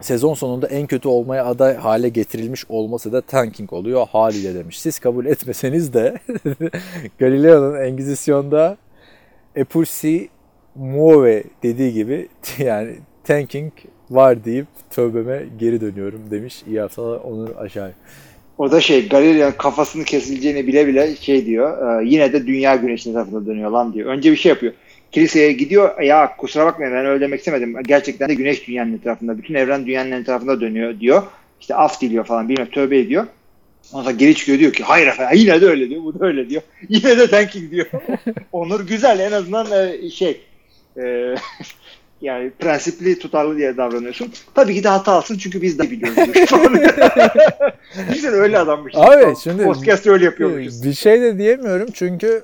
sezon 0.02 0.34
sonunda 0.34 0.68
en 0.68 0.88
kötü 0.88 1.08
olmaya 1.08 1.46
aday 1.46 1.76
hale 1.76 2.10
getirilmiş 2.10 2.66
olması 2.70 3.14
da 3.14 3.22
tanking 3.22 3.74
oluyor 3.74 4.08
haliyle 4.08 4.56
demiş. 4.56 4.80
Siz 4.82 5.00
kabul 5.00 5.26
etmeseniz 5.26 5.94
de 5.94 6.18
Galileo'nun 7.20 7.82
Engizisyon'da 7.82 8.78
Epulsi 9.56 10.30
Muove 10.76 11.44
dediği 11.64 11.94
gibi 11.94 12.28
yani 12.58 12.96
tanking 13.24 13.74
var 14.10 14.46
deyip 14.46 14.68
tövbeme 14.90 15.46
geri 15.60 15.82
dönüyorum 15.82 16.32
demiş. 16.32 16.64
İyi 16.68 16.80
haftalar 16.82 17.20
Onur 17.20 17.56
Aşağı. 17.56 17.94
O 18.64 18.72
da 18.72 18.82
şey 18.82 19.10
Galerian 19.10 19.52
kafasını 19.58 20.04
kesileceğini 20.04 20.68
bile 20.68 20.88
bile 20.88 21.16
şey 21.16 21.46
diyor. 21.46 22.02
e, 22.02 22.06
yine 22.06 22.34
de 22.34 22.48
dünya 22.48 22.76
güneşin 22.76 23.14
tarafında 23.14 23.46
dönüyor 23.46 23.72
lan 23.72 23.94
diyor. 23.94 24.10
Önce 24.10 24.32
bir 24.32 24.38
şey 24.38 24.50
yapıyor. 24.50 24.74
Kiliseye 25.12 25.52
gidiyor. 25.52 26.02
Ya 26.02 26.36
kusura 26.38 26.66
bakmayın 26.66 26.94
ben 26.94 27.06
öyle 27.06 27.22
demek 27.22 27.40
istemedim. 27.40 27.76
Gerçekten 27.84 28.30
de 28.30 28.34
güneş 28.34 28.68
dünyanın 28.68 28.98
etrafında. 28.98 29.38
Bütün 29.38 29.54
evren 29.54 29.86
dünyanın 29.86 30.12
etrafında 30.12 30.62
dönüyor 30.62 31.00
diyor. 31.00 31.24
İşte 31.62 31.76
af 31.76 32.02
diliyor 32.02 32.26
falan. 32.26 32.50
Bilmem 32.50 32.70
tövbe 32.70 33.00
ediyor. 33.00 33.28
Ondan 33.94 34.04
sonra 34.04 34.16
geri 34.16 34.36
çıkıyor 34.36 34.60
diyor 34.60 34.74
ki 34.74 34.84
hayır 34.84 35.08
efendim 35.08 35.40
yine 35.40 35.62
de 35.62 35.66
öyle 35.66 35.90
diyor. 35.90 36.04
Bu 36.04 36.20
da 36.20 36.26
öyle 36.26 36.50
diyor. 36.50 36.62
Yine 36.90 37.18
de 37.18 37.28
tanking 37.28 37.72
diyor. 37.72 37.86
Onur 38.52 38.88
güzel 38.88 39.20
en 39.20 39.32
azından 39.32 39.68
e, 39.72 40.10
şey 40.10 40.42
e, 40.98 41.36
yani 42.24 42.52
prensipli 42.60 43.20
tutarlı 43.20 43.58
diye 43.58 43.78
davranıyorsun. 43.78 44.32
Tabii 44.56 44.76
ki 44.76 44.84
de 44.84 44.88
hatalısın 44.88 45.38
çünkü 45.38 45.62
biz 45.62 45.80
de 45.80 45.92
biliyoruz. 45.92 46.18
Biz 48.14 48.24
de 48.24 48.30
öyle 48.30 48.60
adammışız. 48.60 49.02
Abi, 49.02 49.36
şimdi- 49.44 49.64
Podcast 49.64 50.08
öyle 50.08 50.26
yapıyormuşuz. 50.26 50.84
Bir 50.84 50.94
şey 50.94 51.22
de 51.22 51.38
diyemiyorum 51.38 51.88
çünkü 51.94 52.44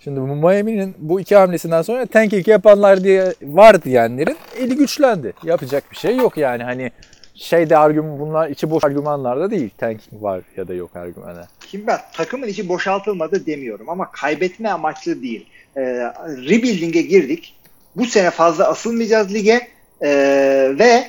şimdi 0.00 0.20
Miami'nin 0.20 0.94
bu 0.98 1.20
iki 1.20 1.36
hamlesinden 1.36 1.82
sonra 1.82 2.06
tanking 2.06 2.48
yapanlar 2.48 3.04
diye 3.04 3.34
var 3.42 3.82
diyenlerin 3.82 4.36
eli 4.58 4.76
güçlendi. 4.76 5.32
Yapacak 5.44 5.84
bir 5.90 5.96
şey 5.96 6.16
yok 6.16 6.36
yani 6.36 6.62
hani 6.62 6.92
şeyde 7.34 7.76
argüman 7.78 8.18
bunlar 8.20 8.48
içi 8.48 8.70
boş 8.70 8.84
argümanlar 8.84 9.40
da 9.40 9.50
değil. 9.50 9.70
Tanking 9.78 10.22
var 10.22 10.40
ya 10.56 10.68
da 10.68 10.74
yok 10.74 10.96
argümanı. 10.96 11.44
Şimdi 11.70 11.86
ben 11.86 11.98
takımın 12.14 12.46
içi 12.46 12.68
boşaltılmadı 12.68 13.46
demiyorum 13.46 13.88
ama 13.88 14.10
kaybetme 14.12 14.68
amaçlı 14.68 15.22
değil. 15.22 15.46
Ee, 15.76 15.80
rebuilding'e 16.26 17.02
girdik. 17.02 17.54
Bu 17.96 18.06
sene 18.06 18.30
fazla 18.30 18.68
asılmayacağız 18.68 19.34
lige 19.34 19.68
Ee, 20.02 20.74
ve 20.78 21.04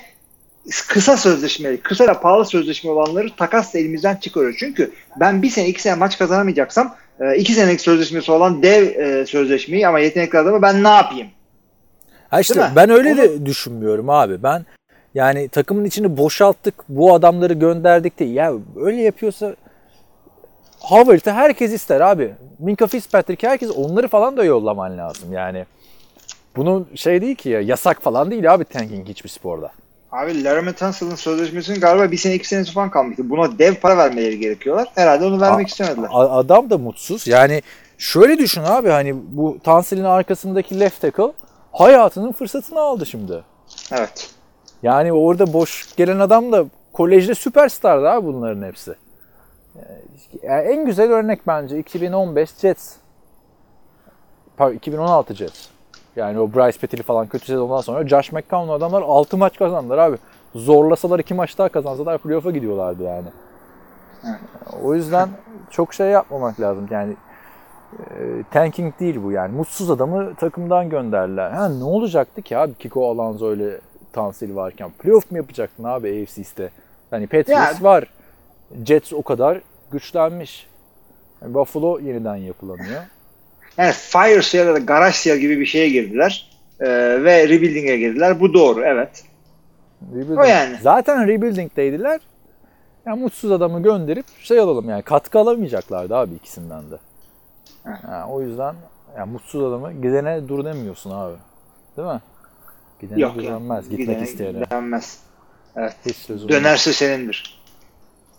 kısa 0.88 1.18
sözleşmeli, 1.18 1.82
kısa 1.82 2.08
ve 2.08 2.14
pahalı 2.14 2.46
sözleşme 2.46 2.92
olanları 2.92 3.36
takasla 3.36 3.80
elimizden 3.80 4.16
çıkarıyor. 4.16 4.56
Çünkü 4.60 4.92
ben 5.20 5.42
bir 5.42 5.50
sene 5.50 5.68
iki 5.68 5.82
sene 5.82 5.96
maç 5.96 6.18
kazanamayacaksam 6.18 6.96
e, 7.20 7.38
iki 7.38 7.54
senelik 7.54 7.82
sözleşmesi 7.82 8.32
olan 8.32 8.64
dev 8.64 8.84
e, 8.84 9.26
sözleşmeyi 9.26 9.88
ama 9.88 10.00
yetenekli 10.00 10.40
adamı 10.40 10.62
ben 10.62 10.84
ne 10.84 10.88
yapayım? 10.88 11.28
Ha 12.30 12.40
işte 12.40 12.72
ben 12.76 12.90
öyle 12.90 13.18
de 13.18 13.46
düşünmüyorum 13.46 14.10
abi. 14.10 14.44
Ben 14.44 14.66
yani 15.16 15.50
takımın 15.50 15.86
içini 15.86 16.18
boşalttık, 16.18 16.76
bu 16.90 17.14
adamları 17.14 17.54
gönderdik 17.54 18.20
de 18.20 18.26
ya 18.26 18.54
öyle 18.76 19.02
yapıyorsa 19.02 19.56
Howard'ı 20.80 21.32
herkes 21.32 21.74
ister 21.74 22.02
abi. 22.02 22.34
Minka 22.60 22.88
Fitzpatrick 22.88 23.48
herkes 23.48 23.72
onları 23.72 24.08
falan 24.08 24.38
da 24.38 24.44
yollaman 24.44 24.98
lazım 24.98 25.34
yani. 25.34 25.66
Bunun 26.56 26.88
şey 26.95 27.22
değil 27.22 27.36
ki 27.36 27.50
ya 27.50 27.62
yasak 27.62 28.02
falan 28.02 28.32
değil 28.32 28.54
abi 28.54 28.66
tanking 28.66 29.08
hiçbir 29.08 29.30
sporda. 29.30 29.72
Abi 30.12 30.43
Laramie 30.43 30.74
Tunsil'ın 30.74 31.16
sözleşmesinin 31.16 31.80
galiba 31.80 32.12
bir 32.12 32.18
sene 32.18 32.36
iki 32.36 32.47
senesi 32.47 32.72
falan 32.74 32.89
kalmıştı. 32.91 33.30
Buna 33.30 33.60
dev 33.60 33.76
para 33.76 33.97
vermeleri 33.97 34.39
gerekiyorlar. 34.39 34.88
Herhalde 34.95 35.26
onu 35.26 35.41
vermek 35.41 35.66
A- 35.66 35.70
istemediler. 35.70 36.10
Adam 36.12 36.70
da 36.70 36.78
mutsuz. 36.78 37.28
Yani 37.28 37.62
şöyle 37.97 38.38
düşün 38.38 38.63
abi 38.63 38.89
hani 38.89 39.16
bu 39.32 39.58
Tansil'in 39.63 40.04
arkasındaki 40.04 40.80
left 40.80 41.01
tackle 41.01 41.32
hayatının 41.71 42.32
fırsatını 42.32 42.80
aldı 42.80 43.05
şimdi. 43.05 43.43
Evet. 43.92 44.30
Yani 44.84 45.13
orada 45.13 45.54
boş 45.54 45.96
gelen 45.96 46.20
adam 46.20 46.51
da 46.51 46.66
kolejde 46.93 47.36
süperstardı 47.36 48.09
abi 48.09 48.28
bunların 48.28 48.67
hepsi. 48.67 48.96
Yani 50.43 50.67
en 50.67 50.86
güzel 50.86 51.12
örnek 51.12 51.47
bence 51.47 51.80
2015 51.80 52.50
Jets. 52.62 52.93
Pardon 54.58 54.76
2016 54.76 55.34
Jets. 55.36 55.67
Yani 56.16 56.40
o 56.40 56.54
Bryce 56.54 56.80
Petty'li 56.80 57.04
falan 57.04 57.28
kötü 57.28 57.46
sezondan 57.46 57.82
sonra 57.82 58.08
Josh 58.08 58.32
McCown'lu 58.32 58.74
adamlar 58.74 59.02
6 59.02 59.38
maç 59.38 59.58
kazandılar 59.58 59.98
abi. 59.98 60.18
Zorlasalar 60.56 61.20
2 61.20 61.34
maç 61.34 61.58
daha 61.58 61.70
kazansalar 61.70 62.18
playoff'a 62.18 62.52
gidiyorlardı 62.52 63.04
yani. 63.04 63.28
Evet. 64.26 64.40
O 64.84 64.96
yüzden 64.96 65.30
çok 65.70 65.94
şey 65.94 66.08
yapmamak 66.08 66.60
lazım. 66.60 66.88
Yani 66.92 67.16
e, 68.00 68.44
tanking 68.52 69.00
değil 69.00 69.24
bu 69.24 69.32
yani. 69.32 69.56
Mutsuz 69.56 69.92
adamı 69.92 70.36
takımdan 70.36 70.90
gönderdiler. 70.90 71.52
Ha 71.52 71.70
ne 71.70 71.84
olacaktı 71.84 72.42
ki 72.42 72.58
abi 72.58 72.74
Kiko 72.74 73.12
Alonso 73.12 73.48
öyle 73.50 73.80
Tansil 74.14 74.56
varken? 74.56 74.90
Playoff 74.92 75.32
mu 75.32 75.38
yapacaktın 75.38 75.84
abi 75.84 76.08
AFC 76.24 76.42
East'te? 76.42 76.70
Hani 77.10 77.28
Patriots 77.28 77.80
Ya- 77.82 77.84
var. 77.84 78.04
Jets 78.86 79.14
o 79.14 79.22
kadar 79.22 79.62
güçlenmiş. 79.92 80.68
Yani 81.42 81.54
Buffalo 81.54 82.00
yeniden 82.00 82.36
yapılanıyor. 82.36 83.02
Yani 83.80 83.92
fire 83.92 84.42
sale 84.42 84.64
ya 84.64 84.74
da 84.74 84.80
garaj 84.80 85.16
sale 85.16 85.38
gibi 85.38 85.60
bir 85.60 85.66
şeye 85.66 85.89
girdiler. 85.89 86.50
Ee, 86.80 86.88
ve 87.24 87.50
rebuilding'e 87.50 87.97
girdiler. 87.97 88.39
Bu 88.39 88.54
doğru 88.54 88.84
evet. 88.86 89.24
Rebuilding. 90.12 90.39
O 90.39 90.43
yani. 90.43 90.78
Zaten 90.82 91.28
rebuilding'deydiler. 91.28 92.20
Yani 93.06 93.22
mutsuz 93.22 93.51
adamı 93.51 93.84
gönderip 93.84 94.26
şey 94.42 94.60
alalım 94.60 94.89
yani 94.89 95.01
katkı 95.01 95.39
alamayacaklardı 95.39 96.16
abi 96.16 96.34
ikisinden 96.34 96.92
de. 96.92 96.96
Ha, 97.84 98.26
o 98.30 98.42
yüzden 98.42 98.76
yani 99.18 99.32
mutsuz 99.32 99.64
adamı 99.64 99.93
gidene 99.93 100.47
dur 100.47 100.66
demiyorsun 100.66 101.12
abi. 101.12 101.36
Değil 101.97 102.08
mi? 102.08 102.22
Gidene 103.01 103.22
Yok 103.22 103.36
dur 103.36 103.43
yani. 103.43 103.54
denmez. 103.54 103.89
Gitmek 103.89 104.08
Gidene 104.08 104.24
isteyene. 104.24 104.70
Denmez. 104.70 105.20
Evet. 105.76 105.96
Hiç. 106.06 106.30
Dönerse 106.30 106.93
senindir. 106.93 107.60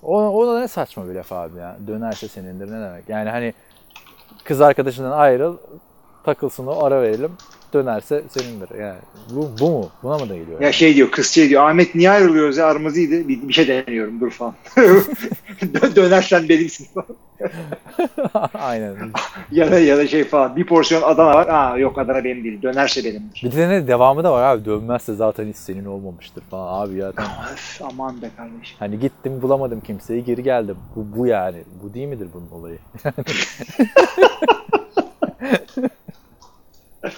O, 0.02 0.18
o 0.18 0.46
da 0.46 0.60
ne 0.60 0.68
saçma 0.68 1.08
bir 1.08 1.14
laf 1.14 1.32
abi 1.32 1.58
ya. 1.58 1.76
Dönerse 1.86 2.28
senindir 2.28 2.72
ne 2.72 2.80
demek. 2.80 3.08
Yani 3.08 3.30
hani 3.30 3.54
kız 4.44 4.60
arkadaşından 4.60 5.10
ayrıl 5.10 5.56
takılsın 6.24 6.66
o 6.66 6.84
ara 6.84 7.02
verelim. 7.02 7.32
Dönerse 7.72 8.22
senindir. 8.28 8.78
Yani 8.78 8.98
bu, 9.30 9.50
bu 9.60 9.70
mu? 9.70 9.90
Buna 10.02 10.18
mı 10.18 10.28
da 10.28 10.36
geliyor? 10.36 10.60
Ya 10.60 10.72
şey 10.72 10.94
diyor 10.94 11.10
kız 11.10 11.26
şey 11.26 11.48
diyor 11.48 11.70
Ahmet 11.70 11.94
niye 11.94 12.10
ayrılıyoruz 12.10 12.56
ya 12.56 12.66
aramızıydı 12.66 13.28
bir, 13.28 13.48
bir 13.48 13.52
şey 13.52 13.68
deniyorum 13.68 14.20
dur 14.20 14.30
falan. 14.30 14.54
Dö- 15.62 15.96
Dönersen 15.96 16.48
benimsin. 16.48 16.88
Aynen. 18.54 18.96
ya 19.52 19.70
da, 19.72 19.78
ya 19.78 19.96
da 19.96 20.06
şey 20.06 20.24
falan 20.24 20.56
bir 20.56 20.66
porsiyon 20.66 21.02
Adana 21.02 21.34
var. 21.34 21.48
Aa 21.48 21.78
yok 21.78 21.98
Adana 21.98 22.24
benim 22.24 22.44
değil 22.44 22.62
dönerse 22.62 23.04
benimdir. 23.04 23.42
Bir 23.44 23.56
de 23.56 23.68
ne 23.68 23.86
devamı 23.88 24.24
da 24.24 24.32
var 24.32 24.42
abi. 24.42 24.64
Dönmezse 24.64 25.14
zaten 25.14 25.46
hiç 25.46 25.56
senin 25.56 25.84
olmamıştır 25.84 26.42
falan. 26.50 26.86
Abi 26.86 26.96
ya. 26.96 27.08
Öf, 27.52 27.80
aman 27.82 28.22
be 28.22 28.30
kardeşim. 28.36 28.76
Hani 28.78 29.00
gittim 29.00 29.42
bulamadım 29.42 29.80
kimseyi 29.80 30.24
geri 30.24 30.42
geldim. 30.42 30.76
Bu, 30.96 31.06
bu 31.18 31.26
yani. 31.26 31.58
Bu 31.82 31.94
değil 31.94 32.08
midir 32.08 32.28
bunun 32.34 32.60
olayı? 32.60 32.78
Ay, 37.02 37.12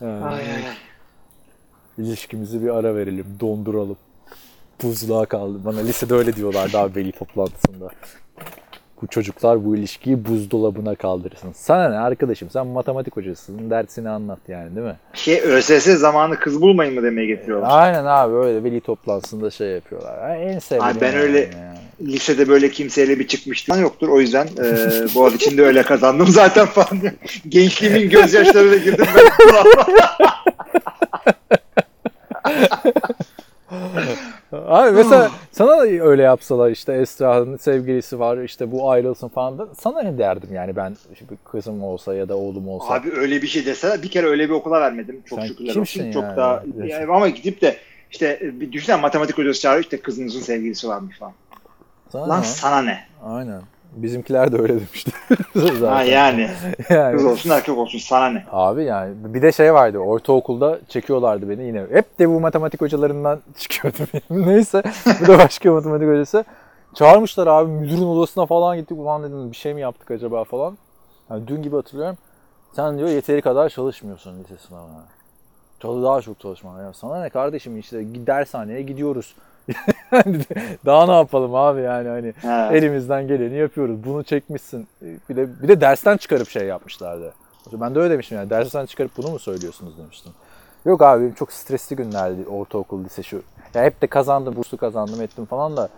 ay, 0.00 0.40
ay. 0.40 0.76
İlişkimizi 1.98 2.62
bir 2.62 2.68
ara 2.68 2.96
verelim. 2.96 3.26
Donduralım. 3.40 3.96
Buzluğa 4.82 5.26
kaldı. 5.26 5.64
Bana 5.64 5.80
lisede 5.80 6.14
öyle 6.14 6.36
diyorlardı 6.36 6.78
abi 6.78 7.00
veli 7.00 7.12
toplantısında. 7.12 7.90
Bu 9.02 9.06
çocuklar 9.06 9.64
bu 9.64 9.76
ilişkiyi 9.76 10.24
buzdolabına 10.24 10.94
kaldırırsın. 10.94 11.52
Sana 11.54 11.88
ne 11.88 11.98
arkadaşım 11.98 12.50
sen 12.50 12.66
matematik 12.66 13.16
hocasısın 13.16 13.70
dersini 13.70 14.08
anlat 14.08 14.38
yani 14.48 14.76
değil 14.76 14.86
mi? 14.86 14.96
Şey 15.12 15.40
ÖSS 15.40 15.86
zamanı 15.98 16.38
kız 16.38 16.62
bulmayın 16.62 16.94
mı 16.94 17.02
demeye 17.02 17.26
getiriyorlar. 17.26 17.68
Aynen 17.70 18.04
abi 18.04 18.34
öyle 18.34 18.64
veli 18.64 18.80
toplantısında 18.80 19.50
şey 19.50 19.68
yapıyorlar. 19.68 20.30
Yani 20.30 20.44
en 20.44 20.58
sevdiğim. 20.58 20.84
Abi 20.92 21.00
ben 21.00 21.06
yani 21.12 21.18
öyle- 21.20 21.38
yani. 21.38 21.78
Lisede 22.12 22.48
böyle 22.48 22.70
kimseyle 22.70 23.18
bir 23.18 23.26
çıkmıştım 23.26 23.80
yoktur. 23.80 24.08
O 24.08 24.20
yüzden 24.20 24.46
e, 24.46 24.64
Boğaziçi'nde 25.14 25.62
öyle 25.62 25.82
kazandım 25.82 26.26
zaten 26.26 26.66
falan. 26.66 27.02
Gençliğimin 27.48 28.10
gözyaşlarıyla 28.10 28.76
girdim 28.76 29.06
ben. 29.16 29.24
Abi 34.52 34.90
mesela 34.90 35.30
sana 35.52 35.78
da 35.78 35.82
öyle 35.82 36.22
yapsalar 36.22 36.70
işte 36.70 36.92
Esra'nın 36.92 37.56
sevgilisi 37.56 38.18
var 38.20 38.38
işte 38.38 38.72
bu 38.72 38.90
ayrılsın 38.90 39.28
falan 39.28 39.58
da 39.58 39.68
sana 39.78 40.02
ne 40.02 40.18
derdim 40.18 40.54
yani 40.54 40.76
ben 40.76 40.96
bir 41.30 41.36
kızım 41.44 41.82
olsa 41.82 42.14
ya 42.14 42.28
da 42.28 42.36
oğlum 42.36 42.68
olsa. 42.68 42.94
Abi 42.94 43.12
öyle 43.12 43.42
bir 43.42 43.46
şey 43.46 43.66
deseler 43.66 44.02
bir 44.02 44.10
kere 44.10 44.26
öyle 44.26 44.48
bir 44.48 44.54
okula 44.54 44.80
vermedim. 44.80 45.22
Çok 45.26 45.38
Sen 45.38 45.46
şükürler 45.46 45.76
olsun. 45.76 46.10
Çok 46.12 46.22
yani? 46.22 46.36
daha 46.36 46.62
Evet. 46.78 46.90
yani 46.90 47.12
ama 47.12 47.28
gidip 47.28 47.60
de 47.60 47.76
işte 48.10 48.40
bir 48.42 48.72
düşünsene 48.72 49.00
matematik 49.00 49.38
hocası 49.38 49.60
çağırıyor 49.60 49.84
işte 49.84 50.00
kızınızın 50.00 50.40
sevgilisi 50.40 50.88
varmış 50.88 51.18
falan. 51.18 51.32
sana 52.12 52.28
Lan 52.28 52.40
ne? 52.40 52.44
sana 52.44 52.82
ne? 52.82 53.00
Aynen. 53.24 53.62
Bizimkiler 53.92 54.52
de 54.52 54.58
öyle 54.58 54.74
demişti. 54.74 55.10
Ha 55.86 56.02
yani 56.02 56.50
Yani. 56.90 57.16
kız 57.16 57.24
olsun 57.24 57.50
erkek 57.50 57.78
olsun 57.78 57.98
sana 57.98 58.28
ne? 58.30 58.44
Abi 58.52 58.84
yani 58.84 59.14
bir 59.34 59.42
de 59.42 59.52
şey 59.52 59.74
vardı 59.74 59.98
ortaokulda 59.98 60.78
çekiyorlardı 60.88 61.48
beni 61.48 61.64
yine. 61.64 61.84
Hep 61.92 62.18
de 62.18 62.28
bu 62.28 62.40
matematik 62.40 62.80
hocalarından 62.80 63.40
çıkıyordu 63.58 63.98
benim. 64.14 64.46
Neyse 64.48 64.82
bu 65.22 65.26
da 65.26 65.38
başka 65.38 65.72
matematik 65.72 66.08
hocası. 66.08 66.44
Çağırmışlar 66.94 67.46
abi 67.46 67.70
müdürün 67.70 68.02
odasına 68.06 68.46
falan 68.46 68.76
gittik. 68.76 68.98
Ulan 68.98 69.22
dedim 69.22 69.50
bir 69.50 69.56
şey 69.56 69.74
mi 69.74 69.80
yaptık 69.80 70.10
acaba 70.10 70.44
falan. 70.44 70.78
Yani 71.30 71.48
dün 71.48 71.62
gibi 71.62 71.76
hatırlıyorum. 71.76 72.16
Sen 72.76 72.98
diyor 72.98 73.08
yeteri 73.08 73.42
kadar 73.42 73.68
çalışmıyorsun 73.68 74.38
lise 74.38 74.56
sınavına. 74.68 75.02
Çalı 75.82 76.02
daha 76.02 76.20
çok 76.20 76.40
çalışman. 76.40 76.82
Ya 76.82 76.92
sana 76.92 77.20
ne 77.22 77.28
kardeşim 77.28 77.78
işte 77.78 78.26
dershaneye 78.26 78.82
gidiyoruz. 78.82 79.34
Daha 80.86 81.06
ne 81.06 81.12
yapalım 81.12 81.54
abi 81.54 81.80
yani 81.80 82.08
hani 82.08 82.34
Ha. 82.42 82.70
elimizden 82.72 83.28
geleni 83.28 83.54
yapıyoruz. 83.54 84.04
Bunu 84.04 84.24
çekmişsin. 84.24 84.88
Bir 85.02 85.36
de 85.36 85.62
bir 85.62 85.68
de 85.68 85.80
dersten 85.80 86.16
çıkarıp 86.16 86.48
şey 86.48 86.66
yapmışlardı. 86.66 87.32
Ben 87.72 87.94
de 87.94 87.98
öyle 87.98 88.10
demiştim 88.12 88.38
yani 88.38 88.50
dersten 88.50 88.86
çıkarıp 88.86 89.10
bunu 89.16 89.30
mu 89.30 89.38
söylüyorsunuz 89.38 89.98
demiştim. 89.98 90.32
Yok 90.84 91.02
abi 91.02 91.32
çok 91.34 91.52
stresli 91.52 91.96
günlerdi 91.96 92.48
ortaokul 92.48 93.04
lise 93.04 93.22
şu. 93.22 93.42
Ya 93.74 93.82
hep 93.84 94.02
de 94.02 94.06
kazandım, 94.06 94.56
burslu 94.56 94.76
kazandım 94.76 95.22
ettim 95.22 95.44
falan 95.44 95.76
da 95.76 95.88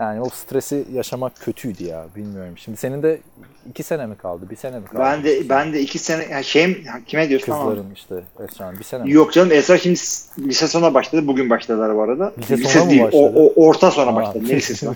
yani 0.00 0.20
o 0.20 0.28
stresi 0.28 0.84
yaşamak 0.92 1.32
kötüydü 1.40 1.84
ya 1.84 2.06
bilmiyorum. 2.16 2.58
Şimdi 2.58 2.78
senin 2.78 3.02
de 3.02 3.20
iki 3.68 3.82
sene 3.82 4.06
mi 4.06 4.16
kaldı? 4.16 4.50
Bir 4.50 4.56
sene 4.56 4.78
mi 4.78 4.84
kaldı? 4.84 4.98
Ben 5.02 5.24
de 5.24 5.48
ben 5.48 5.72
de 5.72 5.80
iki 5.80 5.98
sene 5.98 6.26
yani 6.30 6.44
şey 6.44 6.84
kime 7.06 7.28
diyorsun 7.28 7.52
ama 7.52 7.64
Kızların 7.64 7.94
işte 7.94 8.14
Esra'nın 8.44 8.78
bir 8.78 8.84
sene 8.84 9.02
mi? 9.04 9.12
Yok 9.12 9.32
canım 9.32 9.52
Esra 9.52 9.78
şimdi 9.78 9.98
lise 10.38 10.68
sona 10.68 10.94
başladı. 10.94 11.26
Bugün 11.26 11.50
başladılar 11.50 11.96
bu 11.96 12.02
arada. 12.02 12.32
Lise 12.38 12.56
sona 12.56 12.84
mı 12.84 12.90
değil. 12.90 13.02
başladı? 13.02 13.32
O, 13.36 13.44
o 13.44 13.66
orta 13.66 13.90
sona 13.90 14.10
Aa. 14.10 14.16
başladı. 14.16 14.44
Ne 14.48 14.56
lisesi? 14.56 14.88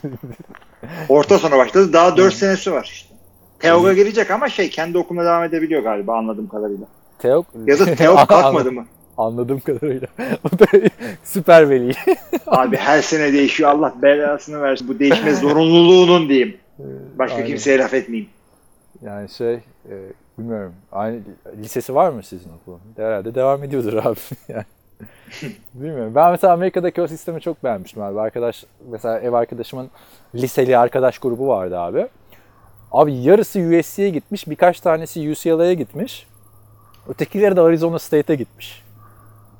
Orta 1.09 1.39
sona 1.39 1.59
başladı. 1.59 1.93
Daha 1.93 2.17
4 2.17 2.35
senesi 2.35 2.73
var 2.73 2.91
işte. 2.93 3.15
Teoga 3.59 3.93
gelecek 3.93 4.31
ama 4.31 4.49
şey 4.49 4.71
kendi 4.71 4.99
okuluna 4.99 5.25
devam 5.25 5.45
edebiliyor 5.45 5.83
galiba 5.83 6.17
anladığım 6.19 6.49
kadarıyla. 6.49 6.87
Teok. 7.19 7.47
Ya 7.67 7.79
da 7.79 7.95
Teok 7.95 8.29
kalkmadı 8.29 8.73
mı? 8.73 8.87
Anladığım 9.19 9.61
kadarıyla. 9.61 10.07
o 10.45 10.59
da 10.59 10.91
süper 11.25 11.71
veli. 11.71 11.93
Abi 12.47 12.77
her 12.77 13.03
sene 13.03 13.33
değişiyor. 13.33 13.71
Allah 13.71 13.95
belasını 14.03 14.63
versin. 14.63 14.89
Bu 14.89 14.99
değişme 14.99 15.35
zorunluluğunun 15.35 16.29
diyeyim. 16.29 16.57
Başka 17.19 17.37
Aynen. 17.37 17.47
kimseye 17.47 17.79
laf 17.79 17.95
etmeyeyim. 17.95 18.31
Yani 19.03 19.29
şey 19.29 19.55
e, 19.55 19.95
bilmiyorum. 20.39 20.75
Aynı 20.93 21.21
lisesi 21.57 21.95
var 21.95 22.11
mı 22.11 22.23
sizin 22.23 22.51
okulun? 22.63 22.81
Herhalde 22.97 23.35
devam 23.35 23.65
ediyordur 23.65 23.93
abi. 23.93 24.19
yani. 24.49 24.65
Bilmiyorum. 25.75 26.13
Ben 26.15 26.31
mesela 26.31 26.53
Amerika'daki 26.53 27.03
o 27.03 27.07
sistemi 27.07 27.41
çok 27.41 27.65
beğenmiştim 27.65 28.03
abi. 28.03 28.21
Arkadaş 28.21 28.65
mesela 28.91 29.21
ev 29.21 29.33
arkadaşımın 29.33 29.91
liseli 30.35 30.79
arkadaş 30.79 31.19
grubu 31.19 31.49
vardı 31.49 31.79
abi. 31.79 32.07
Abi 32.93 33.15
yarısı 33.15 33.61
USC'ye 33.61 34.11
gitmiş, 34.11 34.49
birkaç 34.49 34.81
tanesi 34.81 35.31
UCLA'ya 35.31 35.73
gitmiş. 35.73 36.27
Ötekileri 37.09 37.57
de 37.57 37.61
Arizona 37.61 37.99
State'e 37.99 38.37
gitmiş. 38.37 38.84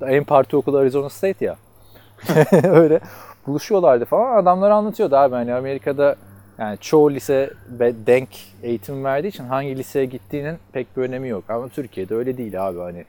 En 0.01 0.23
parti 0.23 0.57
okulu 0.57 0.77
Arizona 0.77 1.09
State 1.09 1.45
ya. 1.45 1.55
Öyle 2.63 2.99
buluşuyorlardı 3.47 4.05
falan. 4.05 4.37
Adamlar 4.37 4.71
anlatıyordu 4.71 5.15
abi 5.15 5.35
hani 5.35 5.53
Amerika'da 5.53 6.15
yani 6.57 6.77
çoğu 6.77 7.11
lise 7.11 7.53
denk 8.07 8.29
eğitim 8.63 9.03
verdiği 9.03 9.27
için 9.27 9.43
hangi 9.43 9.77
liseye 9.77 10.05
gittiğinin 10.05 10.57
pek 10.73 10.97
bir 10.97 11.01
önemi 11.01 11.29
yok. 11.29 11.43
Ama 11.49 11.69
Türkiye'de 11.69 12.15
öyle 12.15 12.37
değil 12.37 12.67
abi 12.67 12.79
hani 12.79 13.05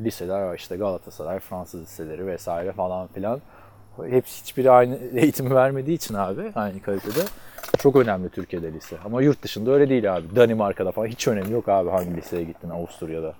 liseler 0.00 0.42
var 0.42 0.56
işte 0.56 0.76
Galatasaray, 0.76 1.38
Fransız 1.38 1.82
liseleri 1.82 2.26
vesaire 2.26 2.72
falan 2.72 3.06
filan. 3.06 3.40
Hepsi 4.10 4.42
hiçbiri 4.42 4.70
aynı 4.70 4.96
eğitimi 5.14 5.54
vermediği 5.54 5.96
için 5.96 6.14
abi 6.14 6.52
aynı 6.54 6.82
kalitede 6.82 7.20
çok 7.78 7.96
önemli 7.96 8.28
Türkiye'de 8.28 8.72
lise. 8.72 8.96
Ama 9.04 9.22
yurt 9.22 9.42
dışında 9.42 9.70
öyle 9.70 9.88
değil 9.88 10.16
abi. 10.16 10.36
Danimarka'da 10.36 10.92
falan 10.92 11.06
hiç 11.06 11.28
önemi 11.28 11.52
yok 11.52 11.68
abi 11.68 11.90
hangi 11.90 12.16
liseye 12.16 12.44
gittin 12.44 12.70
Avusturya'da. 12.70 13.34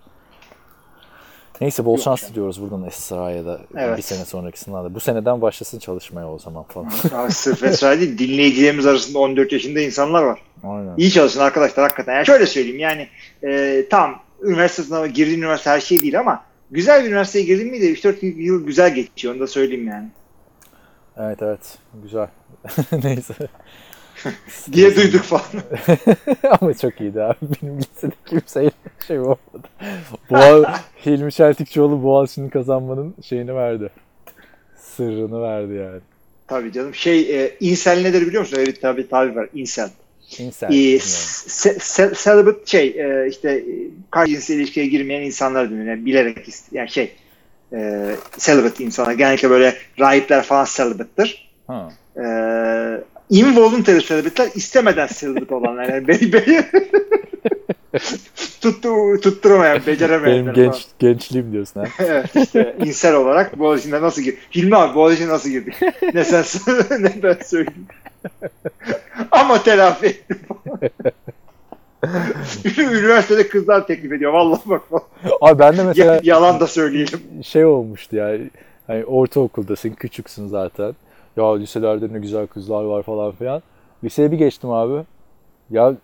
Neyse 1.61 1.85
bol 1.85 1.93
Yok 1.97 2.03
şans 2.05 2.21
canım. 2.21 2.33
diliyoruz 2.35 2.63
buradan 2.63 2.85
Esra'ya 2.85 3.45
da 3.45 3.61
Evet. 3.77 3.97
bir 3.99 4.03
sene 4.03 4.25
sonraki 4.25 4.61
sınavda. 4.61 4.95
Bu 4.95 5.01
seneden 5.01 5.41
başlasın 5.43 5.79
çalışmaya 5.79 6.31
o 6.33 6.39
zaman 6.39 6.65
falan. 6.65 7.29
Sırf 7.29 7.63
Esra 7.63 8.01
değil 8.01 8.19
dinleyicilerimiz 8.19 8.87
arasında 8.87 9.19
14 9.19 9.53
yaşında 9.53 9.81
insanlar 9.81 10.23
var. 10.23 10.41
Aynen. 10.65 10.97
İyi 10.97 11.11
çalışın 11.11 11.41
arkadaşlar 11.41 11.83
hakikaten. 11.83 12.15
Yani 12.15 12.27
şöyle 12.27 12.47
söyleyeyim 12.47 12.79
yani 12.79 13.09
e, 13.45 13.85
tam 13.91 14.23
üniversite 14.43 14.83
sınavı 14.83 15.07
girdiğin 15.07 15.39
üniversite 15.39 15.71
her 15.71 15.81
şey 15.81 16.03
değil 16.03 16.21
ama 16.21 16.45
güzel 16.71 17.03
bir 17.05 17.09
üniversiteye 17.09 17.45
girdin 17.45 17.71
mi 17.71 17.81
de 17.81 17.93
3-4 17.93 18.27
yıl 18.27 18.67
güzel 18.67 18.95
geçiyor 18.95 19.35
onu 19.35 19.41
da 19.41 19.47
söyleyeyim 19.47 19.89
yani. 19.89 20.09
Evet 21.17 21.43
evet 21.43 21.79
güzel. 22.03 22.29
Neyse. 23.03 23.35
Diye 24.73 24.97
duyduk 24.97 25.23
falan. 25.23 25.43
Ama 26.61 26.75
çok 26.75 27.01
iyiydi 27.01 27.23
abi. 27.23 27.37
Benim 27.43 27.79
lisede 27.79 28.15
kimseyle 28.27 28.71
şey 29.07 29.19
olmadı. 29.19 29.69
Boğaz, 30.31 30.65
Hilmi 31.07 31.33
Çeltikçioğlu 31.33 32.03
Boğaziçi'ni 32.03 32.51
kazanmanın 32.51 33.15
şeyini 33.23 33.55
verdi. 33.55 33.91
Sırrını 34.77 35.43
verdi 35.43 35.75
yani. 35.75 36.01
Tabii 36.49 36.73
canım. 36.73 36.95
Şey 36.95 37.45
e, 37.45 37.57
insel 37.61 38.03
nedir 38.03 38.27
biliyor 38.27 38.43
musun? 38.43 38.57
Öyle 38.59 38.71
bir 38.71 38.81
tabi, 38.81 39.37
var. 39.37 39.49
Insel. 39.55 39.91
İnsan. 40.39 40.73
E, 40.73 40.75
se- 40.75 41.79
se- 41.79 42.25
celibate 42.25 42.67
şey 42.67 42.87
e, 42.89 43.29
işte 43.29 43.65
karşı 44.11 44.33
cinsel 44.33 44.55
ilişkiye 44.55 44.87
girmeyen 44.87 45.23
insanlar 45.23 45.71
deniyor. 45.71 45.87
Yani 45.87 46.07
bilerek 46.07 46.49
yani 46.73 46.89
şey 46.91 47.13
e, 47.73 48.11
celibate 48.39 48.85
insanlar. 48.85 49.13
Genellikle 49.13 49.51
böyle 49.51 49.77
rahipler 50.01 50.43
falan 50.43 50.67
celibate'dır. 50.77 51.51
Ha. 51.67 51.93
E, 52.17 52.25
involuntary 53.31 54.01
celibate'ler 54.01 54.51
istemeden 54.55 55.09
celibate 55.19 55.55
olanlar. 55.55 55.85
Yani 55.89 56.09
bey 56.09 56.33
bey 56.33 56.45
tuttu, 58.61 59.21
tutturamayan, 59.23 59.81
beceremeyenler 59.87 60.55
Benim 60.55 60.55
falan. 60.55 60.73
genç 60.73 60.87
gençliğim 60.99 61.53
diyorsun 61.53 61.81
ha. 61.81 61.87
evet 62.05 62.27
işte 62.37 62.77
insel 62.85 63.15
olarak 63.15 63.59
Boğaziçi'ne 63.59 64.03
nasıl 64.03 64.23
girdik? 64.23 64.39
Hilmi 64.55 64.77
abi 64.77 64.95
Boğaziçi'ne 64.95 65.29
nasıl 65.29 65.51
girdik? 65.51 65.75
ne 66.15 66.25
sen 66.25 66.45
ne 67.01 67.23
ben 67.23 67.37
söyleyeyim. 67.45 67.87
Ama 69.31 69.63
telafi 69.63 70.07
ettim. 70.07 70.39
Üniversitede 72.79 73.49
kızlar 73.49 73.87
teklif 73.87 74.13
ediyor. 74.13 74.33
Vallahi 74.33 74.61
bak. 74.67 74.83
Abi 75.41 75.59
ben 75.59 75.77
de 75.77 75.85
mesela 75.85 76.15
Ya- 76.15 76.21
yalan 76.25 76.61
da 76.61 76.67
söyleyelim. 76.67 77.21
şey 77.45 77.65
olmuştu 77.65 78.17
ya. 78.17 78.39
Hani 78.87 79.05
ortaokuldasın, 79.05 79.91
küçüksün 79.91 80.49
zaten. 80.49 80.95
Ya 81.37 81.57
liselerde 81.57 82.13
ne 82.13 82.19
güzel 82.19 82.47
kızlar 82.47 82.85
var 82.85 83.03
falan 83.03 83.33
filan. 83.33 83.63
Liseye 84.05 84.33
bir 84.33 84.39
geçtim 84.39 84.71
abi. 84.71 85.05
Ya 85.71 85.95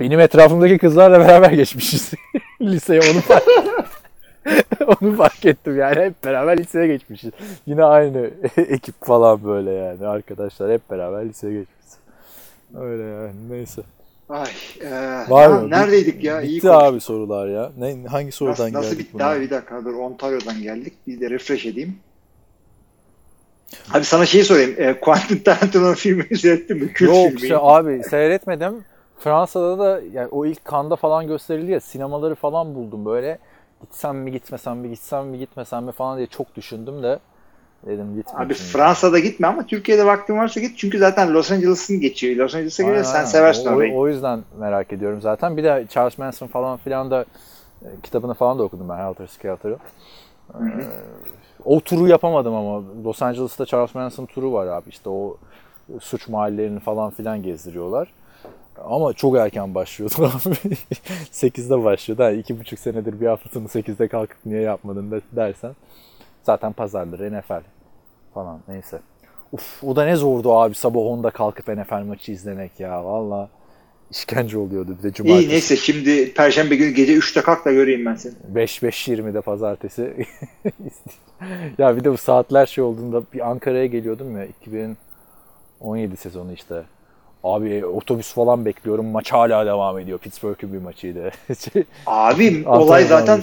benim 0.00 0.20
etrafımdaki 0.20 0.78
kızlarla 0.78 1.20
beraber 1.28 1.50
geçmişiz. 1.52 2.12
Liseye 2.60 3.00
onu 3.00 3.20
fark 3.20 3.44
Onu 5.02 5.16
fark 5.16 5.46
ettim 5.46 5.78
yani 5.78 6.00
hep 6.00 6.24
beraber 6.24 6.58
liseye 6.58 6.86
geçmişiz. 6.86 7.30
Yine 7.66 7.84
aynı 7.84 8.30
ekip 8.56 9.04
falan 9.04 9.44
böyle 9.44 9.70
yani 9.70 10.06
arkadaşlar 10.06 10.72
hep 10.72 10.90
beraber 10.90 11.24
liseye 11.28 11.52
geçmişiz. 11.52 11.96
Öyle 12.74 13.02
yani 13.02 13.32
neyse. 13.50 13.82
Ay, 14.28 14.48
e, 14.80 14.90
Var 15.30 15.42
ya 15.42 15.48
mı? 15.48 15.70
neredeydik 15.70 16.24
ya? 16.24 16.40
İyi 16.42 16.56
Bitti 16.56 16.66
konuştuk. 16.68 16.82
abi 16.92 17.00
sorular 17.00 17.48
ya. 17.48 17.70
Ne, 17.78 17.96
hangi 18.08 18.32
sorudan 18.32 18.64
Nasıl, 18.66 18.72
nasıl 18.78 18.88
geldik 18.90 18.98
bitti 19.06 19.14
buna? 19.14 19.26
abi 19.26 19.40
bir 19.40 19.50
dakika 19.50 19.84
dur 19.84 19.94
Ontario'dan 19.94 20.62
geldik. 20.62 20.92
Bir 21.06 21.20
de 21.20 21.30
refresh 21.30 21.66
edeyim. 21.66 21.96
Abi 23.94 24.04
sana 24.04 24.26
şeyi 24.26 24.44
sorayım. 24.44 24.74
E, 24.78 25.00
Quentin 25.00 25.38
Tarantino'nun 25.38 25.94
filmini 25.94 26.38
seyrettin 26.38 26.76
mi? 26.76 26.92
Kült 26.92 27.08
Yok 27.08 27.26
filmi. 27.28 27.40
şey, 27.40 27.56
abi 27.60 28.02
seyretmedim. 28.10 28.84
Fransa'da 29.18 29.78
da 29.78 30.00
yani 30.12 30.28
o 30.28 30.46
ilk 30.46 30.64
kanda 30.64 30.96
falan 30.96 31.26
gösterildi 31.26 31.70
ya 31.70 31.80
sinemaları 31.80 32.34
falan 32.34 32.74
buldum 32.74 33.04
böyle. 33.04 33.38
Gitsem 33.80 34.16
mi 34.16 34.32
gitmesem 34.32 34.78
mi 34.78 34.90
gitsem 34.90 35.26
mi 35.26 35.38
gitmesem 35.38 35.84
mi 35.84 35.92
falan 35.92 36.16
diye 36.16 36.26
çok 36.26 36.56
düşündüm 36.56 37.02
de 37.02 37.18
dedim 37.86 38.14
gitmeyeyim. 38.16 38.46
Abi 38.46 38.54
şimdi. 38.54 38.70
Fransa'da 38.70 39.18
gitme 39.18 39.46
ama 39.46 39.66
Türkiye'de 39.66 40.06
vaktin 40.06 40.36
varsa 40.36 40.60
git. 40.60 40.78
Çünkü 40.78 40.98
zaten 40.98 41.34
Los 41.34 41.50
Angeles'ın 41.52 42.00
geçiyor. 42.00 42.36
Los 42.36 42.54
Angeles'a 42.54 42.82
gidiyor 42.82 43.04
sen 43.04 43.24
seversin 43.24 43.66
o, 43.66 43.74
orayı. 43.74 43.94
o 43.94 44.08
yüzden 44.08 44.40
merak 44.58 44.92
ediyorum 44.92 45.20
zaten. 45.20 45.56
Bir 45.56 45.64
de 45.64 45.86
Charles 45.90 46.18
Manson 46.18 46.46
falan 46.46 46.76
filan 46.76 47.10
da 47.10 47.24
e, 47.82 47.88
kitabını 48.02 48.34
falan 48.34 48.58
da 48.58 48.62
okudum 48.62 48.88
ben 48.88 48.96
Helter 48.96 49.26
Skelter'ı. 49.26 49.78
Ee, 50.54 50.58
o 51.64 51.80
turu 51.80 52.08
yapamadım 52.08 52.54
ama 52.54 52.82
Los 53.04 53.22
Angeles'ta 53.22 53.66
Charles 53.66 53.94
Manson 53.94 54.26
turu 54.26 54.52
var 54.52 54.66
abi. 54.66 54.88
İşte 54.88 55.10
o 55.10 55.36
suç 56.00 56.28
mahallelerini 56.28 56.80
falan 56.80 57.10
filan 57.10 57.42
gezdiriyorlar. 57.42 58.12
Ama 58.84 59.12
çok 59.12 59.36
erken 59.36 59.74
başlıyordu 59.74 60.14
abi. 60.18 60.54
8'de 61.32 61.84
başlıyordu. 61.84 62.22
Yani 62.22 62.36
iki 62.38 62.60
buçuk 62.60 62.78
senedir 62.78 63.20
bir 63.20 63.26
haftasını 63.26 63.68
8'de 63.68 64.08
kalkıp 64.08 64.36
niye 64.46 64.60
yapmadın 64.60 65.10
de- 65.10 65.20
dersen. 65.32 65.72
Zaten 66.42 66.72
pazarları 66.72 67.38
NFL 67.38 67.60
falan 68.34 68.60
neyse. 68.68 69.00
Uf 69.52 69.84
o 69.84 69.96
da 69.96 70.04
ne 70.04 70.16
zordu 70.16 70.52
abi 70.52 70.74
sabah 70.74 71.00
10'da 71.00 71.30
kalkıp 71.30 71.68
NFL 71.68 72.02
maçı 72.04 72.32
izlemek 72.32 72.80
ya. 72.80 73.04
Valla 73.04 73.48
işkence 74.12 74.58
oluyordu 74.58 74.96
bir 74.98 75.02
de 75.02 75.12
cumartesi. 75.12 75.46
İyi 75.46 75.48
neyse 75.48 75.76
şimdi 75.76 76.34
Perşembe 76.34 76.76
günü 76.76 76.90
gece 76.90 77.14
3'te 77.14 77.40
kalk 77.40 77.64
da 77.64 77.72
göreyim 77.72 78.06
ben 78.06 78.14
seni. 78.14 78.32
5-5-20'de 78.54 79.40
pazartesi. 79.40 80.26
ya 81.78 81.96
bir 81.96 82.04
de 82.04 82.12
bu 82.12 82.16
saatler 82.16 82.66
şey 82.66 82.84
olduğunda 82.84 83.22
bir 83.32 83.50
Ankara'ya 83.50 83.86
geliyordum 83.86 84.36
ya 84.36 84.44
2017 84.44 86.16
sezonu 86.16 86.52
işte. 86.52 86.82
Abi 87.44 87.86
otobüs 87.86 88.32
falan 88.34 88.64
bekliyorum. 88.64 89.06
Maç 89.06 89.32
hala 89.32 89.66
devam 89.66 89.98
ediyor. 89.98 90.18
Pittsburgh'ün 90.18 90.72
bir 90.72 90.78
maçıydı. 90.78 91.30
Abi 92.06 92.62
olay 92.66 93.04
zaten 93.04 93.42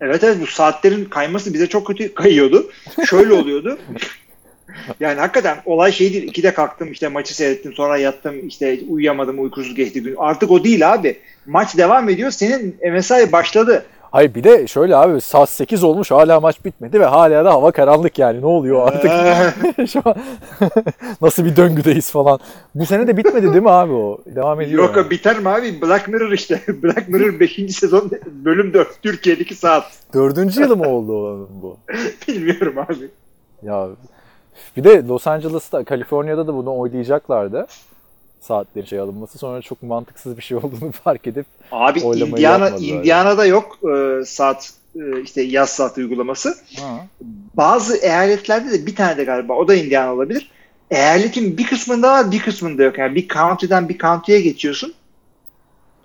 evet 0.00 0.24
evet 0.24 0.40
bu 0.40 0.46
saatlerin 0.46 1.04
kayması 1.04 1.54
bize 1.54 1.66
çok 1.66 1.86
kötü 1.86 2.14
kayıyordu. 2.14 2.70
Şöyle 3.06 3.32
oluyordu. 3.32 3.78
Yani 5.00 5.20
hakikaten 5.20 5.56
olay 5.64 5.92
şey 5.92 6.12
değil. 6.12 6.22
İkide 6.22 6.54
kalktım 6.54 6.92
işte 6.92 7.08
maçı 7.08 7.36
seyrettim 7.36 7.72
sonra 7.72 7.96
yattım 7.98 8.48
işte 8.48 8.78
uyuyamadım 8.88 9.42
uykusuz 9.42 9.74
geçti 9.74 10.02
gün. 10.02 10.14
Artık 10.18 10.50
o 10.50 10.64
değil 10.64 10.92
abi. 10.92 11.18
Maç 11.46 11.76
devam 11.76 12.08
ediyor. 12.08 12.30
Senin 12.30 12.76
mesai 12.92 13.32
başladı. 13.32 13.84
Hayır 14.10 14.34
bir 14.34 14.44
de 14.44 14.66
şöyle 14.66 14.96
abi 14.96 15.20
saat 15.20 15.50
8 15.50 15.84
olmuş 15.84 16.10
hala 16.10 16.40
maç 16.40 16.64
bitmedi 16.64 17.00
ve 17.00 17.04
hala 17.04 17.44
da 17.44 17.52
hava 17.52 17.70
karanlık 17.70 18.18
yani 18.18 18.40
ne 18.40 18.46
oluyor 18.46 18.88
artık 18.88 19.10
şu 19.88 20.02
an 20.04 20.14
nasıl 21.20 21.44
bir 21.44 21.56
döngüdeyiz 21.56 22.10
falan. 22.10 22.40
Bu 22.74 22.86
sene 22.86 23.06
de 23.06 23.16
bitmedi 23.16 23.52
değil 23.52 23.62
mi 23.62 23.70
abi 23.70 23.92
o? 23.92 24.18
Devam 24.26 24.60
ediyor. 24.60 24.82
Yok 24.82 24.96
yani. 24.96 25.10
biter 25.10 25.38
mi 25.38 25.48
abi? 25.48 25.82
Black 25.82 26.08
Mirror 26.08 26.32
işte. 26.32 26.60
Black 26.82 27.08
Mirror 27.08 27.40
5. 27.40 27.76
sezon 27.76 28.10
bölüm 28.26 28.74
4 28.74 29.02
Türkiye'deki 29.02 29.54
saat. 29.54 29.84
Dördüncü 30.14 30.60
yılı 30.60 30.76
mı 30.76 30.88
oldu 30.88 31.48
bu? 31.62 31.76
Bilmiyorum 32.28 32.74
abi. 32.78 33.10
Ya 33.62 33.88
bir 34.76 34.84
de 34.84 35.06
Los 35.06 35.26
Angeles'ta, 35.26 35.84
Kaliforniya'da 35.84 36.46
da 36.46 36.54
bunu 36.54 36.78
oylayacaklardı. 36.78 37.66
Saatlerin 38.40 38.86
şey 38.86 38.98
alınması. 38.98 39.38
Sonra 39.38 39.62
çok 39.62 39.82
mantıksız 39.82 40.36
bir 40.36 40.42
şey 40.42 40.56
olduğunu 40.62 40.92
fark 40.92 41.26
edip 41.26 41.46
Abi 41.72 42.00
Indiana 42.00 42.68
Indiana'da 42.68 43.46
yok 43.46 43.78
e, 43.96 44.24
saat 44.24 44.70
e, 44.96 45.20
işte 45.22 45.42
yaz 45.42 45.70
saat 45.70 45.98
uygulaması. 45.98 46.54
ha, 46.80 47.06
Bazı 47.54 47.96
eyaletlerde 47.96 48.72
de 48.72 48.86
bir 48.86 48.96
tane 48.96 49.16
de 49.16 49.24
galiba 49.24 49.52
o 49.54 49.68
da 49.68 49.74
Indiana 49.74 50.14
olabilir. 50.14 50.50
Eyaletin 50.90 51.58
bir 51.58 51.66
kısmında 51.66 52.12
var 52.12 52.30
bir 52.30 52.40
kısmında 52.42 52.82
yok. 52.82 52.98
Yani 52.98 53.14
bir 53.14 53.28
county'den 53.28 53.88
bir 53.88 53.98
county'ye 53.98 54.40
geçiyorsun. 54.40 54.94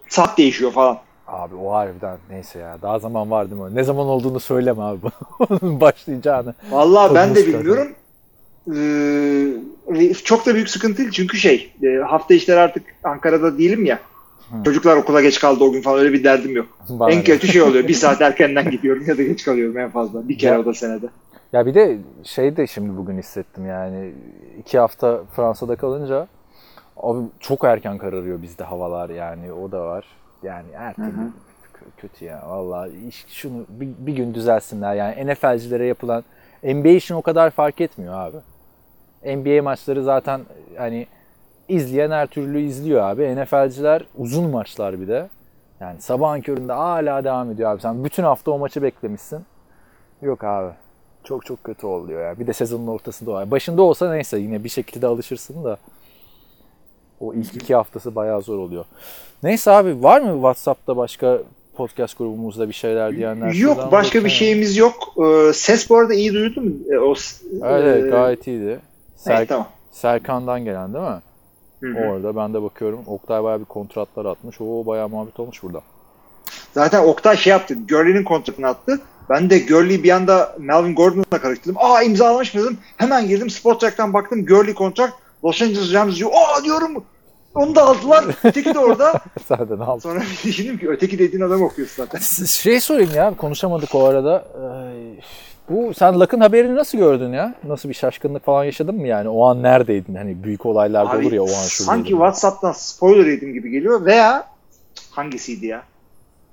Saat 0.09 0.37
değişiyor 0.37 0.71
falan. 0.71 0.97
abi 1.27 1.55
o 1.55 1.71
harbiden 1.71 2.17
neyse 2.29 2.59
ya. 2.59 2.77
Daha 2.81 2.99
zaman 2.99 3.31
var 3.31 3.51
değil 3.51 3.61
mi? 3.61 3.75
Ne 3.75 3.83
zaman 3.83 4.07
olduğunu 4.07 4.39
söyleme 4.39 4.81
abi. 4.83 4.99
Başlayacağını. 5.61 6.53
Vallahi 6.71 7.15
ben 7.15 7.35
de 7.35 7.45
bilmiyorum. 7.47 7.91
Ee, 8.67 10.13
çok 10.23 10.45
da 10.45 10.55
büyük 10.55 10.69
sıkıntı 10.69 10.97
değil 10.97 11.11
çünkü 11.11 11.37
şey 11.37 11.73
e, 11.83 11.97
hafta 11.97 12.33
işleri 12.33 12.59
artık 12.59 12.83
Ankara'da 13.03 13.57
değilim 13.57 13.85
ya. 13.85 13.99
Hı. 14.51 14.63
Çocuklar 14.63 14.97
okula 14.97 15.21
geç 15.21 15.39
kaldı 15.39 15.63
o 15.63 15.71
gün 15.71 15.81
falan 15.81 15.99
öyle 15.99 16.13
bir 16.13 16.23
derdim 16.23 16.55
yok. 16.55 16.67
Bana 16.89 17.11
en 17.11 17.23
kötü 17.23 17.47
şey 17.47 17.61
oluyor. 17.61 17.87
Bir 17.87 17.93
saat 17.93 18.21
erkenden 18.21 18.71
gidiyorum 18.71 19.03
ya 19.07 19.17
da 19.17 19.23
geç 19.23 19.45
kalıyorum 19.45 19.77
en 19.77 19.89
fazla. 19.89 20.29
Bir 20.29 20.37
kere 20.37 20.53
Ya- 20.53 20.59
o 20.59 20.65
da 20.65 20.73
senede. 20.73 21.05
Ya 21.53 21.65
bir 21.65 21.73
de 21.73 21.97
şey 22.23 22.57
de 22.57 22.67
şimdi 22.67 22.97
bugün 22.97 23.17
hissettim 23.17 23.67
yani 23.67 24.13
iki 24.59 24.79
hafta 24.79 25.21
Fransa'da 25.35 25.75
kalınca 25.75 26.27
abi 26.97 27.25
çok 27.39 27.63
erken 27.63 27.97
kararıyor 27.97 28.41
bizde 28.41 28.63
havalar 28.63 29.09
yani 29.09 29.51
o 29.51 29.71
da 29.71 29.81
var. 29.85 30.05
Yani 30.43 30.67
kö- 30.97 32.01
kötü 32.01 32.25
ya 32.25 32.43
vallahi 32.47 32.91
iş, 33.07 33.25
şunu 33.27 33.65
bir, 33.69 33.89
bir 33.99 34.13
gün 34.13 34.33
düzelsinler 34.33 34.95
yani 34.95 35.27
NFL'cilere 35.27 35.85
yapılan 35.85 36.23
NBA 36.63 36.89
için 36.89 37.15
o 37.15 37.21
kadar 37.21 37.49
fark 37.49 37.81
etmiyor 37.81 38.13
abi. 38.13 38.37
NBA 39.23 39.63
maçları 39.63 40.03
zaten 40.03 40.41
hani 40.77 41.07
izleyen 41.69 42.11
her 42.11 42.27
türlü 42.27 42.61
izliyor 42.61 43.01
abi. 43.01 43.35
NFL'ciler 43.35 44.05
uzun 44.17 44.49
maçlar 44.49 45.01
bir 45.01 45.07
de. 45.07 45.29
Yani 45.79 46.01
sabahın 46.01 46.41
köründe 46.41 46.73
hala 46.73 47.23
devam 47.23 47.51
ediyor 47.51 47.71
abi. 47.71 47.81
Sen 47.81 48.03
bütün 48.03 48.23
hafta 48.23 48.51
o 48.51 48.57
maçı 48.57 48.83
beklemişsin. 48.83 49.45
Yok 50.21 50.43
abi. 50.43 50.73
Çok 51.23 51.45
çok 51.45 51.63
kötü 51.63 51.87
oluyor 51.87 52.21
ya. 52.21 52.39
Bir 52.39 52.47
de 52.47 52.53
sezonun 52.53 52.87
ortasında 52.87 53.31
var. 53.31 53.51
Başında 53.51 53.81
olsa 53.81 54.11
neyse 54.11 54.39
yine 54.39 54.63
bir 54.63 54.69
şekilde 54.69 55.07
alışırsın 55.07 55.63
da. 55.63 55.77
O 57.19 57.33
ilk 57.33 57.55
iki 57.55 57.75
haftası 57.75 58.15
bayağı 58.15 58.41
zor 58.41 58.57
oluyor. 58.57 58.85
Neyse 59.43 59.71
abi 59.71 60.03
var 60.03 60.21
mı 60.21 60.33
WhatsApp'ta 60.33 60.97
başka 60.97 61.39
podcast 61.81 62.17
grubumuzda 62.17 62.69
bir 62.69 62.73
şeyler 62.73 63.15
diyenler? 63.15 63.53
Yok 63.53 63.91
başka 63.91 64.25
bir 64.25 64.29
şeyimiz 64.29 64.77
yok. 64.77 64.93
Ee, 65.17 65.53
ses 65.53 65.89
bu 65.89 65.97
arada 65.97 66.13
iyi 66.13 66.33
duyuldu 66.33 66.61
mu? 66.61 66.71
Ee, 66.91 66.97
o, 66.97 67.15
Evet, 67.63 68.05
e, 68.05 68.09
gayet 68.09 68.47
iyiydi. 68.47 68.79
Ser- 69.17 69.37
evet, 69.37 69.49
tamam. 69.49 69.67
Serkan'dan 69.91 70.65
gelen 70.65 70.93
değil 70.93 71.05
mi? 71.05 71.21
Hı 71.81 71.87
hı. 71.87 72.07
Orada 72.07 72.35
ben 72.35 72.53
de 72.53 72.61
bakıyorum. 72.63 72.99
Oktay 73.07 73.43
bayağı 73.43 73.59
bir 73.59 73.65
kontratlar 73.65 74.25
atmış. 74.25 74.61
O 74.61 74.85
bayağı 74.85 75.09
muhabbet 75.09 75.39
olmuş 75.39 75.63
burada. 75.63 75.81
Zaten 76.73 77.03
Oktay 77.03 77.37
şey 77.37 77.51
yaptı. 77.51 77.75
Gurley'nin 77.89 78.23
kontratını 78.23 78.67
attı. 78.67 78.99
Ben 79.29 79.49
de 79.49 79.59
Gurley'i 79.59 80.03
bir 80.03 80.09
anda 80.11 80.55
Melvin 80.59 80.95
Gordon'la 80.95 81.41
karıştırdım. 81.41 81.75
Aa 81.79 82.03
imzalamış 82.03 82.53
mı 82.53 82.61
dedim. 82.61 82.77
Hemen 82.97 83.27
girdim 83.27 83.49
Spottrack'tan 83.49 84.13
baktım. 84.13 84.45
Gurley 84.45 84.73
kontrat. 84.73 85.13
Los 85.43 85.61
Angeles 85.61 85.93
Rams 85.93 86.15
diyor. 86.15 86.31
Aa 86.33 86.63
diyorum. 86.63 87.03
Onu 87.55 87.75
da 87.75 87.83
aldılar. 87.83 88.25
Öteki 88.43 88.73
de 88.73 88.79
orada. 88.79 89.13
Ne 89.49 89.83
yaptın? 89.83 89.99
Sonra 89.99 90.19
bir 90.19 90.47
düşündüm 90.49 90.77
ki 90.77 90.89
öteki 90.89 91.19
dediğin 91.19 91.43
adam 91.43 91.61
okuyorsun 91.61 92.03
zaten. 92.03 92.19
Şey 92.45 92.79
sorayım 92.79 93.11
ya 93.15 93.33
konuşamadık 93.37 93.95
o 93.95 94.03
arada. 94.05 94.45
Ee, 94.55 95.21
bu 95.69 95.93
sen 95.93 96.19
Luck'ın 96.19 96.39
haberini 96.39 96.75
nasıl 96.75 96.97
gördün 96.97 97.33
ya? 97.33 97.55
Nasıl 97.63 97.89
bir 97.89 97.93
şaşkınlık 97.93 98.45
falan 98.45 98.63
yaşadın 98.63 98.95
mı 98.95 99.07
yani? 99.07 99.29
O 99.29 99.45
an 99.45 99.63
neredeydin? 99.63 100.15
Hani 100.15 100.43
büyük 100.43 100.65
olaylar 100.65 101.11
da 101.11 101.17
olur 101.17 101.31
ya 101.31 101.41
o 101.41 101.45
an 101.45 101.49
şuradaydın. 101.49 101.85
sanki 101.85 102.09
WhatsApp'tan 102.09 102.71
spoiler 102.71 103.25
yedim 103.25 103.53
gibi 103.53 103.69
geliyor 103.71 104.05
veya 104.05 104.47
hangisiydi 105.11 105.65
ya? 105.65 105.83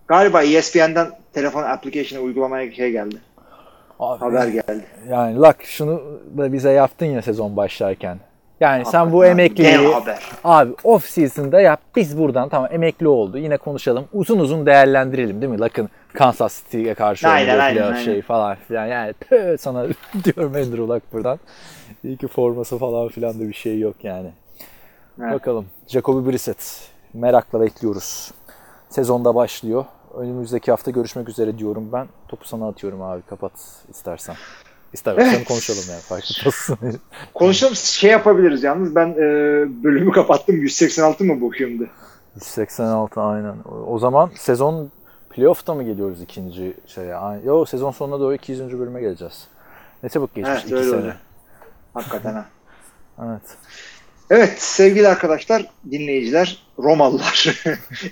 Galiba 0.09 0.43
ESPN'den 0.43 1.11
telefon 1.33 1.63
application'a 1.63 2.23
uygulamaya 2.25 2.73
şey 2.73 2.91
geldi. 2.93 3.17
Abi, 4.01 4.21
Haber 4.21 4.49
geldi. 4.49 4.85
Yani 5.11 5.37
Luck 5.37 5.63
şunu 5.65 6.03
da 6.39 6.53
bize 6.53 6.71
yaptın 6.71 7.07
ya 7.07 7.23
sezon 7.23 7.57
başlarken. 7.57 8.19
Yani 8.61 8.85
sen 8.85 9.13
bu 9.13 9.25
haber. 9.95 10.19
abi 10.45 10.73
off 10.85 11.05
season'da 11.05 11.61
yap. 11.61 11.81
Biz 11.97 12.19
buradan 12.19 12.49
tamam 12.49 12.69
emekli 12.73 13.09
oldu. 13.09 13.39
Yine 13.39 13.57
konuşalım. 13.57 14.05
Uzun 14.13 14.39
uzun 14.39 14.67
değerlendirelim 14.67 15.43
değil 15.43 15.53
mi? 15.53 15.61
Luck'ın 15.61 15.89
Kansas 16.13 16.65
City'ye 16.65 16.95
karşı 16.95 17.29
Aynen, 17.29 17.59
aynen, 17.59 17.83
aynen. 17.83 18.05
şey 18.05 18.23
falan 18.23 18.57
filan. 18.69 18.87
Yani 18.87 19.15
tüh 19.21 19.59
sana 19.59 19.87
diyorum 20.25 20.55
Andrew 20.55 20.83
Luck 20.83 21.13
buradan. 21.13 21.39
İyi 22.05 22.17
ki 22.17 22.29
forması 22.29 22.79
falan 22.79 23.09
filan 23.09 23.41
da 23.41 23.49
bir 23.49 23.55
şey 23.55 23.79
yok 23.79 23.97
yani. 24.03 24.31
Evet. 25.21 25.33
Bakalım. 25.33 25.67
Jacoby 25.87 26.31
Brissett. 26.31 26.91
Merakla 27.15 27.61
bekliyoruz. 27.61 28.31
Sezonda 28.89 29.35
başlıyor. 29.35 29.85
Önümüzdeki 30.15 30.71
hafta 30.71 30.91
görüşmek 30.91 31.29
üzere 31.29 31.59
diyorum 31.59 31.93
ben. 31.93 32.07
Topu 32.29 32.49
sana 32.49 32.69
atıyorum 32.69 33.03
abi. 33.03 33.23
Kapat 33.23 33.53
istersen. 33.91 34.37
İstersen 34.93 35.35
Evet. 35.35 35.49
konuşalım 35.49 35.81
yani. 35.91 36.01
Fark 36.01 36.25
etmez. 36.31 36.71
Konuşalım 37.35 37.75
şey 37.75 38.11
yapabiliriz 38.11 38.63
yalnız 38.63 38.95
ben 38.95 39.09
e, 39.09 39.17
bölümü 39.85 40.13
kapattım 40.13 40.57
186 40.57 41.25
mı 41.25 41.41
bu 41.41 41.55
şimdi? 41.55 41.91
186 42.35 43.21
aynen. 43.21 43.55
O- 43.87 43.99
zaman 43.99 44.31
sezon 44.37 44.91
Playoff'ta 45.31 45.75
mı 45.75 45.83
geliyoruz 45.85 46.23
ikinci 46.23 46.75
şeye? 46.87 47.17
Yo 47.45 47.65
sezon 47.65 47.91
sonuna 47.91 48.21
doğru 48.21 48.35
200. 48.35 48.79
bölüme 48.79 49.01
geleceğiz. 49.01 49.47
Ne 50.03 50.09
çabuk 50.09 50.35
geçmiş 50.35 50.53
Evet, 50.53 50.65
iki 50.65 50.75
öyle 50.77 50.91
sene. 50.91 51.01
oluyor. 51.01 51.15
Hakikaten 51.95 52.33
ha. 52.35 52.47
Evet. 53.25 53.43
Evet 54.31 54.63
sevgili 54.63 55.09
arkadaşlar, 55.09 55.67
dinleyiciler, 55.91 56.63
Romalılar. 56.79 57.47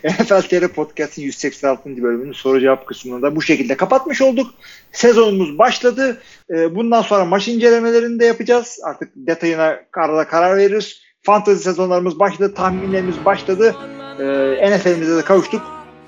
NFL 0.04 0.42
TR 0.42 0.68
Podcast'in 0.68 1.22
186. 1.22 2.02
bölümünün 2.02 2.32
soru 2.32 2.60
cevap 2.60 2.86
kısmını 2.86 3.22
da 3.22 3.36
bu 3.36 3.42
şekilde 3.42 3.76
kapatmış 3.76 4.22
olduk. 4.22 4.54
Sezonumuz 4.92 5.58
başladı. 5.58 6.22
Ee, 6.50 6.74
Bundan 6.74 7.02
sonra 7.02 7.24
maç 7.24 7.48
incelemelerini 7.48 8.20
de 8.20 8.26
yapacağız. 8.26 8.78
Artık 8.84 9.12
detayına 9.16 9.80
arada 9.96 10.28
karar 10.28 10.56
veririz. 10.56 11.00
Fantasy 11.22 11.62
sezonlarımız 11.62 12.18
başladı, 12.18 12.54
tahminlerimiz 12.54 13.24
başladı. 13.24 13.74
Ee, 14.20 14.76
NFL'imize 14.76 15.16
de 15.16 15.22
kavuştuk. 15.22 15.62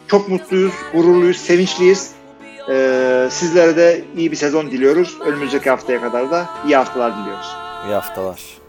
Çok 0.09 0.29
mutluyuz, 0.29 0.75
gururluyuz, 0.93 1.37
sevinçliyiz. 1.37 2.13
Ee, 2.71 3.29
sizlere 3.31 3.77
de 3.77 4.05
iyi 4.17 4.31
bir 4.31 4.37
sezon 4.37 4.71
diliyoruz. 4.71 5.19
Önümüzdeki 5.27 5.71
haftaya 5.71 6.01
kadar 6.01 6.31
da 6.31 6.49
iyi 6.67 6.77
haftalar 6.77 7.19
diliyoruz. 7.19 7.57
İyi 7.87 7.95
haftalar. 7.95 8.68